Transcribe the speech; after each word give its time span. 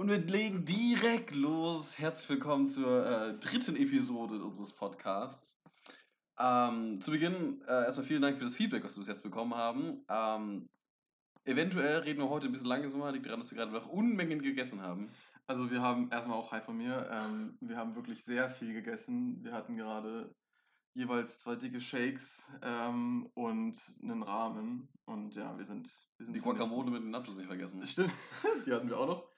Und 0.00 0.08
wir 0.08 0.16
legen 0.16 0.64
direkt 0.64 1.34
los. 1.34 1.98
Herzlich 1.98 2.30
willkommen 2.30 2.66
zur 2.66 3.04
äh, 3.04 3.38
dritten 3.38 3.76
Episode 3.76 4.42
unseres 4.42 4.72
Podcasts. 4.72 5.60
Ähm, 6.38 7.02
zu 7.02 7.10
Beginn 7.10 7.60
äh, 7.68 7.84
erstmal 7.84 8.06
vielen 8.06 8.22
Dank 8.22 8.38
für 8.38 8.44
das 8.44 8.56
Feedback, 8.56 8.82
was 8.82 8.96
wir 8.96 9.02
bis 9.02 9.08
jetzt 9.08 9.22
bekommen 9.22 9.54
haben. 9.54 10.02
Ähm, 10.08 10.70
eventuell 11.44 11.98
reden 11.98 12.18
wir 12.18 12.30
heute 12.30 12.46
ein 12.46 12.52
bisschen 12.52 12.68
langsamer, 12.68 13.12
liegt 13.12 13.26
daran, 13.26 13.40
dass 13.40 13.50
wir 13.50 13.58
gerade 13.58 13.72
noch 13.72 13.88
Unmengen 13.88 14.40
gegessen 14.40 14.80
haben. 14.80 15.10
Also 15.46 15.70
wir 15.70 15.82
haben 15.82 16.10
erstmal 16.10 16.38
auch 16.38 16.50
Hi 16.50 16.62
von 16.62 16.78
mir. 16.78 17.06
Ähm, 17.12 17.58
wir 17.60 17.76
haben 17.76 17.94
wirklich 17.94 18.24
sehr 18.24 18.48
viel 18.48 18.72
gegessen. 18.72 19.44
Wir 19.44 19.52
hatten 19.52 19.76
gerade 19.76 20.34
jeweils 20.94 21.40
zwei 21.40 21.56
dicke 21.56 21.78
Shakes 21.78 22.50
ähm, 22.62 23.28
und 23.34 23.78
einen 24.02 24.22
Rahmen. 24.22 24.88
Und 25.04 25.34
ja, 25.36 25.58
wir 25.58 25.64
sind. 25.66 25.90
Wir 26.16 26.24
sind 26.24 26.36
Die 26.36 26.40
Guacamole 26.40 26.90
mit 26.90 27.02
den 27.02 27.10
Nachos 27.10 27.36
nicht 27.36 27.48
vergessen. 27.48 27.86
Stimmt, 27.86 28.14
die 28.64 28.72
hatten 28.72 28.88
wir 28.88 28.98
auch 28.98 29.06
noch. 29.06 29.29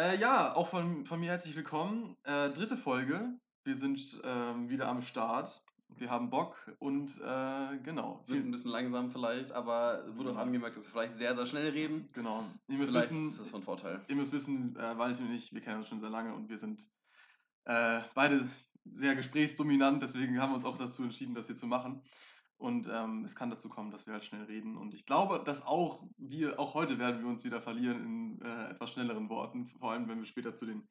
Äh, 0.00 0.16
ja, 0.16 0.54
auch 0.56 0.68
von, 0.68 1.04
von 1.04 1.20
mir 1.20 1.26
herzlich 1.26 1.54
willkommen. 1.56 2.16
Äh, 2.24 2.48
dritte 2.52 2.78
Folge. 2.78 3.34
Wir 3.64 3.76
sind 3.76 4.00
ähm, 4.24 4.70
wieder 4.70 4.88
am 4.88 5.02
Start. 5.02 5.62
Wir 5.90 6.10
haben 6.10 6.30
Bock 6.30 6.56
und 6.78 7.20
äh, 7.20 7.76
genau. 7.84 8.18
Sind 8.22 8.46
ein 8.46 8.50
bisschen 8.50 8.70
langsam 8.70 9.10
vielleicht, 9.10 9.52
aber 9.52 10.06
es 10.08 10.16
wurde 10.16 10.30
auch 10.32 10.38
angemerkt, 10.38 10.76
dass 10.76 10.84
wir 10.84 10.90
vielleicht 10.90 11.18
sehr, 11.18 11.36
sehr 11.36 11.46
schnell 11.46 11.68
reden. 11.68 12.08
Genau. 12.14 12.46
Ihr 12.68 12.78
müsst 12.78 12.92
Vielleicht 12.92 13.10
wissen, 13.10 13.26
ist 13.26 13.40
das 13.40 13.50
von 13.50 13.62
Vorteil. 13.62 14.00
Ihr 14.08 14.16
müsst 14.16 14.32
wissen, 14.32 14.74
äh, 14.76 14.96
Valentin 14.96 15.26
und 15.26 15.34
ich, 15.34 15.52
wir 15.52 15.60
kennen 15.60 15.80
uns 15.80 15.88
schon 15.88 16.00
sehr 16.00 16.08
lange 16.08 16.32
und 16.32 16.48
wir 16.48 16.56
sind 16.56 16.88
äh, 17.66 18.00
beide 18.14 18.48
sehr 18.86 19.14
gesprächsdominant, 19.14 20.02
deswegen 20.02 20.40
haben 20.40 20.52
wir 20.52 20.54
uns 20.54 20.64
auch 20.64 20.78
dazu 20.78 21.02
entschieden, 21.02 21.34
das 21.34 21.48
hier 21.48 21.56
zu 21.56 21.66
machen. 21.66 22.00
Und 22.60 22.88
ähm, 22.92 23.24
es 23.24 23.34
kann 23.34 23.48
dazu 23.48 23.68
kommen, 23.68 23.90
dass 23.90 24.06
wir 24.06 24.12
halt 24.12 24.24
schnell 24.24 24.44
reden. 24.44 24.76
Und 24.76 24.92
ich 24.94 25.06
glaube, 25.06 25.40
dass 25.44 25.66
auch 25.66 26.02
wir, 26.18 26.60
auch 26.60 26.74
heute 26.74 26.98
werden 26.98 27.22
wir 27.22 27.28
uns 27.28 27.42
wieder 27.42 27.60
verlieren 27.60 28.04
in 28.04 28.42
äh, 28.42 28.70
etwas 28.70 28.92
schnelleren 28.92 29.28
Worten, 29.30 29.66
vor 29.78 29.92
allem 29.92 30.08
wenn 30.08 30.18
wir 30.18 30.26
später 30.26 30.54
zu 30.54 30.66
den 30.66 30.86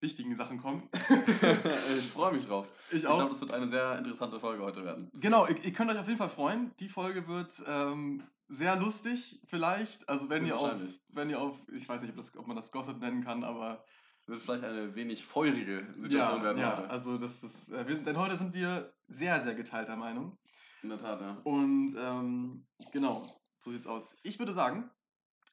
wichtigen 0.00 0.34
Sachen 0.34 0.60
kommen. 0.60 0.88
ich 1.96 2.08
freue 2.10 2.32
mich 2.32 2.46
drauf. 2.46 2.68
ich 2.90 2.96
Ich 2.96 3.02
glaube, 3.04 3.28
das 3.28 3.40
wird 3.40 3.52
eine 3.52 3.68
sehr 3.68 3.96
interessante 3.98 4.40
Folge 4.40 4.64
heute 4.64 4.84
werden. 4.84 5.10
Genau, 5.14 5.46
ihr, 5.46 5.64
ihr 5.64 5.72
könnt 5.72 5.92
euch 5.92 5.98
auf 5.98 6.08
jeden 6.08 6.18
Fall 6.18 6.28
freuen. 6.28 6.72
Die 6.80 6.88
Folge 6.88 7.28
wird 7.28 7.62
ähm, 7.68 8.24
sehr 8.48 8.74
lustig, 8.74 9.40
vielleicht. 9.46 10.08
Also 10.08 10.28
wenn 10.28 10.44
ihr 10.44 10.58
auf, 10.58 10.74
wenn 11.08 11.30
ihr 11.30 11.40
auf, 11.40 11.56
ich 11.72 11.88
weiß 11.88 12.02
nicht, 12.02 12.10
ob, 12.10 12.16
das, 12.16 12.36
ob 12.36 12.48
man 12.48 12.56
das 12.56 12.72
Gossip 12.72 12.98
nennen 12.98 13.22
kann, 13.22 13.44
aber 13.44 13.84
Wird 14.26 14.40
vielleicht 14.40 14.62
eine 14.62 14.94
wenig 14.94 15.26
feurige 15.26 15.84
Situation 15.96 16.38
ja, 16.38 16.44
werden 16.44 16.58
ja, 16.58 16.76
heute. 16.76 16.90
also 16.90 17.18
das 17.18 17.42
ist, 17.42 17.70
äh, 17.70 17.88
wir 17.88 17.96
denn 17.98 18.16
heute 18.16 18.36
sind 18.36 18.54
wir 18.54 18.92
sehr, 19.08 19.40
sehr 19.40 19.54
geteilter 19.54 19.96
Meinung. 19.96 20.38
In 20.82 20.88
der 20.88 20.98
Tat, 20.98 21.20
ja. 21.20 21.40
Und 21.44 21.94
ähm, 21.96 22.66
genau, 22.92 23.22
so 23.58 23.70
sieht's 23.70 23.86
aus. 23.86 24.16
Ich 24.22 24.38
würde 24.38 24.52
sagen, 24.52 24.90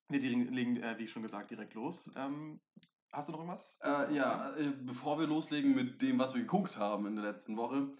wir 0.09 0.19
legen, 0.19 0.77
äh, 0.77 0.97
wie 0.97 1.07
schon 1.07 1.21
gesagt, 1.21 1.51
direkt 1.51 1.75
los. 1.75 2.11
Ähm, 2.15 2.59
hast 3.11 3.27
du 3.27 3.31
noch 3.31 3.39
irgendwas? 3.39 3.79
Äh, 3.83 4.15
ja, 4.15 4.55
äh, 4.55 4.71
bevor 4.81 5.19
wir 5.19 5.27
loslegen 5.27 5.75
mit 5.75 6.01
dem, 6.01 6.17
was 6.17 6.33
wir 6.33 6.41
geguckt 6.41 6.77
haben 6.77 7.05
in 7.05 7.15
der 7.15 7.25
letzten 7.25 7.57
Woche, 7.57 7.93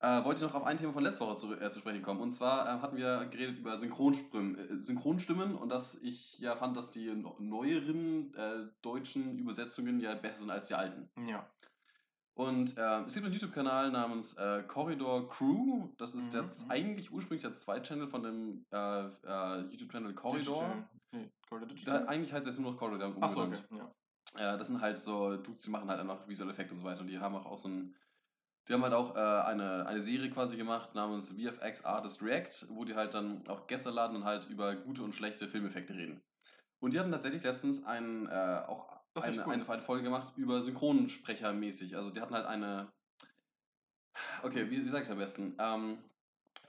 äh, 0.00 0.24
wollte 0.24 0.42
ich 0.42 0.50
noch 0.50 0.58
auf 0.58 0.64
ein 0.64 0.78
Thema 0.78 0.94
von 0.94 1.02
letzter 1.02 1.26
Woche 1.26 1.36
zu, 1.36 1.52
äh, 1.54 1.70
zu 1.70 1.80
sprechen 1.80 2.02
kommen. 2.02 2.20
Und 2.20 2.32
zwar 2.32 2.66
äh, 2.66 2.80
hatten 2.80 2.96
wir 2.96 3.26
geredet 3.26 3.58
über 3.58 3.78
Synchronstimmen, 3.78 4.56
äh, 4.56 4.82
Synchronstimmen 4.82 5.54
und 5.54 5.68
dass 5.68 5.96
ich 5.96 6.38
ja 6.38 6.56
fand, 6.56 6.76
dass 6.76 6.90
die 6.90 7.12
neueren 7.38 8.32
deutschen 8.80 9.38
Übersetzungen 9.38 10.00
ja 10.00 10.14
besser 10.14 10.42
sind 10.42 10.50
als 10.50 10.66
die 10.66 10.74
alten. 10.74 11.10
Ja. 11.28 11.46
Und 12.34 12.76
äh, 12.78 13.00
es 13.02 13.14
gibt 13.14 13.26
einen 13.26 13.34
YouTube-Kanal 13.34 13.90
namens 13.90 14.34
äh, 14.34 14.62
Corridor 14.62 15.28
Crew. 15.28 15.88
Das 15.98 16.14
ist 16.14 16.28
Mhm, 16.28 16.30
der, 16.32 16.42
mhm. 16.44 16.50
eigentlich 16.68 17.10
ursprünglich 17.12 17.42
der 17.42 17.54
Zweit-Channel 17.54 18.08
von 18.08 18.22
dem 18.22 18.64
äh, 18.70 19.06
äh, 19.06 19.60
YouTube-Channel 19.70 20.14
Corridor. 20.14 20.88
Nee, 21.12 21.30
Corridor 21.48 21.68
Da, 21.68 21.74
Digital. 21.74 22.08
eigentlich 22.08 22.32
heißt 22.32 22.46
es 22.46 22.58
nur 22.58 22.72
noch 22.72 22.78
Corridor 22.78 23.14
Achso, 23.20 23.42
okay. 23.42 23.58
Ja. 23.72 24.54
Äh, 24.54 24.58
das 24.58 24.68
sind 24.68 24.80
halt 24.80 24.98
so 24.98 25.36
Dudes, 25.36 25.62
die 25.64 25.70
machen 25.70 25.88
halt 25.90 26.00
einfach 26.00 26.26
visuelle 26.28 26.52
Effekte 26.52 26.72
und 26.72 26.80
so 26.80 26.86
weiter. 26.86 27.00
Und 27.00 27.08
die 27.08 27.18
haben 27.18 27.34
auch, 27.34 27.46
auch 27.46 27.58
so 27.58 27.68
ein. 27.68 27.94
Die 28.68 28.74
haben 28.74 28.82
halt 28.84 28.94
auch 28.94 29.16
äh, 29.16 29.18
eine, 29.18 29.86
eine 29.86 30.00
Serie 30.00 30.30
quasi 30.30 30.56
gemacht 30.56 30.94
namens 30.94 31.32
VFX 31.32 31.84
Artist 31.84 32.22
React, 32.22 32.68
wo 32.68 32.84
die 32.84 32.94
halt 32.94 33.14
dann 33.14 33.46
auch 33.48 33.66
Gäste 33.66 33.90
laden 33.90 34.16
und 34.16 34.24
halt 34.24 34.48
über 34.48 34.76
gute 34.76 35.02
und 35.02 35.14
schlechte 35.14 35.48
Filmeffekte 35.48 35.94
reden. 35.94 36.20
Und 36.78 36.94
die 36.94 37.00
hatten 37.00 37.10
tatsächlich 37.10 37.42
letztens 37.42 37.84
ein, 37.84 38.28
äh, 38.28 38.62
auch 38.68 38.99
Das 39.14 39.24
eine, 39.24 39.44
cool. 39.46 39.52
eine, 39.52 39.68
eine 39.68 39.82
Folge 39.82 40.04
gemacht 40.04 40.36
über 40.36 40.62
Synchronsprecher 40.62 41.52
mäßig. 41.52 41.96
Also 41.96 42.10
die 42.10 42.20
hatten 42.20 42.34
halt 42.34 42.46
eine. 42.46 42.92
Okay, 44.42 44.70
wie, 44.70 44.84
wie 44.84 44.88
sag 44.88 45.02
ich 45.02 45.10
am 45.10 45.18
besten? 45.18 45.56
Ähm, 45.58 45.98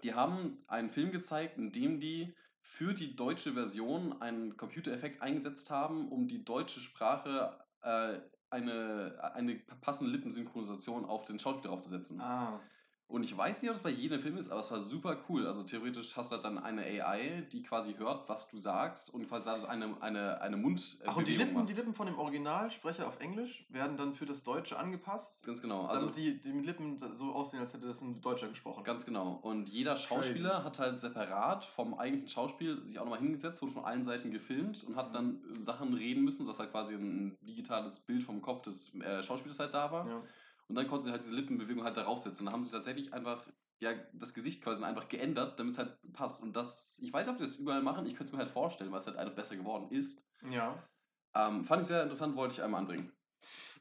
die 0.03 0.13
haben 0.13 0.59
einen 0.67 0.89
Film 0.89 1.11
gezeigt, 1.11 1.57
in 1.57 1.71
dem 1.71 1.99
die 1.99 2.35
für 2.61 2.93
die 2.93 3.15
deutsche 3.15 3.53
Version 3.53 4.21
einen 4.21 4.57
Computereffekt 4.57 5.21
eingesetzt 5.21 5.69
haben, 5.69 6.09
um 6.09 6.27
die 6.27 6.43
deutsche 6.43 6.79
Sprache 6.79 7.59
äh, 7.81 8.19
eine, 8.49 9.31
eine 9.33 9.55
passende 9.81 10.11
Lippensynchronisation 10.11 11.05
auf 11.05 11.25
den 11.25 11.39
Schauspieler 11.39 11.69
draufzusetzen. 11.69 12.19
Ah, 12.21 12.59
Und 13.11 13.23
ich 13.23 13.35
weiß 13.35 13.61
nicht, 13.61 13.69
ob 13.69 13.75
das 13.75 13.83
bei 13.83 13.89
jedem 13.89 14.19
Film 14.21 14.37
ist, 14.37 14.49
aber 14.49 14.61
es 14.61 14.71
war 14.71 14.79
super 14.79 15.17
cool. 15.29 15.45
Also 15.45 15.63
theoretisch 15.63 16.15
hast 16.15 16.31
du 16.31 16.35
halt 16.35 16.45
dann 16.45 16.57
eine 16.57 16.81
AI, 16.83 17.43
die 17.51 17.61
quasi 17.61 17.93
hört, 17.95 18.29
was 18.29 18.47
du 18.49 18.57
sagst 18.57 19.13
und 19.13 19.27
quasi 19.27 19.49
eine, 19.49 20.01
eine, 20.01 20.39
eine 20.41 20.57
Mund. 20.57 20.97
Ach, 21.05 21.17
und 21.17 21.27
die 21.27 21.35
Lippen, 21.35 21.53
macht. 21.53 21.69
die 21.69 21.73
Lippen 21.73 21.93
von 21.93 22.05
dem 22.07 22.17
Originalsprecher 22.17 23.07
auf 23.07 23.19
Englisch 23.19 23.65
werden 23.69 23.97
dann 23.97 24.13
für 24.13 24.25
das 24.25 24.43
Deutsche 24.43 24.79
angepasst, 24.79 25.43
Ganz 25.45 25.61
genau. 25.61 25.85
Also 25.85 26.01
damit 26.01 26.15
die, 26.15 26.39
die 26.39 26.51
Lippen 26.51 26.97
so 26.97 27.33
aussehen, 27.33 27.59
als 27.59 27.73
hätte 27.73 27.87
das 27.87 28.01
ein 28.01 28.21
Deutscher 28.21 28.47
gesprochen. 28.47 28.83
Ganz 28.83 29.05
genau. 29.05 29.39
Und 29.41 29.67
jeder 29.69 29.97
Schauspieler 29.97 30.63
hat 30.63 30.79
halt 30.79 30.99
separat 30.99 31.65
vom 31.65 31.93
eigentlichen 31.95 32.29
Schauspiel 32.29 32.81
sich 32.85 32.97
auch 32.99 33.03
nochmal 33.03 33.19
hingesetzt, 33.19 33.61
wurde 33.61 33.73
von 33.73 33.83
allen 33.85 34.03
Seiten 34.03 34.31
gefilmt 34.31 34.83
und 34.85 34.95
hat 34.95 35.09
Mhm. 35.09 35.13
dann 35.13 35.41
Sachen 35.59 35.93
reden 35.93 36.23
müssen, 36.23 36.45
sodass 36.45 36.59
halt 36.59 36.71
quasi 36.71 36.93
ein 36.93 37.37
digitales 37.41 37.99
Bild 37.99 38.23
vom 38.23 38.41
Kopf 38.41 38.61
des 38.61 38.95
äh, 38.95 39.21
Schauspielers 39.21 39.59
halt 39.59 39.73
da 39.73 39.91
war. 39.91 40.07
Ja. 40.07 40.21
Und 40.71 40.75
dann 40.75 40.87
konnten 40.87 41.03
sie 41.03 41.11
halt 41.11 41.21
diese 41.21 41.35
Lippenbewegung 41.35 41.83
halt 41.83 41.97
darauf 41.97 42.19
setzen. 42.19 42.45
Dann 42.45 42.53
haben 42.53 42.63
sie 42.63 42.71
tatsächlich 42.71 43.11
einfach, 43.11 43.43
ja, 43.81 43.91
das 44.13 44.33
Gesicht 44.33 44.63
quasi 44.63 44.81
einfach 44.85 45.09
geändert, 45.09 45.59
damit 45.59 45.73
es 45.73 45.77
halt 45.77 45.97
passt. 46.13 46.41
Und 46.41 46.55
das, 46.55 46.97
ich 47.01 47.11
weiß 47.11 47.27
nicht, 47.27 47.33
ob 47.33 47.39
die 47.39 47.43
das 47.43 47.57
überall 47.57 47.81
machen, 47.81 48.05
ich 48.05 48.15
könnte 48.15 48.27
es 48.27 48.31
mir 48.31 48.37
halt 48.37 48.51
vorstellen, 48.51 48.89
weil 48.89 49.01
es 49.01 49.05
halt 49.05 49.17
einfach 49.17 49.35
besser 49.35 49.57
geworden 49.57 49.91
ist. 49.91 50.23
ja. 50.49 50.81
Ähm, 51.33 51.65
fand 51.65 51.81
ich 51.81 51.87
sehr 51.87 52.03
interessant, 52.03 52.37
wollte 52.37 52.53
ich 52.53 52.63
einmal 52.63 52.79
anbringen. 52.79 53.11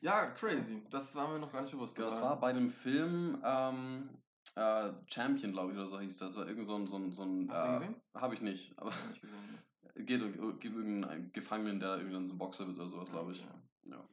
Ja, 0.01 0.27
crazy. 0.27 0.83
Das 0.91 1.15
war 1.15 1.29
mir 1.29 1.39
noch 1.39 1.53
gar 1.53 1.61
nicht 1.61 1.71
bewusst. 1.71 1.97
Ja, 1.97 2.07
das 2.07 2.21
war 2.21 2.41
bei 2.41 2.53
dem 2.53 2.71
Film 2.71 3.41
ähm, 3.45 4.09
äh, 4.57 4.91
Champion, 5.07 5.53
glaube 5.53 5.71
ich, 5.71 5.79
oder 5.79 5.87
so 5.87 6.01
hieß 6.01 6.19
das. 6.19 6.33
Das 6.33 6.41
war 6.41 6.49
irgend 6.49 6.67
so 6.67 6.75
ein. 6.75 6.87
So 6.87 6.97
ein, 6.97 7.13
so 7.13 7.23
ein 7.23 7.49
Hast 7.51 7.63
du 7.63 7.67
ihn 7.67 7.71
äh, 7.71 7.79
gesehen? 7.79 7.95
Habe 8.15 8.35
ich 8.35 8.41
nicht, 8.41 8.77
aber 8.79 8.91
Hab 8.91 9.13
ich 9.13 9.21
gesehen. 9.21 9.59
geht 10.07 10.23
um 10.23 10.35
irgendeinen 10.35 11.33
Gefangenen, 11.33 11.79
der 11.79 11.99
irgendwann 11.99 12.27
so 12.27 12.35
ein 12.35 12.39
Boxer 12.39 12.67
wird 12.67 12.79
oder 12.79 12.89
sowas, 12.89 13.11
glaube 13.11 13.33
ich. 13.33 13.41
Ja. 13.41 13.97
Ja. 13.97 14.05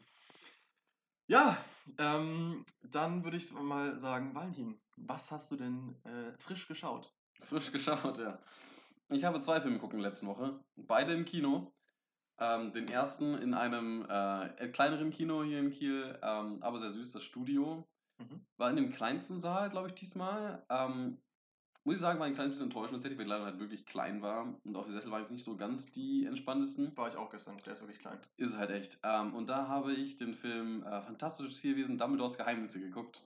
Ja, 1.28 1.58
ähm, 1.98 2.66
dann 2.84 3.24
würde 3.24 3.38
ich 3.38 3.52
mal 3.52 4.00
sagen, 4.00 4.34
Valentin, 4.36 4.80
was 4.98 5.32
hast 5.32 5.52
du 5.52 5.56
denn 5.56 5.96
äh, 6.04 6.32
frisch 6.40 6.68
geschaut? 6.68 7.14
Frisch 7.42 7.72
geschaut, 7.72 8.18
ja. 8.18 8.40
Ich 9.10 9.24
habe 9.24 9.40
zwei 9.40 9.62
Filme 9.62 9.80
gucken 9.80 10.00
letzte 10.00 10.26
Woche. 10.26 10.60
Beide 10.76 11.14
im 11.14 11.26
Kino. 11.26 11.72
Ähm, 12.40 12.72
den 12.72 12.88
ersten 12.88 13.34
in 13.36 13.54
einem 13.56 14.06
äh, 14.08 14.68
kleineren 14.68 15.10
Kino 15.10 15.44
hier 15.44 15.60
in 15.60 15.72
Kiel, 15.72 16.20
ähm, 16.22 16.62
aber 16.62 16.78
sehr 16.78 16.92
süß, 16.92 17.14
das 17.14 17.24
Studio. 17.24 17.88
Mhm. 18.20 18.46
War 18.58 18.70
in 18.70 18.76
dem 18.76 18.92
kleinsten 18.92 19.40
Saal, 19.40 19.70
glaube 19.70 19.88
ich, 19.88 19.96
diesmal. 19.96 20.64
Ähm, 20.70 21.18
muss 21.88 21.96
ich 21.96 22.02
sagen, 22.02 22.20
war 22.20 22.26
ein 22.28 22.34
kleines 22.34 22.52
bisschen 22.52 22.68
enttäuschend, 22.68 22.96
tatsächlich, 22.96 23.18
weil 23.18 23.28
Leider 23.28 23.46
halt 23.46 23.60
wirklich 23.62 23.86
klein 23.86 24.22
war. 24.22 24.54
Und 24.66 24.76
auch 24.76 24.86
die 24.86 24.92
Sessel 24.92 25.10
waren 25.10 25.22
jetzt 25.22 25.32
nicht 25.32 25.46
so 25.46 25.56
ganz 25.56 25.90
die 25.90 26.26
entspanntesten. 26.26 26.92
War 26.98 27.08
ich 27.08 27.16
auch 27.16 27.30
gestern, 27.30 27.56
der 27.66 27.72
ist 27.72 27.80
wirklich 27.80 28.00
klein. 28.00 28.20
Ist 28.36 28.58
halt 28.58 28.72
echt. 28.72 29.00
Ähm, 29.04 29.34
und 29.34 29.48
da 29.48 29.70
habe 29.70 29.94
ich 29.94 30.18
den 30.18 30.34
Film 30.34 30.84
äh, 30.84 31.02
Fantastisches 31.02 31.62
Tierwesen 31.62 31.98
Dumbledores 31.98 32.38
Geheimnisse 32.38 32.82
geguckt. 32.82 33.22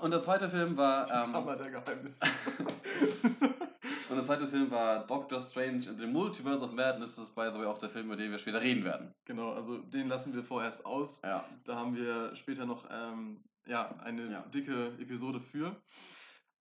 Und 0.00 0.10
der 0.10 0.20
zweite 0.20 0.48
Film 0.48 0.76
war. 0.76 1.06
Ähm, 1.24 1.32
Kammer 1.32 1.54
der 1.54 1.70
Geheimnisse. 1.70 2.18
und 4.10 4.16
der 4.16 4.24
zweite 4.24 4.48
Film 4.48 4.68
war 4.72 5.06
Doctor 5.06 5.40
Strange 5.40 5.88
and 5.88 6.00
the 6.00 6.06
Multiverse 6.06 6.64
of 6.64 6.72
Madness. 6.72 7.14
Das 7.14 7.28
ist, 7.28 7.36
by 7.36 7.50
the 7.52 7.60
way, 7.60 7.66
auch 7.66 7.78
der 7.78 7.90
Film, 7.90 8.06
über 8.06 8.16
den 8.16 8.32
wir 8.32 8.40
später 8.40 8.60
reden 8.60 8.82
werden. 8.82 9.14
genau, 9.24 9.52
also 9.52 9.78
den 9.78 10.08
lassen 10.08 10.34
wir 10.34 10.42
vorerst 10.42 10.84
aus. 10.84 11.22
Ja. 11.22 11.44
Da 11.62 11.76
haben 11.76 11.94
wir 11.94 12.34
später 12.34 12.66
noch 12.66 12.88
ähm, 12.90 13.44
ja, 13.68 13.94
eine 14.02 14.28
Ja. 14.32 14.40
dicke 14.52 14.96
Episode 14.98 15.38
für. 15.40 15.76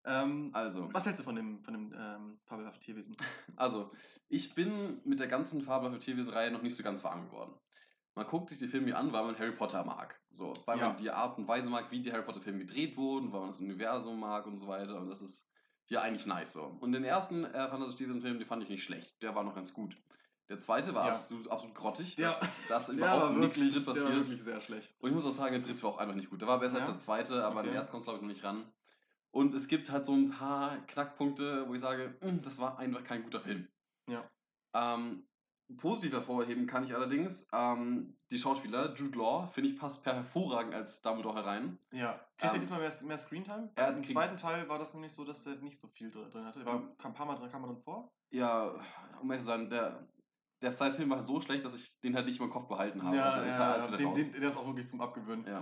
Ähm, 0.06 0.52
Also, 0.54 0.94
was 0.94 1.06
hältst 1.06 1.19
du 1.19 1.24
von 1.24 1.36
dem, 1.36 1.63
von 1.63 1.74
dem 1.74 1.94
ähm, 1.98 2.40
fabelhaften 2.46 2.81
Tierwesen? 2.84 3.18
also, 3.56 3.92
ich 4.30 4.54
bin 4.56 5.02
mit 5.06 5.19
der 5.19 5.28
ganzen 5.28 5.62
Fabelhafte 5.62 6.00
Tierwesen-Reihe 6.00 6.52
noch 6.52 6.62
nicht 6.62 6.75
so 6.75 6.84
ganz 6.84 7.04
warm 7.04 7.25
geworden. 7.25 7.54
Man 8.16 8.28
guckt 8.28 8.50
sich 8.50 8.60
die 8.60 8.68
Filme 8.68 8.96
an, 8.96 9.12
weil 9.12 9.25
man 9.25 9.38
Harry 9.38 9.52
Potter 9.52 9.84
mag. 9.84 10.19
So, 10.31 10.54
weil 10.66 10.80
Ja. 10.80 10.88
man 10.90 10.98
die 10.98 11.12
Art 11.12 11.38
und 11.38 11.48
Weise 11.48 11.69
mag, 11.69 11.92
wie 11.92 12.02
die 12.02 12.12
Harry 12.13 12.24
Potter-Filme 12.24 12.60
gedreht 12.60 12.96
wurden, 12.98 13.31
weil 13.34 13.42
man 13.42 13.50
das 13.50 13.60
Universum 13.60 14.19
mag 14.19 14.46
und 14.48 14.57
so 14.57 14.68
weiter. 14.68 15.00
Und 15.02 15.10
das 15.10 15.22
ist 15.22 15.46
hier 15.86 16.02
eigentlich 16.02 16.25
nice 16.25 16.54
so. 16.54 16.63
Und 16.80 16.94
den 16.94 17.04
ersten 17.04 17.44
äh, 17.44 17.68
Fantasy 17.69 17.98
Tierwesen-Film, 17.98 18.40
den 18.40 18.48
fand 18.48 18.63
ich 18.63 18.69
nicht 18.69 18.84
schlecht. 18.84 19.22
Der 19.22 19.36
war 19.36 19.44
noch 19.44 19.54
ganz 19.56 19.74
gut. 19.74 19.98
Der 20.48 20.60
zweite 20.62 20.94
war 20.94 21.07
Ja. 21.07 21.13
absolut, 21.13 21.50
absolut 21.50 21.75
grottig. 21.75 22.16
Der- 22.16 22.30
Das, 22.30 22.40
da 22.69 22.78
ist 22.78 22.88
Der 22.88 22.96
überhaupt 22.98 23.22
war 23.24 23.30
nichts 23.31 23.57
wirklich, 23.57 23.74
drin 23.74 23.84
der 23.84 23.88
war 23.88 23.94
passiert. 24.04 24.25
wirklich 24.28 24.44
sehr 24.44 24.62
schlecht. 24.62 24.96
Und 25.00 25.10
ich 25.10 25.16
muss 25.16 25.25
auch 25.25 25.31
sagen, 25.31 25.52
der 25.54 25.62
dritte 25.62 25.84
war 25.84 25.90
auch 25.92 25.98
einfach 25.98 26.16
nicht 26.16 26.30
gut. 26.30 26.40
Der 26.40 26.48
war 26.48 26.60
besser 26.60 26.78
als 26.78 26.88
Ja? 26.88 26.94
der 26.94 27.02
zweite, 27.02 27.44
aber 27.44 27.57
Okay. 27.60 27.66
der 27.68 27.75
erste 27.75 27.92
kommt 27.92 28.04
glaube 28.04 28.18
ich 28.18 28.22
noch 28.22 28.30
nicht 28.30 28.44
ran. 28.44 28.63
Und 29.35 29.53
es 29.53 29.67
gibt 29.67 29.91
halt 29.91 30.05
so 30.05 30.13
ein 30.13 30.29
paar 30.29 30.77
Knackpunkte, 30.87 31.67
wo 31.67 31.73
ich 31.73 31.81
sage, 31.81 32.15
"Mm, 32.21 32.41
das 32.41 32.57
war 32.57 32.79
einfach 32.79 33.03
kein 33.03 33.21
guter 33.21 33.41
Film. 33.41 33.67
Ja. 34.09 34.23
Ähm, 34.73 35.27
positiv 35.75 36.13
hervorheben 36.13 36.67
kann 36.67 36.85
ich 36.85 36.95
allerdings 36.95 37.45
ähm, 37.51 38.15
die 38.31 38.37
Schauspieler. 38.37 38.93
Jude 38.95 39.17
Law, 39.17 39.47
finde 39.47 39.71
ich, 39.71 39.77
passt 39.77 40.05
per 40.05 40.13
hervorragend 40.15 40.73
als 40.73 41.01
Dumbledore 41.01 41.35
herein. 41.35 41.77
Ja. 41.91 42.13
Kriegt 42.37 42.53
er 42.53 42.53
Ähm, 42.53 42.59
diesmal 42.61 42.79
mehr, 42.79 42.93
mehr 43.03 43.17
Screentime? 43.17 43.71
er 43.75 43.89
Im 43.97 44.05
zweiten 44.05 44.37
Teil 44.37 44.69
war 44.69 44.79
das 44.79 44.93
nämlich 44.93 45.11
so, 45.11 45.25
dass 45.25 45.45
er 45.45 45.55
nicht 45.57 45.77
so 45.81 45.89
viel 45.89 46.11
drin 46.11 46.45
hatte. 46.45 46.61
Er 46.61 46.65
war, 46.65 46.95
kam 46.97 47.11
ein 47.11 47.15
paar 47.15 47.25
Mal 47.25 47.35
drin, 47.35 47.51
kam 47.51 47.61
mal 47.61 47.67
drin 47.67 47.81
vor. 47.83 48.13
Ja, 48.31 48.71
um 49.21 49.29
ehrlich 49.31 49.43
zu 49.43 49.47
sein, 49.51 49.69
der, 49.69 50.07
der 50.61 50.71
zweite 50.71 50.95
Film 50.95 51.09
war 51.09 51.17
halt 51.17 51.27
so 51.27 51.41
schlecht, 51.41 51.65
dass 51.65 51.75
ich 51.75 51.99
den 51.99 52.15
halt 52.15 52.25
nicht 52.25 52.39
im 52.39 52.49
Kopf 52.49 52.69
behalten 52.69 53.03
habe. 53.03 53.21
also 53.21 53.45
ist 53.45 53.57
er 53.57 53.73
alles 53.73 53.87
wieder 53.87 53.97
den, 53.97 54.07
raus. 54.07 54.15
den, 54.15 54.31
der 54.39 54.49
ist 54.49 54.55
auch 54.55 54.65
wirklich 54.65 54.87
zum 54.87 55.01
Abgewöhnen. 55.01 55.45
ja. 55.45 55.61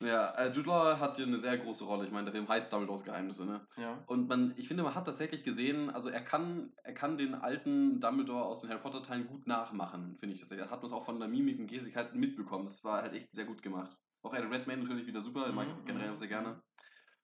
Ja, 0.00 0.30
äh, 0.32 0.48
Jude 0.52 0.68
Law 0.68 0.98
hat 1.00 1.16
hier 1.16 1.26
eine 1.26 1.38
sehr 1.38 1.56
große 1.56 1.84
Rolle. 1.84 2.04
Ich 2.04 2.10
meine, 2.12 2.24
der 2.26 2.32
Film 2.32 2.48
heißt 2.48 2.70
Dumbledores 2.72 3.02
Geheimnisse, 3.02 3.46
ne? 3.46 3.66
Ja. 3.76 4.04
Und 4.06 4.28
man, 4.28 4.52
ich 4.56 4.68
finde, 4.68 4.82
man 4.82 4.94
hat 4.94 5.06
tatsächlich 5.06 5.42
gesehen, 5.42 5.88
also 5.88 6.10
er 6.10 6.20
kann, 6.20 6.72
er 6.82 6.92
kann 6.92 7.16
den 7.16 7.34
alten 7.34 7.98
Dumbledore 7.98 8.44
aus 8.44 8.60
den 8.60 8.70
Harry 8.70 8.80
Potter 8.80 9.02
Teilen 9.02 9.26
gut 9.26 9.46
nachmachen, 9.46 10.16
finde 10.18 10.34
ich. 10.34 10.46
Das 10.46 10.50
hat 10.50 10.70
man 10.70 10.84
es 10.84 10.92
auch 10.92 11.04
von 11.04 11.18
der 11.18 11.28
Mimik 11.28 11.58
und 11.58 11.66
Gestik 11.66 11.96
halt 11.96 12.14
mitbekommen. 12.14 12.66
Das 12.66 12.84
war 12.84 13.02
halt 13.02 13.14
echt 13.14 13.32
sehr 13.32 13.46
gut 13.46 13.62
gemacht. 13.62 13.96
Auch 14.22 14.34
Eddie 14.34 14.48
Redmayne 14.48 14.82
natürlich 14.82 15.06
wieder 15.06 15.20
super, 15.22 15.46
den 15.46 15.54
mag 15.54 15.66
Mhm, 15.66 15.78
ich 15.78 15.84
generell 15.86 16.08
mhm, 16.08 16.12
auch 16.12 16.16
sehr 16.16 16.28
gerne. 16.28 16.60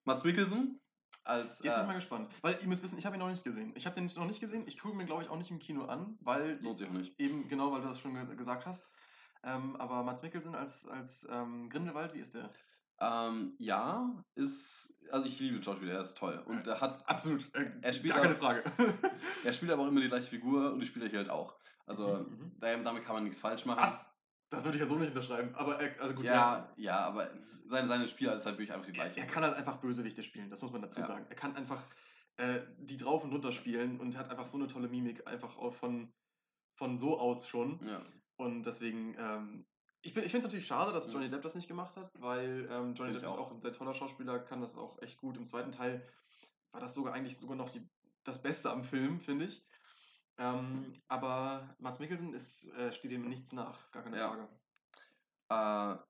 Mats 0.04 0.24
Mikkelsen 0.24 0.80
als 1.24 1.62
Jetzt 1.62 1.62
bin 1.62 1.70
ich 1.72 1.76
äh, 1.76 1.86
mal 1.86 1.94
gespannt. 1.94 2.32
Weil 2.42 2.58
ihr 2.60 2.68
müsst 2.68 2.82
wissen, 2.82 2.98
ich 2.98 3.06
habe 3.06 3.16
ihn 3.16 3.20
noch 3.20 3.28
nicht 3.28 3.44
gesehen. 3.44 3.72
Ich 3.76 3.86
habe 3.86 3.94
den 3.94 4.06
noch 4.06 4.26
nicht 4.26 4.40
gesehen. 4.40 4.66
Ich 4.66 4.78
gucke 4.78 4.96
mir, 4.96 5.04
glaube 5.04 5.22
ich, 5.22 5.28
auch 5.28 5.36
nicht 5.36 5.50
im 5.50 5.58
Kino 5.58 5.84
an, 5.84 6.16
weil 6.20 6.58
lohnt 6.62 6.78
sich 6.78 6.88
auch 6.88 6.92
nicht. 6.92 7.18
eben, 7.18 7.48
genau, 7.48 7.72
weil 7.72 7.82
du 7.82 7.88
das 7.88 8.00
schon 8.00 8.14
ge 8.14 8.36
gesagt 8.36 8.66
hast. 8.66 8.90
Ähm, 9.44 9.76
aber 9.76 10.02
Mats 10.02 10.22
Mikkelsen 10.22 10.54
als, 10.54 10.86
als 10.88 11.26
ähm, 11.30 11.68
Grindelwald, 11.68 12.14
wie 12.14 12.20
ist 12.20 12.34
der? 12.34 12.50
Ähm, 13.00 13.54
ja, 13.58 14.22
ist, 14.36 14.94
also 15.10 15.26
ich 15.26 15.38
liebe 15.40 15.56
den 15.56 15.62
Schauspieler, 15.62 15.94
er 15.94 16.00
ist 16.02 16.16
toll. 16.16 16.40
Und 16.46 16.66
er 16.66 16.80
hat, 16.80 17.08
Absolut. 17.08 17.52
Äh, 17.54 17.72
Er 17.80 17.92
spielt 17.92 18.14
gar 18.14 18.22
keine 18.22 18.36
Frage. 18.36 18.62
er 19.44 19.52
spielt 19.52 19.72
aber 19.72 19.82
auch 19.82 19.88
immer 19.88 20.00
die 20.00 20.08
gleiche 20.08 20.30
Figur 20.30 20.72
und 20.72 20.78
die 20.80 20.86
spielt 20.86 21.04
er 21.06 21.10
hier 21.10 21.18
halt 21.18 21.30
auch. 21.30 21.56
Also 21.86 22.06
Mhm, 22.18 22.38
mhm. 22.38 22.52
da- 22.60 22.76
damit 22.76 23.04
kann 23.04 23.14
man 23.16 23.24
nichts 23.24 23.40
falsch 23.40 23.64
machen. 23.66 23.82
Was? 23.82 24.08
Das 24.50 24.64
würde 24.64 24.76
ich 24.76 24.82
ja 24.82 24.86
so 24.88 24.96
nicht 24.96 25.08
unterschreiben. 25.08 25.52
Aber 25.56 25.80
er, 25.80 26.00
also 26.00 26.14
gut, 26.14 26.24
Ja, 26.26 26.72
ja, 26.76 26.98
aber 27.00 27.28
seine, 27.66 27.88
seine 27.88 28.06
Spielart 28.06 28.36
ist 28.36 28.46
halt 28.46 28.56
wirklich 28.58 28.72
einfach 28.72 28.86
die 28.86 28.92
er, 28.92 28.94
gleiche. 28.94 29.18
er 29.20 29.26
kann 29.26 29.42
halt 29.42 29.54
einfach 29.56 29.78
Bösewichte 29.78 30.22
spielen, 30.22 30.50
das 30.50 30.62
muss 30.62 30.70
man 30.70 30.82
dazu 30.82 31.00
Ja. 31.00 31.06
sagen. 31.06 31.26
Er 31.28 31.34
kann 31.36 31.56
einfach 31.56 31.82
äh, 32.36 32.60
die 32.78 32.98
drauf 32.98 33.24
und 33.24 33.32
runter 33.32 33.50
spielen 33.50 33.98
und 33.98 34.16
hat 34.16 34.28
einfach 34.30 34.46
so 34.46 34.58
eine 34.58 34.68
tolle 34.68 34.88
Mimik, 34.88 35.26
einfach 35.26 35.56
auch 35.56 35.74
von, 35.74 36.12
von 36.76 36.96
so 36.96 37.18
aus 37.18 37.48
schon. 37.48 37.80
ja. 37.84 38.00
Und 38.36 38.64
deswegen, 38.64 39.14
ähm, 39.18 39.66
ich, 40.02 40.14
bin- 40.14 40.24
ich 40.24 40.30
finde 40.30 40.38
es 40.38 40.44
natürlich 40.44 40.66
schade, 40.66 40.92
dass 40.92 41.06
Mhm. 41.06 41.12
Johnny 41.12 41.28
Depp 41.28 41.42
das 41.42 41.54
nicht 41.54 41.68
gemacht 41.68 41.96
hat, 41.96 42.10
weil 42.14 42.68
ähm, 42.70 42.94
Johnny 42.94 43.12
Depp 43.12 43.22
ist 43.22 43.32
auch. 43.32 43.38
auch 43.48 43.52
ein 43.52 43.60
sehr 43.60 43.72
toller 43.72 43.94
Schauspieler, 43.94 44.40
kann 44.40 44.60
das 44.60 44.76
auch 44.76 45.00
echt 45.02 45.18
gut. 45.18 45.36
Im 45.36 45.46
zweiten 45.46 45.70
Teil 45.70 46.08
war 46.72 46.80
das 46.80 46.94
sogar 46.94 47.14
eigentlich 47.14 47.38
sogar 47.38 47.56
noch 47.56 47.70
die, 47.70 47.88
das 48.24 48.42
Beste 48.42 48.70
am 48.70 48.84
Film, 48.84 49.20
finde 49.20 49.46
ich. 49.46 49.66
Ähm, 50.38 50.92
aber 51.08 51.76
Mats 51.78 51.98
Mikkelsen 51.98 52.34
ist, 52.34 52.68
äh, 52.72 52.92
steht 52.92 53.12
ihm 53.12 53.28
nichts 53.28 53.52
nach, 53.52 53.90
gar 53.90 54.02
keine 54.02 54.16
Ja. 54.16 54.28
Frage. 54.28 54.48
Äh, 55.48 56.04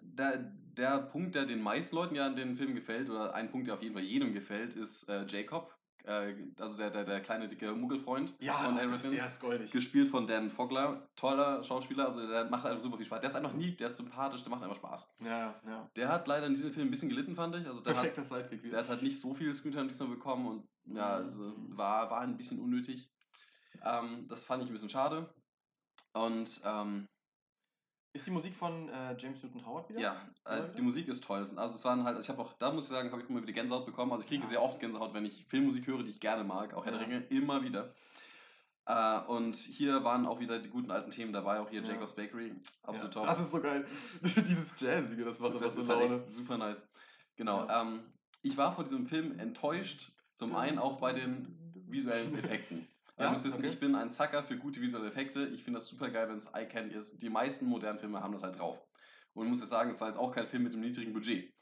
der, 0.00 0.38
der 0.38 1.02
Punkt, 1.02 1.34
der 1.34 1.46
den 1.46 1.62
meisten 1.62 1.96
Leuten 1.96 2.14
ja 2.14 2.26
in 2.26 2.36
den 2.36 2.56
Film 2.56 2.74
gefällt, 2.74 3.10
oder 3.10 3.34
ein 3.34 3.50
Punkt, 3.50 3.66
der 3.68 3.74
auf 3.74 3.82
jeden 3.82 3.94
Fall 3.94 4.04
jedem 4.04 4.32
gefällt, 4.32 4.74
ist 4.74 5.08
äh, 5.08 5.26
Jacob. 5.26 5.81
Äh, 6.04 6.34
also 6.58 6.76
der, 6.76 6.90
der, 6.90 7.04
der 7.04 7.20
kleine, 7.20 7.46
dicke 7.48 7.72
Muggelfreund 7.72 8.34
Ja, 8.40 8.54
von 8.54 8.76
Harrison. 8.76 9.10
der 9.12 9.26
ist 9.26 9.40
goldig. 9.40 9.70
Gespielt 9.70 10.08
von 10.08 10.26
Dan 10.26 10.50
Fogler. 10.50 11.08
Toller 11.16 11.62
Schauspieler, 11.62 12.06
also 12.06 12.26
der 12.26 12.46
macht 12.46 12.66
einfach 12.66 12.80
super 12.82 12.96
viel 12.96 13.06
Spaß. 13.06 13.20
Der 13.20 13.30
ist 13.30 13.36
einfach 13.36 13.54
lieb, 13.54 13.78
der 13.78 13.88
ist 13.88 13.96
sympathisch, 13.98 14.42
der 14.42 14.50
macht 14.50 14.62
einfach 14.62 14.76
Spaß. 14.76 15.08
Ja, 15.20 15.54
ja. 15.66 15.90
Der 15.96 16.08
hat 16.08 16.26
leider 16.26 16.46
in 16.46 16.54
diesem 16.54 16.72
Film 16.72 16.88
ein 16.88 16.90
bisschen 16.90 17.08
gelitten, 17.08 17.36
fand 17.36 17.54
ich. 17.54 17.66
Also 17.66 17.82
der 17.82 17.96
hat, 17.96 18.14
Sidekick. 18.24 18.68
der 18.70 18.80
hat 18.80 18.88
halt 18.88 19.02
nicht 19.02 19.20
so 19.20 19.32
viel 19.34 19.54
Screentime 19.54 19.86
diesmal 19.88 20.08
bekommen 20.08 20.46
und 20.46 20.68
ja, 20.96 21.18
Mhm. 21.20 21.24
also 21.26 21.54
war, 21.68 22.10
war 22.10 22.20
ein 22.22 22.36
bisschen 22.36 22.58
unnötig. 22.58 23.08
Ähm, 23.84 24.26
das 24.28 24.44
fand 24.44 24.62
ich 24.64 24.68
ein 24.70 24.72
bisschen 24.72 24.90
schade. 24.90 25.32
Und 26.14 26.60
ähm, 26.64 27.08
Ist 28.14 28.26
die 28.26 28.30
Musik 28.30 28.54
von 28.54 28.90
äh, 28.90 29.16
James 29.18 29.42
Newton 29.42 29.64
Howard 29.64 29.88
wieder? 29.88 30.00
Ja, 30.00 30.16
äh, 30.44 30.64
die 30.76 30.82
Musik 30.82 31.08
ist 31.08 31.24
toll. 31.24 31.38
Also 31.38 31.74
es 31.74 31.84
waren 31.84 32.04
halt, 32.04 32.16
also 32.16 32.24
ich 32.26 32.28
habe 32.28 32.42
auch, 32.46 32.52
da 32.54 32.70
muss 32.70 32.84
ich 32.84 32.90
sagen, 32.90 33.10
habe 33.10 33.22
ich 33.22 33.30
immer 33.30 33.40
wieder 33.40 33.54
Gänsehaut 33.54 33.86
bekommen. 33.86 34.12
Also 34.12 34.22
ich 34.24 34.28
kriege 34.28 34.42
Ja. 34.42 34.48
sehr 34.50 34.62
oft 34.62 34.80
Gänsehaut, 34.80 35.14
wenn 35.14 35.24
ich 35.24 35.46
Filmmusik 35.48 35.86
höre, 35.86 36.02
die 36.02 36.10
ich 36.10 36.20
gerne 36.20 36.44
mag, 36.44 36.74
auch 36.74 36.84
Herr 36.84 36.92
der 36.92 37.00
Ja. 37.00 37.06
Ringe, 37.06 37.24
immer 37.30 37.62
wieder. 37.64 37.94
Äh, 38.84 39.20
und 39.28 39.56
hier 39.56 40.04
waren 40.04 40.26
auch 40.26 40.40
wieder 40.40 40.58
die 40.58 40.68
guten 40.68 40.90
alten 40.90 41.10
Themen 41.10 41.32
dabei, 41.32 41.60
auch 41.60 41.70
hier 41.70 41.80
Ja. 41.82 41.88
Jacob's 41.88 42.12
Bakery, 42.14 42.52
absolut 42.82 43.14
top. 43.14 43.24
Das 43.26 43.40
ist 43.40 43.50
so 43.50 43.60
geil. 43.62 43.86
Dieses 44.22 44.78
Jazzige, 44.78 45.24
das 45.24 45.38
macht 45.38 45.54
das 45.54 45.62
ist, 45.62 45.86
so 45.86 45.88
halt 45.88 46.10
Laune. 46.10 46.22
echt 46.22 46.30
super 46.30 46.58
nice. 46.58 46.86
Genau. 47.36 47.66
Ähm, 47.70 48.00
ich 48.42 48.56
war 48.58 48.74
vor 48.74 48.84
diesem 48.84 49.06
Film 49.06 49.38
enttäuscht, 49.38 50.12
zum 50.34 50.54
einen 50.54 50.78
auch 50.78 50.98
bei 50.98 51.12
den 51.14 51.56
visuellen 51.86 52.36
Effekten. 52.38 52.86
Ihr 53.26 53.30
müsst 53.32 53.44
wissen, 53.44 53.58
okay. 53.58 53.68
ich 53.68 53.80
bin 53.80 53.94
ein 53.94 54.10
Zacker 54.10 54.42
für 54.42 54.56
gute 54.56 54.80
visuelle 54.80 55.08
Effekte. 55.08 55.46
Ich 55.46 55.62
finde 55.62 55.78
das 55.78 55.88
super 55.88 56.10
geil, 56.10 56.28
wenn 56.28 56.36
es 56.36 56.46
Eye 56.46 56.66
Candy 56.66 56.94
ist. 56.94 57.20
Die 57.22 57.30
meisten 57.30 57.66
modernen 57.66 57.98
Filme 57.98 58.22
haben 58.22 58.32
das 58.32 58.42
halt 58.42 58.58
drauf. 58.58 58.78
Und 59.34 59.44
ich 59.46 59.50
muss 59.50 59.60
jetzt 59.60 59.70
sagen, 59.70 59.90
es 59.90 60.00
war 60.00 60.08
jetzt 60.08 60.18
auch 60.18 60.32
kein 60.32 60.46
Film 60.46 60.64
mit 60.64 60.72
einem 60.72 60.82
niedrigen 60.82 61.12
Budget. 61.12 61.52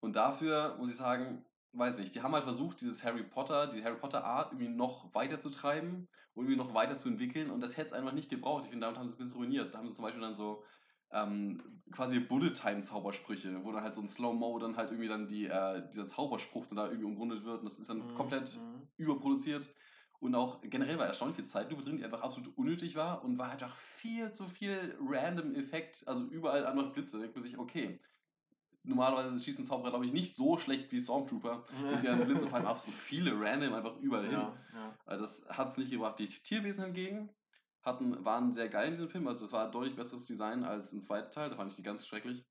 Und 0.00 0.16
dafür 0.16 0.76
muss 0.78 0.90
ich 0.90 0.96
sagen, 0.96 1.44
weiß 1.72 1.98
nicht, 1.98 2.14
die 2.14 2.22
haben 2.22 2.32
halt 2.32 2.44
versucht, 2.44 2.80
dieses 2.80 3.04
Harry 3.04 3.22
Potter, 3.22 3.66
die 3.66 3.84
Harry 3.84 3.96
Potter 3.96 4.24
Art 4.24 4.52
irgendwie 4.52 4.68
noch 4.68 5.12
weiter 5.14 5.40
zu 5.40 5.50
treiben 5.50 6.08
und 6.34 6.44
irgendwie 6.44 6.56
noch 6.56 6.74
weiter 6.74 6.96
zu 6.96 7.08
entwickeln. 7.08 7.50
Und 7.50 7.60
das 7.60 7.76
hätte 7.76 7.88
es 7.88 7.92
einfach 7.92 8.12
nicht 8.12 8.30
gebraucht. 8.30 8.64
Ich 8.64 8.70
finde, 8.70 8.86
damit 8.86 8.98
haben 8.98 9.08
sie 9.08 9.14
es 9.14 9.18
ein 9.18 9.24
bisschen 9.24 9.40
ruiniert. 9.40 9.74
Da 9.74 9.78
haben 9.78 9.88
sie 9.88 9.94
zum 9.94 10.04
Beispiel 10.04 10.22
dann 10.22 10.34
so 10.34 10.64
ähm, 11.10 11.82
quasi 11.92 12.18
Bullet 12.20 12.50
Time 12.52 12.80
Zaubersprüche, 12.80 13.64
wo 13.64 13.72
dann 13.72 13.82
halt 13.82 13.94
so 13.94 14.00
ein 14.00 14.08
Slow-Mo 14.08 14.58
dann 14.58 14.76
halt 14.76 14.90
irgendwie 14.90 15.08
dann 15.08 15.28
die, 15.28 15.46
äh, 15.46 15.86
dieser 15.88 16.06
Zauberspruch 16.06 16.66
dann 16.66 16.76
da 16.76 16.86
irgendwie 16.86 17.06
umrundet 17.06 17.44
wird. 17.44 17.60
Und 17.60 17.64
das 17.64 17.78
ist 17.78 17.90
dann 17.90 17.98
Mhm, 17.98 18.14
komplett 18.14 18.56
mhm. 18.56 18.88
überproduziert. 18.96 19.68
Und 20.20 20.34
auch 20.34 20.60
generell 20.62 20.98
war 20.98 21.06
erstaunlich 21.06 21.36
viel 21.36 21.44
Zeitlupe 21.44 21.82
drin, 21.82 21.98
die 21.98 22.04
einfach 22.04 22.22
absolut 22.22 22.56
unnötig 22.56 22.96
war 22.96 23.22
und 23.22 23.38
war 23.38 23.50
einfach 23.50 23.74
viel 23.76 24.30
zu 24.30 24.46
viel 24.48 24.96
random 25.00 25.54
Effekt, 25.54 26.02
also 26.06 26.24
überall 26.24 26.66
einfach 26.66 26.92
Blitze. 26.92 27.16
Da 27.16 27.22
denkt 27.22 27.36
man 27.36 27.44
sich, 27.44 27.58
okay, 27.58 28.00
normalerweise 28.82 29.38
schießen 29.42 29.64
Zauberer, 29.64 29.90
glaube 29.90 30.06
ich, 30.06 30.12
nicht 30.12 30.34
so 30.34 30.58
schlecht 30.58 30.90
wie 30.92 31.00
Stormtrooper. 31.00 31.64
Und 31.92 32.02
die 32.02 32.24
Blitze 32.24 32.46
fallen 32.46 32.66
auch 32.66 32.78
so 32.78 32.90
viele 32.90 33.32
random 33.38 33.74
einfach 33.74 33.96
überall 33.98 34.24
hin. 34.24 34.32
Ja, 34.32 34.56
ja. 34.74 34.98
Also 35.04 35.24
das 35.24 35.48
hat 35.48 35.68
es 35.68 35.78
nicht 35.78 35.90
gebracht. 35.90 36.18
Die 36.18 36.26
Tierwesen 36.26 36.84
hingegen 36.84 37.30
hatten, 37.82 38.24
waren 38.24 38.52
sehr 38.52 38.68
geil 38.68 38.86
in 38.86 38.92
diesem 38.92 39.08
Film. 39.08 39.28
Also 39.28 39.40
das 39.40 39.52
war 39.52 39.66
ein 39.66 39.72
deutlich 39.72 39.96
besseres 39.96 40.26
Design 40.26 40.64
als 40.64 40.92
im 40.92 41.00
zweiten 41.00 41.30
Teil. 41.30 41.50
Da 41.50 41.56
fand 41.56 41.70
ich 41.70 41.76
die 41.76 41.82
ganz 41.82 42.06
schrecklich. 42.06 42.44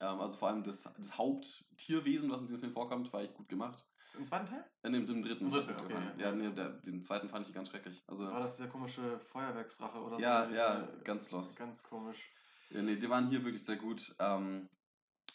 Ähm, 0.00 0.20
also 0.20 0.36
vor 0.36 0.48
allem 0.48 0.62
das, 0.62 0.82
das 0.82 1.18
Haupttierwesen, 1.18 2.30
was 2.30 2.40
in 2.40 2.46
diesem 2.46 2.60
Film 2.60 2.72
vorkommt, 2.72 3.12
war 3.12 3.22
echt 3.22 3.34
gut 3.34 3.48
gemacht. 3.48 3.86
Im 4.16 4.26
zweiten 4.26 4.46
Teil? 4.46 4.64
Dem, 4.84 5.06
dem 5.06 5.22
dritten. 5.22 5.46
Im 5.46 5.52
hat 5.52 5.66
mir 5.66 5.74
dritten, 5.74 5.80
okay, 5.80 5.94
gefallen. 5.94 6.18
ja. 6.18 6.26
ja, 6.26 6.32
nee, 6.32 6.50
der, 6.50 6.68
den 6.70 7.02
zweiten 7.02 7.28
fand 7.28 7.46
ich 7.48 7.54
ganz 7.54 7.68
schrecklich. 7.70 8.02
Also, 8.06 8.26
War 8.26 8.40
das 8.40 8.56
dieser 8.56 8.68
komische 8.68 9.18
Feuerwerksrache 9.20 9.98
oder 9.98 10.18
ja, 10.18 10.46
so? 10.46 10.54
ja, 10.54 10.80
Diese- 10.80 11.02
ganz 11.04 11.30
lost. 11.30 11.58
Ganz 11.58 11.82
komisch. 11.82 12.30
Ja, 12.70 12.82
nee, 12.82 12.96
die 12.96 13.08
waren 13.08 13.28
hier 13.28 13.44
wirklich 13.44 13.64
sehr 13.64 13.76
gut. 13.76 14.14
Ähm, 14.18 14.68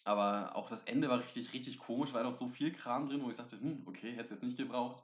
aber 0.03 0.55
auch 0.55 0.69
das 0.69 0.83
Ende 0.83 1.09
war 1.09 1.19
richtig, 1.19 1.53
richtig 1.53 1.79
komisch, 1.79 2.13
weil 2.13 2.23
noch 2.23 2.33
so 2.33 2.47
viel 2.49 2.73
Kram 2.73 3.07
drin, 3.07 3.23
wo 3.23 3.29
ich 3.29 3.35
sagte, 3.35 3.59
hm, 3.59 3.83
okay, 3.87 4.11
hätte 4.11 4.23
es 4.23 4.29
jetzt 4.31 4.43
nicht 4.43 4.57
gebraucht. 4.57 5.03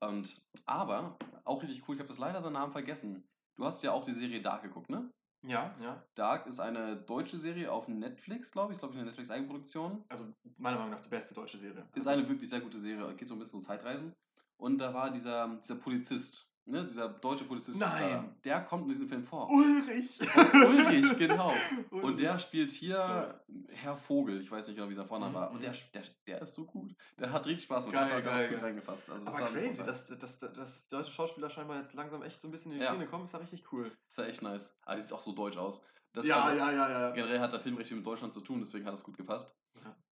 Und, 0.00 0.40
aber, 0.66 1.16
auch 1.44 1.62
richtig 1.62 1.82
cool, 1.88 1.94
ich 1.96 2.00
habe 2.00 2.08
das 2.08 2.18
leider 2.18 2.40
seinen 2.42 2.52
Namen 2.54 2.72
vergessen. 2.72 3.26
Du 3.56 3.64
hast 3.64 3.82
ja 3.82 3.92
auch 3.92 4.04
die 4.04 4.12
Serie 4.12 4.40
Dark 4.40 4.62
geguckt, 4.62 4.90
ne? 4.90 5.10
Ja, 5.46 5.74
ja. 5.80 6.02
Dark 6.14 6.46
ist 6.46 6.58
eine 6.58 6.96
deutsche 6.96 7.38
Serie 7.38 7.70
auf 7.70 7.86
Netflix, 7.88 8.50
glaube 8.50 8.72
ich. 8.72 8.76
Ist, 8.76 8.80
glaube 8.80 8.94
ich, 8.94 8.98
eine 8.98 9.08
Netflix-Eigenproduktion. 9.08 10.04
Also 10.08 10.26
meiner 10.56 10.78
Meinung 10.78 10.92
nach 10.92 11.00
die 11.00 11.08
beste 11.08 11.34
deutsche 11.34 11.58
Serie. 11.58 11.86
Ist 11.94 12.08
eine 12.08 12.28
wirklich 12.28 12.48
sehr 12.48 12.60
gute 12.60 12.78
Serie. 12.78 13.14
Geht 13.14 13.28
so 13.28 13.34
ein 13.34 13.38
bisschen 13.38 13.58
um 13.58 13.62
Zeitreisen. 13.62 14.14
Und 14.56 14.78
da 14.78 14.94
war 14.94 15.10
dieser, 15.10 15.48
dieser 15.62 15.74
Polizist, 15.74 16.53
ne? 16.66 16.84
dieser 16.84 17.08
deutsche 17.08 17.44
Polizist. 17.44 17.78
Nein. 17.78 18.10
Da, 18.10 18.34
der 18.44 18.60
kommt 18.62 18.84
in 18.84 18.88
diesem 18.90 19.08
Film 19.08 19.22
vor. 19.24 19.50
Ulrich! 19.50 20.18
Ulrich, 20.52 21.18
genau. 21.18 21.52
Und 21.90 22.02
Ulrich. 22.04 22.16
der 22.20 22.38
spielt 22.38 22.70
hier 22.70 23.40
Herr 23.68 23.96
Vogel, 23.96 24.40
ich 24.40 24.50
weiß 24.50 24.66
nicht 24.66 24.76
genau, 24.76 24.88
wie 24.88 24.94
sein 24.94 25.06
Vorname 25.06 25.30
Mhm, 25.32 25.34
war. 25.34 25.50
Und 25.50 25.62
der, 25.62 25.74
der, 25.92 26.02
der 26.26 26.42
ist 26.42 26.54
so 26.54 26.64
gut. 26.64 26.94
Der 27.18 27.32
hat 27.32 27.46
richtig 27.46 27.64
Spaß 27.64 27.86
gemacht. 27.86 28.08
Geil, 28.08 28.16
hat 28.18 28.26
da 28.26 28.30
geil, 28.30 28.44
auch 28.44 28.48
gut 28.50 28.56
geil. 28.60 28.64
reingepasst. 28.66 29.10
Also 29.10 29.24
das 29.26 29.34
Aber 29.34 29.44
war 29.44 29.52
crazy, 29.52 29.82
dass, 29.84 30.06
dass, 30.18 30.38
dass 30.38 30.88
deutsche 30.88 31.10
Schauspieler 31.12 31.50
scheinbar 31.50 31.78
jetzt 31.78 31.94
langsam 31.94 32.22
echt 32.22 32.40
so 32.40 32.48
ein 32.48 32.50
bisschen 32.50 32.72
in 32.72 32.78
die 32.78 32.84
Ja. 32.84 32.90
Szene 32.92 33.06
kommen, 33.06 33.24
ist 33.24 33.32
ja 33.32 33.38
richtig 33.38 33.70
cool. 33.72 33.90
Das 34.08 34.18
war 34.18 34.26
echt 34.26 34.42
nice. 34.42 34.72
Aber 34.84 34.98
sieht 34.98 35.12
auch 35.12 35.22
so 35.22 35.32
deutsch 35.32 35.56
aus. 35.56 35.84
Das, 36.12 36.24
ja, 36.26 36.40
also, 36.44 36.56
ja, 36.58 36.70
ja, 36.72 36.90
ja. 36.90 37.10
Generell 37.10 37.40
hat 37.40 37.52
der 37.52 37.58
Film 37.60 37.76
recht 37.76 37.88
viel 37.88 37.96
mit 37.96 38.06
Deutschland 38.06 38.32
zu 38.32 38.40
tun, 38.40 38.60
deswegen 38.60 38.86
hat 38.86 38.94
es 38.94 39.02
gut 39.02 39.16
gepasst. 39.16 39.52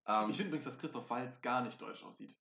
Ähm, 0.05 0.31
Ich 0.31 0.37
finde 0.37 0.49
übrigens, 0.49 0.65
dass 0.65 0.77
Christoph 0.79 1.09
Waltz 1.11 1.41
gar 1.41 1.63
nicht 1.63 1.81
deutsch 1.81 2.03
aussieht. 2.03 2.37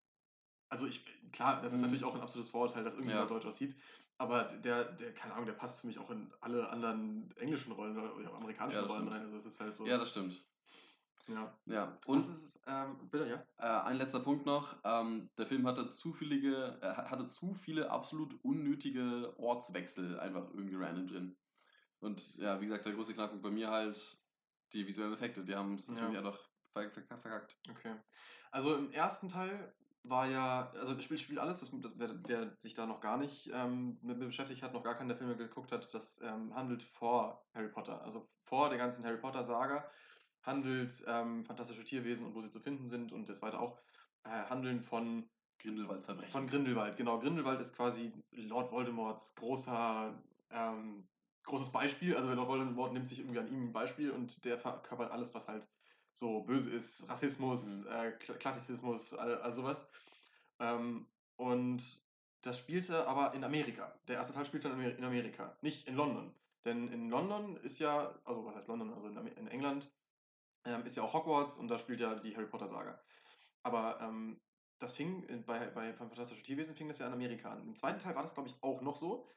Also 0.71 0.87
ich, 0.87 1.05
klar, 1.33 1.61
das 1.61 1.73
ist 1.73 1.79
Mhm. 1.79 1.83
natürlich 1.87 2.05
auch 2.05 2.15
ein 2.15 2.21
absolutes 2.21 2.49
Vorurteil, 2.49 2.83
dass 2.85 2.93
irgendjemand 2.93 3.29
Ja. 3.29 3.35
deutsch 3.35 3.45
aussieht. 3.45 3.75
Aber 4.17 4.43
der, 4.43 4.85
der, 4.93 5.13
keine 5.13 5.33
Ahnung, 5.33 5.45
der 5.45 5.53
passt 5.53 5.81
für 5.81 5.87
mich 5.87 5.99
auch 5.99 6.09
in 6.09 6.31
alle 6.39 6.69
anderen 6.69 7.29
englischen 7.35 7.73
Rollen 7.73 7.97
oder 7.97 8.29
auch 8.29 8.35
amerikanischen 8.37 8.79
Ja, 8.79 8.85
Rollen 8.85 9.01
stimmt. 9.01 9.11
rein. 9.11 9.21
Also 9.21 9.35
es 9.35 9.45
ist 9.45 9.59
halt 9.59 9.75
so. 9.75 9.85
ja, 9.85 9.97
das 9.97 10.09
stimmt. 10.09 10.47
ja. 11.27 11.53
Ja. 11.65 11.97
Und 12.07 12.15
das 12.17 12.29
ist, 12.29 12.61
ähm, 12.67 13.09
bitte, 13.09 13.27
ja. 13.27 13.45
Äh, 13.57 13.83
ein 13.87 13.97
letzter 13.97 14.21
Punkt 14.21 14.45
noch. 14.45 14.77
Ähm, 14.85 15.29
der 15.37 15.45
Film 15.45 15.67
hatte 15.67 15.87
zu, 15.89 16.13
viele, 16.13 16.79
äh, 16.81 16.95
hatte 16.95 17.25
zu 17.25 17.53
viele 17.53 17.89
absolut 17.89 18.33
unnötige 18.43 19.37
Ortswechsel 19.37 20.19
einfach 20.21 20.49
irgendwie 20.53 20.75
random 20.75 21.07
drin. 21.07 21.37
Und 21.99 22.37
ja, 22.37 22.61
wie 22.61 22.65
gesagt, 22.65 22.85
der 22.85 22.93
große 22.93 23.13
Knackpunkt 23.13 23.43
bei 23.43 23.51
mir 23.51 23.69
halt 23.69 24.19
die 24.73 24.87
visuellen 24.87 25.13
Effekte. 25.13 25.43
Die 25.43 25.55
haben 25.55 25.75
es 25.75 25.87
Ja. 25.87 25.95
natürlich 25.95 26.17
einfach 26.17 26.39
ver 26.73 26.89
ver 26.91 27.03
verkackt. 27.03 27.57
Okay. 27.69 27.95
Also 28.51 28.75
im 28.75 28.91
ersten 28.91 29.27
Teil 29.27 29.73
war 30.03 30.27
ja, 30.27 30.71
also 30.79 30.93
das 30.93 31.03
Spiel 31.03 31.17
spielt 31.17 31.39
alles, 31.39 31.59
das, 31.59 31.71
das, 31.79 31.93
wer, 31.97 32.15
wer 32.27 32.55
sich 32.57 32.73
da 32.73 32.85
noch 32.85 33.01
gar 33.01 33.17
nicht 33.17 33.51
ähm, 33.53 33.97
mit, 34.01 34.17
mit 34.17 34.27
beschäftigt 34.27 34.63
hat, 34.63 34.73
noch 34.73 34.83
gar 34.83 34.95
keinen 34.95 35.09
der 35.09 35.17
Filme 35.17 35.35
geguckt 35.35 35.71
hat, 35.71 35.93
das 35.93 36.21
ähm, 36.21 36.53
handelt 36.55 36.83
vor 36.83 37.45
Harry 37.53 37.69
Potter, 37.69 38.01
also 38.03 38.27
vor 38.43 38.69
der 38.69 38.77
ganzen 38.77 39.05
Harry 39.05 39.17
Potter-Saga, 39.17 39.85
handelt 40.43 40.91
ähm, 41.07 41.45
fantastische 41.45 41.83
Tierwesen 41.83 42.25
und 42.25 42.35
wo 42.35 42.41
sie 42.41 42.49
zu 42.49 42.59
finden 42.59 42.87
sind 42.87 43.11
und 43.11 43.29
jetzt 43.29 43.41
weiter 43.41 43.59
auch, 43.59 43.77
äh, 44.23 44.29
handeln 44.29 44.81
von 44.81 45.29
Grindelwalds 45.59 46.05
Verbrechen. 46.05 46.31
Von 46.31 46.47
Grindelwald, 46.47 46.97
genau. 46.97 47.19
Grindelwald 47.19 47.59
ist 47.59 47.75
quasi 47.75 48.11
Lord 48.31 48.71
Voldemorts 48.71 49.35
großer, 49.35 50.19
ähm, 50.49 51.07
großes 51.43 51.71
Beispiel. 51.71 52.15
Also 52.15 52.33
Lord 52.33 52.47
Voldemort 52.47 52.93
nimmt 52.93 53.07
sich 53.07 53.19
irgendwie 53.19 53.39
an 53.39 53.47
ihm 53.47 53.65
ein 53.65 53.73
Beispiel 53.73 54.11
und 54.11 54.43
der 54.45 54.57
verkörpert 54.57 55.11
alles, 55.11 55.33
was 55.35 55.47
halt 55.47 55.69
so 56.13 56.41
böse 56.41 56.71
ist. 56.71 57.07
Rassismus, 57.09 57.85
mhm. 57.85 57.91
äh, 57.91 58.11
Klassizismus, 58.11 59.13
all, 59.13 59.41
all 59.41 59.53
sowas. 59.53 59.89
Ähm, 60.59 61.07
und 61.37 61.83
das 62.41 62.57
spielte 62.57 63.07
aber 63.07 63.33
in 63.33 63.43
Amerika. 63.43 63.93
Der 64.07 64.17
erste 64.17 64.33
Teil 64.33 64.45
spielte 64.45 64.69
in 64.69 65.03
Amerika, 65.03 65.55
nicht 65.61 65.87
in 65.87 65.95
London. 65.95 66.33
Denn 66.65 66.87
in 66.89 67.09
London 67.09 67.57
ist 67.57 67.79
ja, 67.79 68.13
also 68.23 68.45
was 68.45 68.55
heißt 68.55 68.67
London, 68.67 68.93
also 68.93 69.07
in, 69.07 69.27
in 69.27 69.47
England, 69.47 69.91
ähm, 70.65 70.85
ist 70.85 70.95
ja 70.95 71.03
auch 71.03 71.13
Hogwarts 71.13 71.57
und 71.57 71.67
da 71.67 71.77
spielt 71.77 71.99
ja 71.99 72.15
die 72.15 72.35
Harry 72.35 72.45
Potter 72.45 72.67
Saga. 72.67 72.99
Aber 73.63 73.99
ähm, 74.01 74.39
das 74.79 74.93
fing 74.93 75.43
bei, 75.45 75.67
bei 75.67 75.93
Fantastische 75.93 76.43
Tierwesen 76.43 76.75
fing 76.75 76.87
das 76.87 76.99
ja 76.99 77.07
in 77.07 77.13
Amerika 77.13 77.51
an. 77.51 77.61
Im 77.63 77.75
zweiten 77.75 77.99
Teil 77.99 78.15
war 78.15 78.21
das, 78.23 78.33
glaube 78.33 78.49
ich, 78.49 78.55
auch 78.61 78.81
noch 78.81 78.95
so. 78.95 79.27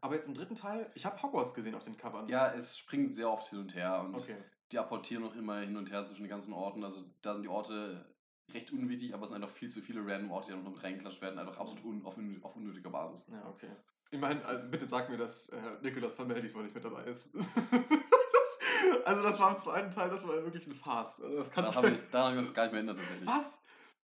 Aber 0.00 0.14
jetzt 0.14 0.26
im 0.26 0.34
dritten 0.34 0.54
Teil, 0.54 0.90
ich 0.94 1.06
habe 1.06 1.22
Hogwarts 1.22 1.54
gesehen 1.54 1.74
auf 1.74 1.82
den 1.82 1.96
Covern. 1.96 2.28
Ja, 2.28 2.52
es 2.52 2.76
springt 2.76 3.14
sehr 3.14 3.30
oft 3.30 3.46
hin 3.48 3.60
und 3.60 3.74
her 3.74 4.00
und 4.00 4.14
okay. 4.14 4.36
Die 4.72 4.78
apportieren 4.78 5.22
noch 5.22 5.36
immer 5.36 5.58
hin 5.58 5.76
und 5.76 5.90
her 5.90 6.04
zwischen 6.04 6.22
den 6.22 6.30
ganzen 6.30 6.52
Orten. 6.52 6.84
Also 6.84 7.04
da 7.22 7.34
sind 7.34 7.42
die 7.42 7.48
Orte 7.48 8.04
recht 8.52 8.72
unwichtig, 8.72 9.14
aber 9.14 9.24
es 9.24 9.30
sind 9.30 9.42
einfach 9.42 9.54
viel 9.54 9.70
zu 9.70 9.80
viele 9.80 10.00
random 10.00 10.30
Orte, 10.30 10.52
die 10.52 10.58
noch 10.58 10.70
mit 10.70 10.82
reingeklatscht 10.82 11.22
werden, 11.22 11.38
einfach 11.38 11.56
absolut 11.58 11.84
un 11.84 12.04
auf, 12.04 12.16
auf, 12.42 12.56
unnötiger 12.56 12.90
Basis. 12.90 13.28
Ja, 13.30 13.46
okay. 13.48 13.70
Ich 14.10 14.20
meine, 14.20 14.44
also 14.44 14.68
bitte 14.68 14.88
sag 14.88 15.08
mir, 15.10 15.16
dass 15.16 15.48
äh, 15.48 15.56
Nicolas 15.82 16.12
Flamel 16.12 16.40
diesmal 16.40 16.64
nicht 16.64 16.74
mit 16.74 16.84
dabei 16.84 17.04
ist. 17.04 17.30
also 19.04 19.22
das 19.22 19.40
war 19.40 19.52
im 19.52 19.58
zweiten 19.58 19.90
Teil, 19.90 20.10
das 20.10 20.22
war 20.22 20.34
wirklich 20.44 20.66
eine 20.66 20.74
Farce. 20.74 21.20
Also 21.20 21.36
das 21.38 21.50
da 21.50 21.74
habe 21.74 21.90
ich, 21.90 21.98
da 22.12 22.30
hab 22.30 22.42
ich 22.42 22.54
gar 22.54 22.64
nicht 22.64 22.72
mehr 22.72 22.82
erinnert 22.82 22.98
tatsächlich. 22.98 23.28
Was? 23.28 23.58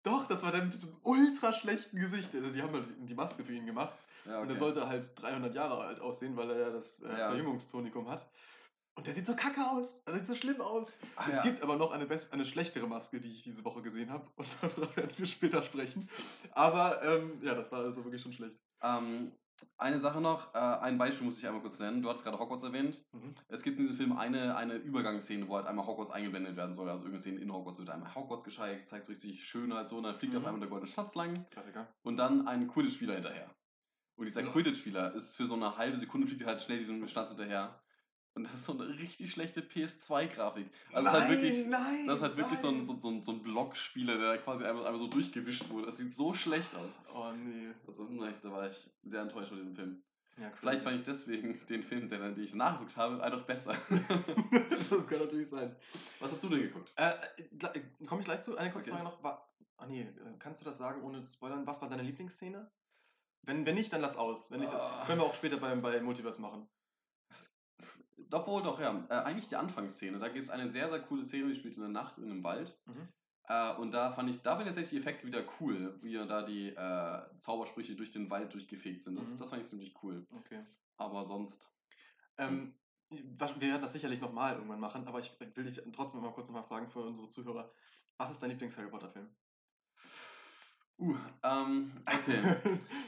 Doch, 0.04 0.26
das 0.28 0.44
war 0.44 0.52
dann 0.52 0.66
mit 0.66 0.74
diesem 0.74 0.96
ultra 1.04 1.52
schlechten 1.52 2.00
Gesicht. 2.00 2.34
Also 2.34 2.50
die 2.52 2.62
haben 2.62 2.72
halt 2.72 2.88
die 2.98 3.16
Maske 3.16 3.44
für 3.44 3.54
ihn 3.54 3.66
gemacht. 3.66 3.98
Ja, 4.26 4.36
okay. 4.36 4.42
Und 4.44 4.50
er 4.50 4.56
sollte 4.56 4.88
halt 4.88 5.12
300 5.22 5.54
Jahre 5.54 5.84
alt 5.84 6.00
aussehen, 6.00 6.38
weil 6.38 6.50
er 6.52 6.60
ja 6.60 6.70
das 6.70 7.02
äh, 7.02 7.10
ja. 7.10 7.30
Verjüngungstonikum 7.30 8.10
hat. 8.10 8.26
Und 8.98 9.06
der 9.06 9.14
sieht 9.14 9.28
so 9.28 9.36
kacke 9.36 9.62
aus. 9.62 10.02
Er 10.06 10.16
sieht 10.16 10.26
so 10.26 10.34
schlimm 10.34 10.60
aus. 10.60 10.88
Ah, 11.16 11.26
es 11.28 11.36
ja. 11.36 11.44
gibt 11.44 11.62
aber 11.62 11.76
noch 11.76 11.92
eine, 11.92 12.08
eine 12.32 12.46
schlechtere 12.46 12.88
Maske, 12.88 13.22
die 13.22 13.32
ich 13.32 13.44
diese 13.44 13.64
Woche 13.64 13.84
gesehen 13.84 14.10
habe. 14.10 14.26
Und 14.36 14.48
darüber 14.62 14.96
werden 14.98 15.12
wir 15.16 15.26
später 15.28 15.62
sprechen. 15.62 16.10
Aber 16.52 17.00
ähm, 17.04 17.40
ja, 17.44 17.54
das 17.54 17.72
war 17.72 17.82
also 17.82 18.04
wirklich 18.04 18.24
schon 18.24 18.34
schlecht. 18.34 18.60
Ähm, 18.82 19.32
eine 19.78 20.00
Sache 20.00 20.20
noch, 20.20 20.54
äh, 20.56 20.58
ein 20.58 20.98
Beispiel 20.98 21.26
muss 21.26 21.38
ich 21.38 21.46
einmal 21.46 21.62
kurz 21.62 21.80
nennen. 21.80 22.02
Du 22.02 22.10
hast 22.10 22.24
gerade 22.24 22.40
Hogwarts 22.40 22.64
erwähnt. 22.64 23.06
Mhm. 23.12 23.36
Es 23.50 23.62
gibt 23.62 23.78
in 23.78 23.84
diesem 23.84 23.98
Film 23.98 24.18
eine, 24.18 24.56
eine 24.56 24.74
Übergangsszene, 24.74 25.48
wo 25.48 25.58
halt 25.58 25.68
einmal 25.68 25.86
Hogwarts 25.86 26.10
eingeblendet 26.10 26.56
werden 26.56 26.74
soll. 26.74 26.90
Also 26.90 27.04
irgendeine 27.04 27.22
Szene 27.22 27.40
in 27.40 27.54
Hogwarts 27.54 27.78
wird 27.78 27.92
einmal 27.92 28.14
Hogwarts 28.16 28.46
gezeigt, 28.46 28.90
zeigt 28.90 29.06
so 29.06 29.12
richtig 29.12 29.46
schön 29.46 29.76
halt 29.76 29.88
so 29.88 29.98
und 29.98 30.04
dann 30.04 30.16
fliegt 30.16 30.34
mhm. 30.34 30.40
auf 30.40 30.46
einmal 30.48 30.60
der 30.60 30.70
goldene 30.70 30.92
Schatz 30.92 31.14
lang. 31.14 31.46
Klassiker. 31.52 31.88
Und 32.02 32.18
dann 32.18 32.48
ein 32.48 32.68
Quidditch-Spieler 32.68 33.14
hinterher. 33.14 33.48
Und 34.16 34.26
dieser 34.26 34.42
ja. 34.42 34.52
Quidditch-Spieler 34.52 35.14
ist 35.14 35.36
für 35.36 35.46
so 35.46 35.54
eine 35.54 35.78
halbe 35.78 35.98
Sekunde 35.98 36.26
fliegt 36.26 36.44
halt 36.48 36.64
schnell 36.64 36.80
diesem 36.80 37.08
Schatz 37.08 37.30
hinterher. 37.30 37.80
Und 38.38 38.44
das 38.44 38.54
ist 38.54 38.66
so 38.66 38.74
eine 38.74 38.88
richtig 39.00 39.32
schlechte 39.32 39.62
PS2-Grafik. 39.62 40.70
Also 40.94 41.10
nein, 41.10 41.16
ist 41.16 41.20
halt 41.20 41.30
wirklich, 41.32 41.66
nein, 41.66 42.06
das 42.06 42.18
ist 42.18 42.22
halt 42.22 42.38
wirklich 42.38 42.60
so 42.60 42.68
ein, 42.68 42.86
so, 42.86 42.96
so, 43.00 43.20
so 43.24 43.32
ein 43.32 43.42
Blockspieler, 43.42 44.20
der 44.20 44.38
quasi 44.38 44.64
einmal, 44.64 44.86
einmal 44.86 45.00
so 45.00 45.08
durchgewischt 45.08 45.68
wurde. 45.70 45.88
Das 45.88 45.98
sieht 45.98 46.14
so 46.14 46.36
schlecht 46.36 46.76
aus. 46.76 47.00
Oh 47.12 47.32
nee. 47.32 47.74
Also, 47.88 48.04
nee, 48.04 48.32
da 48.44 48.52
war 48.52 48.70
ich 48.70 48.92
sehr 49.04 49.24
enttäuscht 49.24 49.50
von 49.50 49.58
diesem 49.58 49.76
Film. 49.76 50.04
Ja, 50.40 50.52
Vielleicht 50.60 50.84
fand 50.84 50.98
ich 50.98 51.02
deswegen 51.02 51.60
den 51.70 51.82
Film, 51.82 52.10
den, 52.10 52.36
den 52.36 52.44
ich 52.44 52.54
nachgeguckt 52.54 52.96
habe, 52.96 53.24
einfach 53.24 53.42
besser. 53.42 53.74
das 53.90 55.08
kann 55.08 55.18
natürlich 55.18 55.50
sein. 55.50 55.76
Was 56.20 56.32
hast 56.32 56.44
du 56.44 56.50
denn 56.50 56.62
geguckt? 56.62 56.94
Äh, 56.96 57.14
Komme 58.06 58.22
ich 58.22 58.28
gleich 58.28 58.42
zu? 58.42 58.56
Eine 58.56 58.70
kurze 58.70 58.92
okay. 58.92 59.00
Frage 59.00 59.16
noch. 59.16 59.24
War, 59.24 59.52
ach 59.78 59.88
nee, 59.88 60.02
äh, 60.02 60.38
kannst 60.38 60.62
du 60.62 60.66
das 60.66 60.78
sagen, 60.78 61.02
ohne 61.02 61.24
zu 61.24 61.34
spoilern? 61.34 61.66
Was 61.66 61.82
war 61.82 61.90
deine 61.90 62.04
Lieblingsszene? 62.04 62.70
Wenn, 63.42 63.66
wenn 63.66 63.74
nicht, 63.74 63.92
dann 63.92 64.02
lass 64.02 64.16
aus. 64.16 64.52
Wenn 64.52 64.60
nicht, 64.60 64.74
oh. 64.76 65.06
können 65.08 65.22
wir 65.22 65.26
auch 65.26 65.34
später 65.34 65.58
bei, 65.58 65.76
bei 65.78 66.02
Multiverse 66.02 66.40
machen. 66.40 66.70
Doch, 68.30 68.48
wohl, 68.48 68.62
doch, 68.62 68.80
ja. 68.80 69.06
Äh, 69.10 69.14
eigentlich 69.14 69.48
die 69.48 69.56
Anfangsszene. 69.56 70.20
Da 70.20 70.30
gibt 70.30 70.46
es 70.46 70.52
eine 70.52 70.68
sehr, 70.68 70.90
sehr 70.90 71.00
coole 71.00 71.24
Szene, 71.24 71.50
die 71.50 71.56
spielt 71.56 71.76
in 71.76 71.82
der 71.82 71.90
Nacht 71.90 72.18
in 72.18 72.26
einem 72.26 72.44
Wald. 72.44 72.78
Mhm. 72.86 73.08
Äh, 73.48 73.76
und 73.76 73.92
da 73.94 74.12
fand 74.12 74.30
ich, 74.30 74.42
da 74.42 74.56
fand 74.56 74.62
ich 74.62 74.68
tatsächlich 74.68 74.90
die 74.92 74.98
Effekte 74.98 75.28
wieder 75.28 75.44
cool, 75.60 75.98
wie 76.02 76.14
da 76.14 76.42
die 76.42 76.70
äh, 76.70 77.38
Zaubersprüche 77.38 77.96
durch 77.96 78.12
den 78.12 78.30
Wald 78.30 78.54
durchgefegt 78.54 79.04
sind. 79.04 79.16
Das, 79.16 79.32
mhm. 79.32 79.38
das 79.38 79.50
fand 79.50 79.62
ich 79.62 79.68
ziemlich 79.70 79.96
cool. 80.04 80.26
Okay. 80.32 80.66
Aber 80.98 81.26
sonst. 81.26 81.72
Ähm, 82.38 82.74
wir 83.10 83.62
werden 83.62 83.82
das 83.82 83.94
sicherlich 83.94 84.20
nochmal 84.20 84.56
irgendwann 84.56 84.82
machen, 84.82 85.08
aber 85.08 85.20
ich 85.20 85.40
will 85.40 85.64
dich 85.64 85.82
trotzdem 85.94 86.22
mal 86.22 86.34
kurz 86.34 86.48
nochmal 86.48 86.66
fragen 86.66 86.90
für 86.90 87.00
unsere 87.00 87.30
Zuhörer. 87.30 87.72
Was 88.18 88.32
ist 88.32 88.44
dein 88.44 88.50
Lieblings-Harry 88.50 88.90
Potter-Film? 88.90 89.30
Uh, 91.00 91.16
ähm, 91.44 91.92
okay. 92.08 92.42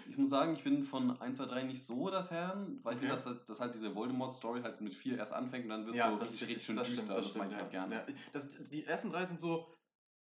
ich 0.10 0.17
muss 0.17 0.29
sagen, 0.29 0.53
ich 0.53 0.63
bin 0.63 0.84
von 0.84 1.19
1, 1.19 1.38
2, 1.38 1.46
3 1.46 1.63
nicht 1.63 1.84
so 1.84 2.10
der 2.12 2.24
Fan, 2.24 2.79
weil 2.84 2.96
okay. 2.96 3.05
ich 3.05 3.12
finde, 3.12 3.31
dass, 3.31 3.46
dass 3.46 3.60
halt 3.60 3.74
diese 3.74 3.96
Voldemort-Story 3.96 4.62
halt 4.62 4.79
mit 4.81 4.93
4 4.93 5.17
erst 5.17 5.34
anfängt 5.34 5.65
und 5.65 5.72
dann 5.72 5.86
wird 5.88 5.96
ja, 5.96 6.12
so 6.12 6.17
das 6.17 6.31
richtig, 6.31 6.50
richtig 6.50 6.65
schön 6.65 6.75
das 6.75 6.88
düster. 6.88 7.03
Stimmt, 7.03 7.17
das, 7.17 7.27
das 7.27 7.36
mag 7.36 7.50
ich 7.50 7.58
halt 7.58 7.72
gerne. 7.72 7.96
Ja. 7.96 8.05
Das, 8.31 8.48
die 8.69 8.86
ersten 8.86 9.10
drei 9.10 9.25
sind 9.25 9.39
so 9.39 9.74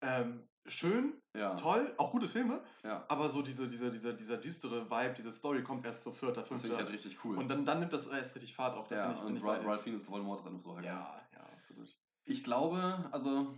ähm, 0.02 0.46
schön, 0.66 1.14
ja. 1.36 1.56
toll, 1.56 1.94
auch 1.98 2.12
gute 2.12 2.28
Filme, 2.28 2.62
ja. 2.84 3.06
aber 3.08 3.30
so 3.30 3.42
diese, 3.42 3.70
diese, 3.70 3.92
dieser, 3.92 4.12
dieser 4.12 4.38
düstere 4.38 4.90
Vibe, 4.90 5.14
diese 5.18 5.32
Story 5.32 5.64
kommt 5.64 5.86
erst 5.86 6.04
so 6.04 6.12
vierter, 6.12 6.44
fünfter. 6.44 6.54
Das 6.54 6.62
finde 6.62 6.76
ich 6.76 6.84
halt 6.84 6.94
richtig 6.94 7.26
cool. 7.26 7.38
Und 7.38 7.48
dann, 7.48 7.64
dann 7.64 7.80
nimmt 7.80 7.94
das 7.94 8.08
erst 8.08 8.36
richtig 8.36 8.56
Fahrt 8.56 8.76
auf. 8.76 8.92
Ja, 8.92 9.14
ich, 9.14 9.22
und 9.22 9.38
ich 9.38 9.44
Ralph 9.44 9.84
Fiennes 9.84 10.10
Voldemort 10.10 10.42
ist 10.42 10.48
einfach 10.48 10.62
so 10.62 10.76
halt 10.76 10.86
Ja, 10.86 11.22
ja, 11.32 11.40
absolut. 11.54 11.98
Ich 12.26 12.44
glaube, 12.44 13.10
also, 13.12 13.58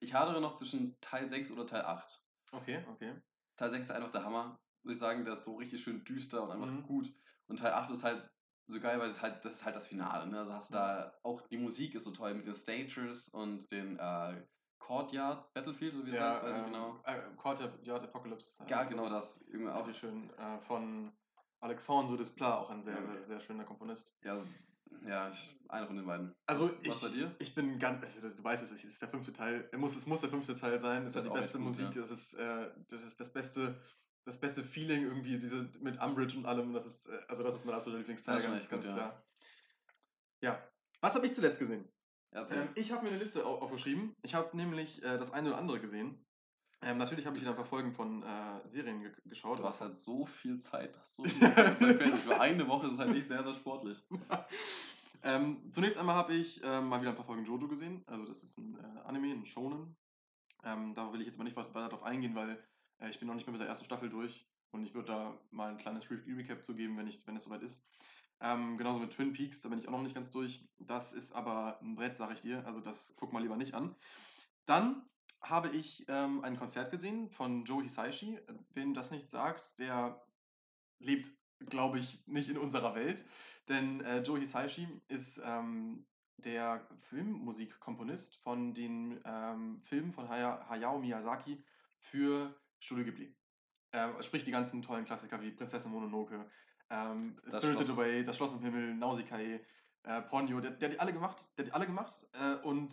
ich 0.00 0.14
hadere 0.14 0.40
noch 0.40 0.54
zwischen 0.54 0.96
Teil 1.00 1.28
6 1.28 1.52
oder 1.52 1.66
Teil 1.66 1.82
8. 1.82 2.27
Okay, 2.52 2.84
okay. 2.90 3.14
Teil 3.56 3.70
6 3.70 3.84
ist 3.86 3.90
einfach 3.90 4.12
der 4.12 4.24
Hammer. 4.24 4.58
Würde 4.82 4.94
ich 4.94 4.98
sagen, 4.98 5.24
der 5.24 5.34
ist 5.34 5.44
so 5.44 5.56
richtig 5.56 5.82
schön 5.82 6.04
düster 6.04 6.42
und 6.42 6.50
einfach 6.50 6.66
mhm. 6.66 6.82
gut. 6.82 7.12
Und 7.46 7.58
Teil 7.58 7.72
8 7.72 7.90
ist 7.90 8.04
halt 8.04 8.30
so 8.66 8.80
geil, 8.80 9.00
weil 9.00 9.08
es 9.08 9.20
halt, 9.20 9.44
das 9.44 9.54
ist 9.54 9.64
halt 9.64 9.76
das 9.76 9.88
Finale. 9.88 10.30
Ne? 10.30 10.38
Also 10.38 10.52
hast 10.52 10.70
du 10.70 10.74
mhm. 10.74 10.78
da 10.78 11.12
auch 11.22 11.40
die 11.48 11.56
Musik 11.56 11.94
ist 11.94 12.04
so 12.04 12.10
toll 12.10 12.34
mit 12.34 12.46
den 12.46 12.54
Stagers 12.54 13.28
und 13.28 13.70
den 13.70 13.98
äh, 13.98 14.42
Courtyard 14.78 15.52
Battlefield, 15.52 15.94
so 15.94 16.06
wie 16.06 16.10
es 16.10 16.16
ja, 16.16 16.30
heißt, 16.30 16.42
weiß 16.42 16.54
ich 16.54 16.60
ähm, 16.60 16.66
genau. 16.66 17.00
Äh, 17.04 17.18
Courtyard 17.36 18.04
Apocalypse. 18.04 18.64
Ja, 18.68 18.84
genau 18.84 19.08
das. 19.08 19.40
Irgendwie 19.48 19.70
auch. 19.70 19.92
schön. 19.94 20.30
Äh, 20.38 20.58
von 20.60 21.12
Alexandre 21.60 22.16
Desplat, 22.16 22.58
auch 22.58 22.70
ein 22.70 22.82
sehr, 22.82 22.94
okay. 22.94 23.12
sehr, 23.12 23.26
sehr 23.26 23.40
schöner 23.40 23.64
Komponist. 23.64 24.16
Ja, 24.22 24.38
ja, 25.06 25.30
ich, 25.30 25.56
einer 25.68 25.86
von 25.86 25.96
den 25.96 26.06
beiden. 26.06 26.34
Also 26.46 26.70
Was 26.84 26.96
ich, 26.96 27.02
bei 27.02 27.08
dir? 27.08 27.36
Ich 27.38 27.54
bin 27.54 27.78
ganz, 27.78 28.04
also 28.04 28.28
du 28.28 28.44
weißt 28.44 28.62
es, 28.62 28.70
es 28.70 28.84
ist 28.84 29.00
der 29.00 29.08
fünfte 29.08 29.32
Teil. 29.32 29.68
Es 29.72 29.78
muss, 29.78 29.96
es 29.96 30.06
muss 30.06 30.20
der 30.20 30.30
fünfte 30.30 30.54
Teil 30.54 30.78
sein. 30.78 31.06
Es 31.06 31.14
ist 31.14 31.24
die 31.24 31.30
beste 31.30 31.58
Musik. 31.58 31.86
Gut, 31.86 31.96
ja. 31.96 32.00
das, 32.02 32.10
ist, 32.10 32.34
äh, 32.34 32.70
das 32.88 33.02
ist 33.02 33.20
das 33.20 33.32
beste, 33.32 33.80
das 34.24 34.38
beste 34.38 34.62
Feeling 34.62 35.04
irgendwie, 35.04 35.38
diese 35.38 35.68
mit 35.80 36.00
Umbridge 36.00 36.36
und 36.36 36.46
allem. 36.46 36.72
Das 36.72 36.86
ist, 36.86 37.06
äh, 37.08 37.18
also 37.28 37.42
das 37.42 37.54
ist 37.54 37.64
mein 37.64 37.74
absoluter 37.74 37.98
Lieblingsteil, 37.98 38.42
ganz, 38.42 38.68
ganz 38.68 38.86
gut, 38.86 38.94
klar. 38.94 39.24
Ja. 40.40 40.50
ja. 40.50 40.68
Was 41.00 41.14
habe 41.14 41.26
ich 41.26 41.32
zuletzt 41.32 41.58
gesehen? 41.58 41.88
Ähm, 42.32 42.68
ich 42.74 42.92
habe 42.92 43.04
mir 43.04 43.10
eine 43.10 43.18
Liste 43.18 43.44
aufgeschrieben. 43.44 44.14
Ich 44.22 44.34
habe 44.34 44.56
nämlich 44.56 45.02
äh, 45.02 45.18
das 45.18 45.32
eine 45.32 45.48
oder 45.48 45.58
andere 45.58 45.80
gesehen. 45.80 46.24
Ähm, 46.80 46.98
natürlich 46.98 47.26
habe 47.26 47.36
ich 47.36 47.42
wieder 47.42 47.50
ein 47.50 47.56
paar 47.56 47.64
Folgen 47.64 47.92
von 47.92 48.22
äh, 48.22 48.68
Serien 48.68 49.02
ge 49.02 49.12
geschaut. 49.24 49.58
Du 49.58 49.64
hast 49.64 49.80
halt 49.80 49.98
so 49.98 50.26
viel 50.26 50.58
Zeit, 50.58 50.96
hast 50.98 51.16
so 51.16 51.24
viel 51.24 51.40
Zeit. 51.40 51.76
Für 51.76 52.40
eine 52.40 52.68
Woche 52.68 52.86
ist 52.86 52.92
es 52.94 52.98
halt 52.98 53.10
nicht 53.10 53.26
sehr, 53.26 53.42
sehr 53.42 53.54
sportlich. 53.54 54.00
ähm, 55.22 55.70
zunächst 55.70 55.98
einmal 55.98 56.14
habe 56.14 56.34
ich 56.34 56.62
äh, 56.62 56.80
mal 56.80 57.00
wieder 57.00 57.10
ein 57.10 57.16
paar 57.16 57.24
Folgen 57.24 57.44
Jojo 57.44 57.66
gesehen. 57.66 58.04
Also 58.06 58.24
das 58.26 58.44
ist 58.44 58.58
ein 58.58 58.78
äh, 58.78 59.00
Anime, 59.08 59.32
ein 59.32 59.46
Shonen. 59.46 59.96
Ähm, 60.64 60.94
da 60.94 61.12
will 61.12 61.20
ich 61.20 61.26
jetzt 61.26 61.38
mal 61.38 61.44
nicht 61.44 61.56
weiter 61.56 61.72
darauf 61.72 62.04
eingehen, 62.04 62.36
weil 62.36 62.62
äh, 63.00 63.10
ich 63.10 63.18
bin 63.18 63.26
noch 63.26 63.34
nicht 63.34 63.46
mehr 63.46 63.52
mit 63.52 63.60
der 63.60 63.68
ersten 63.68 63.84
Staffel 63.84 64.08
durch. 64.08 64.46
Und 64.70 64.84
ich 64.84 64.94
würde 64.94 65.08
da 65.08 65.40
mal 65.50 65.70
ein 65.70 65.78
kleines 65.78 66.08
Recap 66.10 66.62
zu 66.62 66.74
geben, 66.74 66.96
wenn, 66.96 67.06
ich, 67.08 67.26
wenn 67.26 67.36
es 67.36 67.44
soweit 67.44 67.62
ist. 67.62 67.88
Ähm, 68.40 68.78
genauso 68.78 69.00
mit 69.00 69.10
Twin 69.12 69.32
Peaks, 69.32 69.62
da 69.62 69.68
bin 69.68 69.78
ich 69.78 69.88
auch 69.88 69.92
noch 69.92 70.02
nicht 70.02 70.14
ganz 70.14 70.30
durch. 70.30 70.64
Das 70.78 71.12
ist 71.12 71.32
aber 71.32 71.80
ein 71.82 71.96
Brett, 71.96 72.16
sage 72.16 72.34
ich 72.34 72.40
dir. 72.40 72.64
Also 72.66 72.80
das 72.80 73.14
guck 73.16 73.32
mal 73.32 73.42
lieber 73.42 73.56
nicht 73.56 73.74
an. 73.74 73.96
Dann 74.66 75.02
habe 75.40 75.68
ich 75.68 76.04
ähm, 76.08 76.42
ein 76.44 76.56
Konzert 76.56 76.90
gesehen 76.90 77.30
von 77.30 77.64
Joe 77.64 77.82
Hisaishi. 77.82 78.38
Wem 78.74 78.94
das 78.94 79.10
nicht 79.10 79.30
sagt, 79.30 79.78
der 79.78 80.20
lebt, 80.98 81.30
glaube 81.60 81.98
ich, 81.98 82.26
nicht 82.26 82.48
in 82.48 82.58
unserer 82.58 82.94
Welt. 82.94 83.24
Denn 83.68 84.00
äh, 84.00 84.20
Joe 84.20 84.38
Hisaishi 84.38 84.88
ist 85.08 85.40
ähm, 85.44 86.06
der 86.38 86.86
Filmmusikkomponist 87.02 88.36
von 88.36 88.74
den 88.74 89.20
ähm, 89.24 89.80
Filmen 89.82 90.12
von 90.12 90.28
Haya, 90.28 90.66
Hayao 90.68 90.98
Miyazaki 90.98 91.62
für 91.98 92.54
Studio 92.78 93.04
Ghibli. 93.04 93.34
Äh, 93.90 94.22
sprich 94.22 94.44
die 94.44 94.50
ganzen 94.50 94.82
tollen 94.82 95.04
Klassiker 95.04 95.40
wie 95.40 95.50
Prinzessin 95.50 95.90
Mononoke, 95.90 96.48
ähm, 96.90 97.40
Spirited 97.48 97.86
Schloss. 97.86 97.98
Away, 97.98 98.24
Das 98.24 98.36
Schloss 98.36 98.54
im 98.54 98.60
Himmel, 98.60 98.94
Nausicaa, 98.94 99.38
äh, 99.38 100.22
Ponyo, 100.28 100.60
der, 100.60 100.72
der, 100.72 100.88
hat 100.88 100.94
die 100.94 101.00
alle 101.00 101.12
gemacht, 101.12 101.48
der 101.56 101.64
hat 101.64 101.68
die 101.68 101.74
alle 101.74 101.86
gemacht 101.86 102.26
äh, 102.32 102.54
und 102.66 102.92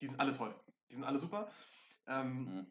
die 0.00 0.06
sind 0.06 0.18
alle 0.18 0.32
toll. 0.32 0.54
Die 0.90 0.94
sind 0.94 1.04
alle 1.04 1.18
super. 1.18 1.50
Ähm, 2.08 2.44
mhm. 2.44 2.66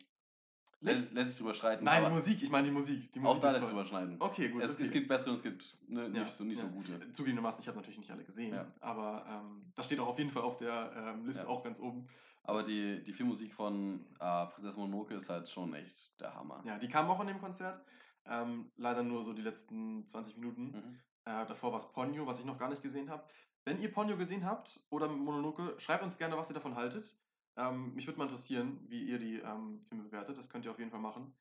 Lässt, 0.80 1.12
lässt 1.14 1.30
sich 1.30 1.40
drüber 1.40 1.56
streiten. 1.56 1.84
Nein, 1.84 2.04
die 2.06 2.12
Musik, 2.12 2.44
ich 2.44 2.52
meine 2.52 2.68
die 2.68 2.74
Musik. 2.74 3.12
Die 3.12 3.20
auch 3.20 3.24
Musik 3.24 3.42
da 3.42 3.48
ist 3.48 3.54
lässt 3.54 3.66
sich 3.66 3.74
drüber 3.74 3.88
schneiden. 3.88 4.18
Okay, 4.20 4.50
gut. 4.50 4.62
Es, 4.62 4.76
okay. 4.76 4.84
es 4.84 4.92
gibt 4.92 5.08
bessere 5.08 5.30
und 5.30 5.36
es 5.36 5.44
gibt 5.44 5.78
ne, 5.88 6.08
nicht, 6.08 6.18
Ja, 6.18 6.28
so, 6.28 6.44
nicht 6.44 6.62
ja. 6.62 6.68
so 6.68 6.72
gute. 6.72 7.12
Zugegebenermaßen, 7.12 7.62
ich 7.62 7.68
habe 7.68 7.78
natürlich 7.78 7.98
nicht 7.98 8.12
alle 8.12 8.24
gesehen, 8.24 8.54
Ja. 8.54 8.68
aber 8.80 9.26
ähm, 9.28 9.72
das 9.76 9.88
steht 9.88 10.00
auch 10.00 10.08
auf 10.08 10.20
jeden 10.20 10.30
Fall 10.30 10.44
auf 10.44 10.58
der 10.58 10.92
ähm, 10.96 11.26
Liste 11.26 11.48
auch 11.48 11.64
ganz 11.64 11.80
oben. 11.80 12.08
Aber 12.44 12.64
die, 12.64 13.04
die 13.04 13.12
Filmmusik 13.12 13.54
von 13.54 14.06
äh, 14.20 14.46
Prinzessin 14.46 14.80
Mononoke 14.80 15.16
ist 15.16 15.30
halt 15.30 15.50
schon 15.50 15.74
echt 15.74 16.20
der 16.22 16.34
Hammer. 16.36 16.62
Ja, 16.64 16.78
die 16.78 16.88
kam 16.88 17.10
auch 17.10 17.20
in 17.22 17.28
dem 17.28 17.40
Konzert. 17.40 17.82
Ähm, 18.26 18.72
leider 18.78 19.04
nur 19.04 19.24
so 19.24 19.34
die 19.34 19.42
letzten 19.42 20.06
20 20.06 20.38
Minuten. 20.38 20.64
Mhm. 20.72 21.00
Äh, 21.26 21.46
davor 21.46 21.72
war 21.72 21.80
es 21.80 21.92
Ponyo, 21.92 22.26
was 22.28 22.40
ich 22.40 22.46
noch 22.46 22.58
gar 22.58 22.70
nicht 22.70 22.84
gesehen 22.84 23.10
habe. 23.10 23.24
Wenn 23.66 23.80
ihr 23.80 23.92
Ponyo 23.92 24.16
gesehen 24.16 24.46
habt 24.46 24.80
oder 24.90 25.10
Mononoke, 25.10 25.76
schreibt 25.78 26.04
uns 26.04 26.18
gerne, 26.18 26.38
was 26.38 26.50
ihr 26.50 26.54
davon 26.54 26.76
haltet. 26.76 27.18
Ähm, 27.58 27.94
mich 27.96 28.06
würde 28.08 28.20
mal 28.20 28.26
interessieren, 28.26 28.80
wie 28.88 29.04
ihr 29.04 29.18
die 29.18 29.40
ähm, 29.40 29.82
Filme 29.90 30.04
bewertet. 30.04 30.38
Das 30.38 30.50
könnt 30.50 30.66
ihr 30.66 30.72
auf 30.72 30.80
jeden 30.80 30.92
Fall 30.92 31.00
machen. 31.00 31.34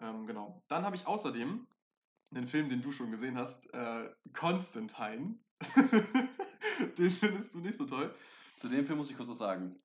Ähm, 0.00 0.26
genau. 0.26 0.62
Dann 0.68 0.84
habe 0.84 0.94
ich 0.94 1.06
außerdem 1.06 1.66
einen 2.34 2.48
Film, 2.48 2.68
den 2.68 2.82
du 2.82 2.92
schon 2.92 3.10
gesehen 3.10 3.36
hast, 3.36 3.72
äh, 3.72 4.10
Constantine. 4.34 5.38
den 6.98 7.10
findest 7.10 7.54
du 7.54 7.60
nicht 7.60 7.78
so 7.78 7.86
toll. 7.86 8.14
Zu 8.56 8.68
dem 8.68 8.84
Film 8.84 8.98
muss 8.98 9.10
ich 9.10 9.16
kurz 9.16 9.30
was 9.30 9.38
sagen. 9.38 9.80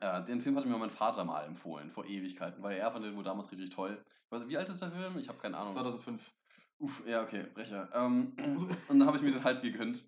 Äh, 0.00 0.24
den 0.24 0.40
Film 0.40 0.56
hatte 0.56 0.68
mir 0.68 0.76
mein 0.76 0.90
Vater 0.90 1.24
mal 1.24 1.44
empfohlen, 1.44 1.90
vor 1.90 2.04
Ewigkeiten, 2.04 2.62
weil 2.62 2.76
er 2.76 2.90
fand 2.90 3.04
den 3.04 3.16
wohl 3.16 3.24
damals 3.24 3.50
richtig 3.52 3.70
toll. 3.70 4.04
Ich 4.24 4.32
weiß 4.32 4.40
nicht, 4.40 4.50
wie 4.50 4.58
alt 4.58 4.68
ist 4.68 4.82
der 4.82 4.90
Film? 4.90 5.16
Ich 5.18 5.28
habe 5.28 5.38
keine 5.38 5.56
Ahnung. 5.56 5.72
2005. 5.72 6.32
Uff, 6.80 7.02
ja, 7.06 7.22
okay, 7.22 7.44
Brecher. 7.54 7.88
Ähm, 7.94 8.32
und 8.88 8.98
dann 8.98 9.06
habe 9.06 9.16
ich 9.16 9.22
mir 9.22 9.32
den 9.32 9.44
halt 9.44 9.62
gegönnt. 9.62 10.04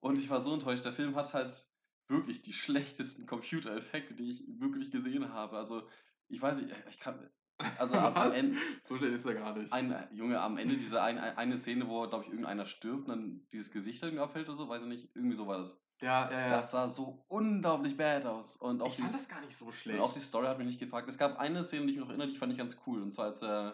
Und 0.00 0.18
ich 0.18 0.28
war 0.30 0.40
so 0.40 0.52
enttäuscht. 0.52 0.84
Der 0.84 0.92
Film 0.92 1.14
hat 1.14 1.32
halt 1.34 1.66
wirklich 2.10 2.42
die 2.42 2.52
schlechtesten 2.52 3.26
Computereffekte, 3.26 4.14
die 4.14 4.30
ich 4.30 4.44
wirklich 4.60 4.90
gesehen 4.90 5.32
habe. 5.32 5.56
Also, 5.56 5.82
ich 6.28 6.40
weiß 6.42 6.60
nicht, 6.62 6.74
ich 6.88 6.98
kann. 6.98 7.30
Also, 7.78 7.94
am, 7.96 8.14
am? 8.14 8.32
Ende. 8.32 8.56
So 8.84 8.96
schnell 8.96 9.12
ist 9.12 9.24
er 9.26 9.34
gar 9.34 9.54
nicht. 9.56 9.72
Ein, 9.72 9.94
Junge, 10.12 10.40
am 10.40 10.56
Ende 10.56 10.74
diese 10.74 11.02
ein, 11.02 11.18
ein- 11.18 11.36
eine 11.36 11.58
Szene, 11.58 11.86
wo, 11.88 12.06
glaube 12.08 12.24
ich, 12.24 12.30
irgendeiner 12.30 12.64
stirbt 12.66 13.08
und 13.08 13.08
dann 13.08 13.46
dieses 13.52 13.70
Gesicht 13.70 14.02
irgendwie 14.02 14.22
abfällt 14.22 14.48
oder 14.48 14.56
so, 14.58 14.68
weiß 14.68 14.82
ich 14.82 14.88
nicht. 14.88 15.14
Irgendwie 15.14 15.36
so 15.36 15.46
war 15.46 15.58
das. 15.58 15.82
ja, 16.00 16.30
ja, 16.30 16.40
ja. 16.40 16.48
Das 16.48 16.70
sah 16.70 16.88
so 16.88 17.24
unglaublich 17.28 17.96
bad 17.98 18.24
aus. 18.24 18.56
Und 18.56 18.80
auch, 18.80 18.88
ich 18.88 18.96
die, 18.96 19.02
fand 19.02 19.14
das 19.14 19.28
gar 19.28 19.40
nicht 19.42 19.56
so 19.56 19.66
und 19.66 19.74
schlecht. 19.74 20.00
auch 20.00 20.12
die 20.12 20.20
Story 20.20 20.46
hat 20.46 20.56
mich 20.58 20.66
nicht 20.68 20.80
gepackt. 20.80 21.08
Es 21.08 21.18
gab 21.18 21.38
eine 21.38 21.62
Szene, 21.62 21.84
die 21.86 21.92
ich 21.92 21.96
mich 21.98 22.04
noch 22.04 22.08
erinnere, 22.10 22.28
die 22.28 22.36
fand 22.36 22.50
ich 22.52 22.58
ganz 22.58 22.80
cool. 22.86 23.02
Und 23.02 23.10
zwar, 23.12 23.26
als 23.26 23.42
äh, 23.42 23.72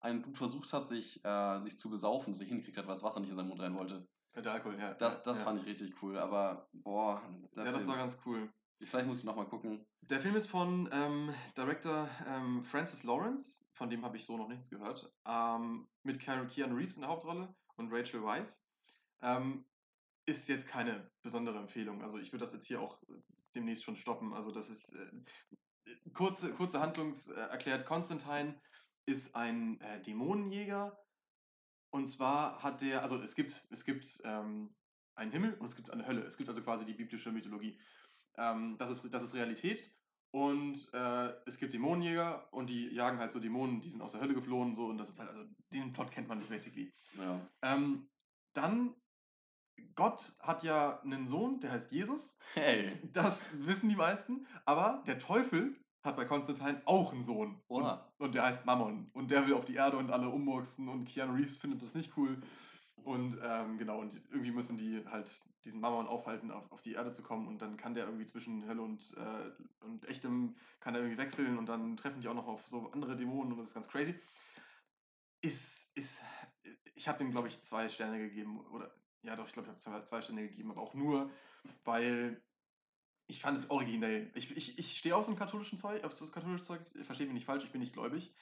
ein 0.00 0.22
Dude 0.22 0.36
versucht 0.36 0.72
hat, 0.72 0.88
sich, 0.88 1.24
äh, 1.24 1.60
sich 1.60 1.78
zu 1.78 1.90
besaufen, 1.90 2.34
sich 2.34 2.48
hingekriegt 2.48 2.76
hat, 2.78 2.86
weil 2.88 2.94
das 2.94 3.02
Wasser 3.04 3.20
nicht 3.20 3.30
in 3.30 3.36
seinen 3.36 3.48
Mund 3.48 3.60
rein 3.60 3.78
wollte. 3.78 4.08
Der 4.34 4.52
Alkohol, 4.52 4.78
ja. 4.78 4.94
Das, 4.94 5.22
das 5.22 5.38
ja. 5.38 5.44
fand 5.44 5.60
ich 5.60 5.66
richtig 5.66 6.00
cool. 6.02 6.16
Aber, 6.18 6.68
boah. 6.72 7.22
Ja, 7.56 7.64
das 7.64 7.84
Film- 7.84 7.88
war 7.88 7.96
ganz 7.96 8.18
cool. 8.24 8.52
Vielleicht 8.80 9.08
muss 9.08 9.18
ich 9.18 9.24
nochmal 9.24 9.48
gucken. 9.48 9.84
Der 10.02 10.20
Film 10.20 10.36
ist 10.36 10.46
von 10.46 10.88
ähm, 10.92 11.34
Director 11.56 12.08
ähm, 12.26 12.62
Francis 12.62 13.02
Lawrence, 13.02 13.66
von 13.72 13.90
dem 13.90 14.04
habe 14.04 14.16
ich 14.16 14.24
so 14.24 14.36
noch 14.36 14.48
nichts 14.48 14.70
gehört, 14.70 15.12
ähm, 15.26 15.88
mit 16.04 16.20
Keanu 16.20 16.46
Reeves 16.76 16.94
in 16.94 17.02
der 17.02 17.10
Hauptrolle 17.10 17.54
und 17.76 17.92
Rachel 17.92 18.22
Weisz. 18.22 18.64
Ähm, 19.20 19.64
ist 20.26 20.48
jetzt 20.48 20.68
keine 20.68 21.10
besondere 21.22 21.58
Empfehlung. 21.58 22.02
Also 22.02 22.18
ich 22.18 22.32
würde 22.32 22.44
das 22.44 22.52
jetzt 22.52 22.66
hier 22.66 22.80
auch 22.80 23.02
äh, 23.04 23.20
demnächst 23.54 23.82
schon 23.82 23.96
stoppen. 23.96 24.32
Also 24.32 24.52
das 24.52 24.70
ist 24.70 24.94
äh, 24.94 25.90
kurze, 26.12 26.52
kurze 26.52 26.80
Handlungs 26.80 27.28
äh, 27.28 27.40
erklärt. 27.40 27.84
Constantine 27.84 28.60
ist 29.06 29.34
ein 29.34 29.80
äh, 29.80 30.00
Dämonenjäger 30.02 30.96
und 31.90 32.06
zwar 32.06 32.62
hat 32.62 32.80
der, 32.80 33.02
also 33.02 33.16
es 33.16 33.34
gibt, 33.34 33.66
es 33.70 33.84
gibt 33.84 34.20
ähm, 34.24 34.74
einen 35.14 35.32
Himmel 35.32 35.54
und 35.54 35.66
es 35.66 35.76
gibt 35.76 35.90
eine 35.90 36.06
Hölle. 36.06 36.22
Es 36.22 36.36
gibt 36.36 36.48
also 36.48 36.62
quasi 36.62 36.84
die 36.84 36.94
biblische 36.94 37.32
Mythologie. 37.32 37.78
Ähm, 38.36 38.76
das, 38.78 38.90
ist, 38.90 39.12
das 39.12 39.22
ist 39.22 39.34
Realität. 39.34 39.90
Und 40.30 40.92
äh, 40.92 41.32
es 41.46 41.58
gibt 41.58 41.72
Dämonenjäger 41.72 42.52
und 42.52 42.68
die 42.68 42.88
jagen 42.88 43.18
halt 43.18 43.32
so 43.32 43.40
Dämonen, 43.40 43.80
die 43.80 43.88
sind 43.88 44.02
aus 44.02 44.12
der 44.12 44.20
Hölle 44.20 44.34
geflohen, 44.34 44.74
so 44.74 44.86
und 44.86 44.98
das 44.98 45.08
ist 45.08 45.18
halt, 45.18 45.30
also 45.30 45.42
den 45.72 45.92
Plot 45.92 46.10
kennt 46.10 46.28
man 46.28 46.38
nicht 46.38 46.50
basically. 46.50 46.92
Ja. 47.18 47.40
Ähm, 47.62 48.10
dann, 48.52 48.94
Gott 49.94 50.36
hat 50.40 50.62
ja 50.64 51.00
einen 51.00 51.26
Sohn, 51.26 51.60
der 51.60 51.72
heißt 51.72 51.92
Jesus. 51.92 52.38
Hey. 52.52 53.00
Das 53.14 53.42
wissen 53.54 53.88
die 53.88 53.96
meisten, 53.96 54.46
aber 54.66 55.02
der 55.06 55.18
Teufel 55.18 55.74
hat 56.08 56.16
bei 56.16 56.24
Konstantin 56.24 56.80
auch 56.84 57.12
einen 57.12 57.22
Sohn. 57.22 57.60
Und, 57.68 57.86
und 58.18 58.34
der 58.34 58.44
heißt 58.44 58.66
Mammon. 58.66 59.10
Und 59.12 59.30
der 59.30 59.46
will 59.46 59.54
auf 59.54 59.64
die 59.64 59.76
Erde 59.76 59.96
und 59.96 60.10
alle 60.10 60.28
ummurksen 60.28 60.88
und 60.88 61.04
Keanu 61.04 61.34
Reeves 61.34 61.58
findet 61.58 61.82
das 61.82 61.94
nicht 61.94 62.16
cool. 62.16 62.42
Und 63.04 63.38
ähm, 63.42 63.78
genau, 63.78 64.00
und 64.00 64.12
irgendwie 64.30 64.50
müssen 64.50 64.76
die 64.76 65.04
halt 65.06 65.30
diesen 65.64 65.80
Mammon 65.80 66.06
aufhalten, 66.06 66.50
auf, 66.50 66.70
auf 66.72 66.82
die 66.82 66.92
Erde 66.92 67.12
zu 67.12 67.22
kommen. 67.22 67.46
Und 67.46 67.62
dann 67.62 67.76
kann 67.76 67.94
der 67.94 68.06
irgendwie 68.06 68.26
zwischen 68.26 68.66
Hölle 68.66 68.82
und, 68.82 69.14
äh, 69.16 69.84
und 69.84 70.06
echtem, 70.08 70.56
kann 70.80 70.94
er 70.94 71.00
irgendwie 71.00 71.18
wechseln. 71.18 71.58
Und 71.58 71.66
dann 71.66 71.96
treffen 71.96 72.20
die 72.20 72.28
auch 72.28 72.34
noch 72.34 72.48
auf 72.48 72.66
so 72.66 72.90
andere 72.92 73.16
Dämonen 73.16 73.52
und 73.52 73.58
das 73.58 73.68
ist 73.68 73.74
ganz 73.74 73.88
crazy. 73.88 74.14
Ist, 75.40 75.90
ist, 75.94 76.22
ich 76.94 77.08
habe 77.08 77.18
dem, 77.18 77.30
glaube 77.30 77.48
ich, 77.48 77.62
zwei 77.62 77.88
Sterne 77.88 78.18
gegeben. 78.18 78.60
Oder, 78.72 78.92
ja 79.22 79.36
doch, 79.36 79.46
ich 79.46 79.52
glaube, 79.52 79.66
ich 79.66 79.70
habe 79.70 79.78
zwei, 79.78 80.02
zwei 80.02 80.22
Sterne 80.22 80.48
gegeben. 80.48 80.70
Aber 80.70 80.82
auch 80.82 80.94
nur, 80.94 81.30
weil 81.84 82.42
ich 83.28 83.40
fand 83.40 83.56
es 83.56 83.70
originell. 83.70 84.30
Ich, 84.34 84.56
ich, 84.56 84.78
ich 84.78 84.98
stehe 84.98 85.14
auf 85.14 85.24
so 85.24 85.30
ein 85.30 85.38
katholischen 85.38 85.78
Zeug, 85.78 86.02
auf 86.04 86.14
so 86.14 86.26
katholisches 86.30 86.66
Zeug, 86.66 86.80
versteht 87.02 87.28
mich 87.28 87.34
nicht 87.34 87.46
falsch, 87.46 87.62
ich 87.62 87.70
bin 87.70 87.80
nicht 87.80 87.92
gläubig. 87.92 88.32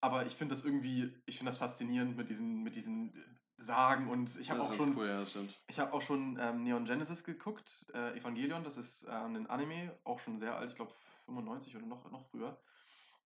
Aber 0.00 0.26
ich 0.26 0.34
finde 0.34 0.54
das 0.54 0.64
irgendwie, 0.64 1.14
ich 1.26 1.36
finde 1.36 1.50
das 1.50 1.58
faszinierend 1.58 2.16
mit 2.16 2.30
diesen, 2.30 2.62
mit 2.62 2.74
diesen 2.74 3.12
Sagen 3.58 4.08
und 4.08 4.40
ich 4.40 4.50
habe 4.50 4.62
auch 4.62 4.72
schon, 4.72 4.96
cool, 4.96 5.06
ja, 5.06 5.20
das 5.20 5.30
stimmt. 5.30 5.62
ich 5.68 5.78
habe 5.78 5.92
auch 5.92 6.00
schon 6.00 6.38
ähm, 6.40 6.62
Neon 6.62 6.86
Genesis 6.86 7.24
geguckt, 7.24 7.84
äh, 7.92 8.16
Evangelion, 8.16 8.64
das 8.64 8.78
ist 8.78 9.04
äh, 9.04 9.10
ein 9.10 9.46
Anime, 9.48 9.94
auch 10.04 10.18
schon 10.18 10.38
sehr 10.38 10.56
alt, 10.56 10.70
ich 10.70 10.76
glaube 10.76 10.94
95 11.26 11.76
oder 11.76 11.84
noch, 11.84 12.10
noch 12.10 12.24
früher. 12.30 12.58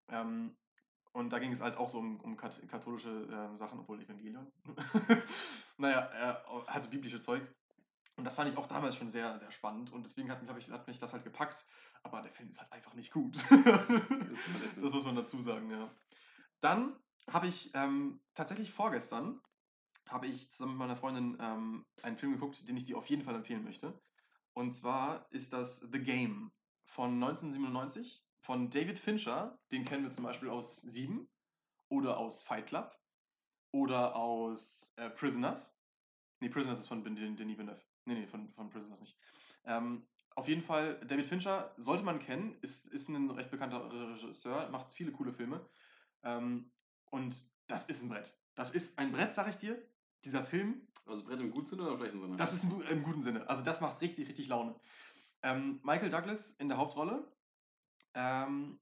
Ähm, 0.07 0.57
und 1.11 1.31
da 1.31 1.37
ging 1.37 1.51
es 1.51 1.61
halt 1.61 1.77
auch 1.77 1.89
so 1.89 1.99
um, 1.99 2.19
um 2.21 2.35
kat 2.35 2.67
katholische 2.67 3.27
ähm, 3.31 3.55
Sachen, 3.57 3.79
obwohl 3.79 4.01
Evangelion. 4.01 4.51
naja, 5.77 6.09
äh, 6.11 6.61
also 6.65 6.89
biblische 6.89 7.19
Zeug. 7.19 7.43
Und 8.15 8.25
das 8.25 8.35
fand 8.35 8.49
ich 8.51 8.57
auch 8.57 8.67
damals 8.67 8.95
schon 8.95 9.09
sehr, 9.09 9.39
sehr 9.39 9.51
spannend. 9.51 9.91
Und 9.91 10.03
deswegen 10.03 10.29
hat, 10.29 10.41
mich- 10.43 10.67
ich, 10.67 10.69
hat 10.71 10.87
mich 10.87 10.99
das 10.99 11.13
halt 11.13 11.23
gepackt. 11.23 11.65
Aber 12.03 12.21
der 12.21 12.31
Film 12.31 12.49
ist 12.49 12.59
halt 12.59 12.71
einfach 12.71 12.93
nicht 12.93 13.11
gut. 13.11 13.35
ist 13.35 13.51
halt 13.51 14.83
das 14.83 14.93
muss 14.93 15.05
man 15.05 15.15
dazu 15.15 15.41
sagen, 15.41 15.69
ja. 15.71 15.89
Dann 16.61 16.95
habe 17.31 17.47
ich 17.47 17.71
ähm, 17.73 18.19
tatsächlich 18.35 18.71
vorgestern 18.71 19.41
habe 20.09 20.27
ich 20.27 20.51
zusammen 20.51 20.73
mit 20.73 20.79
meiner 20.79 20.95
Freundin 20.97 21.37
ähm, 21.39 21.85
einen 22.01 22.17
Film 22.17 22.33
geguckt, 22.33 22.67
den 22.67 22.75
ich 22.77 22.83
dir 22.85 22.97
auf 22.97 23.05
jeden 23.07 23.23
Fall 23.23 23.35
empfehlen 23.35 23.63
möchte. 23.63 23.99
Und 24.53 24.71
zwar 24.73 25.25
ist 25.31 25.53
das 25.53 25.79
The 25.79 25.99
Game 25.99 26.51
von 26.85 27.13
1997 27.13 28.23
von 28.41 28.69
David 28.69 28.99
Fincher. 28.99 29.57
Den 29.71 29.85
kennen 29.85 30.03
wir 30.03 30.11
zum 30.11 30.23
Beispiel 30.25 30.49
aus 30.49 30.81
Sieben 30.81 31.27
oder 31.89 32.17
aus 32.17 32.43
Fight 32.43 32.67
Club 32.67 32.95
oder 33.71 34.15
aus 34.15 34.93
äh, 34.97 35.09
Prisoners. 35.09 35.75
Nee, 36.41 36.49
Prisoners 36.49 36.79
ist 36.79 36.87
von 36.87 37.03
Den- 37.03 37.15
Denis 37.37 37.57
Villeneuve. 37.57 37.81
Nee, 38.05 38.15
nee, 38.15 38.27
von, 38.27 38.51
von 38.53 38.69
Prisoners 38.69 39.01
nicht. 39.01 39.17
Ähm, 39.65 40.05
auf 40.35 40.47
jeden 40.47 40.61
Fall, 40.61 40.99
David 41.05 41.25
Fincher 41.25 41.73
sollte 41.77 42.03
man 42.03 42.19
kennen, 42.19 42.57
ist, 42.61 42.87
ist 42.87 43.07
ein 43.09 43.29
recht 43.31 43.51
bekannter 43.51 43.91
Regisseur, 43.91 44.69
macht 44.69 44.91
viele 44.91 45.11
coole 45.11 45.31
Filme. 45.31 45.65
Ähm, 46.23 46.71
und 47.11 47.35
das 47.67 47.85
ist 47.85 48.01
ein 48.01 48.09
Brett. 48.09 48.35
Das 48.55 48.71
ist 48.71 48.97
ein 48.99 49.11
Brett, 49.11 49.33
sag 49.33 49.47
ich 49.47 49.57
dir. 49.57 49.81
Dieser 50.25 50.43
Film, 50.43 50.87
Also 51.05 51.23
Brett 51.23 51.39
im 51.39 51.51
guten 51.51 51.67
Sinne 51.67 51.83
oder 51.83 51.91
im 51.93 51.97
schlechten 51.99 52.21
Sinne? 52.21 52.37
das 52.37 52.53
ist 52.53 52.63
im, 52.63 52.69
gu- 52.69 52.81
im 52.81 53.03
guten 53.03 53.21
Sinne. 53.21 53.47
Also 53.49 53.63
das 53.63 53.81
macht 53.81 54.01
richtig, 54.01 54.27
richtig 54.27 54.47
Laune. 54.47 54.75
Ähm, 55.43 55.79
Michael 55.83 56.09
Douglas 56.09 56.51
in 56.51 56.67
der 56.67 56.77
Hauptrolle. 56.77 57.27
Ähm, 58.15 58.79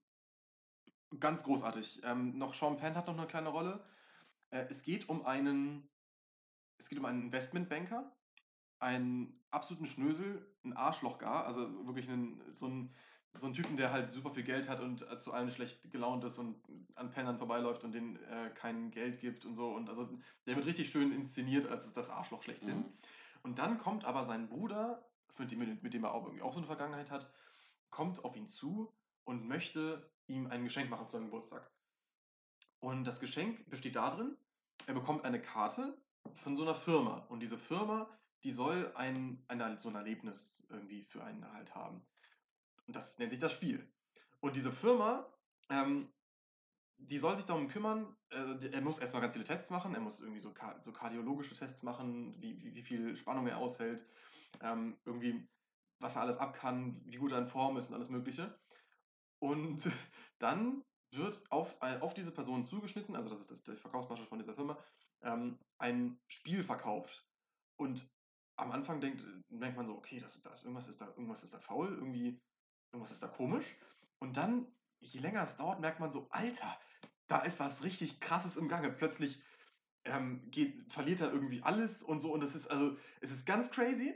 ganz 1.19 1.43
großartig. 1.43 2.01
Ähm, 2.03 2.37
noch 2.37 2.53
Sean 2.53 2.77
Penn 2.77 2.95
hat 2.95 3.07
noch 3.07 3.17
eine 3.17 3.27
kleine 3.27 3.49
Rolle. 3.49 3.83
Äh, 4.51 4.65
es 4.69 4.83
geht 4.83 5.09
um 5.09 5.25
einen, 5.25 5.89
es 6.77 6.89
geht 6.89 6.99
um 6.99 7.05
einen 7.05 7.23
Investmentbanker, 7.23 8.15
einen 8.81 9.39
absoluten 9.51 9.85
Schnösel, 9.85 10.45
ein 10.63 10.73
Arschloch 10.73 11.17
gar, 11.17 11.45
also 11.45 11.85
wirklich 11.85 12.09
einen, 12.09 12.41
so 12.51 12.65
einen, 12.65 12.93
so 13.37 13.45
einen 13.45 13.53
Typen, 13.53 13.77
der 13.77 13.91
halt 13.91 14.09
super 14.09 14.31
viel 14.31 14.43
Geld 14.43 14.67
hat 14.67 14.81
und 14.81 15.09
äh, 15.09 15.17
zu 15.17 15.31
allen 15.31 15.51
schlecht 15.51 15.91
gelaunt 15.91 16.23
ist 16.25 16.37
und 16.37 16.61
an 16.95 17.11
Pennern 17.11 17.37
vorbeiläuft 17.37 17.83
und 17.83 17.93
denen 17.93 18.17
äh, 18.23 18.49
kein 18.53 18.91
Geld 18.91 19.19
gibt 19.19 19.45
und 19.45 19.55
so. 19.55 19.69
Und 19.69 19.87
also 19.87 20.09
der 20.47 20.55
wird 20.55 20.65
richtig 20.65 20.89
schön 20.89 21.11
inszeniert 21.13 21.67
als 21.67 21.93
das 21.93 22.09
Arschloch 22.09 22.43
schlechthin. 22.43 22.79
Mhm. 22.79 22.93
Und 23.43 23.59
dann 23.59 23.77
kommt 23.77 24.03
aber 24.03 24.23
sein 24.23 24.49
Bruder, 24.49 25.07
mit 25.37 25.51
dem, 25.51 25.79
mit 25.81 25.93
dem 25.93 26.03
er 26.03 26.13
auch, 26.13 26.25
irgendwie 26.25 26.43
auch 26.43 26.53
so 26.53 26.59
eine 26.59 26.67
Vergangenheit 26.67 27.11
hat, 27.11 27.31
kommt 27.89 28.25
auf 28.25 28.35
ihn 28.35 28.47
zu 28.47 28.91
und 29.23 29.47
möchte 29.47 30.11
ihm 30.27 30.47
ein 30.47 30.63
Geschenk 30.63 30.89
machen 30.89 31.07
zu 31.07 31.13
seinem 31.13 31.25
Geburtstag. 31.25 31.69
Und 32.79 33.05
das 33.05 33.19
Geschenk 33.19 33.69
besteht 33.69 33.95
darin, 33.95 34.35
er 34.87 34.95
bekommt 34.95 35.23
eine 35.23 35.41
Karte 35.41 35.97
von 36.43 36.55
so 36.55 36.63
einer 36.63 36.75
Firma. 36.75 37.25
Und 37.29 37.41
diese 37.41 37.57
Firma, 37.57 38.09
die 38.43 38.51
soll 38.51 38.91
ein, 38.95 39.43
ein, 39.47 39.77
so 39.77 39.89
ein 39.89 39.95
Erlebnis 39.95 40.67
irgendwie 40.69 41.03
für 41.05 41.23
einen 41.23 41.51
halt 41.53 41.75
haben. 41.75 42.05
Und 42.87 42.95
das 42.95 43.17
nennt 43.19 43.31
sich 43.31 43.39
das 43.39 43.53
Spiel. 43.53 43.87
Und 44.39 44.55
diese 44.55 44.71
Firma, 44.71 45.31
ähm, 45.69 46.11
die 46.97 47.17
soll 47.17 47.35
sich 47.35 47.45
darum 47.45 47.67
kümmern, 47.67 48.15
äh, 48.29 48.67
er 48.71 48.81
muss 48.81 48.99
erstmal 48.99 49.21
ganz 49.21 49.33
viele 49.33 49.45
Tests 49.45 49.69
machen, 49.69 49.93
er 49.93 50.01
muss 50.01 50.19
irgendwie 50.19 50.39
so, 50.39 50.53
so 50.79 50.91
kardiologische 50.91 51.55
Tests 51.55 51.83
machen, 51.83 52.35
wie, 52.41 52.61
wie, 52.61 52.75
wie 52.75 52.81
viel 52.81 53.15
Spannung 53.17 53.47
er 53.47 53.57
aushält, 53.57 54.05
ähm, 54.61 54.97
irgendwie, 55.05 55.47
was 55.99 56.15
er 56.15 56.21
alles 56.21 56.37
ab 56.37 56.53
kann, 56.53 57.01
wie 57.05 57.17
gut 57.17 57.31
er 57.31 57.39
in 57.39 57.47
Form 57.47 57.77
ist 57.77 57.89
und 57.89 57.95
alles 57.95 58.09
Mögliche. 58.09 58.57
Und 59.39 59.83
dann 60.39 60.83
wird 61.11 61.41
auf, 61.51 61.75
äh, 61.81 61.99
auf 61.99 62.13
diese 62.13 62.31
Person 62.31 62.65
zugeschnitten, 62.65 63.15
also 63.15 63.29
das 63.29 63.39
ist 63.39 63.51
das, 63.51 63.63
die 63.63 63.75
Verkaufsmasche 63.75 64.25
von 64.25 64.39
dieser 64.39 64.53
Firma, 64.53 64.77
ähm, 65.21 65.59
ein 65.77 66.19
Spiel 66.27 66.63
verkauft. 66.63 67.25
Und 67.75 68.07
am 68.61 68.71
Anfang 68.71 69.01
denkt, 69.01 69.25
denkt 69.49 69.75
man 69.75 69.87
so, 69.87 69.93
okay, 69.93 70.19
das, 70.19 70.41
das, 70.41 70.63
irgendwas, 70.63 70.87
ist 70.87 71.01
da, 71.01 71.07
irgendwas 71.07 71.43
ist 71.43 71.53
da 71.53 71.59
faul, 71.59 71.89
irgendwie, 71.89 72.39
irgendwas 72.91 73.11
ist 73.11 73.23
da 73.23 73.27
komisch. 73.27 73.75
Und 74.19 74.37
dann, 74.37 74.67
je 74.99 75.19
länger 75.19 75.43
es 75.43 75.55
dauert, 75.55 75.79
merkt 75.79 75.99
man 75.99 76.11
so, 76.11 76.27
Alter, 76.29 76.79
da 77.27 77.39
ist 77.39 77.59
was 77.59 77.83
richtig 77.83 78.19
krasses 78.19 78.57
im 78.57 78.67
Gange. 78.67 78.91
Plötzlich 78.91 79.41
ähm, 80.05 80.49
geht, 80.51 80.91
verliert 80.91 81.21
er 81.21 81.31
irgendwie 81.31 81.61
alles 81.63 82.03
und 82.03 82.19
so. 82.19 82.33
Und 82.33 82.43
es 82.43 82.55
ist, 82.55 82.67
also, 82.69 82.97
es 83.19 83.31
ist 83.31 83.45
ganz 83.45 83.71
crazy. 83.71 84.13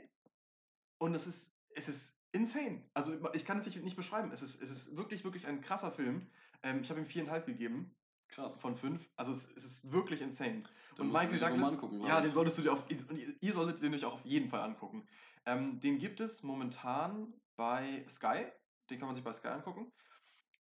Und 0.98 1.14
es 1.14 1.26
ist, 1.26 1.52
es 1.74 1.88
ist 1.88 2.16
insane. 2.32 2.82
Also 2.94 3.18
ich 3.34 3.44
kann 3.44 3.58
es 3.58 3.66
nicht 3.66 3.96
beschreiben. 3.96 4.30
Es 4.32 4.42
ist, 4.42 4.62
es 4.62 4.70
ist 4.70 4.96
wirklich, 4.96 5.24
wirklich 5.24 5.46
ein 5.46 5.60
krasser 5.60 5.90
Film. 5.90 6.26
Ähm, 6.62 6.80
ich 6.82 6.90
habe 6.90 7.00
ihm 7.00 7.06
viereinhalb 7.06 7.46
gegeben. 7.46 7.94
Krass. 8.28 8.58
Von 8.58 8.76
fünf. 8.76 9.08
Also 9.16 9.32
es, 9.32 9.50
es 9.56 9.64
ist 9.64 9.90
wirklich 9.92 10.20
insane. 10.20 10.64
Dann 10.96 11.06
und 11.06 11.12
Michael 11.12 11.38
Douglas, 11.38 11.72
angucken, 11.74 12.02
ja, 12.02 12.20
den 12.20 12.32
solltest 12.32 12.58
du 12.58 12.62
dir 12.62 12.72
auf, 12.72 12.82
und 12.90 13.18
ihr- 13.40 13.52
solltet 13.52 13.82
den 13.82 13.94
euch 13.94 14.04
auch 14.04 14.14
auf 14.14 14.24
jeden 14.24 14.50
Fall 14.50 14.60
angucken. 14.60 15.06
Ähm, 15.46 15.80
den 15.80 15.98
gibt 15.98 16.20
es 16.20 16.42
momentan 16.42 17.32
bei 17.56 18.04
Sky. 18.08 18.46
Den 18.90 18.98
kann 18.98 19.08
man 19.08 19.14
sich 19.14 19.24
bei 19.24 19.32
Sky 19.32 19.48
angucken. 19.48 19.92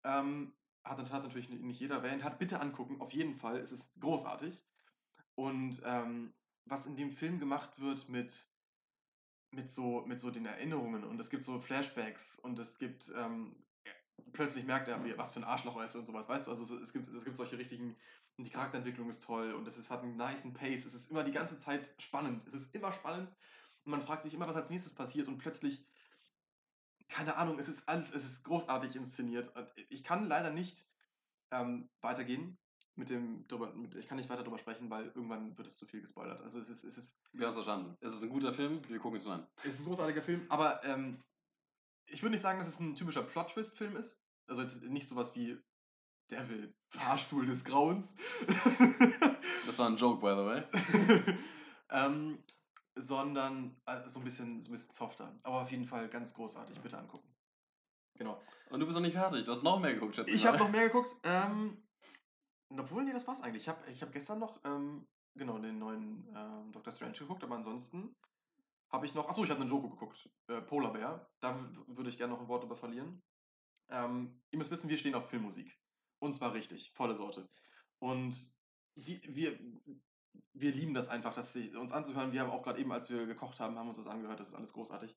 Ähm, 0.04 0.54
hat, 0.84 0.98
hat 1.10 1.22
natürlich 1.22 1.48
nicht 1.48 1.80
jeder. 1.80 2.04
Ihn 2.12 2.22
hat, 2.22 2.38
bitte 2.38 2.60
angucken. 2.60 3.00
Auf 3.00 3.12
jeden 3.12 3.34
Fall. 3.34 3.58
Es 3.58 3.72
ist 3.72 4.00
großartig. 4.00 4.62
Und 5.34 5.82
ähm, 5.84 6.34
was 6.66 6.86
in 6.86 6.96
dem 6.96 7.12
Film 7.12 7.38
gemacht 7.38 7.80
wird 7.80 8.08
mit, 8.08 8.48
mit, 9.50 9.70
so, 9.70 10.04
mit 10.06 10.20
so 10.20 10.30
den 10.30 10.46
Erinnerungen 10.46 11.04
und 11.04 11.18
es 11.20 11.30
gibt 11.30 11.44
so 11.44 11.60
Flashbacks 11.60 12.38
und 12.38 12.58
es 12.58 12.78
gibt 12.78 13.12
ähm, 13.16 13.56
plötzlich 14.32 14.64
merkt 14.64 14.88
er, 14.88 15.02
was 15.18 15.32
für 15.32 15.40
ein 15.40 15.44
Arschloch 15.44 15.76
er 15.76 15.84
ist 15.84 15.96
und 15.96 16.06
sowas, 16.06 16.28
weißt 16.28 16.46
du? 16.46 16.50
Also 16.50 16.64
so, 16.64 16.78
es, 16.78 16.92
gibt, 16.92 17.06
es 17.06 17.24
gibt 17.24 17.36
solche 17.36 17.58
richtigen, 17.58 17.96
und 18.36 18.44
die 18.44 18.50
Charakterentwicklung 18.50 19.08
ist 19.08 19.22
toll 19.22 19.52
und 19.52 19.66
es 19.68 19.78
ist, 19.78 19.90
hat 19.90 20.02
einen 20.02 20.16
niceen 20.16 20.54
Pace, 20.54 20.86
es 20.86 20.94
ist 20.94 21.10
immer 21.10 21.22
die 21.22 21.30
ganze 21.30 21.56
Zeit 21.56 21.94
spannend, 21.98 22.44
es 22.46 22.54
ist 22.54 22.74
immer 22.74 22.92
spannend 22.92 23.30
und 23.84 23.90
man 23.90 24.02
fragt 24.02 24.24
sich 24.24 24.34
immer, 24.34 24.48
was 24.48 24.56
als 24.56 24.70
nächstes 24.70 24.92
passiert 24.92 25.28
und 25.28 25.38
plötzlich, 25.38 25.84
keine 27.08 27.36
Ahnung, 27.36 27.58
es 27.58 27.68
ist 27.68 27.88
alles, 27.88 28.12
es 28.12 28.24
ist 28.24 28.42
großartig 28.44 28.96
inszeniert. 28.96 29.52
Ich 29.88 30.02
kann 30.02 30.26
leider 30.26 30.50
nicht 30.50 30.86
ähm, 31.52 31.88
weitergehen 32.00 32.58
mit 32.96 33.10
dem, 33.10 33.46
drüber, 33.46 33.72
ich 33.96 34.08
kann 34.08 34.16
nicht 34.16 34.30
weiter 34.30 34.42
drüber 34.42 34.58
sprechen, 34.58 34.90
weil 34.90 35.06
irgendwann 35.06 35.56
wird 35.56 35.68
es 35.68 35.76
zu 35.76 35.86
viel 35.86 36.00
gespoilert. 36.00 36.40
Also 36.40 36.58
es 36.60 36.68
ist, 36.68 36.84
es 36.84 36.98
ist, 36.98 37.20
Wir 37.32 37.46
haben 37.46 37.50
es 37.50 37.56
verstanden. 37.56 37.96
Es 38.00 38.14
ist 38.14 38.22
ein 38.22 38.30
guter 38.30 38.52
Film, 38.52 38.80
wir 38.88 38.98
gucken 38.98 39.18
es 39.18 39.26
uns 39.26 39.34
an. 39.34 39.46
es 39.58 39.74
ist 39.74 39.80
ein 39.80 39.86
großartiger 39.86 40.22
Film, 40.22 40.46
aber 40.48 40.82
ähm, 40.84 41.22
ich 42.06 42.22
würde 42.22 42.32
nicht 42.32 42.42
sagen, 42.42 42.58
dass 42.58 42.68
es 42.68 42.80
ein 42.80 42.94
typischer 42.94 43.22
Plot-Twist-Film 43.22 43.96
ist. 43.96 44.24
Also 44.46 44.62
jetzt 44.62 44.82
nicht 44.82 45.08
sowas 45.08 45.34
wie 45.34 45.58
Devil, 46.30 46.74
Fahrstuhl 46.90 47.46
des 47.46 47.64
Grauens. 47.64 48.16
Das 49.66 49.78
war 49.78 49.88
ein 49.88 49.96
Joke, 49.96 50.20
by 50.20 50.34
the 50.34 50.44
way. 50.44 51.38
ähm, 51.90 52.42
sondern 52.96 53.76
äh, 53.86 54.08
so, 54.08 54.20
ein 54.20 54.24
bisschen, 54.24 54.60
so 54.60 54.68
ein 54.68 54.72
bisschen 54.72 54.92
softer. 54.92 55.34
Aber 55.42 55.62
auf 55.62 55.70
jeden 55.70 55.86
Fall 55.86 56.08
ganz 56.08 56.34
großartig. 56.34 56.80
Bitte 56.80 56.98
angucken. 56.98 57.28
Genau. 58.16 58.40
Und 58.70 58.80
du 58.80 58.86
bist 58.86 58.96
noch 58.96 59.02
nicht 59.02 59.14
fertig. 59.14 59.44
Du 59.44 59.52
hast 59.52 59.62
noch 59.62 59.80
mehr 59.80 59.94
geguckt, 59.94 60.16
schätze 60.16 60.32
Ich 60.32 60.46
habe 60.46 60.58
noch 60.58 60.70
mehr 60.70 60.88
geguckt. 60.88 61.16
Ähm, 61.24 61.82
obwohl, 62.70 63.04
nee, 63.04 63.12
das 63.12 63.26
war's 63.26 63.42
eigentlich. 63.42 63.62
Ich 63.62 63.68
habe 63.68 63.90
ich 63.90 64.02
hab 64.02 64.12
gestern 64.12 64.38
noch 64.38 64.60
ähm, 64.64 65.06
genau 65.36 65.58
den 65.58 65.78
neuen 65.78 66.28
ähm, 66.34 66.72
Doctor 66.72 66.92
Strange 66.92 67.18
geguckt, 67.18 67.42
aber 67.42 67.56
ansonsten 67.56 68.14
habe 68.90 69.06
ich 69.06 69.14
noch. 69.14 69.28
Achso, 69.28 69.44
ich 69.44 69.50
habe 69.50 69.60
eine 69.60 69.70
Doku 69.70 69.90
geguckt. 69.90 70.28
Äh, 70.48 70.60
Polar 70.62 70.92
Bear. 70.92 71.30
Da 71.40 71.58
würde 71.86 72.10
ich 72.10 72.18
gerne 72.18 72.32
noch 72.32 72.40
ein 72.40 72.48
Wort 72.48 72.62
drüber 72.62 72.76
verlieren. 72.76 73.22
Ähm, 73.88 74.40
ihr 74.50 74.58
müsst 74.58 74.70
wissen, 74.70 74.88
wir 74.88 74.96
stehen 74.96 75.14
auf 75.14 75.28
Filmmusik. 75.28 75.78
Und 76.18 76.32
zwar 76.34 76.54
richtig, 76.54 76.92
volle 76.92 77.14
Sorte. 77.14 77.48
Und 77.98 78.34
die, 78.96 79.20
wir, 79.34 79.58
wir 80.52 80.72
lieben 80.72 80.94
das 80.94 81.08
einfach, 81.08 81.34
das 81.34 81.56
uns 81.56 81.92
anzuhören. 81.92 82.32
Wir 82.32 82.40
haben 82.40 82.50
auch 82.50 82.62
gerade 82.62 82.80
eben, 82.80 82.92
als 82.92 83.10
wir 83.10 83.26
gekocht 83.26 83.60
haben, 83.60 83.78
haben 83.78 83.88
uns 83.88 83.98
das 83.98 84.06
angehört. 84.06 84.40
Das 84.40 84.48
ist 84.48 84.54
alles 84.54 84.72
großartig. 84.72 85.16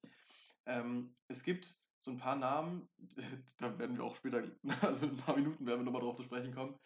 Ähm, 0.65 1.13
es 1.27 1.43
gibt 1.43 1.77
so 1.99 2.11
ein 2.11 2.17
paar 2.17 2.35
Namen, 2.35 2.89
da 3.57 3.77
werden 3.79 3.97
wir 3.97 4.03
auch 4.03 4.15
später, 4.15 4.43
also 4.81 5.05
in 5.05 5.11
ein 5.11 5.17
paar 5.17 5.35
Minuten 5.35 5.65
werden 5.65 5.79
wir 5.79 5.85
nochmal 5.85 6.01
drauf 6.01 6.17
zu 6.17 6.23
sprechen 6.23 6.53
kommen. 6.53 6.77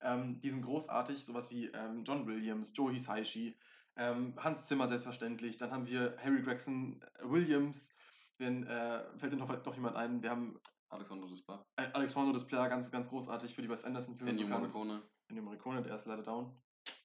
Ähm, 0.00 0.40
die 0.40 0.50
sind 0.50 0.62
großartig, 0.62 1.24
sowas 1.24 1.50
wie 1.50 1.66
ähm, 1.66 2.04
John 2.04 2.26
Williams, 2.26 2.72
Joe 2.74 2.92
Hisaishi, 2.92 3.56
ähm, 3.96 4.34
Hans 4.36 4.66
Zimmer 4.66 4.88
selbstverständlich. 4.88 5.56
Dann 5.56 5.70
haben 5.70 5.86
wir 5.86 6.16
Harry 6.22 6.42
Gregson 6.42 7.00
äh, 7.02 7.28
Williams. 7.28 7.90
Wenn, 8.38 8.64
äh, 8.66 9.04
fällt 9.18 9.32
dir 9.32 9.36
noch, 9.36 9.48
noch 9.64 9.74
jemand 9.74 9.96
ein? 9.96 10.22
Wir 10.22 10.30
haben 10.30 10.60
Alexander 10.88 11.26
Desplat. 11.26 11.64
äh, 11.76 11.86
Alexander 11.94 12.32
Desplat, 12.32 12.68
ganz, 12.70 12.90
ganz 12.90 13.08
großartig 13.08 13.54
für 13.54 13.62
die 13.62 13.68
Wes 13.68 13.84
Anderson-Filme. 13.84 14.30
Ennio. 14.30 14.46
Morricone. 14.46 15.02
Ennio 15.28 15.42
Morricone, 15.42 15.82
der 15.82 15.94
ist 15.96 16.06
leider 16.06 16.22
down. 16.22 16.54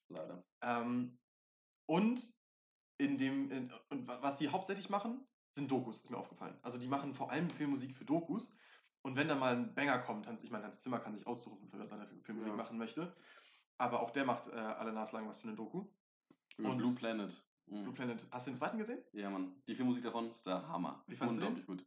Leider. 0.09 0.43
Ähm, 0.61 1.17
und 1.87 2.33
in 2.97 3.17
dem, 3.17 3.49
in, 3.51 3.73
und 3.89 4.07
wa- 4.07 4.19
was 4.21 4.37
die 4.37 4.49
hauptsächlich 4.49 4.89
machen, 4.89 5.25
sind 5.49 5.71
Dokus, 5.71 6.01
ist 6.01 6.11
mir 6.11 6.17
aufgefallen. 6.17 6.57
Also 6.61 6.77
die 6.77 6.87
machen 6.87 7.13
vor 7.13 7.31
allem 7.31 7.49
Filmmusik 7.49 7.93
für 7.93 8.05
Dokus. 8.05 8.53
Und 9.01 9.15
wenn 9.15 9.27
da 9.27 9.35
mal 9.35 9.55
ein 9.55 9.73
Banger 9.73 9.97
kommt, 9.99 10.27
Hans, 10.27 10.43
ich 10.43 10.51
meine, 10.51 10.65
Hans 10.65 10.79
Zimmer 10.81 10.99
kann 10.99 11.15
sich 11.15 11.25
aussuchen, 11.25 11.59
wofür 11.61 11.79
er 11.79 11.87
seine 11.87 12.05
Film- 12.05 12.21
Filmmusik 12.23 12.51
Ja. 12.51 12.57
machen 12.57 12.77
möchte. 12.77 13.15
Aber 13.77 14.01
auch 14.01 14.11
der 14.11 14.25
macht 14.25 14.47
äh, 14.47 14.51
alle 14.51 14.93
naslang 14.93 15.27
was 15.27 15.39
für 15.39 15.47
eine 15.47 15.55
Doku. 15.55 15.87
Und- 16.69 16.77
Blue 16.77 16.93
Planet. 16.95 17.41
Mhm. 17.67 17.83
Blue 17.83 17.93
Planet, 17.93 18.25
hast 18.31 18.47
du 18.47 18.51
den 18.51 18.57
zweiten 18.57 18.77
gesehen? 18.77 18.99
Ja, 19.13 19.29
Mann. 19.29 19.55
Die 19.67 19.75
Filmmusik 19.75 20.03
davon 20.03 20.29
ist 20.29 20.45
der 20.45 20.67
Hammer. 20.67 21.03
Wie 21.07 21.15
fandst 21.15 21.39
du? 21.39 21.45
Unglaublich 21.45 21.65
gut. 21.65 21.85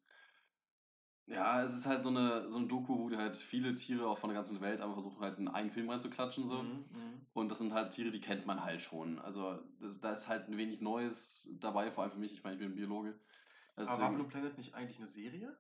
Ja, 1.26 1.62
es 1.62 1.72
ist 1.72 1.86
halt 1.86 2.02
so 2.02 2.10
eine, 2.10 2.50
so 2.50 2.58
ein 2.58 2.68
Doku, 2.68 2.98
wo 2.98 3.08
die 3.08 3.16
halt 3.16 3.34
viele 3.36 3.74
Tiere 3.74 4.06
auch 4.06 4.18
von 4.18 4.28
der 4.28 4.36
ganzen 4.36 4.60
Welt 4.60 4.80
einfach 4.82 4.94
versuchen 4.94 5.20
halt 5.20 5.38
in 5.38 5.48
einen 5.48 5.70
Film 5.70 5.88
reinzuklatschen 5.88 6.46
so. 6.46 6.62
Mhm, 6.62 6.84
mhm. 6.92 7.26
Und 7.32 7.48
das 7.48 7.58
sind 7.58 7.72
halt 7.72 7.92
Tiere, 7.92 8.10
die 8.10 8.20
kennt 8.20 8.44
man 8.46 8.62
halt 8.62 8.82
schon. 8.82 9.18
Also 9.18 9.58
das, 9.80 10.00
da 10.00 10.12
ist 10.12 10.28
halt 10.28 10.48
ein 10.48 10.56
wenig 10.58 10.82
Neues 10.82 11.48
dabei, 11.60 11.90
vor 11.90 12.02
allem 12.04 12.12
für 12.12 12.18
mich. 12.18 12.32
Ich 12.34 12.44
meine, 12.44 12.56
ich 12.56 12.60
bin 12.60 12.74
Biologe. 12.74 13.18
Also 13.74 13.92
Aber 13.92 14.02
war 14.02 14.08
deswegen- 14.10 14.16
Blue 14.16 14.28
Planet 14.28 14.58
nicht 14.58 14.74
eigentlich 14.74 14.98
eine 14.98 15.06
Serie? 15.06 15.56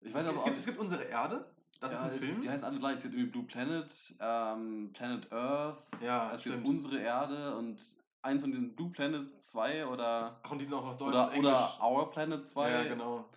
ich 0.00 0.14
weiß 0.14 0.22
es, 0.22 0.28
aber 0.28 0.36
es, 0.38 0.44
gibt, 0.44 0.56
es 0.58 0.66
gibt 0.66 0.78
unsere 0.78 1.02
Erde, 1.04 1.51
das 1.80 1.92
ja, 1.92 2.06
ist 2.06 2.12
ein 2.12 2.18
Film. 2.18 2.40
Die 2.40 2.50
heißen 2.50 2.64
alle 2.64 2.78
gleich. 2.78 2.94
Es 2.94 3.02
gibt 3.02 3.14
irgendwie 3.14 3.30
Blue 3.30 3.44
Planet, 3.44 4.14
ähm, 4.20 4.90
Planet 4.92 5.32
Earth, 5.32 5.82
ja, 6.00 6.32
es 6.32 6.44
gibt 6.44 6.64
unsere 6.64 6.98
Erde 6.98 7.56
und 7.56 7.82
eins 8.22 8.40
von 8.40 8.50
diesen 8.50 8.74
Blue 8.74 8.90
Planet 8.90 9.42
2 9.42 9.86
oder, 9.86 10.40
Ach, 10.42 10.50
und 10.50 10.60
die 10.60 10.64
sind 10.64 10.74
auch 10.74 10.84
noch 10.84 10.96
Deutsch 10.96 11.08
oder, 11.08 11.36
oder 11.36 11.82
Our 11.82 12.10
Planet 12.10 12.46
2. 12.46 12.70
ja, 12.70 12.84
genau. 12.84 13.28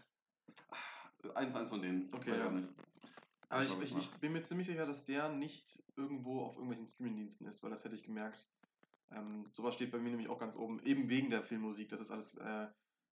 Eins, 1.34 1.56
eins 1.56 1.70
von 1.70 1.82
denen. 1.82 2.14
Okay, 2.14 2.38
ja. 2.38 2.52
Aber 3.50 3.64
Ich 3.64 3.82
ich, 3.82 3.98
ich 3.98 4.12
bin 4.12 4.34
mir 4.34 4.42
ziemlich 4.42 4.68
sicher, 4.68 4.86
dass 4.86 5.06
der 5.06 5.30
nicht 5.30 5.82
irgendwo 5.96 6.42
auf 6.42 6.56
irgendwelchen 6.56 6.88
Streamingdiensten 6.88 7.48
ist, 7.48 7.64
weil 7.64 7.70
das 7.70 7.84
hätte 7.84 7.96
ich 7.96 8.04
gemerkt. 8.04 8.48
Ähm, 9.12 9.46
sowas 9.54 9.76
steht 9.76 9.92
bei 9.92 9.98
mir 9.98 10.10
nämlich 10.10 10.30
auch 10.30 10.40
ganz 10.40 10.56
oben, 10.56 10.82
eben 10.84 11.10
wegen 11.10 11.30
der 11.30 11.44
Filmmusik. 11.44 11.90
Das 11.90 12.00
ist 12.00 12.12
alles, 12.12 12.36
äh, 12.36 12.68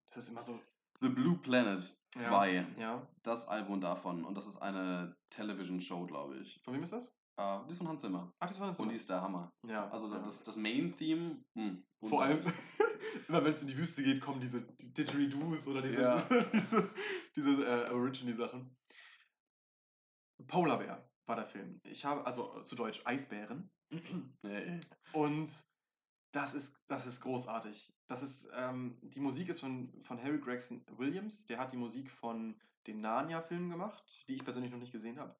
das 0.07 0.23
ist 0.23 0.29
immer 0.29 0.43
so. 0.43 0.59
The 1.03 1.09
Blue 1.09 1.37
Planet 1.37 1.83
2. 2.15 2.65
Ja. 2.79 3.05
Das 3.23 3.47
Album 3.47 3.81
davon. 3.81 4.23
Und 4.23 4.35
das 4.35 4.47
ist 4.47 4.57
eine 4.57 5.15
Television-Show, 5.31 6.05
glaube 6.05 6.37
ich. 6.37 6.61
Von 6.63 6.73
wem 6.73 6.83
ist 6.83 6.93
das? 6.93 7.13
Äh, 7.37 7.59
die 7.65 7.71
ist 7.71 7.77
von 7.79 7.89
Hans 7.89 8.01
Zimmer. 8.01 8.31
Ach, 8.39 8.47
das 8.47 8.59
war 8.59 8.69
eine 8.69 8.77
Und 8.77 8.89
die 8.89 8.95
ist 8.95 9.09
der 9.09 9.21
Hammer. 9.21 9.51
Ja. 9.67 9.89
Also 9.89 10.09
ja. 10.09 10.19
das, 10.19 10.41
das 10.43 10.55
Main-Theme. 10.55 11.43
hm, 11.55 11.83
Vor 12.07 12.23
allem, 12.23 12.39
immer 13.27 13.43
wenn 13.43 13.53
es 13.53 13.61
in 13.61 13.67
die 13.67 13.77
Wüste 13.77 14.01
geht, 14.01 14.21
kommen 14.21 14.39
diese 14.39 14.61
Didgeridoos 14.61 15.67
oder 15.67 15.81
diese, 15.81 16.01
Ja. 16.01 16.15
diese, 16.53 16.89
diese 17.35 17.65
äh, 17.65 17.85
Aborigine-Sachen. 17.87 18.73
Polar 20.47 20.77
Bear 20.77 21.03
war 21.25 21.35
der 21.35 21.47
Film. 21.47 21.81
Ich 21.83 22.05
habe, 22.05 22.25
also 22.25 22.61
zu 22.63 22.75
Deutsch 22.75 23.01
Eisbären. 23.05 23.69
Nee. 24.41 24.79
Und 25.11 25.51
das 26.33 26.55
ist, 26.55 26.75
das 26.87 27.05
ist 27.05 27.21
großartig. 27.21 27.93
Das 28.07 28.21
ist, 28.21 28.49
ähm, 28.55 28.97
die 29.01 29.19
Musik 29.19 29.49
ist 29.49 29.59
von, 29.59 29.93
von 30.03 30.21
Harry 30.21 30.39
Gregson 30.39 30.83
Williams. 30.97 31.45
Der 31.45 31.59
hat 31.59 31.71
die 31.71 31.77
Musik 31.77 32.09
von 32.09 32.59
den 32.87 33.01
Narnia-Filmen 33.01 33.69
gemacht, 33.69 34.03
die 34.27 34.33
ich 34.33 34.43
persönlich 34.43 34.71
noch 34.71 34.79
nicht 34.79 34.91
gesehen 34.91 35.19
habe. 35.19 35.35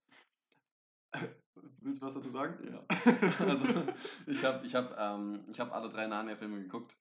Willst 1.81 2.01
du 2.01 2.05
was 2.05 2.13
dazu 2.13 2.29
sagen? 2.29 2.71
Ja. 2.71 2.85
Also, 3.39 3.67
ich 4.27 4.43
habe 4.45 4.65
ich 4.65 4.75
hab, 4.75 4.97
ähm, 4.97 5.43
ich 5.49 5.59
hab 5.59 5.73
alle 5.73 5.89
drei 5.89 6.07
Narnia-Filme 6.07 6.61
geguckt. 6.61 6.97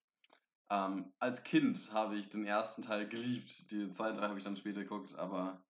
Ähm, 0.70 1.12
als 1.18 1.44
Kind 1.44 1.92
habe 1.92 2.16
ich 2.16 2.30
den 2.30 2.46
ersten 2.46 2.80
Teil 2.80 3.06
geliebt. 3.06 3.70
Die 3.70 3.90
zwei, 3.90 4.12
drei 4.12 4.28
habe 4.28 4.38
ich 4.38 4.44
dann 4.44 4.56
später 4.56 4.80
geguckt, 4.80 5.14
aber 5.16 5.62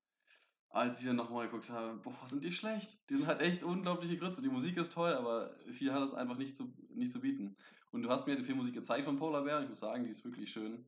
als 0.70 1.00
ich 1.00 1.06
dann 1.06 1.16
nochmal 1.16 1.46
geguckt 1.46 1.70
habe, 1.70 1.98
boah, 1.98 2.26
sind 2.26 2.44
die 2.44 2.52
schlecht. 2.52 2.98
Die 3.10 3.16
sind 3.16 3.26
halt 3.26 3.40
echt 3.40 3.64
unglaubliche 3.64 4.16
Grütze. 4.16 4.42
Die 4.42 4.48
Musik 4.48 4.76
ist 4.76 4.92
toll, 4.92 5.12
aber 5.12 5.56
viel 5.72 5.92
hat 5.92 6.02
es 6.02 6.14
einfach 6.14 6.38
nicht 6.38 6.56
zu, 6.56 6.72
nicht 6.94 7.12
zu 7.12 7.20
bieten. 7.20 7.56
Und 7.92 8.02
du 8.02 8.08
hast 8.08 8.26
mir 8.26 8.36
die 8.36 8.42
Filmmusik 8.42 8.74
gezeigt 8.74 9.04
von 9.04 9.16
Polar 9.16 9.42
Bear. 9.44 9.62
Ich 9.62 9.68
muss 9.68 9.80
sagen, 9.80 10.04
die 10.04 10.10
ist 10.10 10.24
wirklich 10.24 10.50
schön. 10.50 10.84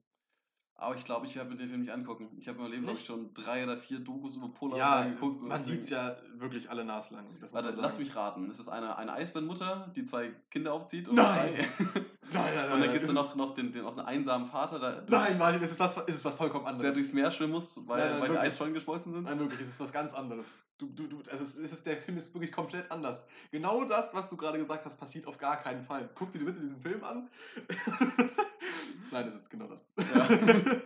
Aber 0.77 0.97
ich 0.97 1.05
glaube, 1.05 1.27
ich 1.27 1.37
werde 1.37 1.51
mir 1.51 1.57
den 1.57 1.69
Film 1.69 1.83
nicht 1.83 1.93
angucken. 1.93 2.31
Ich 2.37 2.49
habe 2.49 2.57
in 2.59 2.64
meinem 2.64 2.73
Leben, 2.73 2.83
glaube 2.85 2.99
ich, 2.99 3.07
schon 3.07 3.33
drei 3.33 3.62
oder 3.62 3.77
vier 3.77 4.01
Dokus 4.01 4.37
über 4.37 4.49
Polar 4.49 4.77
Ja, 4.79 5.01
Bear 5.03 5.11
geguckt. 5.11 5.38
so 5.38 5.47
man 5.47 5.62
sieht 5.62 5.83
es 5.83 5.90
ja 5.90 6.17
wirklich 6.35 6.69
alle 6.69 6.85
naslang. 6.85 7.27
Warte, 7.53 7.75
lass 7.81 7.99
mich 7.99 8.17
raten. 8.17 8.51
Es 8.51 8.59
ist 8.59 8.69
eine, 8.69 8.97
eine 8.99 9.12
Eisbärenmutter, 9.12 9.93
die 9.95 10.05
zwei 10.05 10.33
Kinder 10.51 10.73
aufzieht. 10.73 11.07
Und 11.07 11.14
Nein! 11.17 11.55
Nein, 12.35 12.55
nein, 12.55 12.73
Und 12.73 12.81
dann 12.81 12.92
gibt 12.92 13.05
es 13.05 13.12
noch, 13.12 13.35
noch 13.37 13.55
den, 13.55 13.73
den, 13.73 13.85
auch 13.85 13.97
einen 13.97 14.07
einsamen 14.07 14.47
Vater, 14.49 14.79
der, 14.79 15.05
Nein, 15.09 15.38
Martin, 15.38 15.62
es 15.62 15.70
ist 15.73 15.81
was, 15.81 15.97
es 16.07 16.16
ist 16.16 16.25
was 16.25 16.35
vollkommen 16.35 16.64
der 16.64 16.73
anderes. 16.75 16.94
durchs 16.97 17.12
Meer 17.12 17.31
schwimmen 17.31 17.53
muss, 17.53 17.81
weil, 17.87 17.99
Nein, 18.01 18.11
nein, 18.11 18.20
weil 18.23 18.31
die. 18.33 18.38
Eisschollen 18.38 18.75
geschmolzen 18.75 19.12
sind. 19.12 19.25
Nein, 19.25 19.38
wirklich, 19.38 19.61
es 19.61 19.68
ist 19.68 19.81
was 19.81 19.92
ganz 19.92 20.12
anderes. 20.14 20.62
Du, 20.79 20.87
du, 20.88 21.07
du, 21.07 21.18
also 21.31 21.44
es 21.44 21.57
ist, 21.57 21.87
der 21.87 21.97
Film 21.97 22.16
ist 22.18 22.35
wirklich 22.35 22.51
komplett 22.53 22.90
anders. 22.90 23.27
Genau 23.51 23.85
das, 23.85 24.12
was 24.12 24.29
du 24.29 24.37
gerade 24.37 24.59
gesagt 24.59 24.85
hast, 24.85 24.97
passiert 24.99 25.27
auf 25.27 25.38
gar 25.38 25.57
keinen 25.62 25.83
Fall. 25.85 26.11
Guck 26.14 26.33
dir 26.33 26.44
bitte 26.44 26.59
diesen 26.61 26.81
Film 26.81 27.03
an. 27.05 27.29
Nein, 29.11 29.29
es 29.29 29.35
ist 29.37 29.51
genau 29.51 29.66
das. 29.66 29.88
Ja. 30.14 30.29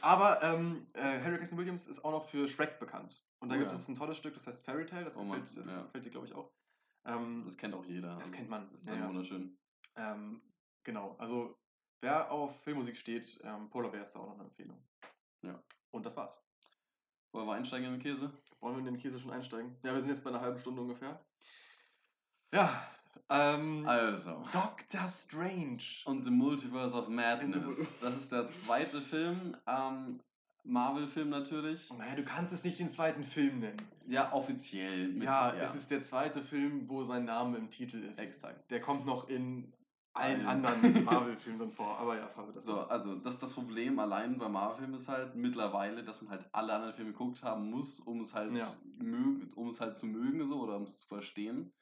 Aber 0.00 0.42
ähm, 0.42 0.86
äh, 0.94 1.20
Harry 1.22 1.36
Gregson 1.36 1.58
Williams 1.58 1.86
ist 1.86 2.04
auch 2.04 2.10
noch 2.10 2.24
für 2.28 2.48
Shrek 2.48 2.80
bekannt. 2.80 3.22
Und 3.40 3.50
da 3.50 3.54
Oh 3.54 3.58
gibt 3.58 3.70
ja. 3.70 3.76
es 3.76 3.86
ein 3.88 3.94
tolles 3.94 4.16
Stück, 4.16 4.34
das 4.34 4.46
heißt 4.46 4.64
Fairy 4.64 4.86
Tale. 4.86 5.04
Das 5.04 5.16
Oh 5.16 5.24
gefällt, 5.24 5.56
das 5.56 5.66
ja. 5.66 5.82
gefällt 5.82 6.04
dir, 6.04 6.10
glaube 6.10 6.26
ich, 6.26 6.34
auch. 6.34 6.50
Ähm, 7.04 7.42
Das 7.44 7.56
kennt 7.56 7.74
auch 7.74 7.84
jeder. 7.84 8.14
Das 8.14 8.20
Also 8.24 8.32
kennt 8.32 8.50
man, 8.50 8.68
Das 8.72 8.80
ist 8.82 8.88
ja. 8.88 9.08
wunderschön. 9.08 9.56
ähm, 9.96 10.40
genau, 10.84 11.16
also 11.18 11.56
wer 12.00 12.30
auf 12.30 12.60
Filmmusik 12.62 12.96
steht, 12.96 13.38
ähm, 13.44 13.68
Polar 13.70 13.90
Bear 13.90 14.02
ist 14.02 14.14
da 14.14 14.20
auch 14.20 14.26
noch 14.26 14.34
eine 14.34 14.44
Empfehlung. 14.44 14.82
Ja. 15.42 15.62
Und 15.90 16.04
das 16.06 16.16
war's. 16.16 16.40
Wollen 17.32 17.46
wir 17.46 17.54
einsteigen 17.54 17.86
in 17.86 17.92
den 17.94 18.02
Käse? 18.02 18.32
Wollen 18.60 18.74
wir 18.74 18.78
in 18.80 18.84
den 18.86 18.98
Käse 18.98 19.18
schon 19.18 19.30
einsteigen? 19.30 19.76
Ja, 19.82 19.94
wir 19.94 20.00
sind 20.00 20.10
jetzt 20.10 20.22
bei 20.22 20.30
einer 20.30 20.40
halben 20.40 20.58
Stunde 20.58 20.82
ungefähr. 20.82 21.24
Ja, 22.52 22.86
ähm, 23.28 23.86
Also. 23.86 24.44
Doctor 24.52 25.08
Strange. 25.08 25.82
Und 26.04 26.22
The 26.24 26.30
Multiverse 26.30 26.94
of 26.96 27.08
Madness. 27.08 27.98
Das 28.00 28.16
ist 28.16 28.32
der 28.32 28.48
zweite 28.50 29.00
Film. 29.00 29.56
Ähm, 29.66 30.20
Marvel-Film 30.64 31.30
natürlich. 31.30 31.90
Naja, 31.92 32.14
du 32.14 32.22
kannst 32.24 32.52
es 32.52 32.62
nicht 32.62 32.78
den 32.78 32.88
zweiten 32.88 33.24
Film 33.24 33.60
nennen. 33.60 33.82
Ja, 34.06 34.32
offiziell. 34.32 35.08
mit- 35.08 35.24
Ja, 35.24 35.52
es 35.54 35.74
ist 35.74 35.90
der 35.90 36.02
zweite 36.02 36.42
Film, 36.42 36.88
wo 36.88 37.02
sein 37.02 37.24
Name 37.24 37.56
im 37.58 37.68
Titel 37.70 38.02
ist. 38.04 38.18
Exakt. 38.20 38.70
Der 38.70 38.80
kommt 38.80 39.04
noch 39.06 39.28
in 39.28 39.72
allen 40.14 40.46
anderen 40.46 41.04
Marvel-Filmen 41.04 41.58
drin 41.58 41.72
vor. 41.72 41.98
Aber 41.98 42.16
ja, 42.16 42.26
fahren 42.28 42.48
wir 42.48 42.52
das 42.54 42.64
So, 42.64 42.80
also 42.80 43.14
das, 43.16 43.38
das 43.38 43.54
Problem 43.54 43.98
allein 43.98 44.38
bei 44.38 44.48
Marvel-Filmen 44.48 44.94
ist 44.94 45.08
halt 45.08 45.34
mittlerweile, 45.34 46.04
dass 46.04 46.20
man 46.22 46.30
halt 46.30 46.46
alle 46.52 46.74
anderen 46.74 46.94
Filme 46.94 47.12
geguckt 47.12 47.42
haben 47.42 47.70
muss, 47.70 48.00
um 48.00 48.20
es 48.20 48.34
halt 48.34 48.52
Ja. 48.52 48.68
mögen, 48.98 49.50
um 49.54 49.68
es 49.68 49.80
halt 49.80 49.96
zu 49.96 50.06
mögen 50.06 50.46
so 50.46 50.60
oder 50.60 50.76
um 50.76 50.82
es 50.82 51.00
zu 51.00 51.08
verstehen. 51.08 51.72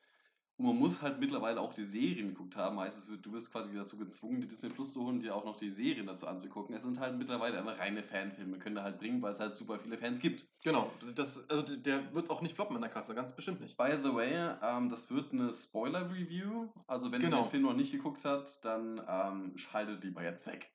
Und 0.61 0.67
man 0.67 0.77
muss 0.77 1.01
halt 1.01 1.19
mittlerweile 1.19 1.59
auch 1.59 1.73
die 1.73 1.85
Serien 1.85 2.29
geguckt 2.29 2.55
haben. 2.55 2.79
Heißt, 2.79 3.09
du 3.23 3.33
wirst 3.33 3.51
quasi 3.51 3.75
dazu 3.75 3.97
gezwungen, 3.97 4.43
die 4.43 4.47
Disney 4.47 4.69
Plus 4.69 4.93
zu 4.93 5.07
holen, 5.07 5.19
dir 5.19 5.35
auch 5.35 5.47
noch 5.47 5.57
die 5.57 5.71
Serien 5.71 6.07
dazu 6.07 6.27
anzugucken. 6.27 6.75
Es 6.75 6.83
sind 6.83 7.01
halt 7.01 7.17
mittlerweile 7.17 7.57
einfach 7.59 7.79
reine 7.79 8.03
Fanfilme, 8.03 8.59
können 8.59 8.75
da 8.75 8.83
halt 8.83 8.99
bringen, 8.99 9.23
weil 9.23 9.33
es 9.33 9.41
halt 9.41 9.57
super 9.57 9.79
viele 9.79 9.97
Fans 9.97 10.21
gibt. 10.21 10.45
Genau, 10.63 10.91
das, 11.15 11.49
also 11.49 11.75
der 11.75 12.13
wird 12.13 12.29
auch 12.29 12.43
nicht 12.43 12.55
floppen 12.57 12.77
in 12.77 12.83
der 12.83 12.91
Kasse, 12.91 13.15
ganz 13.15 13.35
bestimmt 13.35 13.63
nicht. 13.63 13.79
By 13.79 13.93
the 14.05 14.13
way, 14.15 14.51
ähm, 14.63 14.91
das 14.91 15.11
wird 15.11 15.33
eine 15.33 15.51
Spoiler-Review. 15.51 16.69
Also 16.87 17.11
wenn 17.11 17.23
ihr 17.23 17.29
Genau. 17.31 17.45
den 17.45 17.51
Film 17.51 17.63
noch 17.63 17.75
nicht 17.75 17.93
geguckt 17.93 18.27
habt, 18.27 18.63
dann 18.63 19.01
ähm, 19.09 19.57
schaltet 19.57 20.05
lieber 20.05 20.23
jetzt 20.23 20.47
weg. 20.47 20.71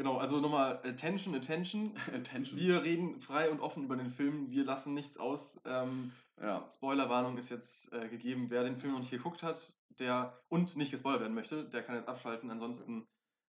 Genau, 0.00 0.16
also 0.16 0.40
nochmal 0.40 0.80
Attention, 0.82 1.34
Attention. 1.34 1.94
Attention. 2.14 2.58
Wir 2.58 2.82
reden 2.82 3.20
frei 3.20 3.50
und 3.50 3.60
offen 3.60 3.84
über 3.84 3.96
den 3.96 4.08
Film, 4.08 4.50
wir 4.50 4.64
lassen 4.64 4.94
nichts 4.94 5.18
aus. 5.18 5.60
Ähm, 5.66 6.10
ja. 6.40 6.66
Spoilerwarnung 6.66 7.36
ist 7.36 7.50
jetzt 7.50 7.92
äh, 7.92 8.08
gegeben. 8.08 8.46
Wer 8.48 8.64
den 8.64 8.78
Film 8.78 8.94
noch 8.94 9.00
nicht 9.00 9.10
geguckt 9.10 9.42
hat, 9.42 9.76
der 9.98 10.40
und 10.48 10.74
nicht 10.74 10.90
gespoilert 10.90 11.20
werden 11.20 11.34
möchte, 11.34 11.68
der 11.68 11.82
kann 11.82 11.96
jetzt 11.96 12.08
abschalten. 12.08 12.50
Ansonsten, 12.50 13.06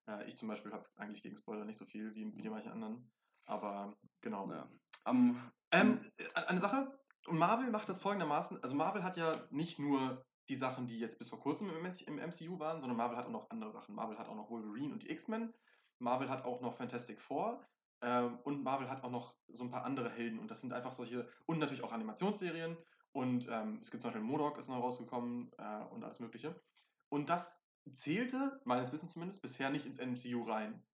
äh, 0.10 0.28
ich 0.28 0.36
zum 0.36 0.50
Beispiel 0.50 0.74
habe 0.74 0.86
eigentlich 0.98 1.24
gegen 1.24 1.38
Spoiler 1.38 1.64
nicht 1.64 1.78
so 1.78 1.86
viel 1.86 2.14
wie, 2.16 2.36
wie 2.36 2.42
die 2.42 2.50
manchen 2.50 2.74
anderen. 2.74 3.10
Aber 3.46 3.98
genau. 4.20 4.52
ja. 4.52 4.68
Am, 5.06 5.40
Ähm, 5.72 6.12
äh, 6.18 6.42
eine 6.48 6.60
Sache, 6.60 7.00
und 7.28 7.38
Marvel 7.38 7.72
macht 7.72 7.88
das 7.88 8.02
folgendermaßen, 8.02 8.62
also 8.62 8.76
Marvel 8.76 9.06
hat 9.06 9.16
ja 9.16 9.42
nicht 9.52 9.80
nur 9.80 10.26
die 10.50 10.56
Sachen, 10.56 10.86
die 10.86 11.00
jetzt 11.00 11.18
bis 11.18 11.30
vor 11.30 11.40
kurzem 11.40 11.70
im 11.70 12.16
MCU 12.18 12.60
waren, 12.60 12.82
sondern 12.82 12.98
Marvel 12.98 13.16
hat 13.16 13.26
auch 13.26 13.32
noch 13.32 13.50
andere 13.52 13.72
Sachen. 13.72 13.96
Marvel 13.96 14.18
hat 14.18 14.28
auch 14.28 14.36
noch 14.36 14.50
Wolverine 14.50 14.92
und 14.92 15.04
die 15.04 15.10
X-Men, 15.10 15.54
Marvel 16.02 16.30
hat 16.30 16.46
auch 16.46 16.62
noch 16.62 16.76
Fantastic 16.76 17.22
Four 17.22 17.66
ähm, 18.02 18.40
und 18.44 18.64
Marvel 18.64 18.90
hat 18.90 19.04
auch 19.04 19.12
noch 19.12 19.38
so 19.48 19.64
ein 19.64 19.72
paar 19.72 19.86
andere 19.86 20.10
Helden 20.10 20.40
und 20.40 20.50
das 20.52 20.62
sind 20.62 20.74
einfach 20.74 20.94
solche, 20.94 21.30
und 21.46 21.60
natürlich 21.60 21.84
auch 21.84 21.92
Animationsserien 21.94 22.78
und 23.14 23.48
ähm, 23.50 23.80
es 23.82 23.92
gibt 23.92 24.02
zum 24.02 24.10
Beispiel 24.12 24.26
Modok 24.26 24.58
ist 24.58 24.70
neu 24.70 24.78
rausgekommen 24.78 25.52
äh, 25.58 25.84
und 25.86 26.04
alles 26.04 26.20
mögliche. 26.20 26.62
Und 27.10 27.30
das 27.30 27.68
zählte, 27.92 28.62
meines 28.66 28.94
Wissens 28.94 29.14
zumindest, 29.14 29.42
bisher 29.42 29.70
nicht 29.70 29.86
ins 29.86 29.98
MCU 29.98 30.44
rein. 30.44 30.88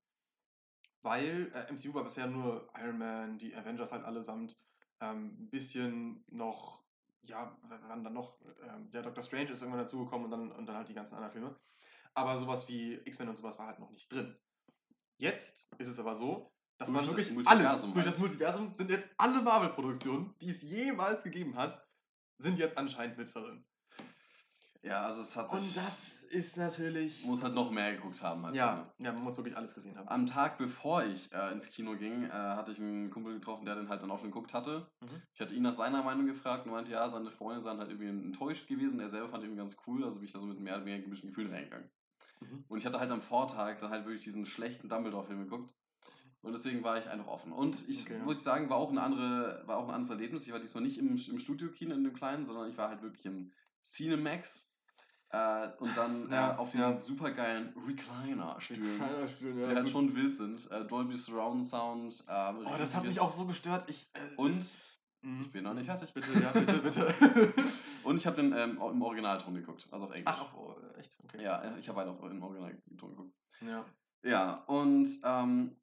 Weil 1.02 1.52
äh, 1.54 1.70
MCU 1.70 1.94
war 1.94 2.04
bisher 2.04 2.28
nur 2.28 2.70
Iron 2.76 2.98
Man, 2.98 3.38
die 3.38 3.56
Avengers 3.56 3.92
halt 3.92 4.04
allesamt, 4.04 4.58
ähm, 5.00 5.44
ein 5.44 5.50
bisschen 5.50 6.26
noch, 6.28 6.86
ja, 7.22 7.58
w- 7.64 7.80
wann 7.88 8.04
dann 8.04 8.14
noch, 8.14 8.42
ähm, 8.64 8.90
ja, 8.92 9.02
Doctor 9.02 9.24
Strange 9.24 9.52
ist 9.52 9.62
irgendwann 9.62 9.84
dazugekommen 9.84 10.26
und 10.26 10.32
dann, 10.32 10.52
und 10.52 10.66
dann 10.66 10.76
halt 10.76 10.90
die 10.90 10.94
ganzen 10.96 11.16
anderen 11.16 11.34
Filme. 11.34 11.60
Aber 12.16 12.38
sowas 12.38 12.68
wie 12.68 12.96
X-Men 12.96 13.30
und 13.30 13.36
sowas 13.36 13.60
war 13.60 13.68
halt 13.68 13.80
noch 13.80 13.92
nicht 13.92 14.12
drin. 14.12 14.38
Jetzt 15.18 15.70
ist 15.78 15.88
es 15.88 16.00
aber 16.00 16.16
so, 16.16 16.52
dass 16.78 16.90
man 16.90 17.06
Durch 17.06 17.16
das 17.16 17.18
wirklich 17.18 17.34
Multiversum 17.34 17.90
alles, 17.90 17.94
durch 17.94 18.06
das 18.06 18.18
Multiversum 18.20 18.74
sind 18.74 18.92
jetzt 18.92 19.08
alle 19.18 19.42
Marvel-Produktionen, 19.42 20.34
die 20.42 20.50
es 20.50 20.62
jemals 20.62 21.24
gegeben 21.24 21.56
hat, 21.56 21.84
sind 22.38 22.60
jetzt 22.60 22.78
anscheinend 22.78 23.18
mit 23.18 23.34
drin. 23.34 23.66
ja, 24.84 25.02
also 25.02 25.22
es 25.22 25.36
hat 25.36 25.50
sich. 25.50 25.60
Und 25.60 25.76
das 25.76 26.24
ist 26.30 26.58
natürlich. 26.58 27.26
muss 27.26 27.42
halt 27.42 27.56
noch 27.56 27.72
mehr 27.72 27.96
geguckt 27.96 28.22
haben 28.22 28.46
als 28.46 28.56
ja, 28.56 28.92
ja, 29.00 29.12
man 29.12 29.24
muss 29.24 29.38
wirklich 29.38 29.56
alles 29.56 29.74
gesehen 29.74 29.98
haben. 29.98 30.08
Am 30.08 30.28
Tag 30.28 30.58
bevor 30.60 31.04
ich 31.04 31.32
äh, 31.34 31.52
ins 31.52 31.70
Kino 31.70 31.96
ging, 31.96 32.26
äh, 32.26 32.30
hatte 32.30 32.74
ich 32.74 32.80
einen 32.80 33.10
Kumpel 33.10 33.34
getroffen, 33.34 33.66
der 33.66 33.76
den 33.76 33.90
halt 33.90 34.04
dann 34.04 34.12
auch 34.12 34.20
schon 34.20 34.30
geguckt 34.30 34.54
hatte. 34.54 34.88
Mhm. 35.02 35.22
Ich 35.34 35.42
hatte 35.42 35.56
ihn 35.56 35.64
nach 35.64 35.74
seiner 35.74 36.04
Meinung 36.04 36.28
gefragt 36.28 36.66
und 36.66 36.74
meinte, 36.74 36.92
ja, 36.92 37.10
seine 37.10 37.32
Freunde 37.32 37.62
seien 37.62 37.80
halt 37.80 37.90
irgendwie 37.90 38.10
enttäuscht 38.10 38.68
gewesen. 38.68 39.00
Er 39.00 39.10
selber 39.10 39.30
fand 39.30 39.44
ihn 39.44 39.56
ganz 39.56 39.78
cool, 39.88 40.04
also 40.04 40.18
bin 40.18 40.26
ich 40.26 40.34
da 40.34 40.40
so 40.40 40.46
mit 40.46 40.60
mehr 40.60 40.76
oder 40.76 40.86
weniger 40.86 41.04
gemischten 41.04 41.30
Gefühlen 41.30 41.52
reingegangen. 41.52 41.90
Mhm. 42.42 42.66
Und 42.68 42.78
ich 42.78 42.86
hatte 42.86 43.00
halt 43.00 43.12
am 43.12 43.22
Vortag 43.22 43.80
dann 43.80 43.90
halt 43.92 44.06
wirklich 44.06 44.24
diesen 44.24 44.46
schlechten 44.46 44.90
Dumbledore-Film 44.90 45.40
geguckt. 45.40 45.74
Und 46.42 46.54
deswegen 46.54 46.84
war 46.84 46.98
ich 46.98 47.10
einfach 47.10 47.28
offen. 47.28 47.52
Und 47.52 47.88
ich 47.90 48.02
Okay. 48.04 48.20
muss 48.20 48.44
sagen, 48.44 48.70
war 48.70 48.78
auch, 48.78 48.92
eine 48.92 49.02
andere, 49.02 49.64
war 49.66 49.78
auch 49.78 49.88
ein 49.88 49.94
anderes 49.96 50.10
Erlebnis. 50.12 50.46
Ich 50.46 50.54
war 50.54 50.60
diesmal 50.60 50.84
nicht 50.84 50.98
im, 50.98 51.18
im 51.18 51.40
Studio-Kino 51.40 51.96
in 51.96 52.04
dem 52.04 52.14
kleinen, 52.14 52.46
sondern 52.46 52.70
ich 52.70 52.78
war 52.78 52.90
halt 52.90 53.02
wirklich 53.02 53.26
im 53.26 53.52
Cinemax. 53.84 54.72
Äh, 55.30 55.70
und 55.80 55.98
dann 55.98 56.32
Ja, 56.32 56.54
äh, 56.54 56.58
auf 56.58 56.70
diesen 56.70 56.92
ja. 56.92 56.96
supergeilen 56.96 57.74
Recliner-Stühlen, 57.76 59.28
spielen, 59.28 59.56
die 59.56 59.62
ja, 59.62 59.68
halt 59.68 59.84
gut. 59.84 59.92
schon 59.92 60.16
wild 60.16 60.36
sind. 60.36 60.70
Äh, 60.72 60.86
Dolby 60.86 61.18
Surround 61.18 61.66
Sound. 61.66 62.24
ähm, 62.30 62.60
Oh, 62.66 62.76
das 62.78 62.96
hat 62.96 63.04
mich 63.04 63.20
auch 63.20 63.32
so 63.32 63.46
gestört. 63.46 63.90
Ich, 63.90 64.10
äh, 64.14 64.36
Und 64.38 64.66
Mhm. 65.22 65.42
ich 65.42 65.52
bin 65.52 65.64
noch 65.64 65.74
nicht 65.74 65.88
fertig. 65.88 66.14
Bitte, 66.14 66.32
ja, 66.40 66.52
bitte, 66.52 66.78
bitte. 66.78 67.08
Und 68.08 68.16
ich 68.16 68.26
habe 68.26 68.38
den 68.38 68.54
ähm, 68.54 68.80
im 68.80 69.02
Originalton 69.02 69.54
geguckt, 69.54 69.86
also 69.92 70.06
auf 70.06 70.12
Englisch. 70.12 70.34
Ach, 70.34 70.54
oh, 70.56 70.74
echt? 70.98 71.18
Okay. 71.26 71.44
Ja, 71.44 71.62
äh, 71.62 71.78
ich 71.78 71.90
habe 71.90 72.00
halt 72.00 72.10
auf 72.10 72.24
im 72.24 72.42
Originalton 72.42 73.10
geguckt. 73.10 73.34
Ja. 73.60 73.84
Ja, 74.24 74.64
und 74.68 75.10
ähm, 75.26 75.76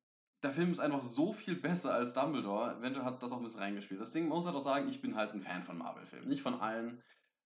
der 0.42 0.50
Film 0.50 0.70
ist 0.70 0.78
einfach 0.78 1.02
so 1.02 1.34
viel 1.34 1.54
besser 1.54 1.92
als 1.92 2.14
Dumbledore. 2.14 2.76
Eventuell 2.78 3.04
hat 3.04 3.22
das 3.22 3.30
auch 3.30 3.36
ein 3.36 3.42
bisschen 3.42 3.60
reingespielt. 3.60 4.00
Deswegen 4.00 4.28
muss 4.28 4.44
ich 4.44 4.46
halt 4.46 4.56
auch 4.56 4.64
sagen, 4.64 4.88
ich 4.88 5.02
bin 5.02 5.16
halt 5.16 5.34
ein 5.34 5.42
Fan 5.42 5.64
von 5.64 5.76
Marvel-Filmen. 5.76 6.26
Nicht 6.26 6.40
von 6.40 6.54
allen. 6.54 7.02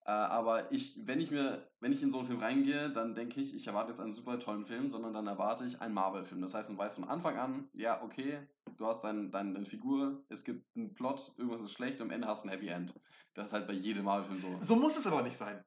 Äh, 0.09 0.13
aber 0.13 0.73
ich, 0.73 0.99
wenn 1.07 1.21
ich 1.21 1.31
mir, 1.31 1.69
wenn 1.81 1.93
ich 1.93 2.03
in 2.03 2.11
so 2.11 2.17
einen 2.17 2.27
Film 2.27 2.41
reingehe, 2.41 2.89
dann 2.91 3.15
denke 3.15 3.43
ich, 3.43 3.55
ich 3.55 3.67
erwarte 3.67 3.91
jetzt 3.91 4.01
einen 4.01 4.15
super 4.15 4.39
tollen 4.39 4.65
Film, 4.65 4.89
sondern 4.91 5.13
dann 5.13 5.27
erwarte 5.27 5.67
ich 5.67 5.83
einen 5.83 5.93
Marvel-Film. 5.93 6.41
Das 6.41 6.55
heißt, 6.55 6.71
man 6.71 6.79
weiß 6.79 6.95
von 6.95 7.05
Anfang 7.05 7.37
an, 7.37 7.69
ja, 7.75 8.01
okay, 8.03 8.39
du 8.79 8.87
hast 8.87 9.03
dein, 9.05 9.31
dein, 9.31 9.53
deine 9.53 9.67
Figur, 9.67 10.25
es 10.31 10.45
gibt 10.45 10.65
einen 10.75 10.95
Plot, 10.95 11.33
irgendwas 11.37 11.61
ist 11.61 11.73
schlecht 11.75 12.01
und 12.01 12.07
am 12.07 12.11
Ende 12.11 12.27
hast 12.27 12.43
du 12.43 12.49
ein 12.49 12.53
Happy 12.53 12.69
End. 12.69 12.95
Das 13.35 13.49
ist 13.49 13.53
halt 13.53 13.67
bei 13.67 13.75
jedem 13.75 14.05
Marvel-Film 14.07 14.39
so. 14.61 14.67
So 14.67 14.77
muss 14.77 14.97
es 14.97 15.07
aber 15.07 15.21
nicht 15.21 15.37
sein. 15.37 15.63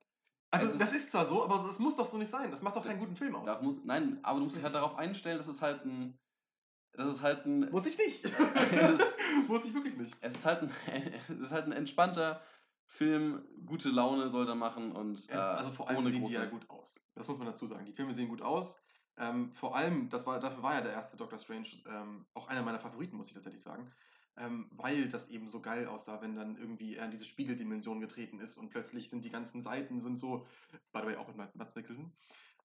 Also, 0.49 0.65
Es 0.65 0.71
ist- 0.73 0.81
das 0.81 0.93
ist 0.93 1.11
zwar 1.11 1.25
so, 1.27 1.43
aber 1.43 1.63
das 1.67 1.77
muss 1.77 1.95
doch 1.95 2.07
so 2.07 2.17
nicht 2.17 2.31
sein. 2.31 2.49
Das 2.49 2.63
macht 2.63 2.75
doch 2.75 2.83
keinen 2.83 2.99
guten 2.99 3.15
Film 3.15 3.35
aus. 3.35 3.61
Muss, 3.61 3.75
nein, 3.85 4.17
aber 4.23 4.39
du 4.39 4.45
musst 4.45 4.57
dich 4.57 4.63
halt 4.63 4.73
darauf 4.73 4.95
einstellen, 4.95 5.37
dass 5.37 5.47
es 5.47 5.61
halt 5.61 5.85
ein. 5.85 6.17
Das 6.93 7.07
ist 7.07 7.21
halt 7.21 7.45
ein. 7.45 7.69
Muss 7.69 7.85
ich 7.85 7.95
nicht. 7.97 8.25
Es 8.71 8.89
ist- 8.99 9.07
muss 9.47 9.65
ich 9.65 9.73
wirklich 9.75 9.97
nicht. 9.97 10.17
Es 10.19 10.33
ist 10.33 10.45
halt 10.45 10.63
ein, 10.63 10.71
es 11.29 11.39
ist 11.39 11.51
halt 11.51 11.65
ein 11.67 11.71
entspannter 11.73 12.41
Film, 12.91 13.41
gute 13.65 13.89
Laune 13.89 14.29
soll 14.29 14.47
er 14.47 14.55
machen 14.55 14.91
und 14.91 15.17
Es, 15.17 15.29
also 15.31 15.71
vor 15.71 15.87
allem 15.87 15.99
ohne 15.99 16.09
sehen 16.09 16.27
die 16.27 16.33
ja 16.33 16.45
gut 16.45 16.69
aus. 16.69 17.03
Das 17.15 17.27
muss 17.27 17.37
man 17.37 17.47
dazu 17.47 17.65
sagen. 17.65 17.85
Die 17.85 17.93
Filme 17.93 18.13
sehen 18.13 18.27
gut 18.27 18.41
aus. 18.41 18.81
Ähm, 19.17 19.53
vor 19.53 19.75
allem, 19.75 20.09
das 20.09 20.27
war, 20.27 20.39
dafür 20.39 20.61
war 20.61 20.75
ja 20.75 20.81
der 20.81 20.91
erste 20.91 21.15
Doctor 21.15 21.39
Strange 21.39 21.67
ähm, 21.87 22.25
auch 22.33 22.47
einer 22.47 22.63
meiner 22.63 22.79
Favoriten, 22.79 23.15
muss 23.15 23.27
ich 23.27 23.33
tatsächlich 23.33 23.63
sagen. 23.63 23.89
Ähm, 24.37 24.69
weil 24.71 25.07
das 25.07 25.29
eben 25.29 25.49
so 25.49 25.61
geil 25.61 25.87
aussah, 25.87 26.21
wenn 26.21 26.35
dann 26.35 26.57
irgendwie 26.57 26.95
er 26.95 27.05
in 27.05 27.11
diese 27.11 27.25
Spiegeldimension 27.25 28.01
getreten 28.01 28.39
ist 28.39 28.57
und 28.57 28.69
plötzlich 28.69 29.09
sind 29.09 29.25
die 29.25 29.29
ganzen 29.29 29.61
Seiten 29.61 29.99
sind 29.99 30.19
so, 30.19 30.45
by 30.91 30.99
the 31.01 31.07
way, 31.07 31.15
auch 31.15 31.27
mit 31.27 31.55
Mats 31.55 31.75
Mikkelsen, 31.75 32.11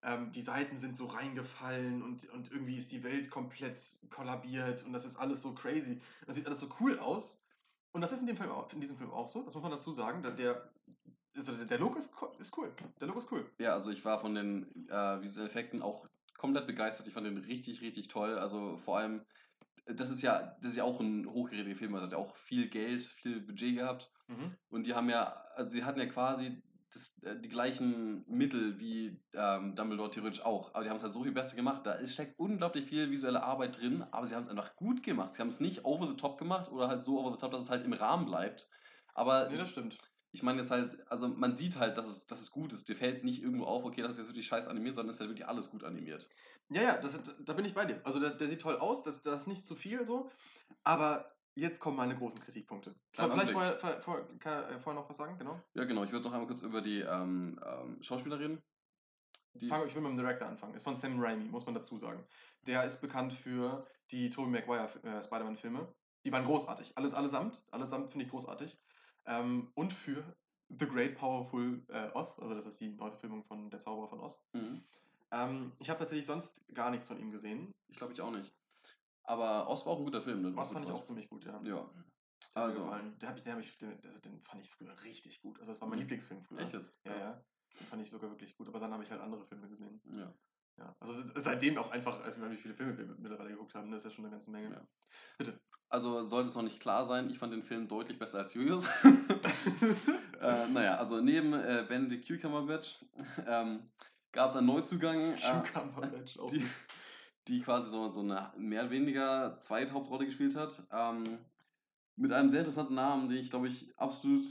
ähm, 0.03 0.33
die 0.33 0.43
Seiten 0.43 0.79
sind 0.79 0.97
so 0.97 1.07
reingefallen 1.07 2.03
und, 2.03 2.29
und 2.31 2.51
irgendwie 2.51 2.77
ist 2.77 2.93
die 2.93 3.03
Welt 3.03 3.31
komplett 3.31 3.81
kollabiert 4.11 4.85
und 4.85 4.93
das 4.93 5.05
ist 5.05 5.17
alles 5.17 5.43
so 5.43 5.55
crazy. 5.55 6.01
Das 6.27 6.37
sieht 6.37 6.47
alles 6.47 6.61
so 6.61 6.69
cool 6.81 6.99
aus. 6.99 7.43
Und 7.97 8.03
das 8.03 8.13
ist 8.13 8.21
in, 8.21 8.27
dem 8.27 8.37
Film 8.37 8.51
in 8.75 8.81
diesem 8.83 8.99
Film 8.99 9.11
auch 9.11 9.27
so, 9.27 9.43
das 9.43 9.55
muss 9.55 9.63
man 9.63 9.73
dazu 9.73 9.91
sagen. 9.91 10.23
Der, 10.23 10.33
der, 10.33 10.71
also 11.35 11.65
der, 11.65 11.79
Look 11.79 11.97
ist, 11.97 12.13
ist 12.39 12.55
cool. 12.59 12.71
Der 13.01 13.09
Look 13.09 13.17
ist 13.17 13.33
cool. 13.33 13.51
Ja, 13.57 13.73
also 13.73 13.91
ich 13.91 14.05
war 14.05 14.19
von 14.19 14.35
den 14.35 14.87
äh, 14.91 15.23
visuellen 15.23 15.49
Effekten 15.49 15.81
auch 15.81 16.07
komplett 16.37 16.67
begeistert. 16.67 17.07
Ich 17.07 17.15
fand 17.15 17.27
den 17.27 17.39
richtig, 17.39 17.81
richtig 17.81 18.09
toll. 18.09 18.39
Also 18.39 18.77
vor 18.77 18.99
allem, 18.99 19.25
das 19.87 20.11
ist 20.11 20.21
ja, 20.21 20.59
das 20.61 20.73
ist 20.73 20.77
ja 20.77 20.85
auch 20.85 21.01
ein 21.01 21.27
hochgerätiger 21.27 21.75
Film, 21.75 21.95
also 21.95 22.05
hat 22.05 22.13
ja 22.13 22.19
auch 22.19 22.37
viel 22.37 22.69
Geld, 22.69 23.03
viel 23.03 23.41
Budget 23.41 23.77
gehabt. 23.77 24.13
Und 24.69 24.87
die 24.87 24.93
haben 24.93 25.09
ja, 25.09 25.29
also 25.55 25.71
sie 25.71 25.83
hatten 25.83 25.99
ja 25.99 26.05
quasi 26.05 26.63
das, 26.93 27.19
äh, 27.23 27.41
die 27.41 27.49
gleichen 27.49 28.25
Mittel 28.29 28.79
wie 28.79 29.25
ähm, 29.35 29.75
Dumbledore 29.75 30.11
theoretisch 30.11 30.43
auch. 30.43 30.75
Aber 30.75 30.85
die 30.85 30.91
haben 30.91 30.97
es 30.97 31.03
halt 31.03 31.13
so 31.13 31.23
viel 31.23 31.33
besser 31.33 31.57
gemacht. 31.57 31.87
Da 31.87 31.93
ist- 31.93 32.15
steckt 32.15 32.39
unglaublich 32.39 32.87
viel 32.87 33.11
visuelle 33.11 33.43
Arbeit 33.43 33.81
drin, 33.81 34.03
aber 34.03 34.27
sie 34.27 34.35
haben 34.35 34.43
es 34.43 34.49
einfach 34.49 34.77
gut 34.77 35.03
gemacht. 35.03 35.33
Sie 35.33 35.41
haben 35.41 35.49
es 35.49 35.61
nicht 35.61 35.85
over 35.85 36.07
the 36.09 36.17
top 36.17 36.39
gemacht 36.39 36.71
oder 36.71 36.89
halt 36.89 37.05
so 37.05 37.19
over 37.19 37.33
the 37.33 37.39
top, 37.39 37.53
dass 37.53 37.63
es 37.63 37.71
halt 37.71 37.85
im 37.85 37.93
Rahmen 37.93 38.27
bleibt. 38.27 38.69
Aber 39.15 39.51
Nee, 39.51 39.57
das 39.59 39.71
ich, 39.71 39.71
stimmt. 39.71 39.97
ich 40.33 40.43
meine 40.43 40.59
jetzt 40.61 40.71
halt, 40.71 41.11
also 41.11 41.29
man 41.29 41.57
sieht 41.57 41.77
halt, 41.79 41.97
dass 41.99 42.07
es, 42.09 42.27
dass 42.27 42.41
es 42.41 42.51
gut 42.51 42.73
ist. 42.73 42.89
Dir 42.89 42.97
fällt 42.97 43.25
nicht 43.25 43.43
irgendwo 43.43 43.65
auf, 43.65 43.85
okay, 43.85 44.03
das 44.03 44.13
ist 44.13 44.19
jetzt 44.19 44.29
wirklich 44.29 44.47
scheiß 44.47 44.69
animiert, 44.69 44.95
sondern 44.95 45.11
es 45.11 45.17
ist 45.17 45.21
halt 45.21 45.31
wirklich 45.31 45.49
alles 45.49 45.71
gut 45.71 45.85
animiert. 45.85 46.29
Ja, 46.69 46.83
ja, 46.83 46.97
das, 46.99 47.21
da 47.45 47.53
bin 47.53 47.65
ich 47.65 47.75
bei 47.75 47.85
dir. 47.87 48.01
Also 48.05 48.21
der, 48.21 48.31
der 48.31 48.49
sieht 48.49 48.61
toll 48.61 48.77
aus, 48.77 49.05
das, 49.05 49.23
das 49.23 49.43
ist 49.43 49.47
nicht 49.47 49.65
zu 49.65 49.77
viel 49.77 50.05
so. 50.05 50.31
Aber 50.85 51.36
jetzt 51.57 51.81
kommen 51.81 51.97
meine 51.97 52.17
großen 52.17 52.41
Kritikpunkte. 52.41 52.95
Kleinen 53.13 53.33
Vielleicht 53.33 53.53
vorher, 53.53 53.79
vorher, 53.79 54.01
vorher, 54.01 54.25
kann 54.39 54.53
er, 54.53 54.71
äh, 54.71 54.79
vorher 54.79 55.01
noch 55.01 55.09
was 55.09 55.17
sagen, 55.17 55.37
genau. 55.39 55.61
Ja, 55.75 55.85
genau. 55.85 56.05
Ich 56.05 56.13
würde 56.13 56.25
noch 56.25 56.33
einmal 56.33 56.47
kurz 56.47 56.63
über 56.63 56.81
die 56.81 57.01
ähm, 57.01 57.59
ähm, 57.67 58.03
Schauspieler 58.03 58.39
reden. 58.39 58.63
Die, 59.55 59.69
Fang, 59.69 59.87
ich 59.87 59.95
will 59.95 60.03
mit 60.03 60.13
dem 60.13 60.19
Director 60.19 60.47
anfangen. 60.47 60.75
Ist 60.75 60.83
von 60.83 60.95
Sam 60.95 61.19
Raimi, 61.19 61.47
muss 61.47 61.65
man 61.65 61.75
dazu 61.75 61.97
sagen. 61.97 62.23
Der 62.67 62.85
ist 62.85 63.01
bekannt 63.01 63.33
für 63.33 63.87
die 64.11 64.29
Tobey 64.29 64.51
Maguire 64.51 64.91
äh, 65.03 65.23
Spider-Man-Filme. 65.23 65.89
Die 66.25 66.33
waren 66.33 66.45
großartig. 66.45 66.93
Alles 66.97 67.15
allesamt. 67.15 67.63
Allesamt 67.71 68.11
finde 68.11 68.27
ich 68.27 68.31
großartig. 68.31 68.77
Ähm, 69.25 69.71
und 69.75 69.93
für 69.93 70.37
The 70.69 70.87
Great 70.87 71.17
Powerful 71.17 71.83
äh, 71.89 72.11
Oz. 72.13 72.39
Also 72.39 72.55
das 72.55 72.67
ist 72.67 72.81
die 72.81 72.91
Neuverfilmung 72.91 73.45
von 73.45 73.71
Der 73.71 73.81
Zauberer 73.81 74.09
von 74.09 74.21
Oz. 74.21 74.45
Mhm. 74.53 74.83
Ähm, 75.31 75.73
ich 75.79 75.89
habe 75.89 75.99
tatsächlich 75.99 76.27
sonst 76.27 76.63
gar 76.75 76.91
nichts 76.91 77.07
von 77.07 77.19
ihm 77.19 77.31
gesehen. 77.31 77.73
Ich 77.89 77.97
glaube 77.97 78.13
ich 78.13 78.21
auch 78.21 78.31
nicht. 78.31 78.53
Aber 79.27 79.69
Oz 79.69 79.85
war 79.85 79.93
auch 79.93 79.99
ein 79.99 80.05
guter 80.05 80.23
Film. 80.23 80.43
Ne? 80.43 80.57
Oz 80.57 80.71
fand 80.71 80.85
ich 80.87 80.93
auch 80.93 81.03
ziemlich 81.03 81.29
gut, 81.29 81.45
ja. 81.45 81.61
Ja. 81.63 81.91
Der 82.55 82.63
Also, 82.63 82.91
hab 82.91 83.37
ich, 83.37 83.43
den, 83.43 83.53
hab 83.53 83.61
ich, 83.61 83.77
den, 83.79 83.99
also 84.05 84.19
den 84.21 84.41
fand 84.43 84.63
ich 84.63 84.71
früher 84.71 84.95
richtig 85.05 85.41
gut. 85.43 85.59
Also 85.59 85.73
das 85.73 85.81
war 85.81 85.89
mein 85.89 85.99
Mhm. 85.99 86.03
Lieblingsfilm 86.03 86.43
früher. 86.43 86.61
echt 86.61 86.73
jetzt? 86.73 86.99
Ja, 87.05 87.17
ja. 87.19 87.45
Den 87.79 87.87
fand 87.89 88.03
ich 88.03 88.11
sogar 88.11 88.31
wirklich 88.31 88.57
gut. 88.57 88.69
Aber 88.69 88.81
dann 88.81 88.93
habe 88.93 89.03
ich 89.03 89.11
halt 89.11 89.21
andere 89.21 89.45
Filme 89.45 89.69
gesehen. 89.69 90.01
Ja. 90.13 90.33
Ja. 90.79 90.95
Also 91.01 91.15
seitdem 91.37 91.79
auch 91.79 91.91
einfach, 91.91 92.23
also 92.23 92.51
wie 92.51 92.57
viele 92.57 92.75
Filme 92.75 92.97
wir 92.97 93.07
mittlerweile 93.19 93.51
geguckt 93.51 93.75
haben, 93.75 93.91
das 93.91 94.05
ist 94.05 94.11
ja 94.11 94.15
schon 94.15 94.25
eine 94.27 94.33
ganze 94.33 94.51
Menge. 94.51 94.75
Ja. 94.75 94.87
Bitte. 95.39 95.59
Also 95.89 96.23
sollte 96.23 96.49
es 96.49 96.55
noch 96.55 96.63
nicht 96.63 96.81
klar 96.81 97.07
sein, 97.07 97.31
ich 97.31 97.39
fand 97.39 97.53
den 97.53 97.63
Film 97.63 97.89
deutlich 97.89 98.19
besser 98.19 98.39
als 98.39 98.55
Julius. 98.55 98.87
äh, 100.41 100.69
naja, 100.69 100.97
also 100.97 101.21
neben 101.21 101.53
äh, 101.55 101.85
Benedict 101.89 102.41
Cumberbatch 102.43 103.05
ähm, 103.47 103.91
gab 104.33 104.51
es 104.51 104.57
einen 104.57 104.67
Neuzugang, 104.67 105.33
äh, 105.33 105.63
Cucumberbatch 105.73 106.39
auch. 106.39 106.51
die, 106.51 106.67
die 107.49 107.61
quasi 107.61 107.91
so, 107.91 108.09
so 108.09 108.21
eine 108.21 108.53
mehr 108.57 108.83
oder 108.83 108.91
weniger 108.91 109.59
Zweithauptrolle 109.59 110.27
gespielt 110.27 110.57
hat. 110.57 110.83
Ähm, 110.91 111.39
mit 112.17 112.33
einem 112.33 112.49
sehr 112.49 112.61
interessanten 112.61 112.95
Namen, 112.95 113.29
den 113.29 113.39
ich 113.39 113.51
glaube 113.51 113.69
ich 113.69 113.93
absolut 113.99 114.47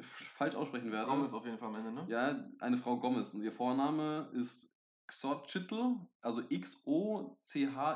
falsch 0.00 0.54
aussprechen 0.54 0.90
werde. 0.90 1.10
Gomez 1.10 1.34
auf 1.34 1.44
jeden 1.44 1.58
Fall 1.58 1.68
am 1.68 1.76
Ende, 1.76 1.92
ne? 1.92 2.06
Ja, 2.08 2.48
eine 2.58 2.78
Frau 2.78 2.96
Gomez. 2.98 3.34
Und 3.34 3.42
ihr 3.42 3.52
Vorname 3.52 4.30
ist 4.32 4.74
Xochitl, 5.06 5.96
also 6.22 6.42
X-O-C-H-I-T-L. 6.48 7.92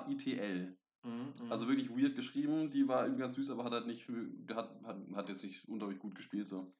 Mhm, 1.04 1.34
mhm. 1.40 1.50
Also 1.52 1.68
wirklich 1.68 1.90
weird 1.90 2.16
geschrieben. 2.16 2.70
Die 2.70 2.86
war 2.88 3.04
irgendwie 3.04 3.22
ganz 3.22 3.34
süß, 3.34 3.50
aber 3.50 3.64
hat 3.64 3.72
halt 3.72 3.86
nicht, 3.86 4.08
hat, 4.54 4.70
hat, 4.84 4.98
hat 5.14 5.28
jetzt 5.28 5.44
nicht 5.44 5.66
unglaublich 5.68 5.98
gut 5.98 6.14
gespielt. 6.14 6.48
So. 6.48 6.74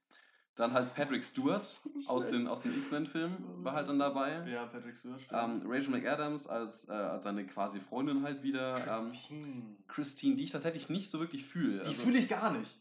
Dann 0.56 0.72
halt 0.72 0.94
Patrick 0.94 1.24
Stewart 1.24 1.80
aus 2.06 2.28
den, 2.28 2.46
aus 2.46 2.62
den 2.62 2.76
X-Men-Filmen 2.78 3.64
war 3.64 3.72
halt 3.72 3.88
dann 3.88 3.98
dabei. 3.98 4.48
ja, 4.48 4.66
Patrick 4.66 4.96
Stewart. 4.96 5.20
Ähm, 5.32 5.62
Rachel 5.66 5.90
McAdams 5.90 6.46
als, 6.46 6.88
äh, 6.88 6.92
als 6.92 7.24
seine 7.24 7.44
quasi 7.46 7.80
Freundin 7.80 8.22
halt 8.22 8.42
wieder. 8.42 8.76
Ähm, 8.78 9.08
Christine. 9.10 9.76
Christine, 9.88 10.36
die 10.36 10.44
ich 10.44 10.52
tatsächlich 10.52 10.88
nicht 10.88 11.10
so 11.10 11.18
wirklich 11.18 11.44
fühle. 11.44 11.80
Die 11.80 11.86
Also, 11.88 12.02
fühle 12.02 12.18
ich 12.18 12.28
gar 12.28 12.52
nicht. 12.52 12.80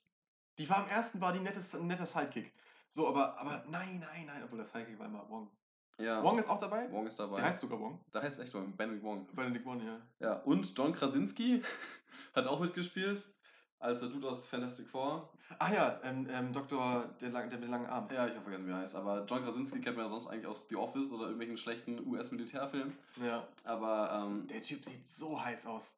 Die 0.59 0.69
war 0.69 0.77
am 0.83 0.87
ersten, 0.87 1.19
war 1.19 1.33
die 1.33 1.39
nettes, 1.39 1.73
ein 1.73 1.87
netter 1.87 2.05
Sidekick. 2.05 2.53
So, 2.89 3.07
aber, 3.07 3.39
aber 3.39 3.63
nein, 3.67 3.99
nein, 3.99 4.27
nein, 4.27 4.43
obwohl 4.43 4.57
der 4.57 4.67
Sidekick 4.67 4.99
war 4.99 5.07
immer 5.07 5.27
Wong. 5.27 5.49
ja, 5.97 6.21
Wong 6.23 6.37
ist 6.37 6.47
auch 6.47 6.59
dabei? 6.59 6.91
Wong 6.91 7.07
ist 7.07 7.17
dabei. 7.19 7.37
Der 7.37 7.45
heißt 7.45 7.61
sogar 7.61 7.79
Wong. 7.79 7.99
da 8.11 8.21
heißt 8.21 8.39
echt 8.39 8.53
Wong, 8.53 8.71
Benedict 8.77 9.03
Wong. 9.03 9.25
Benedict 9.33 9.65
Wong, 9.65 9.83
ja. 9.83 9.99
Ja, 10.19 10.33
und 10.43 10.77
John 10.77 10.93
Krasinski 10.93 11.63
hat 12.35 12.45
auch 12.45 12.59
mitgespielt, 12.59 13.27
als 13.83 13.99
der 13.99 14.09
Dude 14.09 14.27
aus 14.27 14.47
Fantastic 14.47 14.87
Four. 14.87 15.29
Ah 15.59 15.71
ja, 15.71 15.99
ähm, 16.03 16.27
ähm, 16.31 16.53
Doktor, 16.53 17.09
der, 17.19 17.29
lang, 17.29 17.49
der 17.49 17.59
mit 17.59 17.69
langen 17.69 17.85
Armen. 17.85 18.09
Ja, 18.13 18.25
ich 18.25 18.33
habe 18.33 18.43
vergessen, 18.43 18.65
wie 18.67 18.71
er 18.71 18.77
heißt. 18.77 18.95
Aber 18.95 19.25
John 19.25 19.43
Krasinski 19.43 19.81
kennt 19.81 19.97
man 19.97 20.05
ja 20.05 20.09
sonst 20.09 20.27
eigentlich 20.27 20.47
aus 20.47 20.67
The 20.69 20.77
Office 20.77 21.11
oder 21.11 21.23
irgendwelchen 21.23 21.57
schlechten 21.57 22.07
US-Militärfilmen. 22.07 22.97
Ja. 23.21 23.47
Aber 23.63 24.25
ähm, 24.25 24.47
Der 24.47 24.63
Typ 24.63 24.83
sieht 24.85 25.09
so 25.09 25.41
heiß 25.41 25.67
aus. 25.67 25.95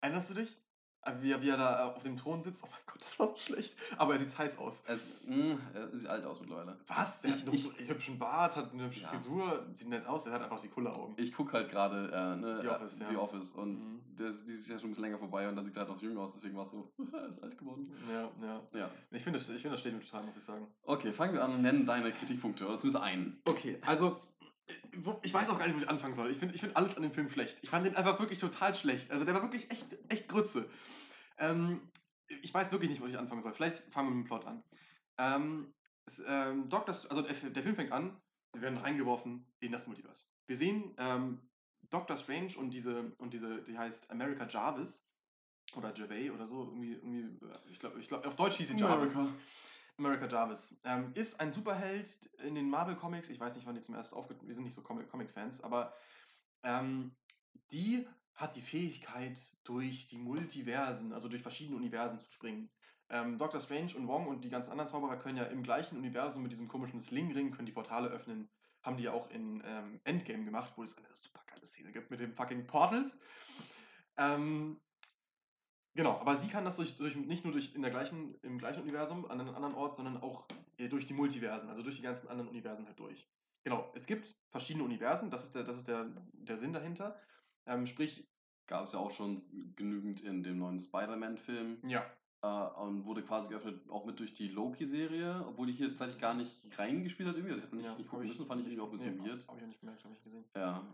Erinnerst 0.00 0.30
du 0.30 0.34
dich? 0.34 0.58
Äh, 1.02 1.12
Wie 1.20 1.30
er, 1.32 1.40
wie 1.42 1.48
er 1.48 1.56
da 1.56 1.78
äh, 1.78 1.94
auf 1.96 2.02
dem 2.02 2.16
Thron 2.16 2.42
sitzt? 2.42 2.64
Oh 2.64 2.68
mein 2.70 2.80
Gott, 2.86 3.02
das 3.04 3.18
war 3.18 3.28
so 3.28 3.36
schlecht. 3.36 3.76
Aber 3.96 4.14
er 4.14 4.18
sieht 4.18 4.36
heiß 4.36 4.58
aus. 4.58 4.82
es, 4.86 5.08
mh, 5.26 5.56
er 5.74 5.88
sieht 5.96 6.08
alt 6.08 6.24
aus 6.24 6.40
mittlerweile. 6.40 6.76
Was? 6.88 7.20
Der 7.20 7.32
hat 7.32 7.42
einen 7.42 7.54
Ich- 7.54 7.70
hübschen- 7.88 8.18
Bart, 8.18 8.56
hat 8.56 8.72
eine 8.72 8.84
hübsche 8.84 9.02
Ja. 9.02 9.08
Frisur, 9.08 9.64
sieht 9.72 9.88
nett 9.88 10.06
aus, 10.06 10.24
der 10.24 10.32
hat 10.32 10.42
einfach 10.42 10.60
die 10.60 10.68
Kulleraugen. 10.68 11.14
Ich 11.16 11.32
gucke 11.32 11.52
halt 11.52 11.70
gerade 11.70 12.10
äh, 12.12 12.36
ne, 12.36 12.58
The 12.60 12.66
äh, 12.66 12.70
Office, 12.70 12.98
ja. 12.98 13.08
The 13.10 13.16
Office 13.16 13.52
und 13.52 13.78
Mhm. 13.78 14.00
der 14.18 14.26
ist 14.26 14.46
dieses 14.46 14.66
Jahr 14.68 14.78
schon 14.78 14.88
ein 14.88 14.90
bisschen 14.90 15.04
länger 15.04 15.18
vorbei 15.18 15.48
und 15.48 15.54
da 15.56 15.62
sieht 15.62 15.76
er 15.76 15.80
halt 15.86 15.90
noch 15.90 16.02
jung 16.02 16.18
aus, 16.18 16.32
deswegen 16.34 16.56
war 16.56 16.62
es 16.62 16.70
so, 16.72 16.90
er 17.12 17.26
ist 17.28 17.42
alt 17.42 17.56
geworden. 17.56 17.92
Ja, 18.12 18.28
ja. 18.46 18.60
Ja. 18.80 18.90
Ich 19.12 19.22
finde, 19.22 19.38
das, 19.38 19.48
ich 19.48 19.62
finde, 19.62 19.74
das 19.76 19.80
steht 19.80 19.92
ihm 19.92 20.00
total, 20.02 20.24
muss 20.24 20.36
ich 20.36 20.42
sagen. 20.42 20.66
Okay, 20.82 21.12
fangen 21.12 21.32
wir 21.34 21.44
an 21.44 21.54
und 21.54 21.62
nennen 21.62 21.86
deine 21.86 22.12
Kritikpunkte, 22.12 22.66
oder 22.66 22.76
zumindest 22.78 23.04
einen. 23.04 23.40
Okay, 23.48 23.78
also 23.86 24.08
äh, 24.08 24.37
ich 25.22 25.32
weiß 25.32 25.48
auch 25.50 25.58
gar 25.58 25.66
nicht, 25.66 25.76
wo 25.76 25.80
ich 25.80 25.88
anfangen 25.88 26.14
soll. 26.14 26.30
Ich 26.30 26.38
finde 26.38 26.54
ich 26.54 26.60
find 26.60 26.76
alles 26.76 26.96
an 26.96 27.02
dem 27.02 27.12
Film 27.12 27.30
schlecht. 27.30 27.58
Ich 27.62 27.70
fand 27.70 27.86
den 27.86 27.96
einfach 27.96 28.18
wirklich 28.18 28.38
total 28.38 28.74
schlecht. 28.74 29.10
Also 29.10 29.24
der 29.24 29.34
war 29.34 29.42
wirklich 29.42 29.70
echt, 29.70 29.98
echt 30.08 30.28
Grütze. 30.28 30.68
Ähm, 31.38 31.80
ich 32.42 32.52
weiß 32.52 32.72
wirklich 32.72 32.90
nicht, 32.90 33.00
wo 33.00 33.06
ich 33.06 33.18
anfangen 33.18 33.40
soll. 33.40 33.54
Vielleicht 33.54 33.78
fangen 33.92 34.08
wir 34.08 34.14
mit 34.14 34.24
dem 34.24 34.28
Plot 34.28 34.44
an. 34.44 34.62
Ähm, 35.18 35.74
es, 36.06 36.22
ähm, 36.26 36.68
Doctor, 36.68 36.94
St- 36.94 37.08
also 37.08 37.22
der 37.22 37.62
Film 37.62 37.76
fängt 37.76 37.92
an, 37.92 38.20
wir 38.52 38.62
werden 38.62 38.78
reingeworfen 38.78 39.46
in 39.60 39.72
das 39.72 39.86
Multiverse. 39.86 40.26
Wir 40.46 40.56
sehen 40.56 40.94
ähm, 40.98 41.40
Doctor 41.90 42.16
Strange 42.16 42.56
und 42.56 42.70
diese, 42.70 43.12
und 43.18 43.32
diese, 43.32 43.62
die 43.62 43.78
heißt 43.78 44.10
America 44.10 44.46
Jarvis 44.46 45.06
oder 45.74 45.92
Gervais 45.92 46.30
oder 46.30 46.46
so, 46.46 46.64
irgendwie, 46.64 46.92
irgendwie 46.92 47.46
äh, 47.46 47.58
ich 47.70 47.78
glaube, 47.78 48.00
ich 48.00 48.08
glaub, 48.08 48.26
auf 48.26 48.36
Deutsch 48.36 48.56
hieß 48.56 48.68
sie 48.68 48.76
Jarvis. 48.76 49.16
America 49.16 49.38
Jarvis. 49.98 50.76
Ähm, 50.84 51.12
ist 51.14 51.40
ein 51.40 51.52
Superheld 51.52 52.30
in 52.38 52.54
den 52.54 52.70
Marvel 52.70 52.94
Comics. 52.94 53.28
Ich 53.28 53.40
weiß 53.40 53.56
nicht, 53.56 53.66
wann 53.66 53.74
die 53.74 53.80
zum 53.80 53.94
ersten 53.94 54.16
aufgetreten 54.16 54.46
Wir 54.46 54.54
sind 54.54 54.64
nicht 54.64 54.74
so 54.74 54.82
Comic- 54.82 55.08
Comic-Fans, 55.08 55.62
aber 55.62 55.92
ähm, 56.62 57.16
die 57.72 58.06
hat 58.34 58.54
die 58.54 58.62
Fähigkeit, 58.62 59.38
durch 59.64 60.06
die 60.06 60.18
Multiversen, 60.18 61.12
also 61.12 61.28
durch 61.28 61.42
verschiedene 61.42 61.76
Universen 61.76 62.20
zu 62.20 62.30
springen. 62.30 62.70
Ähm, 63.10 63.38
Doctor 63.38 63.60
Strange 63.60 63.96
und 63.96 64.06
Wong 64.06 64.28
und 64.28 64.44
die 64.44 64.48
ganzen 64.48 64.70
anderen 64.70 64.90
Zauberer 64.90 65.16
können 65.16 65.38
ja 65.38 65.44
im 65.44 65.62
gleichen 65.62 65.96
Universum 65.96 66.42
mit 66.42 66.52
diesem 66.52 66.68
komischen 66.68 67.00
Slingring 67.00 67.50
können 67.50 67.66
die 67.66 67.72
Portale 67.72 68.08
öffnen. 68.08 68.48
Haben 68.82 68.96
die 68.96 69.04
ja 69.04 69.12
auch 69.12 69.28
in 69.30 69.62
ähm, 69.66 70.00
Endgame 70.04 70.44
gemacht, 70.44 70.74
wo 70.76 70.84
es 70.84 70.96
eine 70.96 71.12
super 71.12 71.42
geile 71.46 71.66
Szene 71.66 71.90
gibt 71.90 72.10
mit 72.10 72.20
den 72.20 72.32
fucking 72.32 72.66
Portals. 72.66 73.18
Ähm, 74.16 74.80
Genau, 75.94 76.18
aber 76.20 76.38
sie 76.38 76.48
kann 76.48 76.64
das 76.64 76.76
durch, 76.76 76.96
durch, 76.96 77.16
nicht 77.16 77.44
nur 77.44 77.52
durch 77.52 77.74
in 77.74 77.82
der 77.82 77.90
gleichen, 77.90 78.36
im 78.42 78.58
gleichen 78.58 78.82
Universum, 78.82 79.24
an 79.30 79.40
einem 79.40 79.54
anderen 79.54 79.74
Ort, 79.74 79.94
sondern 79.94 80.16
auch 80.18 80.46
äh, 80.76 80.88
durch 80.88 81.06
die 81.06 81.14
Multiversen, 81.14 81.68
also 81.68 81.82
durch 81.82 81.96
die 81.96 82.02
ganzen 82.02 82.28
anderen 82.28 82.48
Universen 82.48 82.86
halt 82.86 82.98
durch. 82.98 83.28
Genau, 83.64 83.90
es 83.94 84.06
gibt 84.06 84.36
verschiedene 84.50 84.84
Universen, 84.84 85.30
das 85.30 85.44
ist 85.44 85.54
der, 85.54 85.64
das 85.64 85.76
ist 85.76 85.88
der, 85.88 86.06
der 86.32 86.56
Sinn 86.56 86.72
dahinter. 86.72 87.16
Ähm, 87.66 87.86
sprich, 87.86 88.28
Gab 88.68 88.84
es 88.84 88.92
ja 88.92 88.98
auch 88.98 89.10
schon 89.10 89.40
genügend 89.76 90.20
in 90.20 90.42
dem 90.42 90.58
neuen 90.58 90.78
Spider-Man-Film. 90.78 91.78
ja, 91.88 92.04
Äh, 92.42 92.46
und 92.82 93.04
wurde 93.04 93.24
quasi 93.24 93.48
geöffnet, 93.48 93.80
auch 93.90 94.04
mit 94.04 94.20
durch 94.20 94.34
die 94.34 94.48
Loki-Serie, 94.48 95.44
obwohl 95.48 95.66
die 95.66 95.72
hier 95.72 95.88
tatsächlich 95.88 96.20
gar 96.20 96.34
nicht 96.34 96.54
reingespielt 96.78 97.28
hat 97.28 97.34
irgendwie. 97.36 97.54
Also, 97.54 97.64
ich 97.64 97.66
hätte 97.66 97.76
nicht, 97.76 97.86
ja 97.86 97.96
nicht 97.96 98.08
gucken 98.08 98.28
müssen, 98.28 98.46
fand 98.46 98.60
ich 98.60 98.66
irgendwie 98.68 98.82
auch 98.82 98.86
ein 98.86 98.92
bisschen 98.92 99.18
weird. 99.18 99.48
Habe 99.48 99.56
ich 99.56 99.62
ja 99.62 99.66
nicht 99.68 99.80
gemerkt, 99.80 100.04
habe 100.04 100.14
ich 100.14 100.22
gesehen. 100.22 100.44
Ja. 100.54 100.86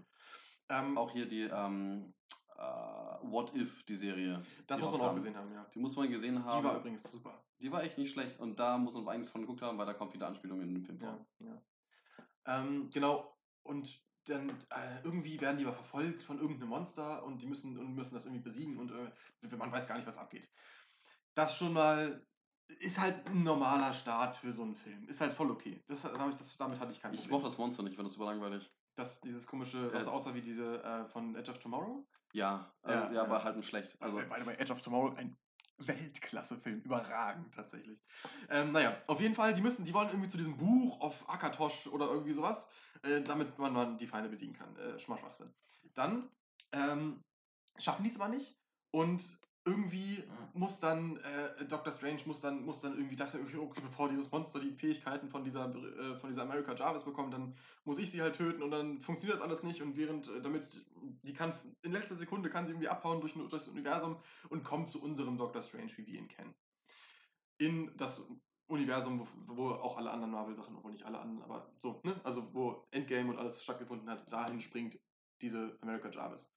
Ähm, 0.70 0.96
Auch 0.96 1.10
hier 1.10 1.26
die 1.26 1.42
ähm, 1.42 2.14
äh, 2.56 3.30
What 3.30 3.54
If, 3.54 3.84
die 3.84 3.96
Serie. 3.96 4.42
das 4.66 4.78
die 4.78 4.86
muss 4.86 4.98
man 4.98 5.08
auch 5.08 5.14
gesehen 5.14 5.36
haben, 5.36 5.52
ja. 5.52 5.66
Die 5.74 5.78
muss 5.78 5.96
man 5.96 6.10
gesehen 6.10 6.44
haben. 6.44 6.60
Die 6.60 6.64
war 6.64 6.76
übrigens 6.76 7.02
super. 7.10 7.42
Die 7.60 7.72
war 7.72 7.82
echt 7.82 7.98
nicht 7.98 8.12
schlecht 8.12 8.40
und 8.40 8.58
da 8.58 8.78
muss 8.78 8.94
man 8.94 9.08
einiges 9.08 9.30
von 9.30 9.40
geguckt 9.40 9.62
haben, 9.62 9.78
weil 9.78 9.86
da 9.86 9.94
kommt 9.94 10.12
wieder 10.14 10.26
Anspielungen 10.26 10.68
in 10.68 10.74
den 10.74 10.82
Film 10.84 10.98
vor. 10.98 11.26
Ja, 11.40 11.46
ja. 11.46 11.62
Ähm, 12.46 12.90
genau, 12.90 13.36
und 13.62 14.02
dann 14.26 14.50
äh, 14.50 15.02
irgendwie 15.02 15.40
werden 15.40 15.58
die 15.58 15.64
aber 15.64 15.74
verfolgt 15.74 16.22
von 16.22 16.38
irgendeinem 16.38 16.70
Monster 16.70 17.24
und 17.24 17.42
die 17.42 17.46
müssen, 17.46 17.78
und 17.78 17.94
müssen 17.94 18.14
das 18.14 18.24
irgendwie 18.24 18.42
besiegen 18.42 18.78
und 18.78 18.90
äh, 18.90 19.56
man 19.56 19.72
weiß 19.72 19.86
gar 19.86 19.96
nicht, 19.96 20.06
was 20.06 20.18
abgeht. 20.18 20.50
Das 21.34 21.56
schon 21.56 21.72
mal 21.72 22.26
ist 22.78 22.98
halt 22.98 23.26
ein 23.26 23.42
normaler 23.42 23.92
Start 23.92 24.36
für 24.36 24.52
so 24.52 24.62
einen 24.62 24.74
Film. 24.74 25.06
Ist 25.08 25.20
halt 25.20 25.34
voll 25.34 25.50
okay. 25.50 25.82
Das, 25.86 26.04
ich, 26.04 26.36
das, 26.36 26.56
damit 26.56 26.80
hatte 26.80 26.92
ich 26.92 27.00
kein 27.00 27.14
Ich 27.14 27.28
mochte 27.28 27.44
das 27.44 27.58
Monster 27.58 27.82
nicht, 27.82 27.92
ich 27.92 27.96
fand 27.96 28.06
das 28.06 28.14
super 28.14 28.26
langweilig. 28.26 28.70
Das, 28.94 29.20
dieses 29.20 29.46
komische, 29.46 29.92
was 29.92 30.06
Äh, 30.06 30.10
aussah 30.10 30.34
wie 30.34 30.42
diese 30.42 30.82
äh, 30.82 31.06
von 31.06 31.34
Edge 31.36 31.50
of 31.50 31.58
Tomorrow. 31.58 32.06
Ja, 32.32 32.72
äh, 32.84 32.92
Ja, 32.92 33.12
ja, 33.12 33.22
aber 33.22 33.44
halt 33.44 33.56
ein 33.56 33.62
schlecht. 33.62 33.96
Also, 34.00 34.18
Also, 34.18 34.28
by 34.30 34.40
the 34.40 34.46
way, 34.46 34.54
Edge 34.56 34.72
of 34.72 34.80
Tomorrow, 34.80 35.14
ein 35.16 35.36
Weltklasse-Film. 35.78 36.80
Überragend, 36.82 37.54
tatsächlich. 37.54 37.98
Ähm, 38.48 38.72
naja, 38.72 38.96
auf 39.06 39.20
jeden 39.20 39.34
Fall, 39.34 39.54
die 39.54 39.62
müssen, 39.62 39.84
die 39.84 39.94
wollen 39.94 40.08
irgendwie 40.08 40.28
zu 40.28 40.36
diesem 40.36 40.56
Buch 40.56 41.00
auf 41.00 41.28
Akatosh 41.28 41.88
oder 41.88 42.06
irgendwie 42.06 42.32
sowas, 42.32 42.68
äh, 43.02 43.22
damit 43.22 43.58
man, 43.58 43.72
man 43.72 43.98
die 43.98 44.06
Feinde 44.06 44.28
besiegen 44.28 44.54
kann. 44.54 44.76
Äh, 44.76 44.98
Schma- 44.98 45.18
Schwachsinn. 45.18 45.52
Dann 45.94 46.28
ähm, 46.72 47.20
schaffen 47.78 48.04
die 48.04 48.10
es 48.10 48.20
aber 48.20 48.28
nicht 48.28 48.56
und 48.92 49.38
irgendwie 49.64 50.22
muss 50.52 50.78
dann 50.78 51.16
äh, 51.18 51.64
Doctor 51.66 51.90
Strange 51.90 52.20
muss 52.26 52.40
dann 52.40 52.64
muss 52.64 52.80
dann 52.80 52.96
irgendwie 52.96 53.16
dachte 53.16 53.40
okay, 53.40 53.56
okay, 53.56 53.80
bevor 53.80 54.08
dieses 54.08 54.30
Monster 54.30 54.60
die 54.60 54.72
Fähigkeiten 54.72 55.28
von 55.30 55.42
dieser 55.42 55.74
äh, 55.74 56.16
von 56.16 56.28
dieser 56.28 56.42
America 56.42 56.74
Jarvis 56.74 57.04
bekommt, 57.04 57.32
dann 57.32 57.54
muss 57.84 57.98
ich 57.98 58.10
sie 58.10 58.20
halt 58.20 58.36
töten 58.36 58.62
und 58.62 58.70
dann 58.70 59.00
funktioniert 59.00 59.38
das 59.38 59.44
alles 59.44 59.62
nicht 59.62 59.80
und 59.80 59.96
während 59.96 60.28
äh, 60.28 60.42
damit 60.42 60.84
die 61.22 61.32
kann 61.32 61.58
in 61.82 61.92
letzter 61.92 62.14
Sekunde 62.14 62.50
kann 62.50 62.66
sie 62.66 62.72
irgendwie 62.72 62.88
abhauen 62.88 63.20
durch, 63.20 63.32
durch 63.32 63.50
das 63.50 63.68
Universum 63.68 64.18
und 64.50 64.64
kommt 64.64 64.88
zu 64.88 65.02
unserem 65.02 65.38
Doctor 65.38 65.62
Strange, 65.62 65.92
wie 65.96 66.06
wir 66.06 66.18
ihn 66.18 66.28
kennen. 66.28 66.54
In 67.56 67.96
das 67.96 68.28
Universum, 68.66 69.20
wo, 69.20 69.56
wo 69.56 69.70
auch 69.70 69.96
alle 69.96 70.10
anderen 70.10 70.32
Marvel-Sachen, 70.32 70.76
obwohl 70.76 70.92
nicht 70.92 71.04
alle 71.04 71.18
anderen, 71.18 71.42
aber 71.42 71.70
so, 71.78 72.00
ne? 72.04 72.18
Also 72.24 72.52
wo 72.54 72.86
Endgame 72.90 73.30
und 73.30 73.38
alles 73.38 73.62
stattgefunden 73.62 74.08
hat, 74.10 74.30
dahin 74.32 74.60
springt 74.60 74.98
diese 75.40 75.78
America 75.80 76.10
Jarvis. 76.10 76.50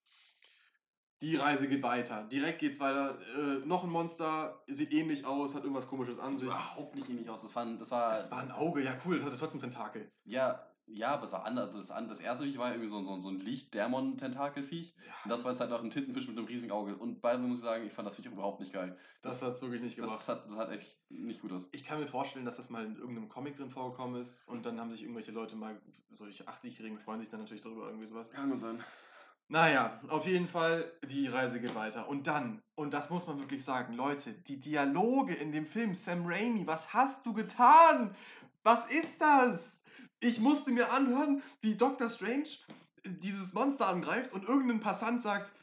Die 1.21 1.35
Reise 1.35 1.67
geht 1.67 1.81
weiter. 1.83 2.23
Direkt 2.25 2.59
geht's 2.59 2.79
weiter. 2.79 3.17
Äh, 3.35 3.65
noch 3.65 3.83
ein 3.83 3.89
Monster, 3.89 4.61
sieht 4.67 4.91
ähnlich 4.93 5.25
aus, 5.25 5.55
hat 5.55 5.63
irgendwas 5.63 5.87
komisches 5.87 6.19
an 6.19 6.29
Sieht 6.31 6.39
sich. 6.41 6.47
überhaupt 6.49 6.95
nicht 6.95 7.09
ähnlich 7.09 7.29
aus. 7.29 7.41
Das 7.41 7.55
war, 7.55 7.63
ein- 7.65 7.79
das 7.79 7.89
war, 7.91 8.13
Das 8.13 8.29
war 8.29 8.39
ein 8.39 8.51
Auge, 8.51 8.83
ja 8.83 8.95
cool, 9.05 9.17
das 9.17 9.25
hatte 9.25 9.37
trotzdem 9.37 9.59
Tentakel. 9.59 10.11
ja, 10.25 10.63
ja, 10.89 11.09
aber 11.09 11.25
es 11.25 11.33
war 11.33 11.43
anders. 11.43 11.75
Also 11.75 11.93
das, 11.93 12.07
das 12.07 12.19
erste 12.21 12.45
Viech 12.45 12.57
war 12.57 12.69
irgendwie 12.71 12.87
so, 12.87 13.03
so, 13.03 13.19
so 13.19 13.27
ein 13.27 13.39
Licht-Dämon-Tentakelviech. 13.39 14.93
Und 15.25 15.29
das 15.29 15.43
war 15.43 15.51
jetzt 15.51 15.59
halt 15.59 15.69
noch 15.69 15.83
ein 15.83 15.89
Tintenfisch 15.89 16.27
mit 16.29 16.37
einem 16.37 16.47
riesigen 16.47 16.71
Auge. 16.71 16.95
Und 16.95 17.19
beide 17.21 17.39
muss 17.39 17.57
ich 17.59 17.63
sagen, 17.65 17.85
ich 17.85 17.91
fand 17.91 18.07
das 18.07 18.15
Viech 18.15 18.25
überhaupt 18.27 18.61
nicht 18.61 18.71
geil. 18.71 18.97
das 19.21 19.41
hat's 19.41 19.61
wirklich 19.61 19.81
nicht 19.81 19.95
gemacht. 19.97 20.13
Das 20.13 20.29
hat, 20.29 20.45
das 20.49 20.57
hat 20.57 20.71
echt 20.71 20.97
nicht 21.09 21.41
gut 21.41 21.51
aus. 21.51 21.67
ich 21.73 21.83
kann 21.83 21.99
mir 21.99 22.07
vorstellen, 22.07 22.45
dass 22.45 22.55
das 22.57 22.69
mal 22.69 22.85
in 22.85 22.95
irgendeinem 22.95 23.27
Comic 23.27 23.57
drin 23.57 23.69
vorgekommen 23.69 24.21
ist 24.21 24.47
und 24.47 24.65
dann 24.65 24.79
haben 24.79 24.89
sich 24.91 25.01
irgendwelche 25.01 25.31
Leute 25.31 25.55
mal, 25.57 25.77
solche 26.09 26.47
80-Jährigen 26.47 26.99
freuen 26.99 27.19
sich 27.19 27.29
dann 27.29 27.41
natürlich 27.41 27.63
darüber, 27.63 27.87
irgendwie 27.87 28.05
sowas. 28.05 28.31
Kann 28.31 28.47
nur 28.49 28.57
sein. 28.57 28.81
Naja, 29.49 30.01
auf 30.09 30.25
jeden 30.25 30.47
Fall, 30.47 30.91
die 31.07 31.27
Reise 31.27 31.61
geht 31.61 31.73
weiter. 31.73 32.09
Und 32.09 32.27
dann, 32.27 32.61
und 32.75 32.93
das 32.93 33.09
muss 33.09 33.25
man 33.27 33.39
wirklich 33.39 33.63
sagen, 33.63 33.93
Leute, 33.93 34.33
die 34.33 34.59
Dialoge 34.59 35.33
in 35.33 35.53
dem 35.53 35.65
Film, 35.65 35.95
Sam 35.95 36.25
Raimi, 36.25 36.67
was 36.67 36.93
hast 36.93 37.25
du 37.25 37.33
getan? 37.33 38.13
Was 38.63 38.89
ist 38.91 39.21
das? 39.21 39.83
Ich 40.19 40.39
musste 40.39 40.71
mir 40.71 40.91
anhören, 40.91 41.41
wie 41.61 41.75
Dr. 41.75 42.09
Strange 42.09 42.49
dieses 43.05 43.53
Monster 43.53 43.87
angreift 43.87 44.33
und 44.33 44.43
irgendein 44.43 44.81
Passant 44.81 45.21
sagt, 45.21 45.53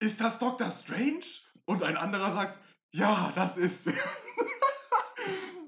ist 0.00 0.20
das 0.20 0.38
Dr. 0.38 0.70
Strange? 0.70 1.24
Und 1.64 1.82
ein 1.82 1.96
anderer 1.96 2.30
sagt, 2.34 2.58
ja, 2.90 3.32
das 3.34 3.56
ist 3.56 3.86
er. 3.86 3.94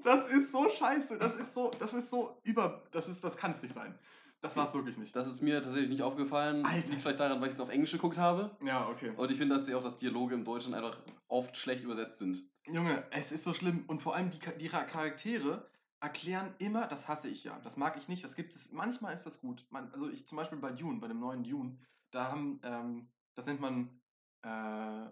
Das 0.03 0.29
ist 0.29 0.53
so 0.53 0.69
scheiße, 0.69 1.17
das 1.19 1.35
ist 1.35 1.53
so, 1.53 1.69
das 1.79 1.93
ist 1.93 2.09
so 2.09 2.39
über, 2.43 2.81
das 2.91 3.09
ist, 3.09 3.21
das 3.25 3.35
kann 3.35 3.51
es 3.51 3.61
nicht 3.61 3.73
sein. 3.73 3.93
Das 4.41 4.55
war 4.55 4.65
es 4.65 4.73
wirklich 4.73 4.97
nicht. 4.97 5.15
Das 5.15 5.27
ist 5.27 5.41
mir 5.41 5.61
tatsächlich 5.61 5.89
nicht 5.89 6.03
aufgefallen. 6.03 6.65
Alter. 6.65 6.89
Liegt 6.89 7.01
vielleicht 7.01 7.19
daran, 7.19 7.41
weil 7.41 7.47
ich 7.47 7.55
es 7.55 7.59
auf 7.59 7.69
Englisch 7.69 7.91
geguckt 7.91 8.17
habe. 8.17 8.55
Ja, 8.63 8.87
okay. 8.87 9.11
Und 9.15 9.31
ich 9.31 9.37
finde 9.37 9.55
tatsächlich 9.55 9.75
auch, 9.79 9.83
dass 9.83 9.97
Dialoge 9.97 10.35
im 10.35 10.43
Deutschen 10.43 10.73
einfach 10.73 10.97
oft 11.27 11.57
schlecht 11.57 11.83
übersetzt 11.83 12.19
sind. 12.19 12.43
Junge, 12.65 13.03
es 13.11 13.31
ist 13.31 13.43
so 13.43 13.53
schlimm. 13.53 13.83
Und 13.87 14.01
vor 14.01 14.15
allem 14.15 14.29
die, 14.29 14.39
die 14.59 14.67
Cha- 14.69 14.83
Charaktere 14.83 15.65
erklären 15.99 16.53
immer, 16.59 16.85
das 16.87 17.07
hasse 17.07 17.27
ich 17.27 17.43
ja, 17.43 17.59
das 17.63 17.75
mag 17.77 17.97
ich 17.97 18.07
nicht, 18.07 18.23
das 18.23 18.35
gibt 18.35 18.55
es, 18.55 18.71
manchmal 18.71 19.13
ist 19.15 19.23
das 19.25 19.41
gut. 19.41 19.65
Man, 19.71 19.91
also 19.91 20.09
ich 20.09 20.27
zum 20.27 20.35
Beispiel 20.37 20.59
bei 20.59 20.71
Dune, 20.71 20.99
bei 20.99 21.07
dem 21.07 21.19
neuen 21.19 21.43
Dune, 21.43 21.75
da 22.11 22.29
haben, 22.31 22.59
ähm, 22.63 23.07
das 23.35 23.47
nennt 23.47 23.59
man, 23.59 23.99
äh, 24.43 25.09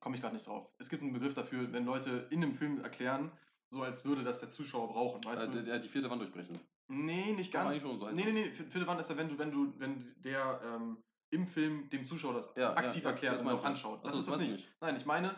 komme 0.00 0.16
ich 0.16 0.20
gerade 0.22 0.34
nicht 0.34 0.46
drauf. 0.48 0.68
Es 0.78 0.88
gibt 0.88 1.02
einen 1.02 1.12
Begriff 1.12 1.34
dafür, 1.34 1.72
wenn 1.72 1.84
Leute 1.84 2.26
in 2.30 2.42
einem 2.42 2.54
Film 2.54 2.80
erklären, 2.82 3.30
so 3.70 3.82
als 3.82 4.04
würde 4.04 4.24
das 4.24 4.40
der 4.40 4.48
Zuschauer 4.48 4.88
brauchen, 4.88 5.24
weißt 5.24 5.48
Äh, 5.48 5.50
du? 5.52 5.62
der, 5.62 5.78
die 5.78 5.88
vierte 5.88 6.10
Wand 6.10 6.20
durchbrechen. 6.20 6.58
Nee, 6.88 7.32
nicht 7.32 7.52
ganz. 7.52 7.80
schon, 7.80 7.98
so 7.98 8.10
nee, 8.10 8.24
nee, 8.24 8.32
nee, 8.32 8.50
vier- 8.50 8.66
vierte 8.66 8.86
Wand 8.86 9.00
ist 9.00 9.10
ja, 9.10 9.16
wenn 9.16 9.28
du, 9.28 9.38
wenn 9.38 9.50
du, 9.50 9.72
wenn 9.78 10.14
der 10.18 10.60
ähm, 10.64 10.98
im 11.30 11.46
Film 11.46 11.88
dem 11.90 12.04
Zuschauer 12.04 12.34
das 12.34 12.52
Ja, 12.56 12.74
aktiv 12.76 13.02
ja, 13.02 13.08
ja, 13.08 13.14
erklärt 13.14 13.40
und 13.40 13.46
ja. 13.46 13.60
anschaut. 13.62 14.04
Das 14.04 14.12
Achso, 14.12 14.20
ist 14.20 14.28
das 14.28 14.42
ich 14.42 14.50
nicht. 14.50 14.72
Nein, 14.80 14.96
ich 14.96 15.06
meine, 15.06 15.34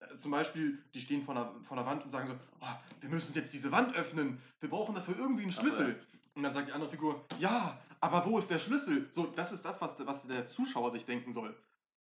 äh, 0.00 0.16
zum 0.16 0.30
Beispiel, 0.32 0.82
die 0.94 1.00
stehen 1.00 1.22
vor 1.22 1.36
einer, 1.36 1.54
vor 1.62 1.76
einer 1.76 1.86
Wand 1.86 2.02
und 2.04 2.10
sagen 2.10 2.26
so, 2.26 2.34
oh, 2.60 2.66
wir 3.00 3.08
müssen 3.08 3.32
jetzt 3.34 3.52
diese 3.52 3.70
Wand 3.70 3.94
öffnen, 3.94 4.40
wir 4.60 4.68
brauchen 4.68 4.94
dafür 4.94 5.16
irgendwie 5.16 5.42
einen 5.42 5.52
Ach 5.52 5.56
so, 5.56 5.62
Schlüssel. 5.62 6.00
Und 6.34 6.42
dann 6.42 6.52
sagt 6.52 6.68
die 6.68 6.72
andere 6.72 6.90
Figur, 6.90 7.24
ja, 7.38 7.80
aber 8.00 8.24
wo 8.26 8.38
ist 8.38 8.50
der 8.50 8.58
Schlüssel? 8.58 9.08
So, 9.10 9.26
das 9.26 9.52
ist 9.52 9.64
das, 9.64 9.80
was, 9.80 10.04
was 10.06 10.26
der 10.26 10.46
Zuschauer 10.46 10.90
sich 10.90 11.04
denken 11.04 11.32
soll. 11.32 11.56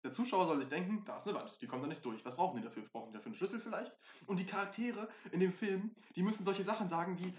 Der 0.05 0.11
Zuschauer 0.11 0.47
soll 0.47 0.59
sich 0.59 0.69
denken, 0.69 1.03
da 1.05 1.17
ist 1.19 1.29
eine 1.29 1.39
Wand, 1.39 1.57
die 1.61 1.67
kommt 1.67 1.83
da 1.85 1.87
nicht 1.87 2.05
durch. 2.05 2.25
Was 2.25 2.35
brauchen 2.37 2.57
die 2.57 2.63
dafür? 2.63 2.83
Brauchen 2.93 3.09
die 3.13 3.15
dafür 3.15 3.27
einen 3.27 3.35
Schlüssel 3.37 3.61
vielleicht? 3.61 3.93
Und 4.27 4.41
die 4.41 4.47
Charaktere 4.47 5.09
in 5.31 5.41
dem 5.41 5.53
Film, 5.53 5.95
die 6.17 6.23
müssen 6.23 6.45
solche 6.45 6.65
Sachen 6.65 6.89
sagen 6.89 7.19
wie, 7.19 7.33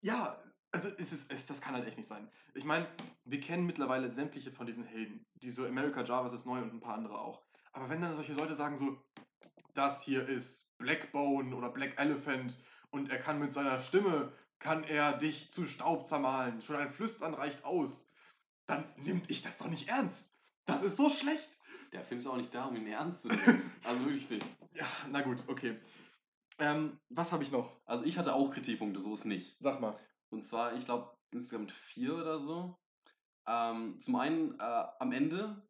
ja, 0.00 0.38
also 0.76 0.90
es 0.98 1.10
ist, 1.10 1.32
es, 1.32 1.46
das 1.46 1.62
kann 1.62 1.74
halt 1.74 1.86
echt 1.86 1.96
nicht 1.96 2.08
sein. 2.08 2.28
Ich 2.52 2.64
meine, 2.64 2.86
wir 3.24 3.40
kennen 3.40 3.64
mittlerweile 3.64 4.10
sämtliche 4.10 4.52
von 4.52 4.66
diesen 4.66 4.84
Helden. 4.84 5.24
Diese 5.36 5.66
America 5.66 6.02
Jarvis 6.02 6.34
ist 6.34 6.44
neu 6.44 6.60
und 6.60 6.74
ein 6.74 6.80
paar 6.80 6.94
andere 6.94 7.18
auch. 7.18 7.40
Aber 7.72 7.88
wenn 7.88 8.02
dann 8.02 8.14
solche 8.14 8.34
Leute 8.34 8.54
sagen 8.54 8.76
so, 8.76 9.02
das 9.72 10.02
hier 10.02 10.28
ist 10.28 10.76
Blackbone 10.76 11.56
oder 11.56 11.70
Black 11.70 11.98
Elephant 11.98 12.58
und 12.90 13.10
er 13.10 13.18
kann 13.18 13.38
mit 13.38 13.54
seiner 13.54 13.80
Stimme, 13.80 14.32
kann 14.58 14.84
er 14.84 15.14
dich 15.14 15.50
zu 15.50 15.64
Staub 15.64 16.06
zermahlen, 16.06 16.60
schon 16.60 16.76
ein 16.76 16.90
Flüstern 16.90 17.32
reicht 17.32 17.64
aus, 17.64 18.06
dann 18.66 18.84
nimmt 18.98 19.30
ich 19.30 19.40
das 19.40 19.56
doch 19.56 19.68
nicht 19.68 19.88
ernst. 19.88 20.30
Das 20.66 20.82
ist 20.82 20.98
so 20.98 21.08
schlecht. 21.08 21.48
Der 21.92 22.04
Film 22.04 22.18
ist 22.18 22.26
auch 22.26 22.36
nicht 22.36 22.54
da, 22.54 22.66
um 22.66 22.76
ihn 22.76 22.86
ernst 22.86 23.22
zu 23.22 23.28
nehmen. 23.28 23.70
also 23.84 24.04
wirklich 24.04 24.28
nicht. 24.28 24.44
Ja, 24.74 24.86
na 25.10 25.22
gut, 25.22 25.42
okay. 25.46 25.78
Ähm, 26.58 26.98
was 27.08 27.32
habe 27.32 27.42
ich 27.44 27.50
noch? 27.50 27.80
Also 27.86 28.04
ich 28.04 28.18
hatte 28.18 28.34
auch 28.34 28.50
Kritikpunkte, 28.50 29.00
so 29.00 29.14
ist 29.14 29.24
nicht. 29.24 29.56
Sag 29.60 29.80
mal. 29.80 29.98
Und 30.36 30.42
zwar, 30.44 30.74
ich 30.74 30.84
glaube, 30.84 31.10
insgesamt 31.30 31.72
vier 31.72 32.14
oder 32.14 32.38
so. 32.38 32.76
Ähm, 33.48 33.98
zum 34.00 34.16
einen 34.16 34.58
äh, 34.60 34.84
am 34.98 35.12
Ende, 35.12 35.62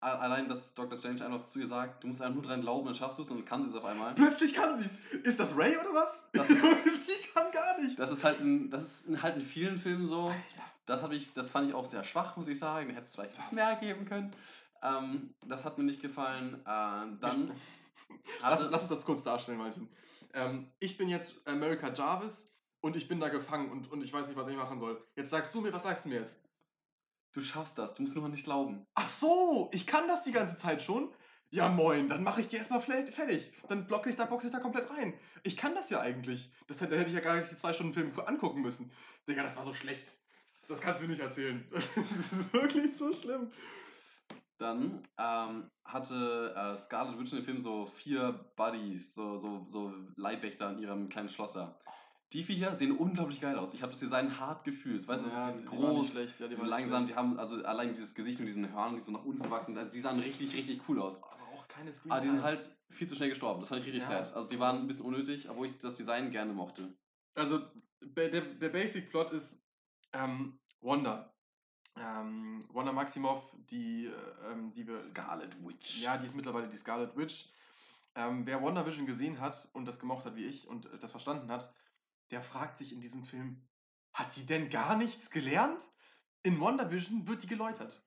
allein, 0.00 0.48
dass 0.48 0.74
Dr. 0.74 0.96
Strange 0.98 1.24
einfach 1.24 1.46
zu 1.46 1.60
ihr 1.60 1.66
sagt, 1.68 2.02
du 2.02 2.08
musst 2.08 2.20
einfach 2.20 2.34
nur 2.34 2.42
dran 2.44 2.60
glauben, 2.60 2.86
dann 2.86 2.94
schaffst 2.96 3.18
du 3.18 3.22
es 3.22 3.30
und 3.30 3.38
dann 3.38 3.44
kann 3.46 3.62
sie 3.62 3.68
es 3.68 3.76
auf 3.76 3.84
einmal. 3.84 4.14
Plötzlich 4.14 4.54
kann 4.54 4.76
sie's. 4.76 4.98
Ist 5.22 5.38
das 5.38 5.56
Ray 5.56 5.76
oder 5.76 5.92
was? 5.94 6.26
Das- 6.32 6.48
die 6.48 7.28
kann 7.32 7.52
gar 7.52 7.80
nicht. 7.80 7.96
Das 7.98 8.10
ist 8.10 8.24
halt 8.24 8.40
in, 8.40 8.70
das 8.70 8.82
ist 8.82 9.06
in 9.06 9.22
halt 9.22 9.36
in 9.36 9.42
vielen 9.42 9.78
Filmen 9.78 10.06
so. 10.08 10.26
Alter. 10.28 10.64
Das, 10.86 11.08
ich, 11.12 11.32
das 11.34 11.50
fand 11.50 11.68
ich 11.68 11.74
auch 11.74 11.84
sehr 11.84 12.02
schwach, 12.02 12.36
muss 12.36 12.48
ich 12.48 12.58
sagen. 12.58 12.90
Hätte 12.90 13.02
es 13.06 13.14
vielleicht 13.14 13.32
etwas 13.34 13.52
mehr 13.52 13.76
geben 13.76 14.04
können. 14.04 14.32
Ähm, 14.82 15.32
das 15.46 15.64
hat 15.64 15.78
mir 15.78 15.84
nicht 15.84 16.02
gefallen. 16.02 16.54
Äh, 16.64 17.18
dann 17.20 17.52
Lass, 18.42 18.62
lass 18.70 18.82
uns 18.82 18.88
das 18.88 19.04
kurz 19.04 19.22
darstellen, 19.22 19.58
Martin. 19.58 19.88
Ähm, 20.32 20.72
ich 20.80 20.96
bin 20.96 21.08
jetzt 21.08 21.34
America 21.46 21.92
Jarvis 21.92 22.50
und 22.80 22.96
ich 22.96 23.08
bin 23.08 23.20
da 23.20 23.28
gefangen 23.28 23.70
und, 23.70 23.90
und 23.90 24.02
ich 24.04 24.12
weiß 24.12 24.28
nicht, 24.28 24.36
was 24.36 24.48
ich 24.48 24.56
machen 24.56 24.78
soll. 24.78 25.02
Jetzt 25.16 25.30
sagst 25.30 25.54
du 25.54 25.60
mir, 25.60 25.72
was 25.72 25.82
sagst 25.82 26.04
du 26.04 26.08
mir 26.08 26.20
jetzt? 26.20 26.48
du 27.32 27.42
schaffst 27.42 27.78
das, 27.78 27.94
du 27.94 28.02
musst 28.02 28.14
nur 28.14 28.24
an 28.24 28.32
dich 28.32 28.44
glauben. 28.44 28.86
Ach 28.94 29.08
so, 29.08 29.70
ich 29.72 29.86
kann 29.86 30.08
das 30.08 30.24
die 30.24 30.32
ganze 30.32 30.56
Zeit 30.56 30.82
schon? 30.82 31.12
Ja 31.50 31.68
moin, 31.70 32.08
dann 32.08 32.24
mache 32.24 32.42
ich 32.42 32.48
die 32.48 32.56
erstmal 32.56 32.80
fertig. 32.80 33.52
Dann 33.68 33.86
blocke 33.86 34.10
ich 34.10 34.16
da, 34.16 34.26
boxe 34.26 34.48
ich 34.48 34.52
da 34.52 34.58
komplett 34.58 34.90
rein. 34.90 35.14
Ich 35.44 35.56
kann 35.56 35.74
das 35.74 35.88
ja 35.88 36.00
eigentlich. 36.00 36.52
Das 36.66 36.80
hätte, 36.80 36.98
hätte 36.98 37.08
ich 37.08 37.14
ja 37.14 37.20
gar 37.20 37.36
nicht 37.36 37.50
die 37.50 37.56
zwei 37.56 37.72
Stunden 37.72 37.94
Film 37.94 38.12
angucken 38.26 38.60
müssen. 38.60 38.90
Digga, 39.26 39.42
das 39.42 39.56
war 39.56 39.64
so 39.64 39.72
schlecht. 39.72 40.06
Das 40.68 40.80
kannst 40.82 41.00
du 41.00 41.04
mir 41.04 41.10
nicht 41.10 41.22
erzählen. 41.22 41.66
Das 41.72 42.32
ist 42.32 42.52
wirklich 42.52 42.96
so 42.98 43.14
schlimm. 43.14 43.50
Dann 44.58 45.02
ähm, 45.16 45.70
hatte 45.84 46.54
äh, 46.54 46.76
Scarlet 46.76 47.18
Witch 47.18 47.32
in 47.32 47.38
dem 47.38 47.44
Film 47.44 47.60
so 47.60 47.86
vier 47.86 48.32
Buddies, 48.56 49.14
so, 49.14 49.36
so, 49.36 49.64
so 49.70 49.94
Leibwächter 50.16 50.72
in 50.72 50.80
ihrem 50.80 51.08
kleinen 51.08 51.28
Schlosser. 51.28 51.78
Die 52.34 52.44
Viecher 52.44 52.76
sehen 52.76 52.92
unglaublich 52.92 53.40
geil 53.40 53.56
aus. 53.58 53.72
Ich 53.72 53.82
habe 53.82 53.92
das 53.92 54.00
Design 54.00 54.38
hart 54.38 54.62
gefühlt. 54.64 55.08
Weißt 55.08 55.24
du, 55.24 55.30
Ja, 55.30 55.46
die 55.50 55.58
sind 55.58 55.66
groß, 55.66 56.10
schlecht, 56.10 56.40
ja, 56.40 56.46
die 56.46 56.54
die 56.54 56.60
sind 56.60 56.68
langsam, 56.68 57.04
schlecht. 57.04 57.10
die 57.10 57.16
haben 57.16 57.38
also 57.38 57.64
allein 57.64 57.88
dieses 57.94 58.14
Gesicht 58.14 58.38
mit 58.38 58.48
diesen 58.48 58.70
Hörnern, 58.70 58.96
die 58.96 59.00
so 59.00 59.12
nach 59.12 59.24
unten 59.24 59.50
wachsen. 59.50 59.78
Also 59.78 59.90
die 59.90 60.00
sahen 60.00 60.20
richtig, 60.20 60.54
richtig 60.54 60.80
cool 60.88 61.00
aus. 61.00 61.22
Aber 61.22 61.42
auch 61.56 61.66
keine 61.68 61.90
Screen 61.90 62.12
Aber 62.12 62.20
die 62.20 62.28
sind 62.28 62.42
halt 62.42 62.70
viel 62.90 63.08
zu 63.08 63.14
schnell 63.14 63.30
gestorben. 63.30 63.60
Das 63.60 63.70
fand 63.70 63.80
ich 63.80 63.86
richtig 63.86 64.02
Ja, 64.02 64.24
sad. 64.24 64.36
Also 64.36 64.48
die 64.48 64.58
waren 64.58 64.76
ein 64.78 64.86
bisschen 64.86 65.06
unnötig, 65.06 65.48
obwohl 65.48 65.66
ich 65.66 65.78
das 65.78 65.96
Design 65.96 66.30
gerne 66.30 66.52
mochte. 66.52 66.92
Also, 67.34 67.60
der, 68.02 68.28
der 68.42 68.68
Basic-Plot 68.68 69.30
ist 69.30 69.64
ähm, 70.12 70.58
Wanda. 70.82 71.32
Ähm, 71.96 72.60
Wanda 72.72 72.92
Maximoff, 72.92 73.42
die, 73.70 74.06
äh, 74.06 74.52
ähm, 74.52 74.72
die 74.74 74.86
wir. 74.86 75.00
Scarlet 75.00 75.50
Witch. 75.66 76.02
Ja, 76.02 76.18
die 76.18 76.26
ist 76.26 76.34
mittlerweile 76.34 76.68
die 76.68 76.76
Scarlet 76.76 77.16
Witch. 77.16 77.50
Ähm, 78.14 78.44
wer 78.46 78.62
WandaVision 78.62 79.06
gesehen 79.06 79.40
hat 79.40 79.68
und 79.72 79.86
das 79.86 79.98
gemocht 79.98 80.24
hat 80.26 80.36
wie 80.36 80.44
ich 80.44 80.66
und 80.68 80.88
das 81.00 81.10
verstanden 81.10 81.50
hat, 81.50 81.72
der 82.30 82.42
fragt 82.42 82.78
sich 82.78 82.92
in 82.92 83.00
diesem 83.00 83.24
Film, 83.24 83.62
hat 84.12 84.32
sie 84.32 84.46
denn 84.46 84.70
gar 84.70 84.96
nichts 84.96 85.30
gelernt? 85.30 85.82
In 86.42 86.60
WandaVision 86.60 87.26
wird 87.26 87.42
die 87.42 87.46
geläutert. 87.46 88.02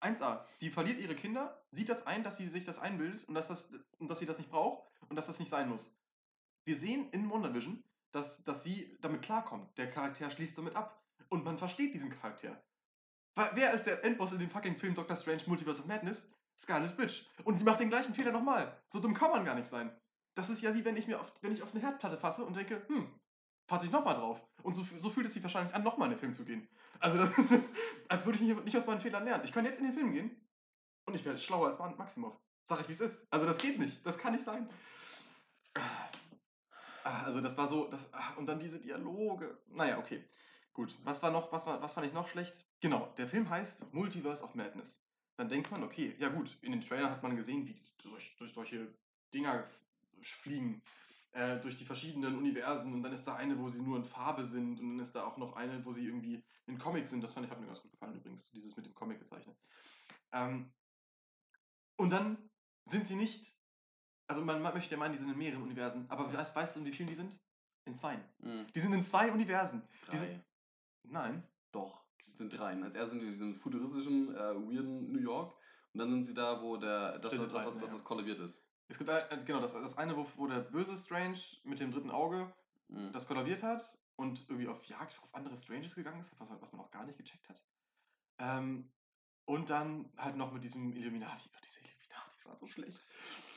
1a, 0.00 0.44
die 0.60 0.70
verliert 0.70 1.00
ihre 1.00 1.14
Kinder, 1.14 1.62
sieht 1.70 1.88
das 1.88 2.06
ein, 2.06 2.22
dass 2.22 2.36
sie 2.36 2.48
sich 2.48 2.64
das 2.64 2.78
einbildet 2.78 3.24
und 3.24 3.34
dass, 3.34 3.48
das, 3.48 3.72
und 3.98 4.08
dass 4.08 4.18
sie 4.18 4.26
das 4.26 4.38
nicht 4.38 4.50
braucht 4.50 4.86
und 5.08 5.16
dass 5.16 5.26
das 5.26 5.38
nicht 5.38 5.48
sein 5.48 5.68
muss. 5.68 5.96
Wir 6.64 6.76
sehen 6.76 7.08
in 7.10 7.30
WandaVision, 7.30 7.82
dass, 8.12 8.42
dass 8.44 8.64
sie 8.64 8.96
damit 9.00 9.22
klarkommt. 9.22 9.76
Der 9.78 9.90
Charakter 9.90 10.30
schließt 10.30 10.56
damit 10.58 10.74
ab. 10.74 11.02
Und 11.28 11.44
man 11.44 11.58
versteht 11.58 11.92
diesen 11.94 12.10
Charakter. 12.10 12.62
Wer 13.54 13.74
ist 13.74 13.84
der 13.84 14.04
Endboss 14.04 14.32
in 14.32 14.38
dem 14.38 14.50
fucking 14.50 14.78
Film 14.78 14.94
Doctor 14.94 15.16
Strange 15.16 15.42
Multiverse 15.46 15.80
of 15.80 15.86
Madness? 15.86 16.30
Scarlet 16.58 16.96
Witch. 16.96 17.26
Und 17.44 17.60
die 17.60 17.64
macht 17.64 17.80
den 17.80 17.90
gleichen 17.90 18.14
Fehler 18.14 18.32
nochmal. 18.32 18.80
So 18.88 19.00
dumm 19.00 19.12
kann 19.12 19.30
man 19.30 19.44
gar 19.44 19.54
nicht 19.54 19.66
sein. 19.66 19.94
Das 20.34 20.50
ist 20.50 20.62
ja 20.62 20.74
wie 20.74 20.84
wenn 20.84 20.96
ich 20.96 21.06
mir 21.06 21.20
auf, 21.20 21.32
wenn 21.42 21.52
ich 21.52 21.62
auf 21.62 21.72
eine 21.72 21.82
Herdplatte 21.82 22.16
fasse 22.16 22.44
und 22.44 22.56
denke, 22.56 22.82
hm, 22.88 23.12
fasse 23.66 23.86
ich 23.86 23.92
nochmal 23.92 24.14
drauf. 24.14 24.40
Und 24.62 24.74
so, 24.74 24.84
so 24.98 25.10
fühlt 25.10 25.26
es 25.26 25.34
sich 25.34 25.42
wahrscheinlich 25.42 25.74
an, 25.74 25.82
nochmal 25.82 26.08
in 26.08 26.14
den 26.14 26.20
Film 26.20 26.32
zu 26.32 26.44
gehen. 26.44 26.68
Also 27.00 27.18
das 27.18 27.32
als 28.08 28.24
würde 28.24 28.38
ich 28.38 28.44
nicht, 28.44 28.64
nicht 28.64 28.76
aus 28.76 28.86
meinen 28.86 29.00
Fehlern 29.00 29.24
lernen. 29.24 29.44
Ich 29.44 29.52
kann 29.52 29.64
jetzt 29.64 29.80
in 29.80 29.86
den 29.86 29.94
Film 29.94 30.12
gehen 30.12 30.30
und 31.06 31.14
ich 31.14 31.24
werde 31.24 31.38
schlauer 31.38 31.68
als 31.68 31.78
Ma- 31.78 31.94
Maximov. 31.96 32.36
Sag 32.64 32.80
ich, 32.80 32.88
wie 32.88 32.92
es 32.92 33.00
ist. 33.00 33.26
Also 33.30 33.46
das 33.46 33.58
geht 33.58 33.78
nicht. 33.78 34.04
Das 34.04 34.18
kann 34.18 34.32
nicht 34.32 34.44
sein. 34.44 34.68
Ah, 37.04 37.22
Also 37.24 37.40
das 37.40 37.56
war 37.56 37.68
so, 37.68 37.86
das, 37.88 38.12
ah, 38.12 38.34
und 38.36 38.46
dann 38.46 38.58
diese 38.58 38.80
Dialoge. 38.80 39.56
Naja, 39.68 39.98
okay. 39.98 40.24
Gut. 40.72 40.96
Was 41.04 41.22
war 41.22 41.30
noch, 41.30 41.52
was 41.52 41.66
war, 41.66 41.80
was 41.80 41.92
fand 41.94 42.06
ich 42.06 42.12
noch 42.12 42.28
schlecht? 42.28 42.52
Genau, 42.80 43.06
der 43.16 43.28
Film 43.28 43.48
heißt 43.48 43.92
Multiverse 43.94 44.42
of 44.42 44.54
Madness. 44.54 45.02
Dann 45.36 45.48
denkt 45.48 45.70
man, 45.70 45.84
okay, 45.84 46.14
ja 46.18 46.28
gut, 46.28 46.56
in 46.62 46.72
den 46.72 46.80
Trailern 46.80 47.10
hat 47.10 47.22
man 47.22 47.36
gesehen, 47.36 47.66
wie 47.66 47.74
durch, 48.02 48.34
durch 48.36 48.52
solche 48.52 48.92
Dinger 49.32 49.64
fliegen. 50.20 50.82
Äh, 51.36 51.60
durch 51.60 51.76
die 51.76 51.84
verschiedenen 51.84 52.34
Universen 52.38 52.94
und 52.94 53.02
dann 53.02 53.12
ist 53.12 53.26
da 53.26 53.36
eine, 53.36 53.58
wo 53.58 53.68
sie 53.68 53.82
nur 53.82 53.98
in 53.98 54.04
Farbe 54.04 54.42
sind 54.42 54.80
und 54.80 54.88
dann 54.88 55.00
ist 55.00 55.14
da 55.14 55.24
auch 55.26 55.36
noch 55.36 55.54
eine, 55.54 55.84
wo 55.84 55.92
sie 55.92 56.06
irgendwie 56.06 56.42
in 56.64 56.78
Comic 56.78 57.06
sind. 57.06 57.22
Das 57.22 57.30
fand 57.30 57.44
ich, 57.44 57.52
hat 57.52 57.60
mir 57.60 57.66
ganz 57.66 57.82
gut 57.82 57.90
gefallen 57.90 58.16
übrigens, 58.16 58.48
dieses 58.52 58.74
mit 58.74 58.86
dem 58.86 58.94
Comic 58.94 59.18
gezeichnet. 59.18 59.54
Ähm, 60.32 60.72
und 61.96 62.08
dann 62.08 62.48
sind 62.86 63.06
sie 63.06 63.16
nicht, 63.16 63.54
also 64.28 64.42
man, 64.42 64.62
man 64.62 64.72
möchte 64.72 64.92
ja 64.92 64.96
meinen, 64.98 65.12
die 65.12 65.18
sind 65.18 65.30
in 65.30 65.36
mehreren 65.36 65.62
Universen, 65.62 66.08
aber 66.08 66.32
weißt, 66.32 66.56
weißt 66.56 66.76
du, 66.76 66.80
in 66.80 66.86
wie 66.86 66.92
vielen 66.92 67.08
die 67.10 67.14
sind? 67.14 67.38
In 67.84 67.94
zwei. 67.94 68.16
Mhm. 68.38 68.66
Die 68.74 68.80
sind 68.80 68.94
in 68.94 69.02
zwei 69.02 69.30
Universen. 69.30 69.86
Drei. 70.06 70.12
Diese- 70.12 70.44
Nein. 71.02 71.46
Doch, 71.70 72.02
es 72.18 72.32
sind 72.38 72.50
dreien. 72.50 72.82
Als 72.82 72.94
erstes 72.94 73.10
sind 73.12 73.20
wir 73.20 73.26
in 73.26 73.32
diesem 73.32 73.54
futuristischen, 73.56 74.34
äh, 74.34 74.38
weirden 74.38 75.12
New 75.12 75.20
York. 75.20 75.54
Und 75.92 76.00
dann 76.00 76.10
sind 76.10 76.24
sie 76.24 76.32
da, 76.32 76.62
wo 76.62 76.78
der, 76.78 77.18
das, 77.18 77.30
das, 77.30 77.40
das, 77.40 77.52
das, 77.52 77.74
ja. 77.74 77.80
das 77.80 78.04
kollabiert 78.04 78.40
ist. 78.40 78.65
Es 78.88 78.98
gibt 78.98 79.10
ein- 79.10 79.44
genau 79.44 79.60
das, 79.60 79.72
das 79.72 79.98
eine, 79.98 80.16
wo, 80.16 80.26
wo 80.36 80.46
der 80.46 80.60
böse 80.60 80.96
Strange 80.96 81.38
mit 81.64 81.80
dem 81.80 81.90
dritten 81.90 82.10
Auge 82.10 82.52
Mhm. 82.88 83.10
das 83.10 83.26
kollabiert 83.26 83.62
hat 83.64 83.98
und 84.14 84.48
irgendwie 84.48 84.68
auf 84.68 84.84
Jagd 84.84 85.18
auf 85.20 85.34
andere 85.34 85.56
Stranges 85.56 85.94
gegangen 85.96 86.20
ist, 86.20 86.32
was, 86.38 86.48
was 86.60 86.72
man 86.72 86.80
auch 86.82 86.90
gar 86.92 87.04
nicht 87.04 87.18
gecheckt 87.18 87.48
hat. 87.48 87.60
Ähm, 88.38 88.92
und 89.44 89.70
dann 89.70 90.08
halt 90.16 90.36
noch 90.36 90.52
mit 90.52 90.62
diesem 90.62 90.92
Illuminati. 90.92 91.48
Oh, 91.52 91.58
diese 91.64 91.80
Illuminati, 91.80 92.30
das 92.36 92.46
war 92.46 92.56
so 92.56 92.68
schlecht. 92.68 93.00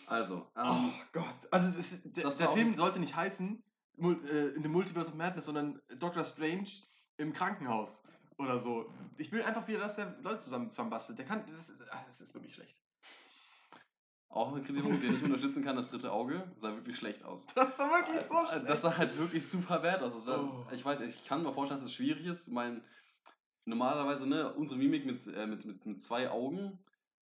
Also, 0.07 0.49
Oh 0.55 0.59
ähm, 0.61 0.93
Gott. 1.11 1.47
Also 1.51 1.77
das, 1.77 2.01
der, 2.03 2.23
das 2.23 2.38
der 2.38 2.49
auch 2.49 2.53
Film 2.55 2.73
sollte 2.75 2.99
nicht 2.99 3.15
heißen 3.15 3.63
äh, 3.99 4.47
in 4.55 4.63
the 4.63 4.69
Multiverse 4.69 5.11
of 5.11 5.15
Madness, 5.15 5.45
sondern 5.45 5.80
Doctor 5.99 6.23
Strange 6.23 6.69
im 7.17 7.34
Krankenhaus 7.34 8.01
oder 8.38 8.57
so. 8.57 8.91
Ich 9.17 9.32
will 9.32 9.43
einfach 9.43 9.67
wieder, 9.67 9.80
dass 9.80 9.95
der 9.95 10.17
Leute 10.21 10.39
zusammen, 10.39 10.89
bastelt. 10.89 11.19
Der 11.19 11.25
kann, 11.25 11.45
das 11.45 11.69
ist, 11.69 11.84
ach, 11.91 12.03
das 12.05 12.21
ist 12.21 12.34
wirklich 12.34 12.55
schlecht. 12.55 12.82
Auch 14.30 14.53
ein 14.55 14.63
Kritikpunkt, 14.63 15.01
den 15.01 15.15
ich 15.15 15.23
unterstützen 15.23 15.63
kann, 15.63 15.75
das 15.75 15.89
dritte 15.89 16.11
Auge 16.11 16.43
sah 16.55 16.73
wirklich 16.75 16.97
schlecht 16.97 17.23
aus. 17.25 17.47
Das 17.55 17.77
war 17.80 17.89
wirklich 17.89 18.17
so 18.30 18.38
Äh, 18.38 18.47
schlecht. 18.49 18.69
Das 18.69 18.82
sah 18.82 18.95
halt 18.97 19.17
wirklich 19.17 19.45
super 19.47 19.80
bad 19.80 20.01
aus. 20.03 20.13
Oh. 20.27 20.65
Ich 20.71 20.86
weiß, 20.86 21.01
ich 21.01 21.25
kann 21.25 21.43
mir 21.43 21.51
vorstellen, 21.51 21.80
dass 21.80 21.88
es 21.89 21.93
schwierig 21.93 22.25
ist. 22.25 22.47
Ich 22.47 22.53
meine, 22.53 22.82
normalerweise, 23.65 24.27
ne, 24.30 24.53
unsere 24.53 24.77
Mimik 24.77 25.05
mit, 25.05 25.25
äh, 25.27 25.47
mit, 25.47 25.65
mit, 25.65 25.86
mit 25.86 26.01
zwei 26.01 26.30
Augen, 26.30 26.77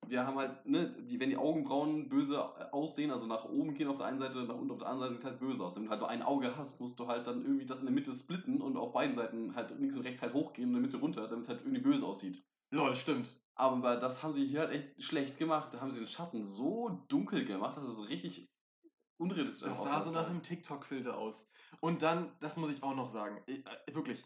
wir 0.05 0.26
haben 0.28 0.38
halt, 0.38 0.66
ne, 0.66 0.95
die, 0.99 1.20
wenn 1.20 1.30
die 1.30 1.38
Augenbrauen 1.38 2.08
böse 2.10 2.36
äh, 2.36 2.72
aussehen, 2.72 3.12
also 3.12 3.26
nach 3.26 3.45
oben 3.45 3.74
gehen 3.74 3.88
auf 3.88 3.97
der 3.97 4.05
einen 4.05 4.20
Seite, 4.20 4.43
nach 4.43 4.55
unten 4.55 4.72
auf 4.72 4.78
der 4.80 4.88
anderen 4.88 5.10
Seite, 5.10 5.16
sieht 5.16 5.26
es 5.26 5.30
halt 5.32 5.39
böse 5.39 5.64
aus. 5.64 5.76
Wenn 5.76 5.86
du 5.86 5.89
halt 5.89 6.01
nur 6.01 6.10
ein 6.10 6.22
Auge 6.22 6.55
hast, 6.58 6.80
musst 6.80 6.99
du 6.99 7.08
halt 7.08 7.26
dann 7.26 7.41
irgendwie 7.41 7.66
das 7.66 7.80
in 7.80 7.86
der 7.86 7.95
Mitte 7.95 8.14
splitten 8.14 8.62
und 8.62 8.78
auf 8.78 8.91
beiden 8.93 9.16
Seiten 9.16 9.55
halt 9.55 9.72
links 9.80 9.95
und 9.97 10.03
rechts 10.03 10.22
halt 10.22 10.34
hochgehen 10.34 10.70
und 10.70 10.76
in 10.76 10.82
der 10.82 10.91
Mitte 10.91 10.97
runter, 10.97 11.28
damit 11.28 11.43
es 11.43 11.49
halt 11.49 11.62
irgendwie 11.62 11.82
böse 11.82 12.05
aussieht. 12.05 12.43
Lol, 12.72 12.95
stimmt. 12.95 13.34
Aber 13.60 13.97
das 13.97 14.22
haben 14.22 14.34
sie 14.34 14.45
hier 14.45 14.60
halt 14.62 14.72
echt 14.72 15.03
schlecht 15.03 15.38
gemacht. 15.38 15.74
Da 15.74 15.82
haben 15.82 15.91
sie 15.91 15.99
den 15.99 16.08
Schatten 16.08 16.45
so 16.45 16.89
dunkel 17.08 17.43
gemacht, 17.43 17.76
dass 17.76 17.88
es 17.88 18.08
richtig 18.08 18.47
unrealistisch 19.18 19.68
Das 19.68 19.80
aussah. 19.80 19.93
sah 19.95 20.01
so 20.01 20.12
nach 20.12 20.30
einem 20.30 20.43
TikTok-Filter 20.43 21.18
aus. 21.18 21.47
Und 21.80 22.03
dann, 22.03 22.32
das 22.39 22.55
muss 22.58 22.70
ich 22.70 22.84
auch 22.84 22.95
noch 22.95 23.10
sagen, 23.10 23.41
ich, 23.47 23.66
äh, 23.66 23.95
wirklich. 23.95 24.24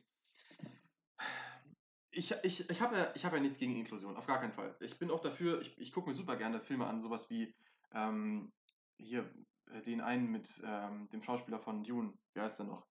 Ich, 2.12 2.34
ich, 2.44 2.70
ich 2.70 2.82
habe 2.82 2.98
ja, 2.98 3.12
ich 3.16 3.24
hab 3.24 3.32
ja 3.34 3.40
nichts 3.40 3.58
gegen 3.58 3.74
Inklusion, 3.78 4.18
auf 4.18 4.28
gar 4.28 4.40
keinen 4.40 4.52
Fall. 4.52 4.76
Ich 4.82 5.00
bin 5.00 5.10
auch 5.10 5.22
dafür, 5.22 5.62
ich, 5.62 5.78
ich 5.80 5.94
gucke 5.94 6.10
mir 6.10 6.16
super 6.16 6.36
gerne 6.36 6.60
Filme 6.60 6.86
an, 6.86 7.00
sowas 7.00 7.30
wie 7.30 7.56
ähm, 7.94 8.52
hier 8.98 9.34
äh, 9.72 9.82
den 9.82 10.02
einen 10.02 10.30
mit 10.30 10.62
ähm, 10.66 11.08
dem 11.10 11.24
Schauspieler 11.24 11.60
von 11.60 11.86
Dune, 11.86 12.14
wie 12.34 12.42
heißt 12.42 12.60
er 12.60 12.66
noch? 12.66 12.86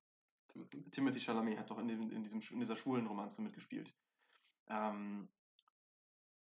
Timothy. 0.48 0.90
Timothy 0.90 1.20
Chalamet 1.20 1.58
hat 1.58 1.70
doch 1.70 1.78
in, 1.78 1.88
dem, 1.88 2.10
in, 2.10 2.22
diesem, 2.22 2.40
in 2.50 2.60
dieser 2.60 2.76
schwulen 2.76 3.06
Romanze 3.06 3.42
mitgespielt. 3.42 3.94
Ähm, 4.68 5.28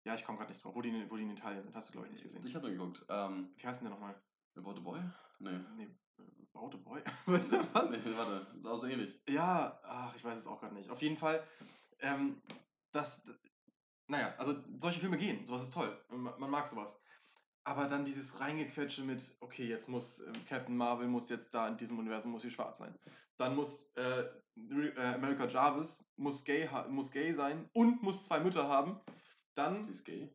ja, 0.09 0.15
ich 0.15 0.25
komme 0.25 0.39
gerade 0.39 0.51
nicht 0.51 0.65
drauf, 0.65 0.75
wo 0.75 0.81
die, 0.81 0.89
in- 0.89 1.11
wo 1.11 1.17
die 1.17 1.23
in 1.23 1.31
Italien 1.31 1.63
sind, 1.63 1.75
hast 1.77 1.89
du 1.89 1.93
glaube 1.93 2.07
ich 2.07 2.13
nicht 2.15 2.23
gesehen. 2.23 2.45
Ich 2.47 2.55
habe 2.55 2.67
nur 2.69 2.77
geguckt. 2.77 3.05
Ähm, 3.11 3.51
Wie 3.57 3.67
heißt 3.67 3.81
denn 3.83 3.89
der 3.89 3.95
nochmal? 3.95 4.15
About 4.57 4.75
the 4.75 4.81
Boy? 4.81 4.99
Nee. 5.39 5.61
Nee, 5.77 5.85
äh, 6.19 6.23
About 6.55 6.75
a 6.75 6.79
Boy? 6.79 7.03
Was? 7.27 7.91
Nee, 7.91 7.99
warte, 8.17 8.47
ist 8.57 8.67
auch 8.67 8.79
so 8.79 8.87
ähnlich. 8.87 9.21
Ja, 9.29 9.79
ach, 9.85 10.15
ich 10.17 10.25
weiß 10.25 10.39
es 10.39 10.47
auch 10.47 10.59
gerade 10.61 10.75
nicht. 10.75 10.89
Auf 10.91 11.03
jeden 11.03 11.17
Fall, 11.19 11.43
ähm, 12.01 12.41
das, 12.91 13.23
naja, 14.07 14.35
also 14.39 14.57
solche 14.79 14.99
Filme 15.01 15.19
gehen, 15.19 15.45
sowas 15.45 15.63
ist 15.63 15.75
toll. 15.75 15.97
Man, 16.09 16.33
man 16.41 16.51
mag 16.51 16.67
sowas. 16.67 16.99
Aber 17.65 17.87
dann 17.87 18.07
dieses 18.07 18.41
Reingequetsche 18.41 19.03
mit, 19.05 19.37
okay, 19.41 19.67
jetzt 19.69 19.91
muss 19.91 20.21
ähm, 20.21 20.33
Captain 20.49 20.75
Marvel 20.75 21.07
muss 21.07 21.29
jetzt 21.29 21.53
da 21.53 21.69
in 21.69 21.77
diesem 21.77 21.99
Universum 21.99 22.31
muss 22.33 22.41
sie 22.43 22.51
schwarz 22.51 22.79
sein. 22.79 22.99
Dann 23.37 23.55
muss 23.55 23.93
äh, 23.97 24.25
äh, 24.57 25.15
America 25.15 25.47
Jarvis 25.47 26.11
muss 26.17 26.43
gay, 26.45 26.67
muss 26.89 27.11
gay 27.13 27.33
sein 27.33 27.69
und 27.75 28.03
muss 28.03 28.25
zwei 28.25 28.41
Mütter 28.41 28.67
haben. 28.69 28.99
Dann 29.59 29.85
Sie 29.85 29.91
ist 29.91 30.05
gay. 30.05 30.33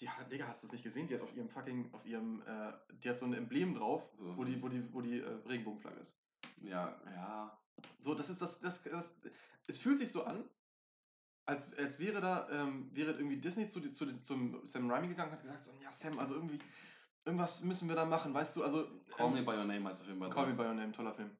die, 0.00 0.08
hat- 0.08 0.30
Digga, 0.32 0.46
hast 0.48 0.62
du 0.62 0.66
es 0.66 0.72
nicht 0.72 0.82
gesehen? 0.84 1.06
Die 1.06 1.14
hat 1.14 1.20
auf 1.20 1.34
ihrem 1.36 1.48
fucking, 1.50 1.92
auf 1.92 2.04
ihrem, 2.06 2.42
äh, 2.46 2.72
die 3.02 3.08
hat 3.10 3.18
so 3.18 3.26
ein 3.26 3.34
Emblem 3.34 3.74
drauf, 3.74 4.02
So. 4.18 4.36
wo 4.36 4.44
die, 4.44 4.60
wo 4.62 4.68
die, 4.68 4.92
wo 4.92 5.00
die 5.02 5.20
äh, 5.20 5.28
Regenbogenflagge 5.46 6.00
ist. 6.00 6.18
Ja, 6.62 6.98
ja. 7.14 7.58
So, 7.98 8.14
das 8.14 8.30
ist 8.30 8.40
das, 8.40 8.58
das, 8.60 8.82
das, 8.82 9.14
es 9.66 9.76
fühlt 9.78 9.98
sich 9.98 10.10
so 10.10 10.24
an, 10.24 10.48
als, 11.46 11.74
als 11.74 11.98
wäre 11.98 12.20
da, 12.22 12.48
ähm, 12.50 12.88
wäre 12.94 13.12
irgendwie 13.12 13.36
Disney 13.36 13.68
zu, 13.68 13.80
zu, 13.92 14.18
zum 14.20 14.66
Sam 14.66 14.90
Raimi 14.90 15.08
gegangen 15.08 15.28
und 15.30 15.34
hat 15.36 15.42
gesagt, 15.42 15.64
so, 15.64 15.72
ja 15.82 15.92
Sam, 15.92 16.18
also 16.18 16.34
irgendwie, 16.34 16.58
irgendwas 17.26 17.62
müssen 17.62 17.88
wir 17.88 17.96
da 17.96 18.06
machen, 18.06 18.32
weißt 18.32 18.56
du, 18.56 18.64
also... 18.64 18.88
Call 19.16 19.26
ähm, 19.28 19.34
Me 19.34 19.42
By 19.42 19.52
Your 19.58 19.64
Name 19.66 19.84
heißt 19.84 20.00
der 20.00 20.06
Film. 20.06 20.20
bei 20.20 20.30
Call 20.30 20.46
Me. 20.46 20.54
By 20.54 20.62
Your 20.62 20.74
Name, 20.74 20.92
toller 20.92 21.12
Film. 21.12 21.30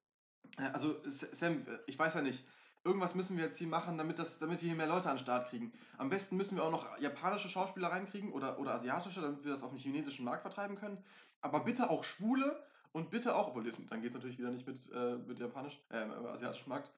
Also, 0.59 1.01
Sam, 1.09 1.67
äh, 1.67 1.79
ich 1.87 1.99
weiß 1.99 2.15
ja 2.15 2.21
nicht, 2.21 2.45
irgendwas 2.85 3.15
müssen 3.15 3.37
wir 3.37 3.45
jetzt 3.45 3.59
hier 3.59 3.67
machen, 3.67 3.99
damit, 3.99 4.19
das, 4.19 4.39
damit 4.39 4.61
wir 4.61 4.69
hier 4.69 4.77
mehr 4.77 4.87
Leute 4.87 5.09
an 5.09 5.17
den 5.17 5.23
Start 5.23 5.49
kriegen. 5.49 5.73
Am 5.97 6.11
besten 6.11 6.37
müssen 6.37 6.57
wir 6.57 6.65
auch 6.65 6.71
noch 6.71 6.99
japanische 6.99 7.49
Schauspieler 7.49 7.89
reinkriegen 7.89 8.33
oder, 8.33 8.59
oder 8.59 8.75
asiatische, 8.75 9.21
damit 9.21 9.43
wir 9.45 9.51
das 9.51 9.63
auf 9.63 9.71
den 9.71 9.79
chinesischen 9.79 10.25
Markt 10.25 10.43
vertreiben 10.43 10.77
können. 10.77 11.03
Aber 11.41 11.61
bitte 11.61 11.91
auch 11.91 12.05
Schwule 12.05 12.63
und 12.93 13.11
bitte 13.11 13.35
auch, 13.35 13.49
obwohl 13.49 13.65
dann 13.65 14.03
geht 14.03 14.11
es 14.11 14.15
natürlich 14.15 14.39
wieder 14.39 14.51
nicht 14.51 14.67
mit, 14.67 14.79
äh, 14.93 15.17
mit 15.17 15.39
japanisch, 15.39 15.81
äh, 15.91 15.97
asiatischem 15.97 16.69
Markt. 16.69 16.91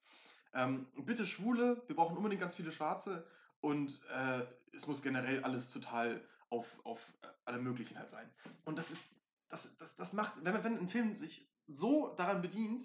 Ähm, 0.55 0.87
bitte 0.97 1.27
Schwule, 1.27 1.83
wir 1.87 1.97
brauchen 1.97 2.17
unbedingt 2.17 2.41
ganz 2.41 2.57
viele 2.57 2.73
Schwarze 2.73 3.27
und 3.61 4.01
äh, 4.13 4.43
es 4.75 4.87
muss 4.87 5.03
generell 5.03 5.43
alles 5.45 5.71
total 5.71 6.21
auf, 6.51 6.67
auf 6.85 7.01
äh, 7.23 7.27
alle 7.45 7.59
möglichen 7.59 7.99
halt 7.99 8.11
sein. 8.11 8.29
Und 8.65 8.77
das 8.77 8.91
ist, 8.91 9.13
das, 9.49 9.77
das, 9.79 9.95
das 9.97 10.13
macht, 10.13 10.35
wenn, 10.45 10.65
wenn 10.65 10.79
ein 10.79 10.89
Film 10.89 11.17
sich 11.17 11.49
so 11.69 12.15
daran 12.17 12.43
bedient, 12.43 12.85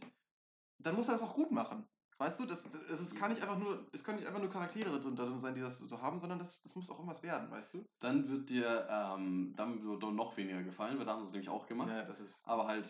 dann 0.79 0.95
muss 0.95 1.07
er 1.07 1.13
das 1.13 1.23
auch 1.23 1.35
gut 1.35 1.51
machen. 1.51 1.87
Weißt 2.18 2.39
du, 2.39 2.45
das, 2.45 2.70
das, 2.70 2.99
es 2.99 3.16
kann 3.16 3.32
nicht 3.32 3.41
einfach 3.41 3.57
nur, 3.57 3.88
es 3.91 4.03
können 4.03 4.18
nicht 4.18 4.28
einfach 4.28 4.41
nur 4.41 4.51
Charaktere 4.51 4.99
drin, 4.99 5.16
drin 5.16 5.39
sein, 5.39 5.55
die 5.55 5.62
das 5.62 5.80
so 5.80 6.01
haben, 6.01 6.20
sondern 6.20 6.38
das, 6.38 6.62
das 6.62 6.76
muss 6.76 6.89
auch 6.89 6.97
irgendwas 6.97 7.24
werden, 7.24 7.49
weißt 7.49 7.74
du? 7.74 7.86
Dann 7.99 8.30
wird 8.30 8.49
dir 8.49 8.88
ähm, 8.89 9.55
Dumbledore 9.55 10.14
noch 10.14 10.38
weniger 10.38 10.62
gefallen, 10.62 10.99
weil 10.99 11.05
da 11.05 11.14
haben 11.14 11.22
sie 11.22 11.28
es 11.28 11.34
nämlich 11.34 11.49
auch 11.49 11.66
gemacht. 11.66 11.89
Ja, 11.95 12.03
das 12.03 12.20
ist. 12.20 12.47
aber 12.47 12.68
halt 12.68 12.88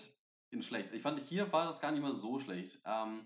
in 0.50 0.62
schlecht. 0.62 0.94
Ich 0.94 1.02
fand, 1.02 1.20
hier 1.20 1.52
war 1.54 1.66
das 1.66 1.80
gar 1.80 1.92
nicht 1.92 2.02
mal 2.02 2.14
so 2.14 2.40
schlecht. 2.40 2.82
Ähm, 2.86 3.26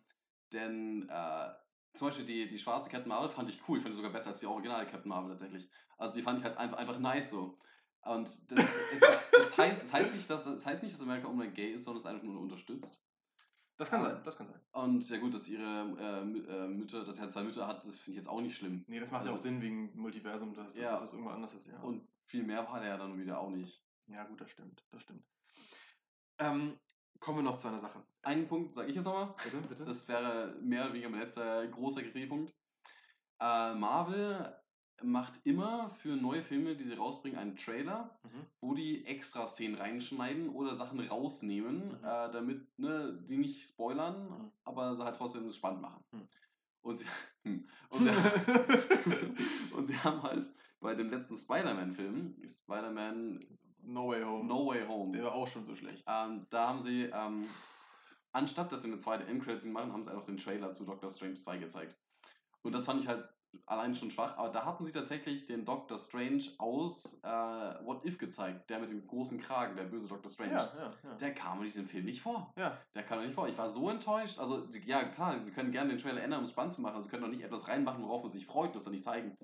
denn 0.53 1.09
äh, 1.09 1.49
zum 1.93 2.07
Beispiel 2.07 2.25
die, 2.25 2.47
die 2.47 2.59
schwarze 2.59 2.89
Captain 2.89 3.09
Marvel 3.09 3.29
fand 3.29 3.49
ich 3.49 3.59
cool. 3.67 3.77
Ich 3.77 3.83
fand 3.83 3.93
die 3.93 3.97
sogar 3.97 4.11
besser 4.11 4.29
als 4.29 4.39
die 4.39 4.45
originale 4.45 4.85
Captain 4.85 5.09
Marvel 5.09 5.29
tatsächlich. 5.29 5.69
Also 5.97 6.13
die 6.13 6.21
fand 6.21 6.39
ich 6.39 6.45
halt 6.45 6.57
einfach, 6.57 6.77
einfach 6.77 6.99
nice 6.99 7.31
so. 7.31 7.57
Und 8.03 8.51
das, 8.51 8.59
es, 8.93 8.99
das, 9.31 9.57
heißt, 9.57 9.83
das, 9.83 9.93
heißt 9.93 10.13
nicht, 10.13 10.29
dass, 10.29 10.43
das 10.43 10.65
heißt 10.65 10.83
nicht, 10.83 10.93
dass 10.93 11.01
Amerika 11.01 11.27
unbedingt 11.27 11.55
gay 11.55 11.71
ist, 11.71 11.85
sondern 11.85 11.99
es 12.01 12.05
einfach 12.05 12.23
nur 12.23 12.39
unterstützt. 12.39 13.01
Das 13.77 13.89
kann 13.89 14.01
sein, 14.01 14.21
das 14.23 14.37
kann 14.37 14.47
sein. 14.47 14.61
Und 14.71 15.09
ja 15.09 15.17
gut, 15.17 15.33
dass 15.33 15.47
ihre 15.49 15.63
äh, 15.99 16.21
äh, 16.21 16.67
Mütter, 16.67 17.03
dass 17.03 17.19
halt 17.19 17.31
zwei 17.31 17.43
Mütter 17.43 17.67
hat, 17.67 17.83
das 17.85 17.97
finde 17.97 18.11
ich 18.11 18.17
jetzt 18.17 18.27
auch 18.29 18.39
nicht 18.39 18.55
schlimm. 18.55 18.85
Nee, 18.87 18.99
das 19.01 19.11
macht 19.11 19.25
ja 19.25 19.31
auch 19.31 19.35
Also- 19.35 19.43
Sinn 19.43 19.61
wegen 19.61 19.91
Multiversum, 19.99 20.53
dass, 20.53 20.77
Ja. 20.77 20.91
dass 20.91 21.03
es 21.03 21.11
irgendwo 21.13 21.31
anders 21.31 21.53
ist, 21.53 21.67
ja. 21.67 21.79
Und 21.81 22.07
viel 22.25 22.43
mehr 22.43 22.65
war 22.67 22.79
der 22.79 22.89
ja 22.89 22.97
dann 22.97 23.17
wieder 23.19 23.39
auch 23.39 23.49
nicht. 23.49 23.83
ja, 24.07 24.23
gut, 24.23 24.39
das 24.39 24.49
stimmt, 24.51 24.85
das 24.91 25.01
stimmt. 25.01 25.25
Ähm, 26.37 26.79
kommen 27.19 27.39
wir 27.39 27.43
noch 27.43 27.57
zu 27.57 27.67
einer 27.67 27.79
Sache. 27.79 28.05
Einen 28.21 28.47
Punkt 28.47 28.73
sage 28.73 28.89
ich 28.89 28.95
jetzt 28.95 29.05
nochmal. 29.05 29.33
Bitte, 29.43 29.57
bitte. 29.67 29.83
Das 29.85 30.07
wäre 30.07 30.55
mehr 30.61 30.83
oder 30.85 30.93
weniger 30.93 31.09
mein 31.09 31.21
letzter 31.21 31.65
großer 31.67 32.01
Kritikpunkt. 32.03 32.53
Äh, 33.39 33.73
Marvel 33.75 34.55
macht 35.03 35.39
immer 35.45 35.89
für 35.89 36.15
neue 36.15 36.41
Filme, 36.41 36.75
die 36.75 36.83
sie 36.83 36.93
rausbringen, 36.93 37.37
einen 37.39 37.55
Trailer, 37.57 38.19
Mhm. 38.23 38.45
wo 38.61 38.73
die 38.73 39.05
extra 39.05 39.45
Szenen 39.47 39.75
reinschneiden 39.75 40.49
oder 40.49 40.73
Sachen 40.73 40.99
rausnehmen, 40.99 41.89
Mhm. 41.89 41.95
äh, 42.05 42.31
damit 42.31 42.79
ne, 42.79 43.19
sie 43.23 43.37
nicht 43.37 43.67
spoilern, 43.67 44.29
Mhm. 44.29 44.51
aber 44.63 44.95
sie 44.95 45.03
halt 45.03 45.17
trotzdem 45.17 45.45
es 45.45 45.55
spannend 45.57 45.81
machen. 45.81 46.03
Mhm. 46.11 46.27
Und, 46.81 46.93
sie, 46.93 47.05
hm. 47.43 47.67
und, 47.89 48.03
sie, 48.03 48.09
und 49.75 49.85
sie 49.85 49.97
haben 49.99 50.21
halt 50.23 50.49
bei 50.79 50.93
dem 50.95 51.09
letzten 51.09 51.35
Spider-Man-Film, 51.35 52.35
Spider-Man 52.47 53.39
no 53.81 54.09
Way 54.09 54.23
Home. 54.23 54.45
No 54.47 54.67
Way 54.67 54.85
Home, 54.87 55.11
Der 55.13 55.23
war 55.25 55.33
auch 55.33 55.47
schon 55.47 55.65
so 55.65 55.75
schlecht. 55.75 56.03
ähm, 56.07 56.45
da 56.51 56.67
haben 56.69 56.81
sie, 56.81 57.03
ähm, 57.03 57.47
anstatt 58.31 58.71
dass 58.71 58.83
sie 58.83 58.91
eine 58.91 58.99
zweite 58.99 59.25
Endcredit 59.25 59.65
machen, 59.71 59.91
haben 59.93 60.03
sie 60.03 60.11
einfach 60.11 60.25
den 60.25 60.37
Trailer 60.37 60.71
zu 60.71 60.85
Doctor 60.85 61.09
Strange 61.09 61.35
2 61.35 61.57
gezeigt. 61.57 61.97
Und 62.61 62.73
das 62.73 62.85
fand 62.85 63.01
ich 63.01 63.07
halt 63.07 63.27
allein 63.65 63.95
schon 63.95 64.11
schwach, 64.11 64.37
aber 64.37 64.49
da 64.49 64.65
hatten 64.65 64.85
sie 64.85 64.91
tatsächlich 64.91 65.45
den 65.45 65.65
Doctor 65.65 65.97
Strange 65.97 66.43
aus 66.57 67.19
äh, 67.23 67.27
What 67.27 68.05
If 68.05 68.17
gezeigt, 68.17 68.69
der 68.69 68.79
mit 68.79 68.89
dem 68.89 69.05
großen 69.05 69.39
Kragen, 69.39 69.75
der 69.75 69.83
böse 69.83 70.07
Doctor 70.07 70.31
Strange. 70.31 70.53
Ja, 70.53 70.73
ja, 70.77 70.93
ja. 71.03 71.15
Der 71.15 71.33
kam 71.33 71.57
in 71.59 71.63
diesem 71.65 71.87
Film 71.87 72.05
nicht 72.05 72.21
vor. 72.21 72.53
ja. 72.57 72.77
Der 72.93 73.03
kam 73.03 73.21
nicht 73.21 73.33
vor. 73.33 73.47
Ich 73.47 73.57
war 73.57 73.69
so 73.69 73.89
enttäuscht. 73.89 74.39
Also, 74.39 74.67
ja, 74.85 75.03
klar, 75.09 75.43
sie 75.43 75.51
können 75.51 75.71
gerne 75.71 75.89
den 75.89 75.97
Trailer 75.99 76.23
ändern, 76.23 76.39
um 76.39 76.45
es 76.45 76.51
spannend 76.51 76.73
zu 76.73 76.81
machen. 76.81 77.01
Sie 77.01 77.09
können 77.09 77.23
doch 77.23 77.29
nicht 77.29 77.43
etwas 77.43 77.67
reinmachen, 77.67 78.03
worauf 78.03 78.23
man 78.23 78.31
sich 78.31 78.45
freut, 78.45 78.75
das 78.75 78.83
dann 78.83 78.93
nicht 78.93 79.03
zeigen. 79.03 79.35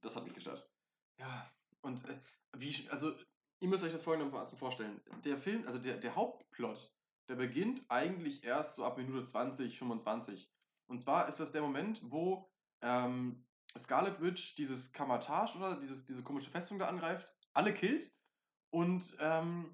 Das 0.00 0.16
hat 0.16 0.24
mich 0.24 0.34
gestört. 0.34 0.68
Ja, 1.18 1.50
und 1.82 2.04
äh, 2.08 2.18
wie, 2.56 2.88
also, 2.90 3.12
ihr 3.60 3.68
müsst 3.68 3.84
euch 3.84 3.92
das 3.92 4.02
folgendermaßen 4.02 4.58
vorstellen. 4.58 5.00
Der 5.24 5.36
Film, 5.36 5.66
also 5.66 5.78
der, 5.78 5.96
der 5.98 6.16
Hauptplot, 6.16 6.92
der 7.28 7.36
beginnt 7.36 7.84
eigentlich 7.88 8.42
erst 8.44 8.76
so 8.76 8.84
ab 8.84 8.96
Minute 8.96 9.24
20, 9.24 9.78
25. 9.78 10.50
Und 10.88 11.00
zwar 11.00 11.28
ist 11.28 11.38
das 11.38 11.52
der 11.52 11.62
Moment, 11.62 12.00
wo 12.02 12.50
ähm, 12.82 13.44
Scarlet 13.78 14.20
Witch 14.20 14.56
dieses 14.56 14.92
Kamatage 14.92 15.56
oder 15.56 15.76
dieses, 15.78 16.06
diese 16.06 16.22
komische 16.22 16.50
Festung 16.50 16.78
da 16.78 16.88
angreift, 16.88 17.34
alle 17.52 17.72
killt 17.72 18.12
und 18.70 19.16
ähm, 19.20 19.72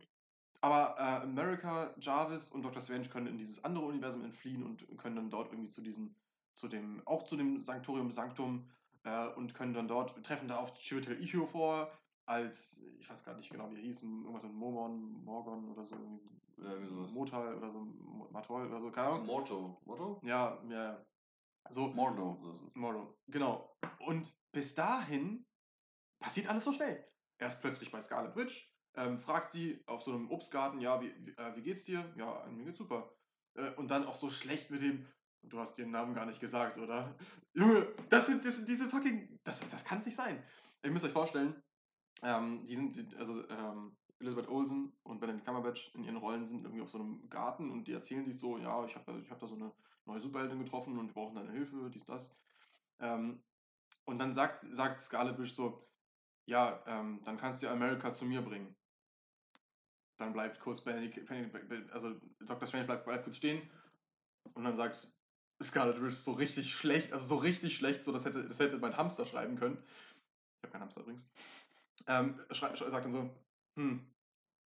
aber 0.61 0.96
äh, 0.98 1.22
America, 1.22 1.94
Jarvis 2.00 2.50
und 2.50 2.62
Dr. 2.62 2.82
Strange 2.82 3.09
können 3.09 3.26
in 3.26 3.38
dieses 3.38 3.64
andere 3.64 3.84
Universum 3.84 4.24
entfliehen 4.24 4.62
und 4.64 4.98
können 4.98 5.16
dann 5.16 5.30
dort 5.30 5.52
irgendwie 5.52 5.68
zu 5.68 5.80
diesem, 5.82 6.16
zu 6.54 6.68
dem, 6.68 7.07
auch 7.07 7.24
zu 7.24 7.36
dem 7.36 7.61
Sanctorium 7.61 8.11
Sanctum 8.11 8.70
äh, 9.04 9.28
und 9.28 9.54
können 9.54 9.74
dann 9.74 9.88
dort, 9.88 10.24
treffen 10.24 10.48
da 10.48 10.57
auf 10.59 10.74
Chiwetel 10.74 11.20
Ejiofor 11.20 11.46
vor, 11.46 11.92
als, 12.26 12.82
ich 12.98 13.09
weiß 13.09 13.24
gar 13.24 13.36
nicht 13.36 13.50
genau, 13.50 13.70
wie 13.70 13.76
er 13.76 13.82
hieß, 13.82 14.02
irgendwas 14.02 14.42
mit 14.44 14.54
Momon, 14.54 15.24
Morgon 15.24 15.70
oder 15.70 15.84
so, 15.84 15.94
irgendwie 16.59 17.04
Ja. 17.04 17.07
Motal 17.12 17.54
oder 17.54 17.70
so, 17.70 17.80
Matol 18.30 18.66
oder 18.66 18.80
so, 18.80 18.90
keine 18.90 19.09
Ahnung. 19.09 19.26
Morto. 19.26 19.80
Morto? 19.84 20.20
Ja, 20.24 20.59
ja, 20.68 20.82
ja. 20.92 21.07
So, 21.71 21.89
Mordo. 21.89 22.39
Mordo, 22.75 23.19
genau. 23.29 23.77
Und 24.01 24.33
bis 24.53 24.75
dahin 24.75 25.45
passiert 26.21 26.49
alles 26.49 26.64
so 26.64 26.73
schnell. 26.73 27.05
Er 27.39 27.49
ist 27.49 27.61
plötzlich 27.61 27.91
bei 27.91 28.01
Scarlet 28.01 28.37
Witch, 28.37 28.73
ähm, 28.95 29.19
fragt 29.19 29.51
sie 29.51 29.83
auf 29.87 30.03
so 30.03 30.12
einem 30.12 30.31
Obstgarten, 30.31 30.81
ja, 30.81 31.01
wie, 31.01 31.12
wie, 31.25 31.31
äh, 31.33 31.57
wie 31.57 31.62
geht's 31.62 31.85
dir? 31.85 32.05
Ja, 32.17 32.47
mir 32.51 32.64
geht's 32.64 32.79
super. 32.79 33.12
Äh, 33.55 33.75
und 33.75 33.91
dann 33.91 34.07
auch 34.07 34.14
so 34.14 34.31
schlecht 34.31 34.71
mit 34.71 34.81
dem, 34.81 35.07
du 35.43 35.59
hast 35.59 35.79
ihren 35.79 35.91
Namen 35.91 36.14
gar 36.14 36.27
nicht 36.27 36.41
gesagt, 36.41 36.79
oder? 36.79 37.14
Junge, 37.55 37.87
das 38.09 38.27
sind, 38.27 38.45
das 38.45 38.57
sind 38.57 38.69
diese 38.69 38.89
fucking, 38.89 39.39
das, 39.45 39.61
das 39.69 39.85
kann 39.85 39.99
es 39.99 40.07
nicht 40.07 40.17
sein. 40.17 40.43
Ihr 40.83 40.91
müsst 40.91 41.05
euch 41.05 41.12
vorstellen, 41.12 41.62
ähm, 42.23 42.64
die 42.64 42.77
sind, 42.77 43.14
also 43.17 43.47
ähm, 43.49 43.97
Elizabeth 44.19 44.49
Olsen 44.49 44.93
und 45.03 45.21
Benedict 45.21 45.45
Cumberbatch 45.45 45.91
in 45.95 46.05
ihren 46.05 46.17
Rollen 46.17 46.47
sind 46.47 46.64
irgendwie 46.64 46.83
auf 46.83 46.91
so 46.91 46.99
einem 46.99 47.29
Garten 47.29 47.71
und 47.71 47.87
die 47.87 47.93
erzählen 47.93 48.25
sich 48.25 48.39
so, 48.39 48.57
ja, 48.57 48.85
ich 48.87 48.95
habe 48.95 49.21
ich 49.21 49.31
hab 49.31 49.39
da 49.39 49.47
so 49.47 49.57
eine 49.57 49.73
neue 50.07 50.20
Superheldin 50.20 50.62
getroffen 50.62 50.98
und 50.98 51.09
wir 51.09 51.14
brauchen 51.14 51.34
deine 51.34 51.52
Hilfe, 51.52 51.90
dies, 51.90 52.04
das. 52.04 52.34
Ähm, 53.00 53.42
und 54.04 54.18
dann 54.18 54.34
sagt, 54.34 54.62
sagt 54.62 55.00
Scarlet 55.00 55.38
Witch 55.38 55.52
so, 55.52 55.74
ja, 56.46 56.82
ähm, 56.86 57.20
dann 57.24 57.36
kannst 57.36 57.62
du 57.62 57.68
America 57.68 58.12
zu 58.12 58.24
mir 58.24 58.42
bringen. 58.42 58.74
Dann 60.18 60.32
bleibt 60.32 60.61
kurz 60.61 60.80
Benedict, 60.80 61.26
Benedict- 61.26 61.92
also 61.92 62.14
Dr. 62.40 62.66
Strange 62.66 62.86
bleibt, 62.86 63.04
bleibt 63.04 63.24
kurz 63.24 63.36
stehen 63.36 63.68
und 64.54 64.64
dann 64.64 64.74
sagt 64.74 65.12
Scarlet 65.62 66.00
Witch 66.00 66.16
so 66.16 66.32
richtig 66.32 66.72
schlecht, 66.72 67.12
also 67.12 67.26
so 67.26 67.36
richtig 67.36 67.76
schlecht, 67.76 68.04
so 68.04 68.12
das 68.12 68.24
hätte, 68.24 68.46
das 68.46 68.59
hätte 68.61 68.78
mein 68.78 68.96
Hamster 68.96 69.24
schreiben 69.24 69.57
können. 69.57 69.82
Ich 69.82 70.62
habe 70.62 70.72
keinen 70.72 70.82
Hamster 70.82 71.02
übrigens. 71.02 71.28
Ähm, 72.07 72.38
sagt 72.50 72.80
dann 72.80 73.12
so, 73.12 73.30
hm, 73.76 74.07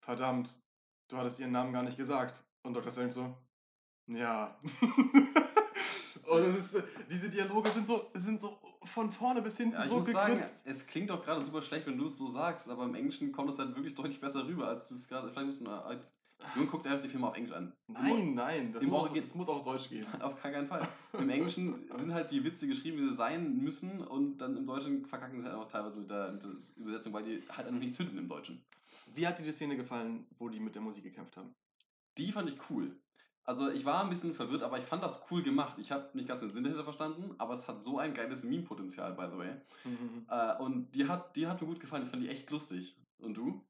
verdammt, 0.01 0.61
du 1.09 1.17
hattest 1.17 1.39
ihren 1.39 1.53
Namen 1.53 1.73
gar 1.73 1.83
nicht 1.83 1.97
gesagt. 1.97 2.45
Und 2.63 2.75
Dr. 2.75 2.91
Strange 2.91 3.13
so, 3.13 3.37
ja. 4.11 4.57
und 6.27 6.43
ist, 6.43 6.83
diese 7.11 7.29
Dialoge 7.29 7.71
sind 7.71 7.87
so, 7.87 8.11
sind 8.15 8.41
so 8.41 8.59
von 8.85 9.11
vorne 9.11 9.43
bis 9.43 9.57
hinten 9.57 9.75
Ja, 9.75 9.87
so 9.87 10.01
gekürzt. 10.01 10.63
es 10.65 10.87
klingt 10.87 11.11
doch 11.11 11.25
gerade 11.25 11.45
super 11.45 11.63
schlecht, 11.63 11.87
wenn 11.87 11.99
du 11.99 12.07
es 12.07 12.17
so 12.17 12.29
sagst, 12.29 12.69
aber 12.71 12.85
im 12.85 12.95
Englischen 12.95 13.33
kommt 13.33 13.51
es 13.51 13.59
halt 13.59 13.75
wirklich 13.75 13.95
deutlich 13.95 14.21
besser 14.21 14.47
rüber, 14.47 14.69
als 14.69 14.89
du 14.89 14.95
es 14.95 15.09
gerade. 15.09 15.29
Vielleicht 15.31 15.47
müssen 15.47 15.67
wir. 15.67 15.91
äh, 15.91 15.99
Junge, 16.57 16.69
guckt 16.69 16.87
einfach 16.87 17.03
die 17.03 17.09
Filme 17.11 17.27
auf 17.29 17.37
Englisch 17.37 17.55
an. 17.55 17.73
Nein, 17.87 18.33
nein, 18.35 18.73
das 18.73 18.83
muss, 18.83 18.97
auch, 18.97 19.15
das 19.15 19.35
muss 19.35 19.49
auch 19.51 19.57
auf 19.57 19.65
Deutsch 19.65 19.91
gehen. 19.91 20.07
Auf 20.21 20.43
gar 20.43 20.51
keinen 20.51 20.67
Fall. 20.67 20.89
Im 21.13 21.29
Englischen 21.29 21.87
sind 21.95 22.15
halt 22.15 22.31
die 22.31 22.43
Witze 22.43 22.67
geschrieben, 22.67 22.97
wie 22.97 23.09
sie 23.11 23.15
sein 23.15 23.59
müssen, 23.59 24.01
und 24.01 24.39
dann 24.39 24.57
im 24.57 24.67
Deutschen 24.67 25.05
verkacken 25.05 25.39
sie 25.39 25.45
halt 25.45 25.57
auch 25.57 25.69
teilweise 25.69 26.01
mit 26.01 26.09
der, 26.09 26.33
mit 26.33 26.43
der 26.43 26.51
Übersetzung, 26.77 27.13
weil 27.13 27.25
die 27.25 27.43
halt 27.51 27.67
einfach 27.67 27.81
nicht 27.81 27.95
zünden 27.95 28.17
im 28.17 28.27
Deutschen. 28.27 28.65
Wie 29.15 29.27
hat 29.27 29.39
dir 29.39 29.43
die 29.43 29.53
Szene 29.53 29.77
gefallen, 29.77 30.27
wo 30.39 30.49
die 30.49 30.61
mit 30.61 30.75
der 30.75 30.81
Musik 30.81 31.05
gekämpft 31.05 31.37
haben? 31.37 31.55
Die 32.17 32.33
fand 32.33 32.49
ich 32.49 32.57
cool. 32.71 32.97
Also 33.51 33.69
ich 33.69 33.85
war 33.85 34.05
ein 34.05 34.11
bisschen 34.11 34.33
verwirrt, 34.33 34.63
aber 34.63 34.79
ich 34.79 34.85
fand 34.85 35.03
das 35.03 35.25
cool 35.29 35.43
gemacht. 35.43 35.77
Ich 35.81 35.91
habe 35.91 36.09
nicht 36.17 36.29
ganz 36.29 36.41
den 36.41 36.53
Sinn 36.53 36.63
dahinter 36.63 36.85
verstanden, 36.85 37.35
aber 37.39 37.53
es 37.53 37.67
hat 37.67 37.83
so 37.83 37.99
ein 37.99 38.15
geiles 38.15 38.45
Meme-Potenzial, 38.45 39.15
by 39.15 39.27
the 39.29 39.39
way. 39.39 39.51
Äh, 40.29 40.63
und 40.63 40.95
die 40.95 41.09
hat, 41.09 41.35
die 41.35 41.49
hat 41.49 41.61
mir 41.61 41.67
gut 41.67 41.81
gefallen. 41.81 42.05
Ich 42.05 42.11
fand 42.11 42.23
die 42.23 42.29
echt 42.29 42.49
lustig. 42.51 42.97
Und 43.19 43.35
du? 43.35 43.67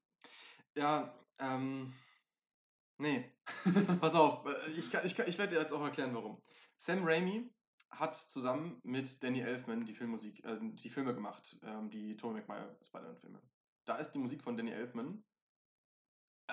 Ja, 0.74 1.14
ähm. 1.38 1.94
Nee. 2.98 3.32
Pass 4.02 4.14
auf, 4.14 4.44
äh, 4.44 4.70
ich, 4.72 4.90
kann, 4.90 5.06
ich, 5.06 5.16
kann, 5.16 5.26
ich 5.26 5.38
werde 5.38 5.54
dir 5.54 5.62
jetzt 5.62 5.72
auch 5.72 5.82
erklären, 5.82 6.14
warum. 6.14 6.42
Sam 6.76 7.02
Raimi 7.02 7.50
hat 7.90 8.16
zusammen 8.16 8.82
mit 8.84 9.22
Danny 9.22 9.40
Elfman 9.40 9.86
die 9.86 9.94
Filmmusik, 9.94 10.44
äh, 10.44 10.58
die 10.60 10.90
Filme 10.90 11.14
gemacht, 11.14 11.56
ähm, 11.62 11.88
die 11.88 12.18
Tobey 12.18 12.42
Maguire 12.46 12.76
Spider-Man-Filme. 12.84 13.40
Da 13.86 13.96
ist 13.96 14.10
die 14.10 14.18
Musik 14.18 14.42
von 14.42 14.58
Danny 14.58 14.72
Elfman 14.72 15.24
äh, 16.48 16.52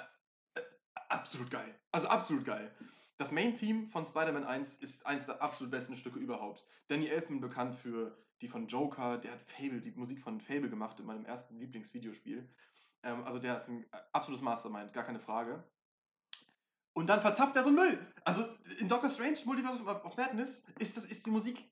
äh, 0.56 0.62
absolut 1.10 1.52
geil. 1.52 1.78
Also 1.92 2.08
absolut 2.08 2.46
geil. 2.46 2.74
Das 3.18 3.32
Main-Theme 3.32 3.88
von 3.88 4.06
Spider-Man 4.06 4.44
1 4.44 4.78
ist 4.78 5.06
eines 5.06 5.26
der 5.26 5.42
absolut 5.42 5.72
besten 5.72 5.96
Stücke 5.96 6.20
überhaupt. 6.20 6.64
Danny 6.88 7.08
Elfman 7.08 7.42
bekannt 7.42 7.76
für 7.76 8.16
die 8.42 8.48
von 8.48 8.68
Joker, 8.68 9.18
der 9.18 9.32
hat 9.32 9.42
Fable, 9.42 9.82
die 9.82 9.92
Musik 9.92 10.22
von 10.22 10.40
Fable 10.40 10.70
gemacht 10.70 11.00
in 11.00 11.08
meinem 11.08 11.26
ersten 11.26 11.58
Lieblingsvideospiel. 11.58 12.48
Ähm, 13.04 13.24
also 13.24 13.40
der 13.40 13.58
ist 13.58 13.70
ein 13.70 13.86
absolutes 14.12 14.44
Mastermind, 14.44 14.94
gar 14.94 15.04
keine 15.04 15.20
Frage. 15.20 15.64
Und 16.94 17.08
dann 17.08 17.22
verzapft 17.22 17.56
er 17.56 17.64
so 17.64 17.72
Müll. 17.72 18.00
Also 18.24 18.44
in 18.80 18.88
Doctor 18.88 19.10
Strange, 19.10 19.38
Multiverse 19.46 19.84
of 19.84 20.18
Madness, 20.18 20.64
ist, 20.80 20.98
das, 20.98 21.06
ist 21.06 21.26
die 21.26 21.32
Musik, 21.32 21.64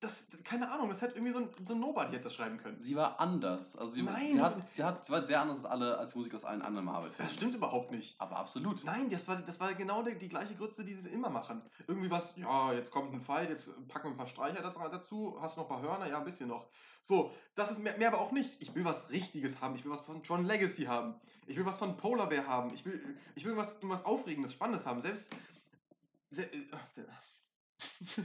das, 0.00 0.26
keine 0.42 0.70
Ahnung, 0.70 0.88
das 0.88 1.00
hätte 1.00 1.14
irgendwie 1.14 1.32
so 1.32 1.38
ein, 1.38 1.48
so 1.62 1.74
ein 1.74 1.80
Nobody 1.80 2.10
hätte 2.10 2.24
das 2.24 2.34
schreiben 2.34 2.58
können. 2.58 2.80
Sie 2.80 2.96
war 2.96 3.20
anders. 3.20 3.76
Also 3.76 3.92
sie, 3.92 4.02
Nein, 4.02 4.32
sie, 4.32 4.40
hat, 4.40 4.70
sie, 4.70 4.82
hat, 4.82 5.04
sie 5.04 5.12
war 5.12 5.24
sehr 5.24 5.40
anders 5.40 5.58
als 5.58 5.66
alle 5.66 5.96
als 5.96 6.14
Musik 6.16 6.34
aus 6.34 6.44
allen 6.44 6.60
anderen 6.62 6.86
Marvel-Filmen. 6.86 7.28
Das 7.28 7.34
stimmt 7.34 7.54
überhaupt 7.54 7.92
nicht. 7.92 8.20
Aber 8.20 8.36
absolut. 8.36 8.82
Nein, 8.84 9.08
das 9.10 9.28
war, 9.28 9.36
das 9.36 9.60
war 9.60 9.72
genau 9.74 10.02
die, 10.02 10.18
die 10.18 10.28
gleiche 10.28 10.56
Grütze, 10.56 10.84
die 10.84 10.92
sie 10.92 11.10
immer 11.10 11.30
machen. 11.30 11.62
Irgendwie 11.86 12.10
was, 12.10 12.36
ja, 12.36 12.72
jetzt 12.72 12.90
kommt 12.90 13.14
ein 13.14 13.20
Fight, 13.20 13.48
jetzt 13.48 13.70
packen 13.88 14.08
wir 14.08 14.14
ein 14.14 14.16
paar 14.16 14.26
Streicher 14.26 14.60
dazu- 14.60 15.40
hast 15.40 15.56
du 15.56 15.60
noch 15.60 15.70
ein 15.70 15.76
paar 15.76 15.82
Hörner? 15.82 16.08
Ja, 16.08 16.18
ein 16.18 16.24
bisschen 16.24 16.48
noch. 16.48 16.66
So, 17.02 17.30
das 17.54 17.70
ist 17.70 17.78
mehr, 17.78 17.96
mehr 17.96 18.08
aber 18.08 18.20
auch 18.20 18.32
nicht. 18.32 18.60
Ich 18.60 18.74
will 18.74 18.84
was 18.84 19.10
Richtiges 19.10 19.60
haben, 19.60 19.76
ich 19.76 19.84
will 19.84 19.92
was 19.92 20.00
von 20.00 20.24
Tron 20.24 20.44
Legacy 20.44 20.86
haben, 20.86 21.14
ich 21.46 21.56
will 21.56 21.64
was 21.64 21.78
von 21.78 21.96
Polar 21.96 22.28
Bear 22.28 22.48
haben, 22.48 22.74
ich 22.74 22.84
will, 22.84 23.00
ich 23.36 23.44
will 23.44 23.56
was, 23.56 23.74
irgendwas 23.74 24.04
Aufregendes, 24.04 24.52
Spannendes 24.52 24.84
haben. 24.84 25.00
Selbst. 25.00 25.32
Se, 26.30 26.42
äh, 26.42 26.66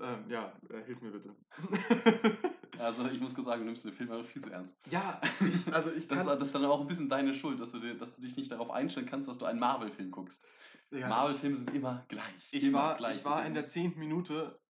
ähm, 0.00 0.24
ja, 0.28 0.52
äh, 0.70 0.82
hilf 0.84 1.00
mir 1.00 1.10
bitte. 1.10 1.34
Also 2.78 3.06
ich 3.06 3.20
muss 3.20 3.34
kurz 3.34 3.46
sagen, 3.46 3.62
du 3.62 3.66
nimmst 3.66 3.84
den 3.84 3.92
Film 3.92 4.12
einfach 4.12 4.26
viel 4.26 4.40
zu 4.40 4.50
ernst. 4.52 4.76
ja, 4.88 5.20
ich, 5.40 5.74
also 5.74 5.90
ich 5.90 6.06
Das 6.08 6.18
kann. 6.18 6.28
ist, 6.28 6.40
das 6.40 6.46
ist 6.48 6.54
dann 6.54 6.64
auch 6.64 6.80
ein 6.80 6.86
bisschen 6.86 7.08
deine 7.08 7.34
Schuld, 7.34 7.58
dass 7.58 7.72
du, 7.72 7.80
dir, 7.80 7.94
dass 7.94 8.14
du 8.14 8.22
dich 8.22 8.36
nicht 8.36 8.52
darauf 8.52 8.70
einstellen 8.70 9.06
kannst, 9.06 9.26
dass 9.26 9.38
du 9.38 9.46
einen 9.46 9.58
Marvel-Film 9.58 10.12
guckst. 10.12 10.46
ja, 10.92 11.08
Marvel-Filme 11.08 11.56
sind 11.56 11.74
immer 11.74 12.04
gleich. 12.08 12.52
Ich 12.52 12.62
immer 12.62 12.78
war, 12.78 12.96
gleich. 12.96 13.16
ich 13.16 13.24
war 13.24 13.44
in 13.44 13.54
der 13.54 13.64
zehnten 13.66 13.98
Minute 13.98 14.60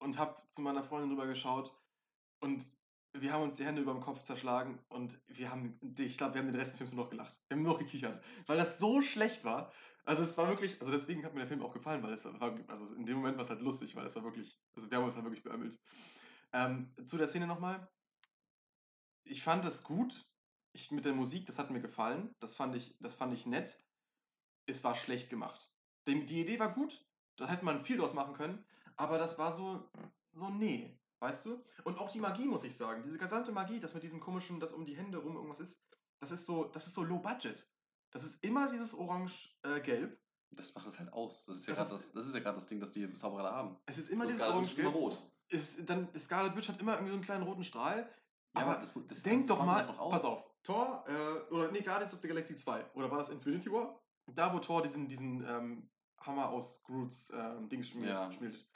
und 0.00 0.18
habe 0.18 0.42
zu 0.48 0.60
meiner 0.60 0.82
Freundin 0.82 1.10
rüber 1.10 1.26
geschaut 1.26 1.72
und 2.40 2.64
wir 3.14 3.32
haben 3.32 3.42
uns 3.42 3.56
die 3.56 3.64
Hände 3.64 3.82
über 3.82 3.92
dem 3.92 4.00
Kopf 4.00 4.22
zerschlagen 4.22 4.78
und 4.88 5.20
wir 5.26 5.50
haben, 5.50 5.78
ich 5.98 6.16
glaube, 6.16 6.34
wir 6.34 6.40
haben 6.40 6.48
den 6.48 6.56
Rest 6.56 6.72
des 6.72 6.78
Films 6.78 6.92
nur 6.92 7.04
noch 7.04 7.10
gelacht. 7.10 7.38
Wir 7.48 7.56
haben 7.56 7.62
nur 7.62 7.74
noch 7.74 7.78
gekichert, 7.78 8.22
weil 8.46 8.56
das 8.56 8.78
so 8.78 9.02
schlecht 9.02 9.44
war. 9.44 9.70
Also 10.04 10.22
es 10.22 10.36
war 10.36 10.48
wirklich, 10.48 10.80
also 10.80 10.92
deswegen 10.92 11.24
hat 11.24 11.34
mir 11.34 11.40
der 11.40 11.48
Film 11.48 11.62
auch 11.62 11.72
gefallen, 11.72 12.02
weil 12.02 12.12
es 12.14 12.24
war, 12.24 12.58
also 12.68 12.86
in 12.94 13.04
dem 13.04 13.16
Moment 13.16 13.36
war 13.36 13.44
es 13.44 13.50
halt 13.50 13.60
lustig, 13.60 13.94
weil 13.94 14.06
es 14.06 14.16
war 14.16 14.24
wirklich, 14.24 14.58
also 14.74 14.90
wir 14.90 14.98
haben 14.98 15.04
uns 15.04 15.14
halt 15.14 15.24
wirklich 15.24 15.44
beömmelt. 15.44 15.78
Ähm, 16.52 16.92
zu 17.04 17.18
der 17.18 17.28
Szene 17.28 17.46
nochmal. 17.46 17.88
Ich 19.24 19.42
fand 19.42 19.64
es 19.64 19.84
gut, 19.84 20.26
ich, 20.72 20.90
mit 20.90 21.04
der 21.04 21.14
Musik, 21.14 21.46
das 21.46 21.58
hat 21.58 21.70
mir 21.70 21.80
gefallen, 21.80 22.34
das 22.40 22.56
fand 22.56 22.74
ich, 22.74 22.96
das 23.00 23.14
fand 23.14 23.34
ich 23.34 23.46
nett. 23.46 23.78
Es 24.66 24.82
war 24.84 24.94
schlecht 24.94 25.30
gemacht. 25.30 25.70
Dem, 26.06 26.26
die 26.26 26.40
Idee 26.40 26.58
war 26.58 26.72
gut, 26.72 27.06
da 27.36 27.46
hätte 27.46 27.64
man 27.64 27.84
viel 27.84 27.98
draus 27.98 28.14
machen 28.14 28.34
können, 28.34 28.64
aber 28.96 29.18
das 29.18 29.38
war 29.38 29.52
so, 29.52 29.88
so 30.32 30.48
nee, 30.48 30.98
weißt 31.22 31.46
du? 31.46 31.62
Und 31.84 31.98
auch 31.98 32.10
die 32.10 32.20
Magie, 32.20 32.46
muss 32.46 32.64
ich 32.64 32.76
sagen, 32.76 33.02
diese 33.02 33.16
gesamte 33.16 33.52
Magie, 33.52 33.80
das 33.80 33.94
mit 33.94 34.02
diesem 34.02 34.20
komischen, 34.20 34.60
das 34.60 34.72
um 34.72 34.84
die 34.84 34.96
Hände 34.96 35.18
rum 35.18 35.36
irgendwas 35.36 35.60
ist, 35.60 35.80
das 36.20 36.30
ist 36.32 36.44
so, 36.46 36.64
das 36.64 36.86
ist 36.86 36.94
so 36.94 37.02
low 37.04 37.20
budget. 37.20 37.66
Das 38.10 38.24
ist 38.24 38.44
immer 38.44 38.68
dieses 38.70 38.92
orange-gelb. 38.92 40.18
Das 40.50 40.74
macht 40.74 40.86
es 40.86 40.98
halt 40.98 41.12
aus. 41.12 41.46
Das 41.46 41.56
ist 41.56 41.66
ja 41.66 41.74
gerade 41.74 41.90
das, 41.90 42.12
das, 42.12 42.34
ja 42.34 42.40
das 42.40 42.66
Ding, 42.66 42.80
das 42.80 42.90
die 42.90 43.12
Zauberer 43.14 43.44
da 43.44 43.52
haben. 43.52 43.76
es 43.86 43.96
ist 43.96 44.10
immer 44.10 44.24
Das 44.24 44.34
dieses 44.34 44.48
orange-gelb. 44.48 44.92
rot. 44.94 45.22
Ist, 45.48 45.88
dann, 45.88 46.08
Scarlet 46.16 46.54
Witch 46.56 46.68
hat 46.68 46.80
immer 46.80 46.92
irgendwie 46.92 47.10
so 47.10 47.16
einen 47.16 47.24
kleinen 47.24 47.44
roten 47.44 47.64
Strahl. 47.64 48.08
Ja, 48.54 48.62
aber 48.62 48.74
das, 48.76 48.92
das, 49.08 49.22
Denk 49.22 49.46
doch 49.46 49.64
mal, 49.64 49.86
aus. 49.96 50.10
pass 50.12 50.24
auf, 50.24 50.44
Thor, 50.62 51.04
äh, 51.08 51.52
oder 51.54 51.70
nee, 51.72 51.80
Guardians 51.80 52.12
of 52.12 52.20
the 52.20 52.28
Galaxy 52.28 52.54
2, 52.54 52.90
oder 52.94 53.10
war 53.10 53.18
das 53.18 53.30
Infinity 53.30 53.72
War? 53.72 53.98
Da, 54.26 54.52
wo 54.52 54.58
Thor 54.58 54.82
diesen, 54.82 55.08
diesen 55.08 55.42
ähm, 55.48 55.90
Hammer 56.20 56.50
aus 56.50 56.82
Groots 56.84 57.32
ähm, 57.34 57.68
Dings 57.68 57.88
schmiert. 57.88 58.10
Ja. 58.10 58.30
schmiedet. 58.30 58.66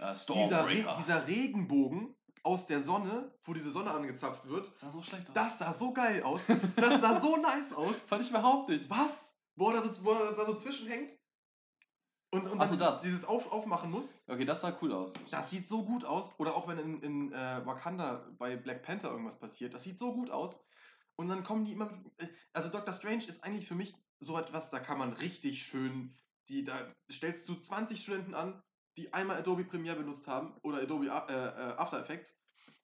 Äh, 0.00 0.14
Dieser, 0.34 0.66
Re 0.66 0.94
dieser 0.98 1.26
Regenbogen 1.26 2.14
aus 2.42 2.66
der 2.66 2.80
Sonne, 2.80 3.32
wo 3.44 3.52
diese 3.52 3.70
Sonne 3.70 3.90
angezapft 3.90 4.46
wird, 4.46 4.66
Das 4.72 4.80
sah 4.80 4.90
so 4.90 5.02
schlecht 5.02 5.28
aus. 5.28 5.34
das 5.34 5.58
sah 5.58 5.72
so 5.72 5.92
geil 5.92 6.22
aus. 6.22 6.40
Das 6.76 7.00
sah 7.00 7.20
so 7.20 7.36
nice 7.50 7.72
aus. 7.74 7.96
fand 7.96 8.22
ich 8.22 8.30
überhaupt 8.30 8.70
nicht. 8.70 8.88
Was? 8.88 9.34
Wo 9.56 9.70
er 9.70 9.82
da 9.82 9.92
so, 9.92 10.04
wo 10.04 10.10
er 10.12 10.32
da 10.32 10.44
so 10.46 10.54
zwischenhängt 10.54 11.12
und, 12.32 12.46
und 12.48 12.60
Ach 12.60 12.68
dann 12.68 12.68
so, 12.68 12.74
dieses, 12.76 12.90
das. 12.90 13.02
dieses 13.02 13.24
Auf, 13.24 13.50
aufmachen 13.52 13.90
muss. 13.90 14.22
Okay, 14.28 14.44
das 14.44 14.60
sah 14.62 14.76
cool 14.80 14.92
aus. 14.92 15.12
Das 15.30 15.50
sieht 15.50 15.66
so 15.66 15.84
gut 15.84 16.04
aus. 16.04 16.38
Oder 16.38 16.54
auch 16.54 16.68
wenn 16.68 16.78
in, 16.78 17.02
in 17.02 17.32
äh, 17.32 17.66
Wakanda 17.66 18.26
bei 18.38 18.56
Black 18.56 18.82
Panther 18.84 19.10
irgendwas 19.10 19.38
passiert. 19.38 19.74
Das 19.74 19.82
sieht 19.82 19.98
so 19.98 20.12
gut 20.14 20.30
aus. 20.30 20.64
Und 21.16 21.28
dann 21.28 21.42
kommen 21.44 21.64
die 21.64 21.72
immer. 21.72 21.90
äh, 22.18 22.26
Also 22.52 22.68
Doctor 22.70 22.94
Strange 22.94 23.24
ist 23.26 23.42
eigentlich 23.44 23.66
für 23.66 23.74
mich 23.74 23.94
so 24.20 24.38
etwas, 24.38 24.70
da 24.70 24.78
kann 24.78 24.96
man 24.98 25.12
richtig 25.12 25.62
schön. 25.64 26.16
Die, 26.48 26.62
da 26.64 26.94
stellst 27.10 27.48
du 27.48 27.56
20 27.56 28.00
Studenten 28.02 28.34
an, 28.34 28.62
die 28.96 29.12
einmal 29.12 29.36
Adobe 29.36 29.64
Premiere 29.64 29.96
benutzt 29.96 30.26
haben 30.28 30.54
oder 30.62 30.78
Adobe 30.78 31.06
äh, 31.06 31.08
äh, 31.08 31.76
After 31.76 32.00
Effects, 32.00 32.38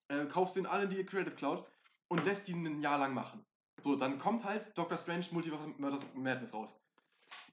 äh, 0.09 0.25
kaufst 0.27 0.57
den 0.57 0.67
alle 0.67 0.85
in 0.85 0.91
die 0.91 1.05
Creative 1.05 1.35
Cloud 1.35 1.67
und 2.09 2.25
lässt 2.25 2.49
die 2.49 2.55
ein 2.55 2.81
Jahr 2.81 2.99
lang 2.99 3.15
machen. 3.15 3.45
So, 3.81 3.97
dann 3.97 4.19
kommt 4.19 4.45
halt 4.45 4.77
Doctor 4.79 4.97
Strange 4.97 5.27
Multiverse 5.33 5.69
Madness 6.15 6.55
raus. 6.55 6.81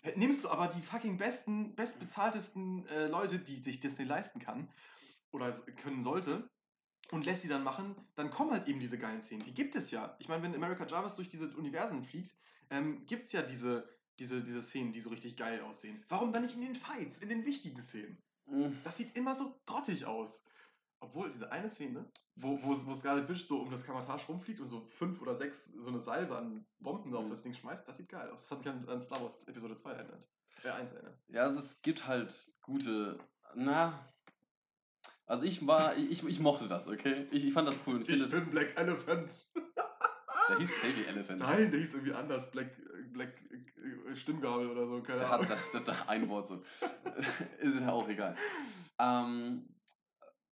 Äh, 0.01 0.18
Nimmst 0.18 0.43
du 0.43 0.49
aber 0.49 0.68
die 0.68 0.82
fucking 0.82 1.18
besten, 1.18 1.76
bestbezahltesten 1.76 2.88
äh, 2.88 3.08
Leute, 3.08 3.39
die 3.39 3.58
sich 3.58 3.80
Disney 3.80 4.06
leisten 4.06 4.39
kann 4.39 4.70
oder 5.32 5.51
können 5.82 6.04
sollte 6.04 6.49
und 7.12 7.26
lässt 7.26 7.41
sie 7.41 7.47
dann 7.47 7.64
machen, 7.64 7.95
dann 8.16 8.30
kommen 8.30 8.51
halt 8.51 8.68
eben 8.68 8.80
diese 8.80 8.97
geilen 8.97 9.22
Szenen. 9.22 9.43
Die 9.43 9.54
gibt 9.54 9.76
es 9.76 9.91
ja. 9.91 10.16
Ich 10.20 10.30
meine, 10.30 10.43
wenn 10.43 10.56
America 10.56 10.86
Jarvis 10.86 11.16
durch 11.16 11.30
diese 11.30 11.49
Universen 11.56 12.04
fliegt, 12.04 12.36
ähm, 12.70 13.06
gibt 13.06 13.26
es 13.26 13.32
ja 13.32 13.41
diese, 13.41 13.88
diese, 14.20 14.43
diese 14.43 14.62
Szenen, 14.62 14.93
die 14.93 14.99
so 14.99 15.10
richtig 15.10 15.36
geil 15.38 15.62
aussehen. 15.62 16.04
Warum 16.10 16.32
dann 16.32 16.43
nicht 16.43 16.56
in 16.56 16.62
den 16.62 16.76
Fights, 16.76 17.20
in 17.20 17.30
den 17.30 17.45
wichtigen 17.45 17.82
Szenen? 17.82 18.18
Mhm. 18.46 18.78
Das 18.84 18.98
sieht 18.98 19.18
immer 19.18 19.36
so 19.36 19.56
grottig 19.66 20.06
aus. 20.06 20.46
Obwohl, 21.00 21.30
diese 21.30 21.52
eine 21.52 21.70
Szene, 21.70 22.10
wo, 22.36 22.58
wo, 22.64 22.70
wo 22.86 22.96
Scarlet 22.96 23.28
Witch 23.28 23.46
so 23.46 23.60
um 23.62 23.70
das 23.70 23.84
Kamatage 23.84 24.26
rumfliegt 24.28 24.62
und 24.62 24.68
so 24.68 24.86
fünf 24.89 25.22
oder 25.22 25.36
sechs 25.36 25.66
so 25.66 25.89
eine 25.89 26.00
Salve 26.00 26.38
an 26.38 26.66
Bomben 26.80 27.14
auf 27.14 27.26
Mhm. 27.26 27.30
das 27.30 27.44
Ding 27.44 27.54
schmeißt, 27.54 27.86
das 27.88 27.98
sieht 27.98 28.08
geil 28.10 28.30
aus. 28.32 28.44
Das 28.44 28.52
hat 28.52 28.60
mich 28.60 28.70
an, 28.70 28.88
an 28.88 29.02
Star 29.02 29.22
Wars 29.22 29.46
Episode 29.48 29.76
2 29.76 29.91
erinnert. 29.91 30.28
Äh, 30.64 30.70
1 30.70 30.94
erinnert. 30.94 31.18
Ja, 31.28 31.41
also 31.44 31.60
es 31.60 31.82
gibt 31.82 32.08
halt 32.08 32.34
gute. 32.62 33.20
Na. 33.54 34.08
Also 35.26 35.44
ich 35.46 35.66
war. 35.68 35.96
Ich, 35.98 36.24
ich 36.26 36.39
mochte 36.39 36.68
das, 36.68 36.88
okay? 36.88 37.28
Ich, 37.32 37.46
ich 37.46 37.54
fand 37.54 37.68
das 37.68 37.82
cool. 37.88 38.02
Ich 38.02 38.08
Ich 38.10 38.16
finde, 38.20 38.24
das- 38.30 38.32
bin 38.39 38.50
Black 38.52 38.78
Elephant. 38.78 39.48
Der 40.50 40.58
hieß 40.58 40.82
Savvy 40.82 41.06
Elephant. 41.08 41.39
Nein, 41.39 41.72
der 41.72 41.80
hieß 41.80 41.94
irgendwie 41.94 42.14
anders. 42.14 42.50
Black, 42.52 42.72
Black 43.14 43.34
äh, 43.52 44.16
Stimmgabel 44.16 44.70
oder 44.70 44.88
so, 44.88 45.02
keine 45.02 45.20
Der 45.20 45.32
Ahnung. 45.32 45.48
hat, 45.50 45.88
das, 45.88 46.08
ein 46.08 46.30
Wort 46.30 46.48
so. 46.48 46.64
Ist 47.60 47.80
ja 47.80 47.91
auch 47.91 48.08
egal. 48.08 48.36
Ähm, 49.00 49.68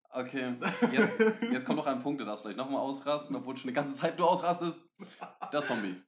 okay, 0.10 0.56
jetzt, 0.92 1.20
jetzt 1.52 1.66
kommt 1.66 1.78
noch 1.78 1.88
ein 1.88 2.02
Punkt, 2.02 2.22
da 2.22 2.26
darfst 2.26 2.44
du 2.44 2.50
vielleicht 2.50 2.58
nochmal 2.58 2.82
ausrasten, 2.82 3.36
obwohl 3.36 3.58
schon 3.58 3.70
die 3.70 3.74
ganze 3.74 3.96
Zeit 3.96 4.20
du 4.20 4.26
ausrastest. 4.26 4.82
Der 5.52 5.64
Zombie. 5.64 6.02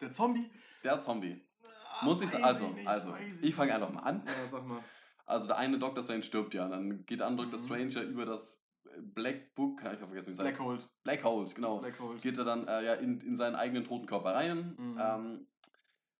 Der 0.00 0.10
Zombie. 0.10 0.50
Der 0.82 1.00
Zombie. 1.00 1.40
Ah, 1.64 2.04
Muss 2.04 2.22
ich 2.22 2.44
also, 2.44 2.68
nicht, 2.68 2.86
also, 2.86 3.12
weiß 3.12 3.42
ich 3.42 3.54
fange 3.54 3.74
einfach 3.74 3.90
mal 3.90 4.00
an. 4.00 4.22
Ja, 4.26 4.48
sag 4.50 4.66
mal. 4.66 4.82
Also 5.26 5.46
der 5.46 5.56
eine 5.56 5.78
Dr. 5.78 6.02
Strange 6.02 6.22
stirbt 6.22 6.54
ja, 6.54 6.64
und 6.64 6.70
dann 6.70 7.06
geht 7.06 7.20
der 7.20 7.26
andere 7.26 7.46
Dr. 7.46 7.60
Mhm. 7.60 7.64
Strange 7.64 7.90
ja 7.90 8.02
über 8.02 8.26
das 8.26 8.63
Black 9.02 9.54
Book, 9.54 9.80
ich 9.80 9.86
habe 9.86 9.98
vergessen, 9.98 10.28
wie 10.28 10.32
es 10.32 10.38
heißt. 10.38 10.56
Black 10.56 10.60
Hole. 10.60 10.78
Black 11.02 11.24
Hole, 11.24 11.50
genau. 11.54 11.78
Black 11.78 11.98
Hole. 12.00 12.18
Geht 12.18 12.38
er 12.38 12.44
dann 12.44 12.66
äh, 12.66 12.84
ja 12.84 12.94
in, 12.94 13.20
in 13.20 13.36
seinen 13.36 13.54
eigenen 13.54 13.84
toten 13.84 14.06
Körper 14.06 14.34
rein. 14.34 14.74
Mhm. 14.78 14.98
Ähm, 15.00 15.46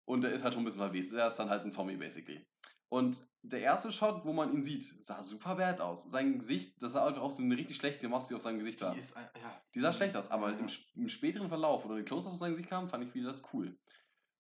und 0.07 0.21
der 0.23 0.33
ist 0.33 0.45
halt 0.45 0.55
schon 0.55 0.63
ein 0.63 0.67
bisschen 0.67 0.81
verwest. 0.81 1.13
Er 1.13 1.29
ist 1.29 1.37
dann 1.37 1.51
halt 1.51 1.65
ein 1.65 1.71
Zombie, 1.71 1.97
basically. 1.97 2.47
Und 2.89 3.27
der 3.43 3.61
erste 3.61 3.91
Shot, 3.91 4.25
wo 4.25 4.33
man 4.33 4.53
ihn 4.53 4.63
sieht, 4.63 4.85
sah 5.05 5.23
super 5.23 5.57
bad 5.57 5.81
aus. 5.81 6.05
Sein 6.05 6.39
Gesicht, 6.39 6.81
das 6.81 6.93
sah 6.93 7.07
einfach 7.07 7.23
auch 7.23 7.33
so 7.33 7.43
eine 7.43 7.57
richtig 7.57 7.77
schlechte 7.77 8.09
Maske 8.09 8.37
auf 8.37 8.43
seinem 8.43 8.59
Gesicht 8.59 8.81
war. 8.83 8.93
Die 8.93 8.99
ist, 8.99 9.17
ja. 9.17 9.63
Die 9.75 9.81
sah 9.81 9.93
schlecht 9.93 10.17
aus, 10.17 10.31
aber 10.31 10.53
Ja, 10.53 10.59
im, 10.59 10.67
im 10.95 11.09
späteren 11.09 11.49
Verlauf, 11.49 11.85
oder 11.85 11.97
die 11.97 12.05
Close-Ups 12.05 12.35
auf 12.35 12.39
sein 12.39 12.53
Gesicht 12.53 12.69
kamen, 12.69 12.89
fand 12.89 13.05
ich 13.05 13.15
wieder 13.15 13.27
das 13.27 13.43
cool. 13.53 13.77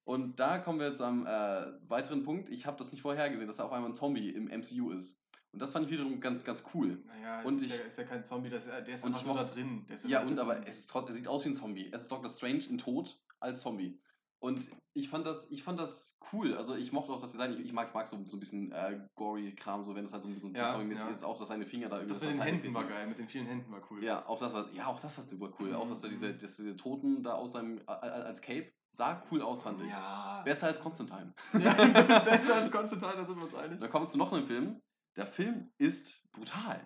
Und 0.04 0.38
da 0.38 0.58
kommen 0.58 0.78
wir 0.78 0.92
zu 0.94 1.04
einem 1.04 1.26
äh, 1.26 1.88
weiteren 1.88 2.22
Punkt. 2.22 2.50
Ich 2.50 2.66
habe 2.66 2.76
das 2.76 2.92
nicht 2.92 3.00
vorhergesehen, 3.00 3.46
dass 3.46 3.58
er 3.58 3.64
auf 3.64 3.72
einmal 3.72 3.90
ein 3.90 3.94
Zombie 3.94 4.30
im 4.30 4.44
MCU 4.44 4.90
ist. 4.90 5.18
Und 5.54 5.62
das 5.62 5.72
fand 5.72 5.86
ich 5.86 5.92
wiederum 5.92 6.20
ganz, 6.20 6.44
ganz 6.44 6.64
cool. 6.74 7.02
Naja, 7.06 7.42
Und 7.42 7.54
ist, 7.54 7.62
ich- 7.62 7.78
ja, 7.78 7.84
ist 7.84 7.96
ja 7.98 8.04
kein 8.04 8.22
Zombie, 8.24 8.50
das, 8.50 8.66
ist- 8.66 8.72
der 8.86 8.94
ist 8.94 9.04
einfach 9.04 9.24
nur 9.24 9.34
da 9.34 9.44
drin. 9.44 9.86
Ja, 10.04 10.18
da 10.18 10.20
und 10.22 10.28
drin. 10.30 10.38
aber 10.40 10.66
es, 10.66 10.80
ist 10.80 10.94
er 10.94 11.12
sieht 11.12 11.28
aus 11.28 11.44
wie 11.44 11.50
ein 11.50 11.54
Zombie. 11.54 11.88
Es 11.92 12.02
ist 12.02 12.12
Doctor 12.12 12.28
Strange 12.28 12.64
in 12.68 12.76
Tod 12.78 13.18
als 13.40 13.60
Zombie. 13.62 13.98
Und 14.40 14.68
ich 14.92 15.08
fand 15.08 15.24
das, 15.26 15.50
ich 15.50 15.62
fand 15.62 15.78
das 15.78 16.18
cool. 16.32 16.54
Also 16.54 16.74
ich 16.74 16.92
mochte 16.92 17.12
auch 17.12 17.18
das 17.18 17.32
Design. 17.32 17.52
Ich, 17.54 17.60
ich 17.60 17.72
mag, 17.72 17.88
ich 17.88 17.94
mag 17.94 18.06
so, 18.06 18.22
so 18.24 18.36
ein 18.36 18.40
bisschen 18.40 18.72
äh, 18.72 19.00
gory 19.14 19.54
Kram, 19.54 19.82
so 19.82 19.94
wenn 19.94 20.04
es 20.04 20.12
halt 20.12 20.22
so 20.22 20.28
ein 20.28 20.34
bisschen 20.34 20.54
Ja, 20.54 20.70
Zombie-mäßig 20.70 21.06
ja. 21.06 21.12
ist, 21.12 21.24
auch 21.24 21.38
dass 21.38 21.48
seine 21.48 21.64
Finger 21.64 21.88
da 21.88 21.96
irgendwie 21.96 22.12
Das 22.12 22.20
mit 22.22 22.32
den 22.32 22.42
Händen 22.42 22.74
war 22.74 22.82
fehlen. 22.82 22.94
geil, 22.94 23.06
mit 23.06 23.18
den 23.18 23.28
vielen 23.28 23.46
Händen 23.46 23.72
war 23.72 23.80
cool. 23.90 24.04
Ja, 24.04 24.26
auch 24.26 24.38
das 24.38 24.52
war, 24.52 24.70
ja, 24.72 24.86
auch 24.86 25.00
das 25.00 25.16
war 25.16 25.24
super 25.26 25.50
cool. 25.60 25.74
Auch 25.74 25.88
dass 25.88 26.02
er 26.02 26.10
diese, 26.10 26.28
Mhm. 26.28 26.38
dass 26.38 26.56
diese 26.56 26.76
Toten 26.76 27.22
da 27.22 27.34
aus 27.34 27.52
seinem, 27.52 27.78
äh, 27.78 27.90
als 27.90 28.42
Cape 28.42 28.70
sah 28.92 29.22
cool 29.30 29.40
aus, 29.40 29.62
fand 29.62 29.80
ich. 29.80 29.88
Ja. 29.88 30.42
Besser 30.44 30.66
als 30.66 30.78
Konstantin. 30.80 31.32
ja. 31.54 31.72
Besser 32.24 32.56
als 32.56 32.70
Konstantin, 32.70 33.08
da 33.16 33.24
sind 33.24 33.36
wir 33.38 33.44
uns 33.44 33.54
einig. 33.54 33.80
Dann 33.80 33.90
kommen 33.90 34.04
wir 34.04 34.10
zu 34.10 34.18
noch 34.18 34.30
einem 34.32 34.46
Film. 34.46 34.82
Der 35.16 35.26
Film 35.26 35.70
ist 35.78 36.30
brutal. 36.32 36.80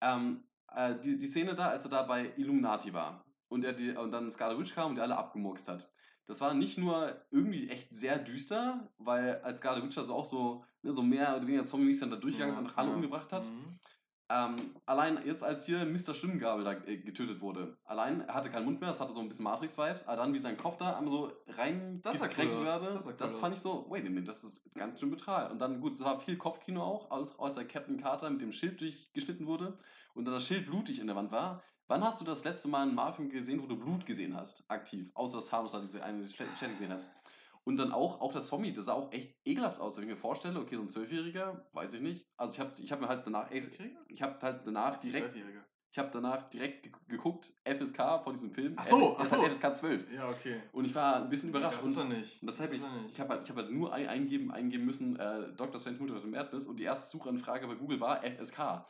Ähm, 0.00 0.44
äh, 0.74 0.98
die, 1.00 1.18
die 1.18 1.26
Szene 1.26 1.54
da, 1.54 1.68
als 1.68 1.84
er 1.84 1.90
da 1.90 2.02
bei 2.02 2.32
Illuminati 2.36 2.92
war 2.92 3.24
und, 3.48 3.64
er 3.64 3.72
die, 3.72 3.90
und 3.90 4.10
dann 4.10 4.30
Scarlet 4.30 4.58
Witch 4.58 4.74
kam 4.74 4.90
und 4.90 4.94
die 4.96 5.00
alle 5.00 5.16
abgemurkst 5.16 5.68
hat. 5.68 5.92
Das 6.26 6.40
war 6.40 6.54
nicht 6.54 6.78
nur 6.78 7.20
irgendwie 7.30 7.68
echt 7.70 7.94
sehr 7.94 8.18
düster, 8.18 8.88
weil 8.98 9.40
als 9.42 9.58
Scarlet 9.58 9.84
Witch 9.84 9.98
also 9.98 10.14
auch 10.14 10.24
so, 10.24 10.64
ne, 10.82 10.92
so 10.92 11.02
mehr 11.02 11.36
oder 11.36 11.46
weniger 11.46 11.64
Zombies 11.64 12.00
dann 12.00 12.10
da 12.10 12.16
durchgegangen 12.16 12.54
ist 12.54 12.60
und 12.60 12.78
alle 12.78 12.90
umgebracht 12.92 13.32
hat. 13.32 13.48
Mhm. 13.48 13.78
Ähm, 14.32 14.76
allein 14.86 15.26
jetzt, 15.26 15.42
als 15.42 15.66
hier 15.66 15.84
Mr. 15.84 16.14
Stimmgabel 16.14 16.62
da 16.62 16.72
äh, 16.86 16.98
getötet 16.98 17.40
wurde. 17.40 17.76
Allein, 17.84 18.20
er 18.20 18.34
hatte 18.34 18.48
keinen 18.48 18.64
Mund 18.64 18.80
mehr, 18.80 18.88
das 18.88 19.00
hatte 19.00 19.12
so 19.12 19.18
ein 19.18 19.28
bisschen 19.28 19.42
Matrix-Vibes, 19.42 20.06
aber 20.06 20.18
dann 20.18 20.32
wie 20.32 20.38
sein 20.38 20.56
Kopf 20.56 20.76
da 20.76 20.96
einmal 20.96 21.10
so 21.10 21.32
rein 21.48 22.00
Das 22.02 22.20
cool 22.20 22.28
wurde, 22.48 22.94
das 22.94 23.06
cool 23.06 23.14
das 23.18 23.40
fand 23.40 23.54
ich 23.56 23.60
so, 23.60 23.86
wait 23.90 24.06
a 24.06 24.08
minute, 24.08 24.26
das 24.26 24.44
ist 24.44 24.72
ganz 24.74 25.00
schön 25.00 25.10
brutal. 25.10 25.50
Und 25.50 25.58
dann, 25.58 25.80
gut, 25.80 25.94
es 25.94 26.04
war 26.04 26.20
viel 26.20 26.36
Kopfkino 26.36 26.80
auch, 26.80 27.10
als, 27.10 27.36
als 27.40 27.56
der 27.56 27.66
Captain 27.66 28.00
Carter 28.00 28.30
mit 28.30 28.40
dem 28.40 28.52
Schild 28.52 28.80
durchgeschnitten 28.80 29.48
wurde 29.48 29.76
und 30.14 30.26
dann 30.26 30.34
das 30.34 30.46
Schild 30.46 30.66
blutig 30.66 31.00
in 31.00 31.08
der 31.08 31.16
Wand 31.16 31.32
war. 31.32 31.64
Wann 31.88 32.04
hast 32.04 32.20
du 32.20 32.24
das 32.24 32.44
letzte 32.44 32.68
Mal 32.68 32.82
einen 32.82 32.94
Marvel 32.94 33.28
gesehen, 33.28 33.60
wo 33.60 33.66
du 33.66 33.76
Blut 33.76 34.06
gesehen 34.06 34.36
hast, 34.36 34.62
aktiv? 34.70 35.10
Außer 35.14 35.38
dass 35.38 35.48
Thanos 35.48 35.72
da 35.72 35.80
diese 35.80 36.04
eine 36.04 36.22
Stelle 36.28 36.52
gesehen 36.70 36.92
hat. 36.92 37.04
Und 37.64 37.76
dann 37.76 37.92
auch, 37.92 38.20
auch 38.20 38.32
das 38.32 38.46
Zombie, 38.48 38.72
das 38.72 38.86
sah 38.86 38.94
auch 38.94 39.12
echt 39.12 39.36
ekelhaft 39.44 39.80
aus. 39.80 39.96
Wenn 39.96 40.04
ich 40.04 40.10
mir 40.10 40.16
vorstelle, 40.16 40.58
okay, 40.58 40.76
so 40.76 40.82
ein 40.82 40.88
Zwölfjähriger, 40.88 41.66
weiß 41.72 41.92
ich 41.94 42.00
nicht. 42.00 42.26
Also 42.36 42.54
ich 42.54 42.60
habe 42.60 42.72
ich 42.78 42.90
hab 42.90 43.00
mir 43.00 43.08
halt 43.08 43.26
danach, 43.26 43.50
ich 43.50 44.22
habe 44.22 44.38
halt 44.40 44.62
danach 44.66 44.98
direkt 45.00 45.34
ich 45.92 45.98
habe 45.98 46.08
danach 46.12 46.48
direkt 46.50 46.84
ge- 46.84 46.92
geguckt, 47.08 47.52
FSK 47.64 48.22
von 48.22 48.32
diesem 48.32 48.52
Film. 48.52 48.74
Ach 48.76 48.84
so, 48.84 49.16
ach 49.18 49.26
so. 49.26 49.42
FSK 49.42 49.74
12. 49.76 50.12
Ja, 50.14 50.28
okay. 50.30 50.60
Und 50.70 50.84
ich 50.84 50.94
war 50.94 51.16
ein 51.16 51.28
bisschen 51.28 51.48
überrascht. 51.48 51.78
Das 51.78 51.86
ist 51.86 51.96
er 51.98 52.04
nicht. 52.04 52.40
und 52.40 52.46
das 52.48 52.58
Das 52.58 52.70
ich, 52.70 52.80
nicht. 52.80 52.92
ich 53.08 53.18
habe 53.18 53.30
halt, 53.30 53.42
ich 53.42 53.50
hab 53.50 53.56
halt 53.56 53.72
nur 53.72 53.92
ein, 53.92 54.06
eingeben, 54.06 54.52
eingeben 54.52 54.84
müssen, 54.86 55.16
äh, 55.18 55.52
Dr. 55.56 55.80
Strange 55.80 55.98
Multiverse 55.98 56.26
of 56.26 56.30
Madness 56.32 56.68
und 56.68 56.76
die 56.78 56.84
erste 56.84 57.10
Suchanfrage 57.10 57.66
bei 57.66 57.74
Google 57.74 57.98
war 58.00 58.22
FSK. 58.22 58.86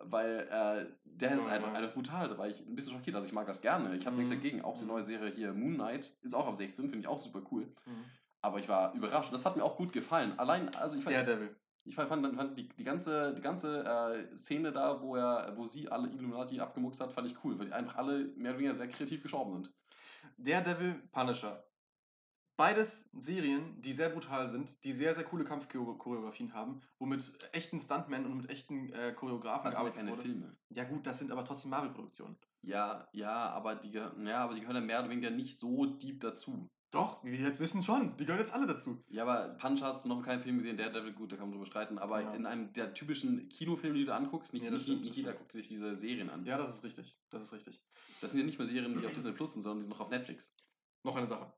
Weil 0.00 0.48
äh, 0.50 0.92
der 1.04 1.36
ist 1.36 1.46
Ja, 1.46 1.52
einfach, 1.52 1.68
ja. 1.72 1.74
einfach 1.74 1.94
brutal. 1.94 2.28
Da 2.28 2.36
war 2.36 2.48
ich 2.48 2.60
ein 2.60 2.74
bisschen 2.74 2.92
schockiert. 2.92 3.14
Also 3.16 3.28
ich 3.28 3.32
mag 3.32 3.46
das 3.46 3.62
gerne. 3.62 3.96
Ich 3.96 4.06
habe 4.06 4.16
nichts 4.16 4.30
Mhm. 4.30 4.34
dagegen. 4.36 4.62
Auch 4.62 4.76
die 4.76 4.82
Mhm. 4.82 4.88
neue 4.88 5.02
Serie 5.02 5.32
hier, 5.32 5.52
Moon 5.52 5.74
Knight, 5.74 6.16
ist 6.22 6.34
auch 6.34 6.46
ab 6.48 6.56
16, 6.56 6.86
finde 6.90 7.00
ich 7.00 7.06
auch 7.06 7.18
super 7.18 7.42
cool. 7.52 7.72
Mhm. 7.86 8.04
Aber 8.42 8.58
ich 8.58 8.68
war 8.68 8.92
überrascht. 8.94 9.32
Das 9.32 9.46
hat 9.46 9.56
mir 9.56 9.62
auch 9.64 9.76
gut 9.76 9.92
gefallen. 9.92 10.38
Allein, 10.38 10.74
also 10.74 10.98
ich 10.98 11.04
fand, 11.04 11.16
Daredevil. 11.16 11.54
ich 11.84 11.94
fand, 11.94 12.08
fand, 12.08 12.34
fand 12.36 12.58
die, 12.58 12.68
die 12.68 12.84
ganze, 12.84 13.32
die 13.34 13.40
ganze 13.40 13.84
äh, 13.84 14.36
Szene 14.36 14.72
da, 14.72 15.00
wo 15.00 15.16
er, 15.16 15.56
wo 15.56 15.64
sie 15.64 15.88
alle 15.90 16.08
Illuminati 16.08 16.60
abgemuxt 16.60 17.00
hat, 17.00 17.12
fand 17.12 17.28
ich 17.28 17.36
cool, 17.44 17.58
weil 17.58 17.66
die 17.66 17.72
einfach 17.72 17.96
alle 17.96 18.24
mehr 18.36 18.50
oder 18.50 18.58
weniger 18.58 18.74
sehr 18.74 18.88
kreativ 18.88 19.22
gestorben 19.22 19.52
sind. 19.52 19.72
Daredevil, 20.38 20.94
Punisher. 21.12 21.64
Beides 22.56 23.10
Serien, 23.12 23.80
die 23.80 23.92
sehr 23.92 24.10
brutal 24.10 24.46
sind, 24.46 24.84
die 24.84 24.92
sehr, 24.92 25.14
sehr 25.14 25.24
coole 25.24 25.44
Kampfchoreografien 25.44 26.54
haben, 26.54 26.80
wo 27.00 27.06
mit 27.06 27.36
echten 27.52 27.80
Stuntmen 27.80 28.24
und 28.26 28.36
mit 28.36 28.48
echten 28.48 28.92
äh, 28.92 29.12
Choreografen 29.12 29.64
Das 29.72 29.74
sind 29.74 29.86
ja 29.86 29.90
gearbeitet 29.90 29.96
keine 29.96 30.10
wurde. 30.12 30.22
Filme. 30.22 30.56
Ja 30.68 30.84
gut, 30.84 31.04
das 31.06 31.18
sind 31.18 31.32
aber 31.32 31.44
trotzdem 31.44 31.70
Marvel-Produktionen. 31.72 32.36
Ja, 32.62 33.08
ja, 33.12 33.50
aber 33.50 33.74
die, 33.74 33.90
ja, 33.90 34.12
aber 34.38 34.54
die 34.54 34.60
gehören 34.60 34.76
ja 34.76 34.82
mehr 34.82 35.00
oder 35.00 35.10
weniger 35.10 35.30
nicht 35.30 35.58
so 35.58 35.84
deep 35.86 36.20
dazu. 36.20 36.70
Doch, 36.92 37.24
wie 37.24 37.32
wir 37.32 37.40
jetzt 37.40 37.58
wissen 37.58 37.82
schon. 37.82 38.16
Die 38.18 38.24
gehören 38.24 38.40
jetzt 38.40 38.54
alle 38.54 38.68
dazu. 38.68 39.02
Ja, 39.08 39.24
aber 39.24 39.54
Punch 39.58 39.82
hast 39.82 40.04
du 40.04 40.08
noch 40.08 40.22
keinen 40.22 40.40
Film 40.40 40.58
gesehen, 40.58 40.76
Daredevil, 40.76 41.12
gut, 41.12 41.32
da 41.32 41.36
kann 41.36 41.46
man 41.46 41.52
drüber 41.54 41.66
streiten, 41.66 41.98
aber 41.98 42.20
Ja. 42.20 42.34
in 42.34 42.46
einem 42.46 42.72
der 42.72 42.94
typischen 42.94 43.48
Kinofilme, 43.48 43.98
die 43.98 44.04
du 44.04 44.14
anguckst, 44.14 44.52
nicht, 44.54 44.64
Ja, 44.64 44.70
nicht, 44.70 44.84
stimmt, 44.84 45.02
nicht 45.04 45.16
jeder 45.16 45.32
guckt 45.32 45.50
sich 45.50 45.66
diese 45.66 45.96
Serien 45.96 46.30
an. 46.30 46.46
Ja, 46.46 46.56
das 46.56 46.70
ist 46.72 46.84
richtig. 46.84 47.18
Das 47.30 47.42
ist 47.42 47.52
richtig. 47.52 47.82
Das 48.20 48.30
sind 48.30 48.38
ja 48.38 48.46
nicht 48.46 48.58
mehr 48.58 48.68
Serien, 48.68 48.96
die 48.96 49.04
auf 49.04 49.12
Disney 49.12 49.32
Plus 49.32 49.54
sind, 49.54 49.62
sondern 49.62 49.78
die 49.80 49.86
sind 49.86 49.90
noch 49.90 49.98
auf 50.00 50.10
Netflix. 50.10 50.54
Noch 51.02 51.16
eine 51.16 51.26
Sache. 51.26 51.52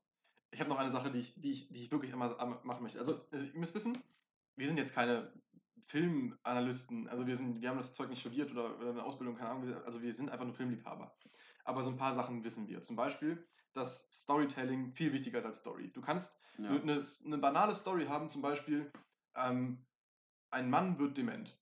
Ich 0.51 0.59
habe 0.59 0.69
noch 0.69 0.79
eine 0.79 0.91
Sache, 0.91 1.11
die 1.11 1.19
ich, 1.19 1.39
die 1.39 1.51
ich, 1.51 1.69
die 1.69 1.83
ich 1.83 1.91
wirklich 1.91 2.13
einmal 2.13 2.35
machen 2.63 2.83
möchte. 2.83 2.99
Also, 2.99 3.21
äh, 3.31 3.43
ihr 3.43 3.59
müsst 3.59 3.75
wissen, 3.75 3.97
wir 4.55 4.67
sind 4.67 4.77
jetzt 4.77 4.93
keine 4.93 5.31
Filmanalysten. 5.85 7.07
Also, 7.09 7.27
wir, 7.27 7.35
sind, 7.35 7.61
wir 7.61 7.69
haben 7.69 7.77
das 7.77 7.93
Zeug 7.93 8.09
nicht 8.09 8.21
studiert 8.21 8.51
oder, 8.51 8.77
oder 8.77 8.91
eine 8.91 9.03
Ausbildung, 9.03 9.35
keine 9.35 9.49
Ahnung. 9.49 9.73
Also, 9.85 10.01
wir 10.01 10.13
sind 10.13 10.29
einfach 10.29 10.45
nur 10.45 10.55
Filmliebhaber. 10.55 11.15
Aber 11.63 11.83
so 11.83 11.91
ein 11.91 11.97
paar 11.97 12.13
Sachen 12.13 12.43
wissen 12.43 12.67
wir. 12.67 12.81
Zum 12.81 12.95
Beispiel, 12.95 13.45
dass 13.73 14.09
Storytelling 14.11 14.93
viel 14.93 15.13
wichtiger 15.13 15.39
ist 15.39 15.45
als 15.45 15.57
Story. 15.57 15.91
Du 15.91 16.01
kannst 16.01 16.37
Ja. 16.57 16.69
eine, 16.69 17.01
eine, 17.25 17.37
banale 17.37 17.75
Story 17.75 18.05
haben, 18.05 18.29
zum 18.29 18.41
Beispiel, 18.41 18.91
ähm, 19.35 19.85
ein 20.49 20.69
Mann 20.69 20.97
wird 20.97 21.17
dement. 21.17 21.57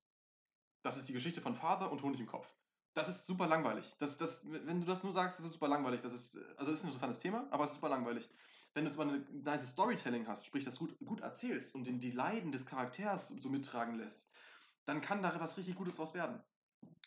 Das 0.84 0.98
ist 0.98 1.10
die 1.10 1.14
Geschichte 1.14 1.42
von 1.42 1.56
Vater 1.56 1.92
und 1.92 2.04
Honig 2.04 2.20
im 2.20 2.28
Kopf. 2.28 2.48
Das 2.94 3.10
ist 3.10 3.26
super 3.26 3.48
langweilig. 3.48 3.94
Das, 3.98 4.18
das, 4.18 4.46
wenn 4.50 4.80
du 4.80 4.88
das 4.88 5.04
nur 5.04 5.12
sagst, 5.12 5.40
das 5.40 5.46
ist 5.46 5.54
super 5.54 5.68
langweilig. 5.68 6.02
Das 6.02 6.14
ist, 6.14 6.38
also 6.58 6.72
ist 6.72 6.84
ein 6.84 6.88
interessantes 6.88 7.20
Thema, 7.20 7.46
aber 7.52 7.66
es 7.66 7.72
ist 7.72 7.76
super 7.76 7.90
langweilig. 7.90 8.30
Wenn 8.76 8.84
du 8.84 8.92
zwar 8.92 9.06
ein 9.06 9.26
nice 9.44 9.70
Storytelling 9.70 10.28
hast, 10.28 10.46
sprich 10.46 10.66
das 10.66 10.78
gut, 10.78 10.98
gut 11.00 11.22
erzählst 11.22 11.74
und 11.76 11.88
den, 11.88 12.02
die 12.02 12.12
Leiden 12.12 12.52
des 12.52 12.66
Charakters 12.66 13.30
so 13.30 13.50
mittragen 13.50 13.96
lässt, 13.96 14.30
dann 14.84 15.02
kann 15.02 15.24
da 15.24 15.40
was 15.40 15.58
richtig 15.58 15.76
Gutes 15.76 15.96
draus 15.96 16.14
werden. 16.14 16.44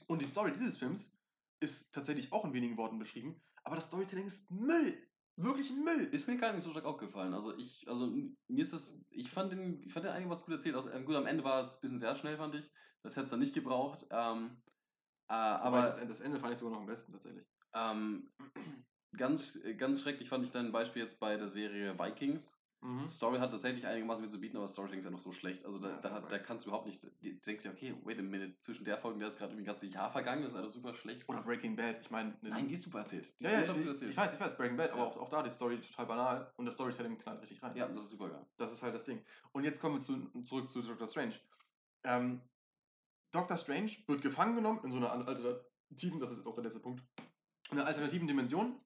Und 0.07 0.23
die 0.23 0.27
Story 0.27 0.51
dieses 0.53 0.79
Films 0.79 1.15
ist 1.61 1.95
tatsächlich 1.95 2.33
auch 2.33 2.47
in 2.47 2.55
wenigen 2.55 2.79
Worten 2.79 2.99
beschrieben, 2.99 3.41
aber 3.65 3.77
das 3.77 3.87
Storytelling 3.87 4.27
ist 4.27 4.51
Müll. 4.51 4.97
Wirklich 5.37 5.71
Müll. 5.71 6.09
Ist 6.11 6.27
mir 6.27 6.39
gar 6.39 6.53
nicht 6.55 6.63
so 6.63 6.71
stark 6.71 6.87
aufgefallen. 6.87 7.35
Also 7.35 7.57
ich, 7.57 7.87
also 7.87 8.07
mir 8.07 8.63
ist 8.63 8.73
das, 8.73 9.05
ich 9.11 9.31
fand 9.31 9.53
den, 9.53 9.83
ich 9.85 9.93
fand 9.93 10.07
den 10.07 10.13
eigentlich 10.13 10.31
was 10.31 10.45
gut 10.45 10.55
erzählt. 10.55 10.75
Also, 10.75 10.91
gut, 11.03 11.15
am 11.15 11.27
Ende 11.27 11.45
war 11.45 11.67
es 11.67 11.77
ein 11.77 11.81
bisschen 11.81 11.99
sehr 11.99 12.17
schnell, 12.17 12.39
fand 12.39 12.55
ich. 12.55 12.69
Das 13.03 13.15
hätte 13.15 13.27
es 13.27 13.31
dann 13.31 13.39
nicht 13.39 13.55
gebraucht. 13.55 14.07
Ähm, 14.11 14.63
äh, 15.29 15.35
aber 15.35 15.83
das, 15.83 16.05
das 16.05 16.21
Ende 16.21 16.41
fand 16.41 16.55
ich 16.55 16.59
sogar 16.59 16.73
noch 16.73 16.81
am 16.81 16.87
besten 16.87 17.13
tatsächlich. 17.13 17.47
Ähm, 17.75 18.33
ganz, 19.17 19.59
ganz 19.77 20.03
schrecklich 20.03 20.29
fand 20.29 20.45
ich 20.45 20.51
dein 20.51 20.73
Beispiel 20.73 21.03
jetzt 21.03 21.21
bei 21.21 21.37
der 21.37 21.49
Serie 21.49 21.99
Vikings. 21.99 22.63
Mhm. 22.81 23.09
Story 23.09 23.39
hat 23.41 23.51
tatsächlich 23.51 23.85
einigermaßen 23.89 24.23
viel 24.25 24.31
zu 24.31 24.41
bieten, 24.41 24.57
aber 24.57 24.69
Storytelling 24.69 25.01
ist 25.01 25.07
einfach 25.07 25.19
so 25.19 25.33
schlecht. 25.33 25.65
Also 25.65 25.81
da, 25.81 25.91
Ja, 25.91 25.99
da, 25.99 26.21
da 26.21 26.39
kannst 26.39 26.65
du 26.65 26.69
überhaupt 26.69 26.87
nicht. 26.87 27.03
Du 27.03 27.11
denkst 27.21 27.65
dir, 27.65 27.71
okay, 27.73 27.93
wait 28.05 28.21
a 28.21 28.23
minute, 28.23 28.57
zwischen 28.59 28.85
der 28.85 28.99
Folge, 28.99 29.19
der 29.19 29.27
ist 29.29 29.37
gerade 29.39 29.51
irgendwie 29.51 29.65
ein 29.65 29.67
ganzes 29.67 29.93
Jahr 29.93 30.13
vergangen, 30.13 30.43
das 30.45 30.53
ist 30.53 30.59
alles 30.59 30.75
super 30.75 30.95
schlecht. 30.95 31.29
Oder 31.29 31.43
Breaking 31.43 31.75
Bad. 31.75 31.99
Ich 31.99 32.11
meine, 32.13 32.37
Nein, 32.41 32.69
die 32.69 32.75
ist 32.75 32.85
super 32.85 33.01
erzählt. 33.01 33.35
Die 33.41 33.45
ja, 33.45 33.51
ist 33.51 33.67
ja, 33.67 33.75
ich, 33.75 33.85
erzählt. 33.87 34.11
ich 34.13 34.17
weiß, 34.17 34.35
ich 34.35 34.39
weiß, 34.41 34.57
Breaking 34.57 34.77
Bad, 34.77 34.93
aber 34.93 35.01
Ja. 35.01 35.07
auch, 35.09 35.17
auch 35.17 35.29
da 35.29 35.43
die 35.43 35.51
Story 35.51 35.81
total 35.81 36.07
banal 36.07 36.53
und 36.57 36.67
das 36.67 36.75
Storytelling 36.75 37.19
knallt 37.19 37.41
richtig 37.43 37.61
rein. 37.65 37.75
Ja, 37.77 37.89
das 37.89 38.05
ist 38.05 38.11
super 38.11 38.29
geil. 38.29 38.47
Das 38.59 38.73
ist 38.73 38.81
halt 38.83 38.95
das 38.95 39.05
Ding. 39.05 39.25
Und 39.51 39.65
jetzt 39.65 39.81
kommen 39.81 39.97
wir 39.97 40.01
zu, 40.01 40.31
zurück 40.43 40.69
zu 40.69 40.81
Doctor 40.83 41.09
Strange. 41.09 41.35
Ähm, 42.05 42.41
Doctor 43.33 43.57
Strange 43.57 43.91
wird 44.07 44.23
gefangen 44.23 44.55
genommen 44.55 44.81
in 44.85 44.93
so 44.93 44.99
einer 44.99 45.11
alternativen, 45.11 46.21
das 46.21 46.31
ist 46.31 46.37
jetzt 46.39 46.47
auch 46.47 46.55
der 46.55 46.63
letzte 46.65 46.81
Punkt, 46.81 47.03
in 47.73 47.79
einer 47.79 47.89
alternativen 47.89 48.29
Dimension 48.29 48.81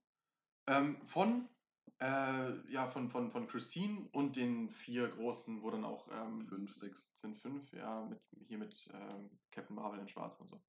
ähm, 0.66 1.00
von, 1.06 1.48
äh, 2.00 2.70
ja, 2.70 2.88
von, 2.88 3.10
von, 3.10 3.30
von 3.30 3.46
Christine 3.46 4.08
und 4.12 4.36
den 4.36 4.70
vier 4.70 5.08
großen, 5.08 5.62
wo 5.62 5.70
dann 5.70 5.84
auch 5.84 6.08
ähm, 6.12 6.46
Fünf, 6.48 6.74
sechs. 6.76 7.10
sind 7.14 7.38
fünf, 7.38 7.72
ja, 7.72 8.04
mit, 8.04 8.20
hier 8.48 8.58
mit 8.58 8.90
ähm, 8.92 9.30
Captain 9.50 9.76
Marvel 9.76 10.00
in 10.00 10.08
Schwarz 10.08 10.40
und 10.40 10.48
so. 10.48 10.60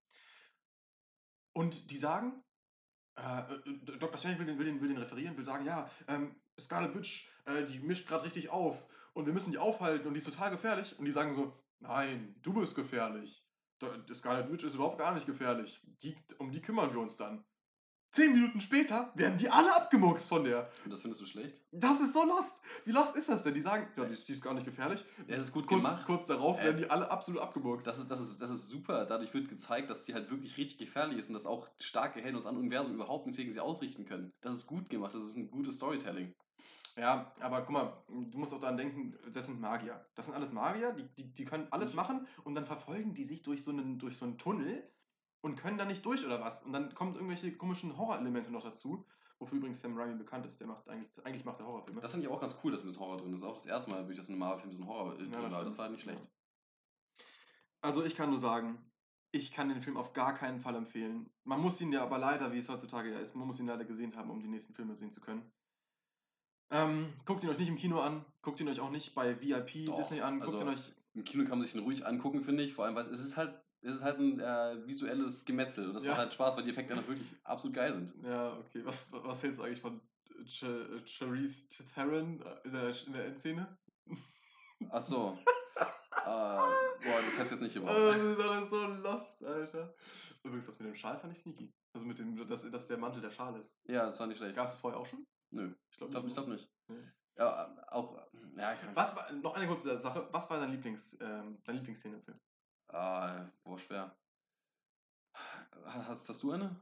Und 1.53 1.91
die 1.91 1.97
sagen, 1.97 2.43
äh, 3.15 3.53
äh, 3.53 3.97
Dr. 3.99 4.17
Strange 4.17 4.39
will 4.39 4.45
den, 4.45 4.57
will, 4.57 4.65
den, 4.65 4.81
will 4.81 4.87
den 4.87 4.97
referieren, 4.97 5.37
will 5.37 5.45
sagen, 5.45 5.65
ja, 5.65 5.89
ähm, 6.07 6.35
Scarlet 6.59 6.95
Witch, 6.95 7.29
äh, 7.45 7.65
die 7.65 7.79
mischt 7.79 8.07
gerade 8.07 8.25
richtig 8.25 8.49
auf 8.49 8.83
und 9.13 9.25
wir 9.25 9.33
müssen 9.33 9.51
die 9.51 9.57
aufhalten 9.57 10.07
und 10.07 10.13
die 10.13 10.19
ist 10.19 10.25
total 10.25 10.51
gefährlich. 10.51 10.97
Und 10.97 11.05
die 11.05 11.11
sagen 11.11 11.33
so, 11.33 11.53
nein, 11.79 12.35
du 12.41 12.53
bist 12.53 12.75
gefährlich. 12.75 13.45
Die 13.81 14.15
Scarlet 14.15 14.49
Witch 14.51 14.63
ist 14.63 14.75
überhaupt 14.75 14.97
gar 14.97 15.13
nicht 15.13 15.25
gefährlich. 15.25 15.81
Die, 16.01 16.15
um 16.37 16.51
die 16.51 16.61
kümmern 16.61 16.93
wir 16.93 16.99
uns 16.99 17.17
dann. 17.17 17.43
Zehn 18.13 18.31
Minuten 18.31 18.61
später 18.61 19.11
werden 19.15 19.37
die 19.39 19.49
alle 19.49 19.75
abgemurkst 19.75 20.29
von 20.29 20.43
der. 20.43 20.69
Und 20.85 20.91
das 20.93 21.01
findest 21.01 21.19
du 21.21 21.25
schlecht? 21.25 21.59
Das 21.71 21.99
ist 21.99 22.13
so 22.13 22.23
lost. 22.23 22.61
Wie 22.85 22.91
lost 22.91 23.17
ist 23.17 23.27
das 23.27 23.41
denn? 23.41 23.55
Die 23.55 23.61
sagen, 23.61 23.87
ja, 23.97 24.05
die 24.05 24.13
ist, 24.13 24.27
die 24.27 24.33
ist 24.33 24.41
gar 24.43 24.53
nicht 24.53 24.65
gefährlich. 24.65 25.03
Ja, 25.27 25.35
es 25.35 25.41
ist 25.45 25.51
gut 25.51 25.65
kurz, 25.65 25.81
gemacht. 25.83 26.03
kurz 26.05 26.27
darauf 26.27 26.59
Äh, 26.59 26.65
werden 26.65 26.77
die 26.77 26.89
alle 26.91 27.09
absolut 27.09 27.41
abgemurkst. 27.41 27.87
Das 27.87 27.97
ist, 27.97 28.11
das, 28.11 28.21
ist, 28.21 28.39
das 28.39 28.51
ist 28.51 28.67
super. 28.67 29.05
Dadurch 29.07 29.33
wird 29.33 29.49
gezeigt, 29.49 29.89
dass 29.89 30.05
sie 30.05 30.13
halt 30.13 30.29
wirklich 30.29 30.57
richtig 30.57 30.77
gefährlich 30.77 31.17
ist 31.17 31.29
und 31.29 31.33
dass 31.33 31.47
auch 31.47 31.67
starke 31.79 32.21
Helden 32.21 32.37
aus 32.37 32.45
anderen 32.45 32.67
Universum 32.67 32.93
überhaupt 32.93 33.25
nichts 33.25 33.37
gegen 33.37 33.51
sie 33.51 33.59
ausrichten 33.59 34.05
können. 34.05 34.31
Das 34.41 34.53
ist 34.53 34.67
gut 34.67 34.91
gemacht. 34.91 35.15
Das 35.15 35.23
ist 35.23 35.35
ein 35.35 35.49
gutes 35.49 35.77
Storytelling. 35.77 36.35
Ja, 36.95 37.31
aber 37.39 37.61
guck 37.61 37.71
mal, 37.71 38.03
du 38.07 38.37
musst 38.37 38.53
auch 38.53 38.59
daran 38.59 38.77
denken, 38.77 39.17
das 39.33 39.47
sind 39.47 39.59
Magier. 39.59 40.05
Das 40.13 40.27
sind 40.27 40.35
alles 40.35 40.51
Magier, 40.51 40.91
die, 40.91 41.07
die, 41.17 41.33
die 41.33 41.45
können 41.45 41.67
alles 41.71 41.89
Mhm. 41.91 41.95
machen 41.95 42.27
und 42.43 42.53
dann 42.53 42.67
verfolgen 42.67 43.15
die 43.15 43.23
sich 43.23 43.41
durch 43.41 43.63
so 43.63 43.71
einen, 43.71 43.97
durch 43.97 44.15
so 44.17 44.25
einen 44.25 44.37
Tunnel 44.37 44.87
und 45.43 45.57
können 45.57 45.77
da 45.77 45.85
nicht 45.85 46.05
durch 46.05 46.25
oder 46.25 46.39
was. 46.41 46.63
Und 46.63 46.71
dann 46.73 46.95
kommen 46.95 47.15
irgendwelche 47.15 47.55
komischen 47.55 47.97
Horrorelemente 47.97 48.49
noch 48.49 48.63
dazu, 48.63 49.05
wofür 49.39 49.57
übrigens 49.57 49.81
Sam 49.81 49.97
Raimi 49.97 50.15
bekannt 50.15 50.45
ist. 50.45 50.59
Der 50.59 50.67
macht 50.67 50.87
eigentlich, 50.87 51.23
eigentlich 51.25 51.43
macht 51.43 51.59
er 51.59 51.67
Horrorfilme. 51.67 51.99
Das 52.01 52.11
fand 52.11 52.23
ich 52.23 52.29
auch 52.29 52.39
ganz 52.39 52.55
cool, 52.63 52.71
dass 52.71 52.81
ein 52.81 52.87
bisschen 52.87 53.01
Horror 53.01 53.17
drin 53.17 53.33
ist. 53.33 53.43
Auch 53.43 53.55
das 53.55 53.65
erste 53.65 53.91
Mal, 53.91 54.07
wo 54.07 54.11
ich 54.11 54.17
das 54.17 54.29
in 54.29 54.33
einem 54.33 54.39
Marvel-Film 54.39 54.67
ein 54.67 54.69
bisschen 54.71 54.87
Horror 54.87 55.13
äh, 55.13 55.17
drin 55.17 55.31
das 55.31 55.41
war. 55.41 55.49
stimmt. 55.51 55.65
Das 55.67 55.77
war 55.77 55.89
nicht 55.89 56.01
schlecht. 56.01 56.23
Ja. 56.23 56.29
Also 57.81 58.05
ich 58.05 58.15
kann 58.15 58.29
nur 58.29 58.39
sagen, 58.39 58.79
ich 59.31 59.51
kann 59.51 59.67
den 59.67 59.81
Film 59.81 59.97
auf 59.97 60.13
gar 60.13 60.33
keinen 60.33 60.61
Fall 60.61 60.75
empfehlen. 60.75 61.29
Man 61.43 61.59
muss 61.59 61.81
ihn 61.81 61.91
ja 61.91 62.03
aber 62.03 62.17
leider, 62.17 62.53
wie 62.53 62.57
es 62.57 62.69
heutzutage 62.69 63.11
ja 63.11 63.19
ist, 63.19 63.35
man 63.35 63.45
muss 63.45 63.59
ihn 63.59 63.67
leider 63.67 63.83
gesehen 63.83 64.15
haben, 64.15 64.29
um 64.29 64.39
die 64.39 64.47
nächsten 64.47 64.73
Filme 64.73 64.95
sehen 64.95 65.11
zu 65.11 65.19
können. 65.19 65.51
Ähm, 66.71 67.13
guckt 67.25 67.43
ihn 67.43 67.49
euch 67.49 67.59
nicht 67.59 67.67
im 67.67 67.75
Kino 67.75 67.99
an, 67.99 68.25
guckt 68.41 68.61
ihn 68.61 68.69
euch 68.69 68.79
auch 68.79 68.89
nicht 68.91 69.13
bei 69.13 69.41
VIP 69.41 69.87
Doch, 69.87 69.95
Disney 69.97 70.21
an, 70.21 70.39
guckt 70.39 70.53
also- 70.53 70.65
ihn 70.65 70.69
euch 70.73 70.93
Im 71.15 71.23
Kino 71.25 71.43
kann 71.43 71.57
man 71.59 71.63
sich 71.63 71.73
den 71.73 71.83
ruhig 71.83 72.05
angucken, 72.07 72.41
finde 72.41 72.63
ich. 72.63 72.73
Vor 72.73 72.85
allem, 72.85 72.95
weil 72.95 73.05
es 73.07 73.19
ist 73.23 73.35
halt, 73.37 73.61
es 73.83 73.95
ist 73.97 74.03
halt 74.03 74.19
ein 74.19 74.39
äh, 74.39 74.87
visuelles 74.87 75.45
Gemetzel. 75.45 75.87
Und 75.87 75.93
das 75.93 76.03
Ja. 76.03 76.11
macht 76.11 76.19
halt 76.19 76.33
Spaß, 76.33 76.55
weil 76.57 76.63
die 76.63 76.71
Effekte 76.71 76.93
einfach 76.93 77.07
wirklich 77.07 77.35
absolut 77.43 77.75
geil 77.75 77.93
sind. 77.93 78.13
Ja, 78.25 78.53
okay. 78.57 78.81
Was, 78.85 79.11
was 79.11 79.43
hältst 79.43 79.59
du 79.59 79.63
eigentlich 79.63 79.81
von 79.81 80.01
Ch 80.45 80.65
Charisse 81.05 81.67
Theron 81.93 82.41
äh, 82.41 82.55
in 82.67 82.73
der, 82.73 83.05
in 83.07 83.13
der 83.13 83.25
Endszene? 83.25 83.77
Ach 84.89 85.01
so. 85.01 85.37
äh, 85.77 86.25
boah, 86.25 86.71
das 87.03 87.37
hätte 87.39 87.51
jetzt 87.55 87.61
nicht 87.61 87.77
Oh, 87.77 87.81
gebraucht. 87.81 87.97
das 87.97 88.17
ist 88.17 88.39
alles 88.41 88.69
so 88.69 88.85
lost, 88.85 89.43
Alter. 89.43 89.95
Übrigens, 90.43 90.65
das 90.65 90.79
mit 90.79 90.87
dem 90.89 90.95
Schal 90.95 91.17
fand 91.19 91.33
ich 91.33 91.39
sneaky. 91.39 91.71
Also 91.93 92.05
mit 92.07 92.17
dem, 92.19 92.47
dass, 92.47 92.69
dass 92.69 92.87
der 92.87 92.97
Mantel 92.97 93.21
der 93.21 93.31
Schal 93.31 93.57
ist. 93.59 93.79
Ja, 93.85 94.05
das 94.05 94.19
war 94.19 94.27
nicht 94.27 94.37
schlecht. 94.37 94.55
Gab 94.55 94.65
es 94.65 94.71
das 94.71 94.79
vorher 94.79 94.99
auch 94.99 95.05
schon? 95.05 95.25
Nö, 95.51 95.67
Ich 95.67 95.75
ich 95.91 95.97
glaube 95.97 96.11
glaube 96.11 96.27
ich 96.27 96.33
glaub 96.33 96.47
ne? 96.47 96.53
nicht. 96.55 96.69
Nee. 96.87 96.97
Ja, 97.37 97.65
äh, 97.65 97.91
auch, 97.91 98.15
äh, 98.17 98.61
ja, 98.61 98.75
Was 98.93 99.15
war, 99.15 99.31
noch 99.31 99.55
eine 99.55 99.67
kurze 99.67 99.97
Sache. 99.99 100.27
Was 100.31 100.49
war 100.49 100.59
dein 100.59 100.71
Lieblings, 100.71 101.17
ähm, 101.21 101.59
deine 101.63 101.77
Lieblingsszene 101.79 102.15
im 102.17 102.23
Film? 102.23 102.39
Ah, 102.93 103.49
boah, 103.63 103.77
schwer. 103.77 104.15
Hast, 105.85 106.29
hast 106.29 106.43
du 106.43 106.51
eine? 106.51 106.75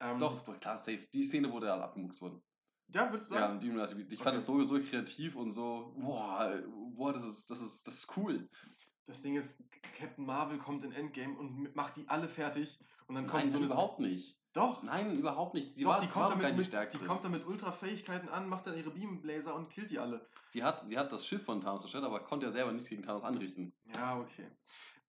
Ähm, 0.00 0.18
Doch, 0.18 0.40
doch, 0.44 0.58
klar, 0.60 0.76
safe. 0.78 1.06
Die 1.12 1.24
Szene, 1.24 1.50
wo 1.52 1.60
der 1.60 1.72
alle 1.72 1.84
abgemuxt 1.84 2.20
wurden. 2.20 2.42
Ja, 2.88 3.10
würdest 3.10 3.30
du 3.30 3.34
Ja, 3.36 3.40
sagen? 3.42 3.54
und 3.54 3.62
die 3.62 3.68
Illuminati. 3.68 3.94
Ich 4.02 4.14
Okay. 4.14 4.16
fand 4.24 4.36
das 4.36 4.46
so, 4.46 4.62
so 4.62 4.78
kreativ 4.80 5.36
und 5.36 5.50
so, 5.50 5.94
boah, 5.98 6.62
boah, 6.94 7.12
das 7.12 7.24
ist, 7.24 7.50
das 7.50 7.62
ist, 7.62 7.86
das 7.86 7.94
ist 7.94 8.16
cool. 8.16 8.48
Das 9.06 9.22
Ding 9.22 9.36
ist, 9.36 9.62
Captain 9.98 10.24
Marvel 10.24 10.58
kommt 10.58 10.84
in 10.84 10.92
Endgame 10.92 11.36
und 11.36 11.74
macht 11.74 11.96
die 11.96 12.08
alle 12.08 12.28
fertig. 12.28 12.78
Und 13.08 13.14
dann 13.14 13.26
kommt 13.26 13.44
Nein, 13.44 13.48
so 13.48 13.58
eine. 13.58 13.66
überhaupt 13.66 14.00
nicht. 14.00 14.38
Doch! 14.52 14.82
Nein, 14.82 15.16
überhaupt 15.16 15.54
nicht. 15.54 15.74
Sie 15.74 15.84
Doch, 15.84 15.92
war, 15.94 16.00
die 16.00 16.08
kommt, 16.08 16.30
damit 16.30 16.56
mit, 16.56 16.66
die 16.66 16.98
die 16.98 17.04
kommt 17.04 17.24
dann 17.24 17.32
mit 17.32 17.46
Ultra-Fähigkeiten 17.46 18.28
an, 18.28 18.48
macht 18.48 18.66
dann 18.66 18.76
ihre 18.76 18.90
Beamblazer 18.90 19.54
und 19.54 19.70
killt 19.70 19.90
die 19.90 19.98
alle. 19.98 20.26
sie, 20.44 20.62
hat, 20.62 20.80
sie 20.86 20.98
hat 20.98 21.10
das 21.10 21.26
Schiff 21.26 21.42
von 21.44 21.60
Thanos 21.62 21.80
zerstört, 21.80 22.04
aber 22.04 22.20
konnte 22.20 22.46
ja 22.46 22.52
selber 22.52 22.70
nichts 22.72 22.88
gegen 22.88 23.02
Thanos 23.02 23.24
anrichten. 23.24 23.72
Ja, 23.94 24.18
okay. 24.18 24.46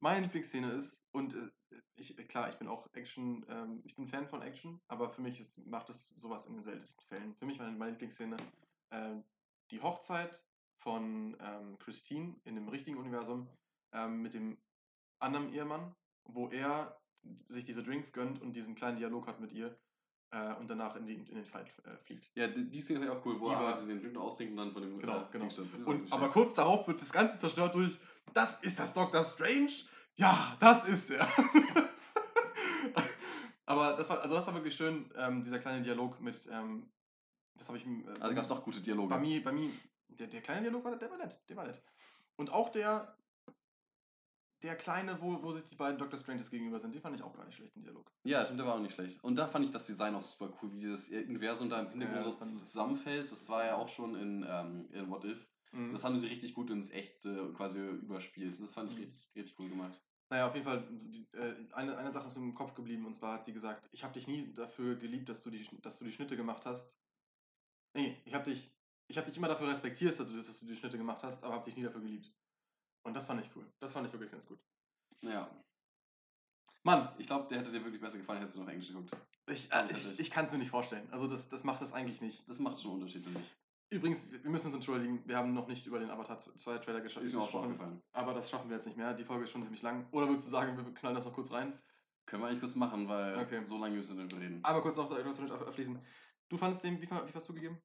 Meine 0.04 0.26
Lieblingsszene 0.26 0.70
ist, 0.74 1.08
und 1.14 1.34
äh, 1.34 1.50
ich, 1.96 2.18
klar, 2.28 2.50
ich 2.50 2.58
bin 2.58 2.68
auch 2.68 2.86
Action, 2.92 3.46
ähm, 3.48 3.82
ich 3.86 3.96
bin 3.96 4.06
Fan 4.06 4.28
von 4.28 4.42
Action, 4.42 4.82
aber 4.90 5.10
für 5.10 5.22
mich 5.22 5.40
ist, 5.40 5.66
macht 5.66 5.90
es 5.90 6.10
sowas 6.18 6.46
in 6.46 6.56
den 6.56 6.64
seltensten 6.64 7.06
Fällen. 7.06 7.34
Für 7.36 7.46
mich 7.46 7.58
war 7.58 7.72
meine 7.72 7.92
Lieblingsszene 7.92 8.36
ähm, 8.92 9.24
die 9.72 9.82
Hochzeit 9.82 10.44
von 10.82 11.38
ähm, 11.40 11.78
Christine 11.80 12.36
in 12.44 12.56
dem 12.56 12.68
richtigen 12.68 12.98
Universum 12.98 13.48
ähm, 13.94 14.22
mit 14.22 14.34
dem 14.34 14.58
anderen 15.20 15.54
Ehemann, 15.54 15.96
wo 16.26 16.50
er 16.50 17.00
sich 17.48 17.64
diese 17.64 17.82
Drinks 17.82 18.12
gönnt 18.12 18.42
und 18.42 18.58
diesen 18.58 18.76
kleinen 18.76 18.98
Dialog 18.98 19.26
hat 19.26 19.40
mit 19.40 19.54
ihr 19.54 19.80
äh, 20.32 20.54
und 20.56 20.70
danach 20.70 20.98
in, 20.98 21.06
die, 21.06 21.14
in 21.14 21.36
den 21.36 21.46
Fight 21.46 21.72
äh, 21.86 21.96
fliegt. 22.04 22.30
Ja, 22.36 22.50
die, 22.50 22.70
die 22.70 22.82
Szene 22.82 23.00
war 23.00 23.08
ja 23.08 23.14
auch 23.18 23.26
cool, 23.26 23.40
wo 23.40 23.46
Die 23.46 23.54
er 23.54 23.60
war- 23.62 23.76
halt 23.78 23.88
den 23.88 24.02
Drink 24.02 24.18
austrinkt 24.18 24.52
und 24.52 24.58
dann 24.58 24.74
von 24.74 24.82
dem 24.82 25.00
Genau, 25.00 25.22
äh, 25.22 25.26
genau. 25.32 25.46
Ist 25.48 25.60
Und, 25.86 26.12
aber 26.12 26.28
kurz 26.28 26.56
darauf 26.56 26.86
wird 26.90 27.02
das 27.02 27.14
Ganze 27.14 27.38
zerstört 27.38 27.74
durch, 27.74 27.98
das 28.34 28.60
ist 28.64 28.78
das 28.80 28.94
Doctor 28.94 29.24
Strange? 29.24 29.72
Ja, 30.16 30.56
das 30.60 30.86
ist 30.86 31.10
er. 31.10 31.28
aber 33.66 33.94
das 33.94 34.10
war, 34.10 34.22
also 34.22 34.36
das 34.36 34.46
war 34.46 34.54
wirklich 34.54 34.76
schön, 34.76 35.12
ähm, 35.16 35.42
dieser 35.42 35.60
kleine 35.60 35.82
Dialog 35.82 36.20
mit, 36.22 36.48
ähm, 36.52 36.92
das 37.56 37.68
habe 37.68 37.78
ich, 37.78 37.86
äh, 37.86 38.04
Also 38.20 38.36
gab 38.36 38.44
es 38.44 38.50
doch 38.50 38.64
gute 38.64 38.82
Dialoge. 38.82 39.10
bei 39.10 39.20
mir, 39.20 39.44
bei 39.44 39.52
mir, 39.52 39.72
der, 40.10 40.28
der 40.28 40.42
kleine 40.42 40.62
Dialog 40.62 40.84
war, 40.84 40.96
der 40.96 41.10
war 41.10 41.18
nett, 41.18 41.40
der 41.50 41.56
war 41.56 41.66
nett. 41.66 41.82
Und 42.36 42.52
auch 42.52 42.70
der, 42.70 43.16
der 44.64 44.76
kleine, 44.76 45.22
wo, 45.22 45.42
wo 45.44 45.52
sich 45.52 45.64
die 45.66 45.76
beiden 45.76 45.98
Doctor 45.98 46.18
Stranges 46.18 46.50
gegenüber 46.50 46.80
sind, 46.80 46.94
den 46.94 47.02
fand 47.02 47.16
ich 47.16 47.24
auch 47.24 47.34
gar 47.34 47.46
nicht 47.46 47.56
schlecht, 47.56 47.76
den 47.76 47.84
Dialog. 47.84 48.12
Ja, 48.24 48.46
stimmt, 48.46 48.60
der 48.60 48.68
war 48.68 48.76
auch 48.76 48.80
nicht 48.80 48.94
schlecht. 48.94 49.24
Und 49.24 49.36
da 49.36 49.48
fand 49.48 49.66
ich 49.66 49.72
das 49.72 49.86
Design 49.86 50.16
auch 50.16 50.22
super 50.22 50.54
cool, 50.62 50.72
wie 50.74 50.80
dieses 50.80 51.10
Universum 51.10 51.70
da 51.70 51.82
im 51.82 51.90
Hintergrund 51.90 52.24
Ja, 52.24 52.30
so 52.30 52.60
zusammenfällt. 52.60 53.32
Das 53.32 53.50
war 53.50 53.66
ja 53.66 53.76
auch 53.76 53.90
schon 53.90 54.16
in, 54.16 54.46
ähm, 54.48 54.90
in 54.92 55.10
What 55.10 55.26
If. 55.26 55.48
Mhm. 55.74 55.92
Das 55.92 56.04
haben 56.04 56.18
sie 56.18 56.28
richtig 56.28 56.54
gut 56.54 56.70
ins 56.70 56.92
Echte 56.92 57.52
quasi 57.54 57.80
überspielt. 57.80 58.60
Das 58.62 58.74
fand 58.74 58.92
ich 58.92 58.98
Mhm. 58.98 59.04
richtig, 59.04 59.36
richtig 59.36 59.60
cool 59.60 59.70
gemacht. 59.70 60.02
Naja, 60.30 60.48
auf 60.48 60.54
jeden 60.56 60.66
Fall, 60.66 60.84
äh, 61.34 61.54
eine, 61.74 61.98
eine 61.98 62.12
Sache 62.12 62.28
ist 62.28 62.36
mir 62.38 62.44
im 62.44 62.56
Kopf 62.56 62.74
geblieben 62.74 63.06
und 63.06 63.14
zwar 63.14 63.34
hat 63.36 63.46
sie 63.46 63.54
gesagt, 63.54 63.88
ich 63.92 64.04
habe 64.04 64.14
dich 64.14 64.28
nie 64.28 64.52
dafür 64.54 64.96
geliebt, 64.96 65.30
dass 65.30 65.44
du 65.44 65.50
die, 65.52 65.68
dass 65.82 66.00
du 66.00 66.06
die 66.06 66.12
Schnitte 66.12 66.36
gemacht 66.36 66.66
hast. 66.66 66.98
Nee, 67.94 68.18
ich 68.26 68.34
habe 68.34 68.46
dich, 68.46 68.72
ich 69.08 69.18
habe 69.18 69.28
dich 69.28 69.38
immer 69.38 69.48
dafür 69.48 69.68
respektiert, 69.68 70.18
dass 70.20 70.26
du, 70.28 70.36
dass 70.36 70.60
du 70.60 70.66
die 70.66 70.76
Schnitte 70.76 70.98
gemacht 70.98 71.22
hast, 71.24 71.44
aber 71.44 71.54
habe 71.54 71.66
dich 71.66 71.76
nie 71.76 71.84
dafür 71.84 72.02
geliebt. 72.02 72.32
Und 73.04 73.14
das 73.14 73.26
fand 73.26 73.42
ich 73.42 73.50
cool. 73.56 73.66
Das 73.80 73.92
fand 73.92 74.08
ich 74.08 74.14
wirklich 74.14 74.32
ganz 74.32 74.48
gut. 74.48 74.60
Ja. 75.22 75.50
Mann, 76.84 77.10
Ich 77.18 77.28
glaube, 77.28 77.48
der 77.48 77.60
hätte 77.60 77.72
dir 77.72 77.84
wirklich 77.84 78.02
besser 78.02 78.18
gefallen, 78.18 78.40
hättest 78.40 78.58
du 78.58 78.62
noch 78.62 78.70
Englisch 78.70 78.88
geguckt. 78.90 79.12
ich, 79.48 79.72
äh, 79.72 79.86
ich 79.92 80.20
ich, 80.20 80.32
kann 80.32 80.46
es 80.46 80.52
mir 80.52 80.58
nicht 80.58 80.72
vorstellen. 80.72 81.08
Also 81.12 81.28
das, 81.28 81.48
das 81.50 81.64
macht 81.64 81.82
das 81.82 81.94
eigentlich 81.94 82.22
nicht. 82.22 82.48
Das 82.50 82.60
macht 82.60 82.82
schon 82.82 82.92
einen 82.92 83.02
Unterschied, 83.02 83.24
finde 83.24 83.40
ich. 83.40 83.52
Übrigens, 83.94 84.30
wir 84.32 84.50
müssen 84.50 84.68
uns 84.68 84.76
entschuldigen, 84.76 85.22
wir 85.26 85.38
haben 85.38 85.54
noch 85.54 85.68
nicht 85.68 85.86
über 85.86 86.00
den 86.00 86.10
Avatar 86.10 86.38
2 86.40 86.80
Trailer 86.80 87.02
gescha 87.02 87.20
Ist 87.22 87.34
mir 87.34 87.42
auch 87.42 87.50
schon 87.50 87.62
aufgefallen. 87.66 88.02
Aber 88.12 88.34
das 88.34 88.50
schaffen 88.50 88.70
wir 88.70 88.76
jetzt 88.76 88.88
nicht 88.88 88.98
mehr. 88.98 89.14
Die 89.14 89.24
Folge 89.24 89.44
ist 89.44 89.52
schon 89.52 89.62
ziemlich 89.62 89.84
lang. 89.84 90.08
Oder 90.12 90.28
würdest 90.28 90.48
du 90.48 90.52
sagen, 90.52 90.76
wir 90.76 90.94
knallen 90.94 91.16
das 91.16 91.26
noch 91.26 91.34
kurz 91.34 91.52
rein? 91.52 91.80
Können 92.26 92.42
wir 92.42 92.48
eigentlich 92.48 92.62
kurz 92.62 92.76
machen, 92.76 93.08
weil 93.08 93.38
Okay. 93.38 93.62
so 93.64 93.78
lange 93.78 93.96
müssen 93.96 94.18
wir 94.18 94.24
nicht 94.24 94.36
reden. 94.36 94.60
Aber 94.64 94.82
kurz 94.82 94.98
noch 94.98 95.12
abschließen. 95.12 96.00
Du 96.50 96.58
fandest 96.58 96.84
den, 96.84 97.02
wie, 97.02 97.10
wie 97.10 97.34
hast 97.34 97.50
du 97.50 97.54
gegeben? 97.54 97.82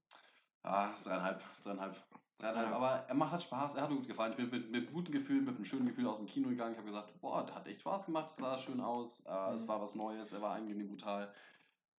Ah, 0.62 0.94
dreieinhalb, 1.02 1.42
dreieinhalb. 1.62 1.96
Dreieinhalb, 2.38 2.70
Ja. 2.70 2.76
aber 2.76 2.90
er 3.08 3.14
macht 3.14 3.32
hat 3.32 3.42
Spaß, 3.42 3.74
er 3.74 3.82
hat 3.82 3.90
mir 3.90 3.96
gut 3.96 4.06
gefallen. 4.06 4.30
Ich 4.32 4.36
bin 4.36 4.48
mit, 4.50 4.70
mit 4.70 4.92
gutem 4.92 5.12
Gefühl, 5.12 5.40
mit 5.42 5.56
einem 5.56 5.64
schönen 5.64 5.86
Gefühl 5.86 6.06
aus 6.06 6.18
dem 6.18 6.26
Kino 6.26 6.48
gegangen. 6.48 6.72
Ich 6.72 6.78
habe 6.78 6.86
gesagt, 6.88 7.20
boah, 7.20 7.44
der 7.44 7.54
hat 7.56 7.66
echt 7.66 7.80
Spaß 7.80 8.06
gemacht, 8.06 8.30
es 8.30 8.36
sah 8.36 8.56
schön 8.56 8.80
aus, 8.80 9.20
äh, 9.26 9.54
es 9.54 9.64
Mhm. 9.64 9.68
war 9.68 9.80
was 9.80 9.94
Neues, 9.94 10.32
er 10.32 10.40
war 10.40 10.54
angenehm 10.54 10.88
brutal. 10.88 11.32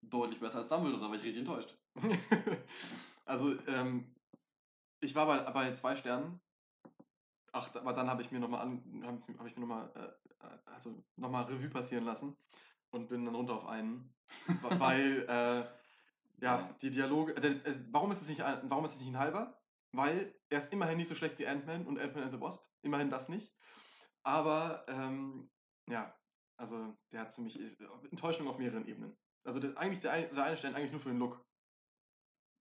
Deutlich 0.01 0.39
besser 0.39 0.59
als 0.59 0.69
Dumbledore, 0.69 1.03
da 1.03 1.09
war 1.09 1.17
ich 1.17 1.25
richtig 1.25 1.41
enttäuscht. 1.41 1.77
also, 3.29 3.55
ähm, 3.67 4.15
ich 5.01 5.15
war 5.15 5.27
bei, 5.27 5.39
bei 5.51 5.73
zwei 5.73 5.97
Sternen. 5.97 6.41
Ach, 7.53 7.75
aber 7.75 7.93
dann 7.93 8.09
habe 8.11 8.23
ich 8.23 8.31
mir 8.31 8.41
nochmal 8.41 8.63
an, 8.63 9.03
habe 9.05 9.39
hab 9.39 9.47
ich 9.47 9.57
mir 9.57 9.61
nochmal, 9.61 9.91
äh, 9.95 10.47
äh, 10.47 10.59
also 10.67 11.03
nochmal 11.17 11.45
Revue 11.45 11.71
passieren 11.71 12.05
lassen 12.05 12.37
und 12.91 13.09
bin 13.09 13.25
dann 13.25 13.35
runter 13.35 13.55
auf 13.55 13.67
einen. 13.67 14.15
Weil, 14.63 15.25
äh, 15.29 15.65
ja, 16.41 16.75
die 16.83 16.91
Dialoge, 16.91 17.37
äh, 17.37 17.41
denn 17.41 17.61
es, 17.65 17.83
warum 17.93 18.11
ist 18.11 18.23
es 18.23 18.29
nicht 18.29 18.43
ein, 18.43 18.61
warum 18.71 18.85
ist 18.85 18.95
es 18.95 19.01
nicht 19.01 19.09
ein 19.09 19.19
halber? 19.19 19.61
Weil 19.93 20.35
er 20.51 20.59
ist 20.59 20.73
immerhin 20.73 20.99
nicht 20.99 21.09
so 21.09 21.15
schlecht 21.15 21.39
wie 21.39 21.47
Ant-Man 21.47 21.87
und 21.87 21.99
Ant-Man 21.99 22.25
and 22.25 22.33
the 22.33 22.41
Wasp. 22.41 22.63
Immerhin 22.83 23.11
das 23.11 23.29
nicht. 23.29 23.55
Aber, 24.23 24.85
ähm, 24.89 25.51
ja, 25.89 26.15
also 26.57 26.97
der 27.13 27.21
hat 27.21 27.33
für 27.33 27.41
mich 27.41 27.59
äh, 27.59 27.75
Enttäuschung 28.11 28.49
auf 28.49 28.59
mehreren 28.59 28.87
Ebenen. 28.87 29.17
Also 29.45 29.61
der, 29.61 29.77
eigentlich 29.79 30.01
der, 30.01 30.29
der 30.29 30.45
eine 30.45 30.57
Stern 30.57 30.75
eigentlich 30.75 30.93
nur 30.93 31.01
für 31.01 31.09
den 31.09 31.19
Look. 31.19 31.45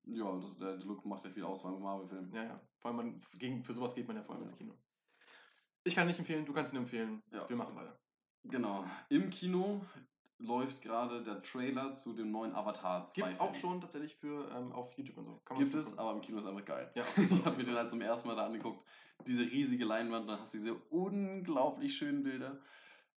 Ja, 0.09 0.37
das, 0.39 0.57
der 0.57 0.75
Look 0.77 1.05
macht 1.05 1.23
ja 1.25 1.29
viel 1.29 1.43
aus 1.43 1.63
beim 1.63 1.81
Marvel-Film. 1.81 2.31
Ja, 2.33 2.43
ja. 2.43 2.61
Vor 2.79 2.89
allem 2.91 2.97
man, 2.97 3.21
gegen, 3.37 3.63
für 3.63 3.73
sowas 3.73 3.93
geht 3.95 4.07
man 4.07 4.15
ja 4.17 4.23
vor 4.23 4.35
allem 4.35 4.43
Ja. 4.43 4.49
ins 4.49 4.57
Kino. 4.57 4.73
Ich 5.83 5.95
kann 5.95 6.07
nicht 6.07 6.19
empfehlen, 6.19 6.45
du 6.45 6.53
kannst 6.53 6.73
ihn 6.73 6.77
empfehlen. 6.79 7.21
Ja. 7.31 7.47
Wir 7.47 7.55
machen 7.55 7.75
weiter. 7.75 7.97
Genau. 8.43 8.85
Im 9.09 9.29
Kino 9.29 9.81
läuft 10.39 10.81
gerade 10.81 11.23
der 11.23 11.41
Trailer 11.41 11.93
zu 11.93 12.13
dem 12.13 12.31
neuen 12.31 12.53
Avatar 12.53 13.07
2. 13.09 13.21
Gibt 13.21 13.33
es 13.33 13.39
auch 13.39 13.55
schon 13.55 13.81
tatsächlich 13.81 14.15
für 14.15 14.49
ähm, 14.55 14.71
auf 14.71 14.93
YouTube 14.97 15.17
und 15.17 15.23
so. 15.25 15.41
Kann 15.45 15.57
Gibt 15.57 15.73
es, 15.73 15.87
gucken. 15.87 15.99
aber 15.99 16.11
im 16.13 16.21
Kino 16.21 16.39
ist 16.39 16.45
einfach 16.45 16.65
geil. 16.65 16.91
Ja, 16.95 17.03
Ich 17.17 17.45
habe 17.45 17.57
mir 17.57 17.63
den 17.63 17.75
halt 17.75 17.89
zum 17.89 18.01
ersten 18.01 18.27
Mal 18.27 18.35
da 18.35 18.45
angeguckt. 18.45 18.85
Diese 19.25 19.43
riesige 19.43 19.83
Leinwand, 19.85 20.29
dann 20.29 20.39
hast 20.39 20.53
du 20.53 20.57
diese 20.59 20.75
unglaublich 20.75 21.97
schönen 21.97 22.23
Bilder. 22.23 22.59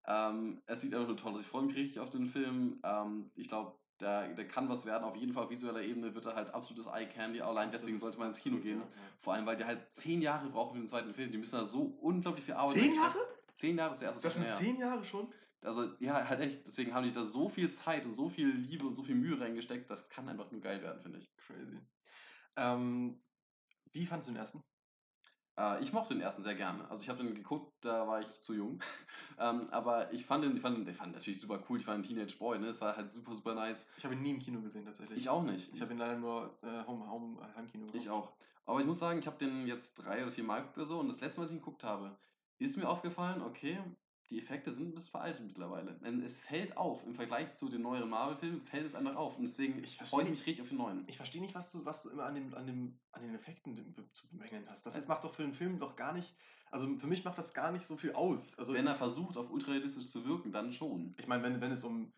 Ähm, 0.06 0.62
es 0.66 0.80
sieht 0.80 0.94
einfach 0.94 1.08
nur 1.08 1.16
toll 1.18 1.34
aus. 1.34 1.40
Ich 1.42 1.46
freue 1.46 1.62
mich 1.64 1.76
richtig 1.76 2.00
auf 2.00 2.08
den 2.10 2.26
Film. 2.26 2.80
Ähm, 2.82 3.30
ich 3.36 3.48
glaube, 3.48 3.78
der, 4.00 4.28
der 4.34 4.48
kann 4.48 4.68
was 4.68 4.86
werden. 4.86 5.04
Auf 5.04 5.16
jeden 5.16 5.32
Fall 5.32 5.44
auf 5.44 5.50
visueller 5.50 5.82
Ebene 5.82 6.14
wird 6.14 6.26
er 6.26 6.34
halt 6.34 6.52
absolutes 6.54 6.86
Eye 6.86 7.06
Candy. 7.06 7.40
Allein 7.40 7.70
deswegen 7.70 7.96
sollte 7.96 8.18
man 8.18 8.28
ins 8.28 8.38
Kino 8.38 8.58
gehen. 8.58 8.80
ja, 8.80 8.84
ja. 8.84 8.90
Vor 9.20 9.34
allem, 9.34 9.46
weil 9.46 9.56
die 9.56 9.64
halt 9.64 9.92
zehn 9.94 10.22
Jahre 10.22 10.48
brauchen 10.48 10.74
für 10.74 10.78
den 10.78 10.88
zweiten 10.88 11.12
Film. 11.12 11.30
Die 11.30 11.38
müssen 11.38 11.56
da 11.56 11.64
so 11.64 11.82
unglaublich 12.00 12.44
viel 12.44 12.54
Arbeit 12.54 12.74
Zehn. 12.74 12.94
Jahre? 12.94 13.18
Zehn 13.56 13.76
Jahre 13.76 13.92
ist 13.92 14.00
der 14.00 14.08
erste 14.08 14.22
Das 14.22 14.34
sind 14.34 14.54
zehn 14.56 14.78
Jahre 14.78 15.04
schon? 15.04 15.32
Also, 15.62 15.94
ja, 15.98 16.26
halt 16.28 16.40
echt. 16.40 16.66
Deswegen 16.66 16.94
haben 16.94 17.04
die 17.04 17.12
da 17.12 17.22
so 17.22 17.48
viel 17.48 17.70
Zeit 17.70 18.06
und 18.06 18.14
so 18.14 18.30
viel 18.30 18.48
Liebe 18.48 18.86
und 18.86 18.94
so 18.94 19.02
viel 19.02 19.14
Mühe 19.14 19.38
reingesteckt. 19.38 19.90
Das 19.90 20.08
kann 20.08 20.28
einfach 20.28 20.50
nur 20.50 20.60
geil 20.60 20.82
werden, 20.82 21.02
finde 21.02 21.18
ich. 21.18 21.30
Crazy. 21.36 21.78
Ähm, 22.56 23.22
wie 23.92 24.06
fandest 24.06 24.28
du 24.28 24.32
den 24.32 24.38
ersten? 24.38 24.64
Äh, 25.60 25.82
ich 25.82 25.92
mochte 25.92 26.14
den 26.14 26.22
ersten 26.22 26.42
sehr 26.42 26.54
gerne. 26.54 26.88
Also, 26.90 27.02
ich 27.02 27.08
habe 27.08 27.22
den 27.22 27.34
geguckt, 27.34 27.72
da 27.82 28.06
war 28.06 28.20
ich 28.20 28.40
zu 28.40 28.54
jung. 28.54 28.80
ähm, 29.38 29.68
aber 29.70 30.12
ich 30.12 30.24
fand 30.24 30.44
den, 30.44 30.56
ich 30.56 30.62
fand 30.62 30.78
den, 30.78 30.88
ich 30.88 30.96
fand 30.96 31.08
den 31.08 31.14
natürlich 31.14 31.40
super 31.40 31.62
cool. 31.68 31.78
Ich 31.78 31.86
war 31.86 31.94
ein 31.94 32.02
Teenage 32.02 32.36
Boy, 32.38 32.58
ne? 32.58 32.68
Es 32.68 32.80
war 32.80 32.96
halt 32.96 33.10
super, 33.10 33.34
super 33.34 33.54
nice. 33.54 33.86
Ich 33.98 34.04
habe 34.04 34.14
ihn 34.14 34.22
nie 34.22 34.30
im 34.30 34.38
Kino 34.38 34.60
gesehen 34.60 34.84
tatsächlich. 34.84 35.18
Ich 35.18 35.28
auch 35.28 35.42
nicht. 35.42 35.72
Ich 35.74 35.80
habe 35.82 35.92
ihn 35.92 35.98
leider 35.98 36.16
nur 36.16 36.54
äh, 36.62 36.86
Home, 36.86 37.10
Home, 37.10 37.38
äh, 37.40 37.56
Heimkino 37.58 37.86
Ich 37.92 38.08
auch. 38.08 38.32
Aber 38.64 38.80
ich 38.80 38.86
muss 38.86 38.98
sagen, 38.98 39.18
ich 39.18 39.26
habe 39.26 39.36
den 39.38 39.66
jetzt 39.66 39.94
drei 39.94 40.22
oder 40.22 40.32
vier 40.32 40.44
Mal 40.44 40.60
geguckt 40.60 40.78
oder 40.78 40.86
so. 40.86 40.98
Und 41.00 41.08
das 41.08 41.20
letzte 41.20 41.40
Mal, 41.40 41.44
als 41.44 41.50
ich 41.50 41.56
ihn 41.56 41.60
geguckt 41.60 41.84
habe, 41.84 42.16
ist 42.58 42.76
mir 42.76 42.88
aufgefallen, 42.88 43.42
okay, 43.42 43.78
die 44.30 44.38
Effekte 44.38 44.70
sind 44.70 44.88
ein 44.88 44.94
bisschen 44.94 45.10
veraltet 45.10 45.44
mittlerweile. 45.44 45.98
Denn 46.04 46.22
Es 46.22 46.38
fällt 46.38 46.76
auf, 46.76 47.04
im 47.04 47.14
Vergleich 47.14 47.52
zu 47.52 47.68
den 47.68 47.82
neueren 47.82 48.08
Marvel-Filmen 48.08 48.62
fällt 48.62 48.86
es 48.86 48.94
einfach 48.94 49.16
auf. 49.16 49.36
Und 49.36 49.42
deswegen 49.42 49.82
Ich 49.82 49.96
freue 49.98 50.24
ich 50.24 50.30
mich 50.30 50.46
richtig 50.46 50.62
auf 50.62 50.68
den 50.68 50.78
neuen. 50.78 51.04
Ich 51.08 51.16
verstehe 51.16 51.42
nicht, 51.42 51.54
was 51.54 51.72
du, 51.72 51.84
was 51.84 52.02
du 52.02 52.10
immer 52.10 52.24
an, 52.24 52.36
dem, 52.36 52.54
an, 52.54 52.66
dem, 52.66 52.98
an 53.12 53.22
den 53.22 53.34
Effekten 53.34 53.74
zu 54.12 54.28
bemängeln 54.28 54.66
hast. 54.68 54.86
Das 54.86 54.96
ist, 54.96 55.08
macht 55.08 55.24
doch 55.24 55.34
für 55.34 55.42
den 55.42 55.52
Film 55.52 55.78
doch 55.78 55.96
gar 55.96 56.12
nicht, 56.12 56.34
also 56.70 56.96
für 56.98 57.08
mich 57.08 57.24
macht 57.24 57.38
das 57.38 57.52
gar 57.52 57.72
nicht 57.72 57.84
so 57.84 57.96
viel 57.96 58.12
aus. 58.12 58.56
Also 58.56 58.74
Wenn 58.74 58.86
er 58.86 58.94
versucht, 58.94 59.36
auf 59.36 59.50
ultrarealistisch 59.50 60.08
zu 60.08 60.24
wirken, 60.24 60.52
dann 60.52 60.72
schon. 60.72 61.14
ich 61.18 61.26
meine, 61.26 61.42
wenn, 61.42 61.60
wenn 61.60 61.72
es 61.72 61.82
um, 61.82 62.12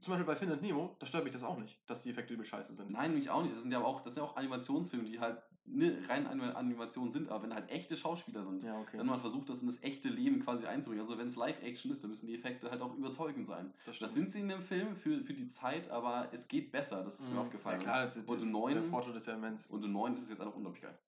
zum 0.00 0.12
Beispiel 0.12 0.26
bei 0.26 0.36
Findet 0.36 0.62
Nemo, 0.62 0.94
da 0.98 1.06
stört 1.06 1.24
mich 1.24 1.32
das 1.32 1.42
auch 1.42 1.58
nicht, 1.58 1.78
dass 1.86 2.02
die 2.02 2.10
Effekte 2.10 2.34
übel 2.34 2.44
scheiße 2.44 2.74
sind. 2.74 2.90
Nein, 2.90 3.14
mich 3.14 3.30
auch 3.30 3.42
nicht. 3.42 3.54
Das 3.54 3.62
sind 3.62 3.72
ja 3.72 3.82
auch, 3.82 4.00
das 4.02 4.14
sind 4.14 4.22
ja 4.24 4.28
auch 4.28 4.36
Animationsfilme, 4.36 5.04
die 5.04 5.18
halt 5.20 5.42
ne, 5.64 5.98
rein 6.08 6.26
Anim- 6.26 6.54
Animationen 6.54 7.10
sind, 7.10 7.28
aber 7.28 7.44
wenn 7.44 7.54
halt 7.54 7.70
echte 7.70 7.96
Schauspieler 7.96 8.42
sind, 8.44 8.62
Ja, 8.62 8.78
okay. 8.78 8.98
wenn 8.98 9.06
man 9.06 9.20
versucht, 9.20 9.48
das 9.48 9.62
in 9.62 9.66
das 9.68 9.82
echte 9.82 10.08
Leben 10.08 10.40
quasi 10.44 10.66
einzubringen. 10.66 11.02
Also 11.04 11.18
wenn 11.18 11.26
es 11.26 11.36
Live-Action 11.36 11.90
ist, 11.90 12.02
dann 12.02 12.10
müssen 12.10 12.26
die 12.26 12.34
Effekte 12.34 12.70
halt 12.70 12.82
auch 12.82 12.94
überzeugend 12.94 13.46
sein. 13.46 13.72
das, 13.86 13.98
Das 13.98 14.14
sind 14.14 14.30
sie 14.30 14.40
in 14.40 14.48
dem 14.48 14.62
Film 14.62 14.96
für, 14.96 15.22
für 15.22 15.34
die 15.34 15.48
Zeit, 15.48 15.88
aber 15.90 16.28
es 16.32 16.46
geht 16.48 16.70
besser, 16.72 17.02
das 17.02 17.18
ist 17.20 17.28
mir 17.30 17.34
Mhm. 17.36 17.40
aufgefallen. 17.42 17.80
Ja, 17.80 17.84
klar, 17.92 18.04
das, 18.06 18.16
und 18.16 18.28
im 18.28 18.38
der 18.38 18.46
neuen, 18.52 18.90
Fortschritt 18.90 19.16
ist 19.16 19.26
ja 19.26 19.34
immens. 19.34 19.66
und 19.66 19.84
im 19.84 19.92
neuen 19.92 20.14
ist 20.14 20.22
es 20.22 20.28
jetzt 20.30 20.40
einfach 20.40 20.54
unglaublich 20.54 20.82
geil. 20.82 20.98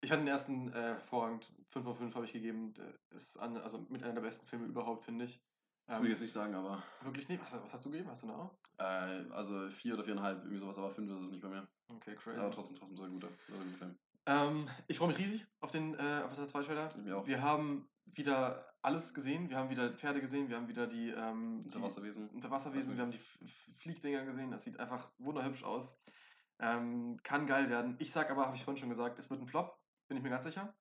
Ich 0.00 0.08
fand 0.10 0.22
den 0.22 0.28
ersten 0.28 0.68
äh, 0.72 0.72
hervorragend. 0.72 1.50
5 1.68 1.84
von 1.84 1.94
5 1.94 2.14
habe 2.14 2.24
ich 2.24 2.32
gegeben. 2.32 2.74
Der 2.74 2.92
ist 3.14 3.36
an, 3.38 3.56
also 3.58 3.84
mit 3.88 4.02
einer 4.02 4.14
der 4.14 4.20
besten 4.22 4.46
Filme 4.46 4.66
überhaupt, 4.66 5.04
finde 5.04 5.26
ich. 5.26 5.40
Das 5.86 5.96
Ähm, 5.96 6.02
würde 6.02 6.06
ich 6.06 6.10
jetzt 6.12 6.22
nicht 6.22 6.32
sagen, 6.32 6.54
aber 6.54 6.82
wirklich 7.02 7.28
nicht? 7.28 7.42
Was, 7.42 7.52
was 7.52 7.72
hast 7.72 7.84
du 7.84 7.90
gegeben? 7.90 8.10
Hast 8.10 8.22
du 8.22 8.28
eine 8.28 8.36
auch? 8.36 8.50
äh, 8.78 9.30
also 9.32 9.68
vier 9.70 9.94
oder 9.94 10.04
viereinhalb, 10.04 10.38
irgendwie 10.38 10.58
sowas, 10.58 10.78
aber 10.78 10.90
fünf 10.90 11.10
ist 11.10 11.24
es 11.24 11.30
nicht 11.30 11.42
bei 11.42 11.48
mir. 11.48 11.66
Okay, 11.88 12.14
crazy. 12.14 12.38
Aber 12.38 12.50
trotzdem, 12.50 12.76
trotzdem 12.76 12.96
sehr 12.96 13.08
guter, 13.08 13.28
sehr 13.48 13.58
guter 13.58 13.78
Film. 13.78 13.98
Ähm, 14.24 14.68
ich 14.86 14.98
freue 14.98 15.08
mich 15.08 15.18
riesig 15.18 15.46
auf 15.60 15.70
den 15.70 15.94
äh, 15.94 16.22
auf 16.24 16.32
den 16.34 16.46
zwei 16.46 16.62
Trailer. 16.62 16.88
Ich 16.88 16.96
mir 16.96 17.18
auch. 17.18 17.26
Wir 17.26 17.42
haben 17.42 17.88
wieder 18.04 18.72
alles 18.82 19.14
gesehen. 19.14 19.50
Wir 19.50 19.56
haben 19.58 19.70
wieder 19.70 19.92
Pferde 19.92 20.20
gesehen. 20.20 20.48
Wir 20.48 20.56
haben 20.56 20.68
wieder 20.68 20.86
die, 20.86 21.10
ähm, 21.10 21.62
die 21.62 21.66
Unterwasserwesen. 21.66 22.28
Unterwasserwesen. 22.30 22.96
Wir 22.96 23.02
haben 23.02 23.10
die 23.10 23.18
F- 23.18 23.38
Fliegdinger 23.78 24.24
gesehen. 24.24 24.50
Das 24.50 24.64
sieht 24.64 24.78
einfach 24.78 25.10
wunderhübsch 25.18 25.64
aus. 25.64 26.04
Ähm, 26.58 27.18
kann 27.22 27.46
geil 27.46 27.68
werden. 27.68 27.96
Ich 27.98 28.12
sag 28.12 28.30
aber, 28.30 28.46
habe 28.46 28.56
ich 28.56 28.64
vorhin 28.64 28.80
schon 28.80 28.88
gesagt, 28.88 29.18
es 29.18 29.28
wird 29.30 29.40
ein 29.40 29.48
Flop. 29.48 29.76
Bin 30.08 30.16
ich 30.16 30.22
mir 30.22 30.30
ganz 30.30 30.44
sicher. 30.44 30.74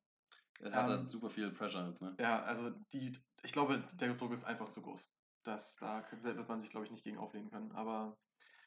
Er 0.60 0.74
hat 0.74 0.86
Ähm, 0.86 0.89
halt 0.89 1.08
super 1.08 1.30
viel 1.30 1.52
Pressure 1.52 1.88
jetzt, 1.88 2.02
ne? 2.02 2.16
Ja, 2.20 2.43
also 2.43 2.70
die, 2.93 3.18
ich 3.43 3.52
glaube, 3.52 3.84
der 3.93 4.14
Druck 4.14 4.32
ist 4.32 4.43
einfach 4.43 4.70
zu 4.70 4.82
groß. 4.82 5.10
Das, 5.43 5.78
da 5.78 6.04
wird 6.22 6.47
man 6.47 6.62
sich, 6.62 6.70
glaube 6.70 6.86
ich, 6.86 6.91
nicht 6.91 7.04
gegen 7.04 7.18
auflehnen 7.18 7.49
können. 7.49 7.72
Aber 7.72 8.18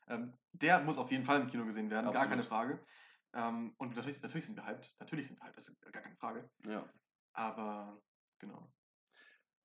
ähm, 0.09 0.33
der 0.53 0.81
muss 0.81 0.99
auf 0.99 1.11
jeden 1.11 1.25
Fall 1.25 1.41
im 1.41 1.47
Kino 1.47 1.65
gesehen 1.65 1.91
werden, 1.91 2.07
gar 2.07 2.15
Absolut. 2.23 2.31
keine 2.31 2.43
Frage. 2.43 2.85
Ähm, 3.33 3.75
und 3.79 3.95
natürlich, 3.97 4.23
natürlich 4.23 4.47
sind 4.47 4.57
wir 4.57 4.67
hyped. 4.67 4.95
Natürlich 4.99 5.29
sind 5.29 5.39
wir 5.39 5.45
hyped, 5.45 5.57
das 5.57 5.69
ist 5.69 5.81
gar 5.93 6.03
keine 6.03 6.17
Frage. 6.17 6.51
Ja. 6.67 6.85
Aber 7.33 8.01
genau. 8.39 8.73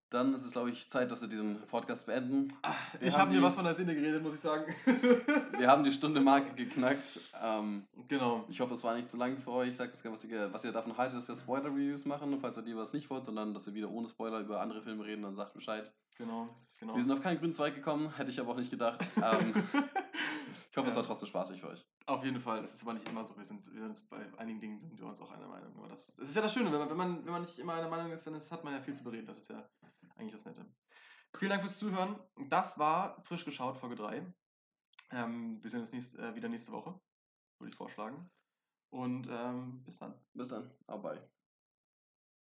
Dann 0.10 0.34
ist 0.34 0.44
es, 0.44 0.54
glaube 0.54 0.72
ich, 0.72 0.90
Zeit, 0.90 1.12
dass 1.12 1.22
wir 1.22 1.28
diesen 1.28 1.62
Podcast 1.68 2.08
beenden. 2.08 2.52
Wir 2.98 3.10
ich 3.10 3.18
habe 3.18 3.32
mir 3.32 3.44
was 3.44 3.54
von 3.54 3.64
der 3.64 3.76
Sinne 3.76 3.94
geredet, 3.94 4.24
muss 4.24 4.34
ich 4.34 4.40
sagen. 4.40 4.66
Wir 5.60 5.68
haben 5.68 5.84
die 5.84 5.92
Stunde 5.92 6.20
Marke 6.20 6.56
geknackt. 6.56 7.20
Ähm, 7.40 7.86
genau. 8.08 8.44
ich 8.50 8.60
hoffe, 8.60 8.74
es 8.74 8.84
war 8.84 8.96
nicht 8.96 9.12
zu 9.12 9.18
lang 9.18 9.38
für 9.38 9.52
euch. 9.52 9.76
Sagt 9.76 9.92
uns 9.92 10.02
gerne, 10.02 10.16
was 10.16 10.26
ihr, 10.26 10.52
was 10.54 10.64
ihr 10.64 10.72
davon 10.72 10.98
haltet, 10.98 11.18
dass 11.20 11.28
wir 11.28 11.36
Spoiler-Reviews 11.36 12.06
machen. 12.06 12.34
Und 12.34 12.40
falls 12.40 12.58
ihr 12.58 12.64
lieber 12.64 12.82
es 12.82 12.94
nicht 12.94 13.08
wollt, 13.12 13.24
sondern 13.24 13.54
dass 13.54 13.68
wir 13.68 13.76
wieder 13.76 13.92
ohne 13.92 14.08
Spoiler 14.08 14.40
über 14.40 14.62
andere 14.62 14.82
Filme 14.82 15.06
reden, 15.06 15.22
dann 15.22 15.36
sagt 15.36 15.54
Bescheid. 15.54 15.92
Genau. 16.18 16.50
genau. 16.80 16.96
Wir 16.96 17.04
sind 17.04 17.12
auf 17.12 17.22
keinen 17.22 17.38
grünen 17.38 17.54
Zweig 17.54 17.76
gekommen, 17.76 18.16
hätte 18.18 18.32
ich 18.32 18.40
aber 18.40 18.52
auch 18.54 18.58
nicht 18.58 18.72
gedacht. 18.72 19.00
Ähm, 19.18 19.54
ich 20.72 20.78
hoffe, 20.78 20.90
es 20.90 20.96
Ja. 20.96 21.02
war 21.02 21.04
trotzdem 21.08 21.28
spaßig 21.28 21.62
für 21.62 21.70
euch. 21.70 21.86
Auf 22.06 22.24
jeden 22.24 22.40
Fall, 22.40 22.62
das 22.62 22.74
ist 22.76 22.84
aber 22.84 22.94
nicht 22.94 23.08
immer 23.10 23.26
so. 23.26 23.36
Wir 23.38 23.44
sind, 23.46 23.72
wir 23.74 23.82
sind 23.82 24.10
bei 24.10 24.18
einigen 24.38 24.60
Dingen 24.60 24.80
sind 24.80 24.98
wir 24.98 25.06
uns 25.06 25.22
auch 25.22 25.32
einer 25.32 25.48
Meinung. 25.48 25.74
Aber 25.78 25.88
das, 25.88 26.16
das 26.16 26.30
ist 26.30 26.36
ja 26.36 26.42
das 26.42 26.54
Schöne, 26.54 26.72
wenn 26.72 26.80
man, 26.80 26.90
wenn, 26.90 26.98
man, 26.98 27.26
wenn 27.26 27.32
man 27.34 27.42
nicht 27.42 27.58
immer 27.60 27.74
einer 27.74 27.90
Meinung 27.90 28.12
ist, 28.12 28.26
dann 28.28 28.36
ist, 28.36 28.52
hat 28.52 28.64
man 28.64 28.74
ja 28.74 28.80
viel 28.82 28.94
zu 28.94 29.04
bereden. 29.04 29.26
Das 29.28 29.40
ist 29.40 29.50
ja 29.50 29.64
eigentlich 30.20 30.34
das 30.34 30.46
Nette. 30.46 30.66
Vielen 31.38 31.50
Dank 31.50 31.62
fürs 31.62 31.78
Zuhören. 31.78 32.20
Das 32.50 32.80
war 32.80 33.22
frisch 33.24 33.46
geschaut, 33.46 33.78
Folge 33.78 33.96
3. 33.96 34.26
Ähm, 35.12 35.64
wir 35.64 35.70
sehen 35.70 35.82
uns 35.82 35.94
nächst, 35.94 36.18
äh, 36.18 36.36
wieder 36.36 36.50
nächste 36.50 36.72
Woche, 36.72 37.00
würde 37.60 37.70
ich 37.70 37.76
vorschlagen. 37.76 38.30
Und 38.92 39.28
ähm, 39.30 39.84
bis 39.84 40.00
dann. 40.00 40.20
Bis 40.34 40.50
dann. 40.50 40.72
Au 40.88 41.00
bye. 41.00 41.39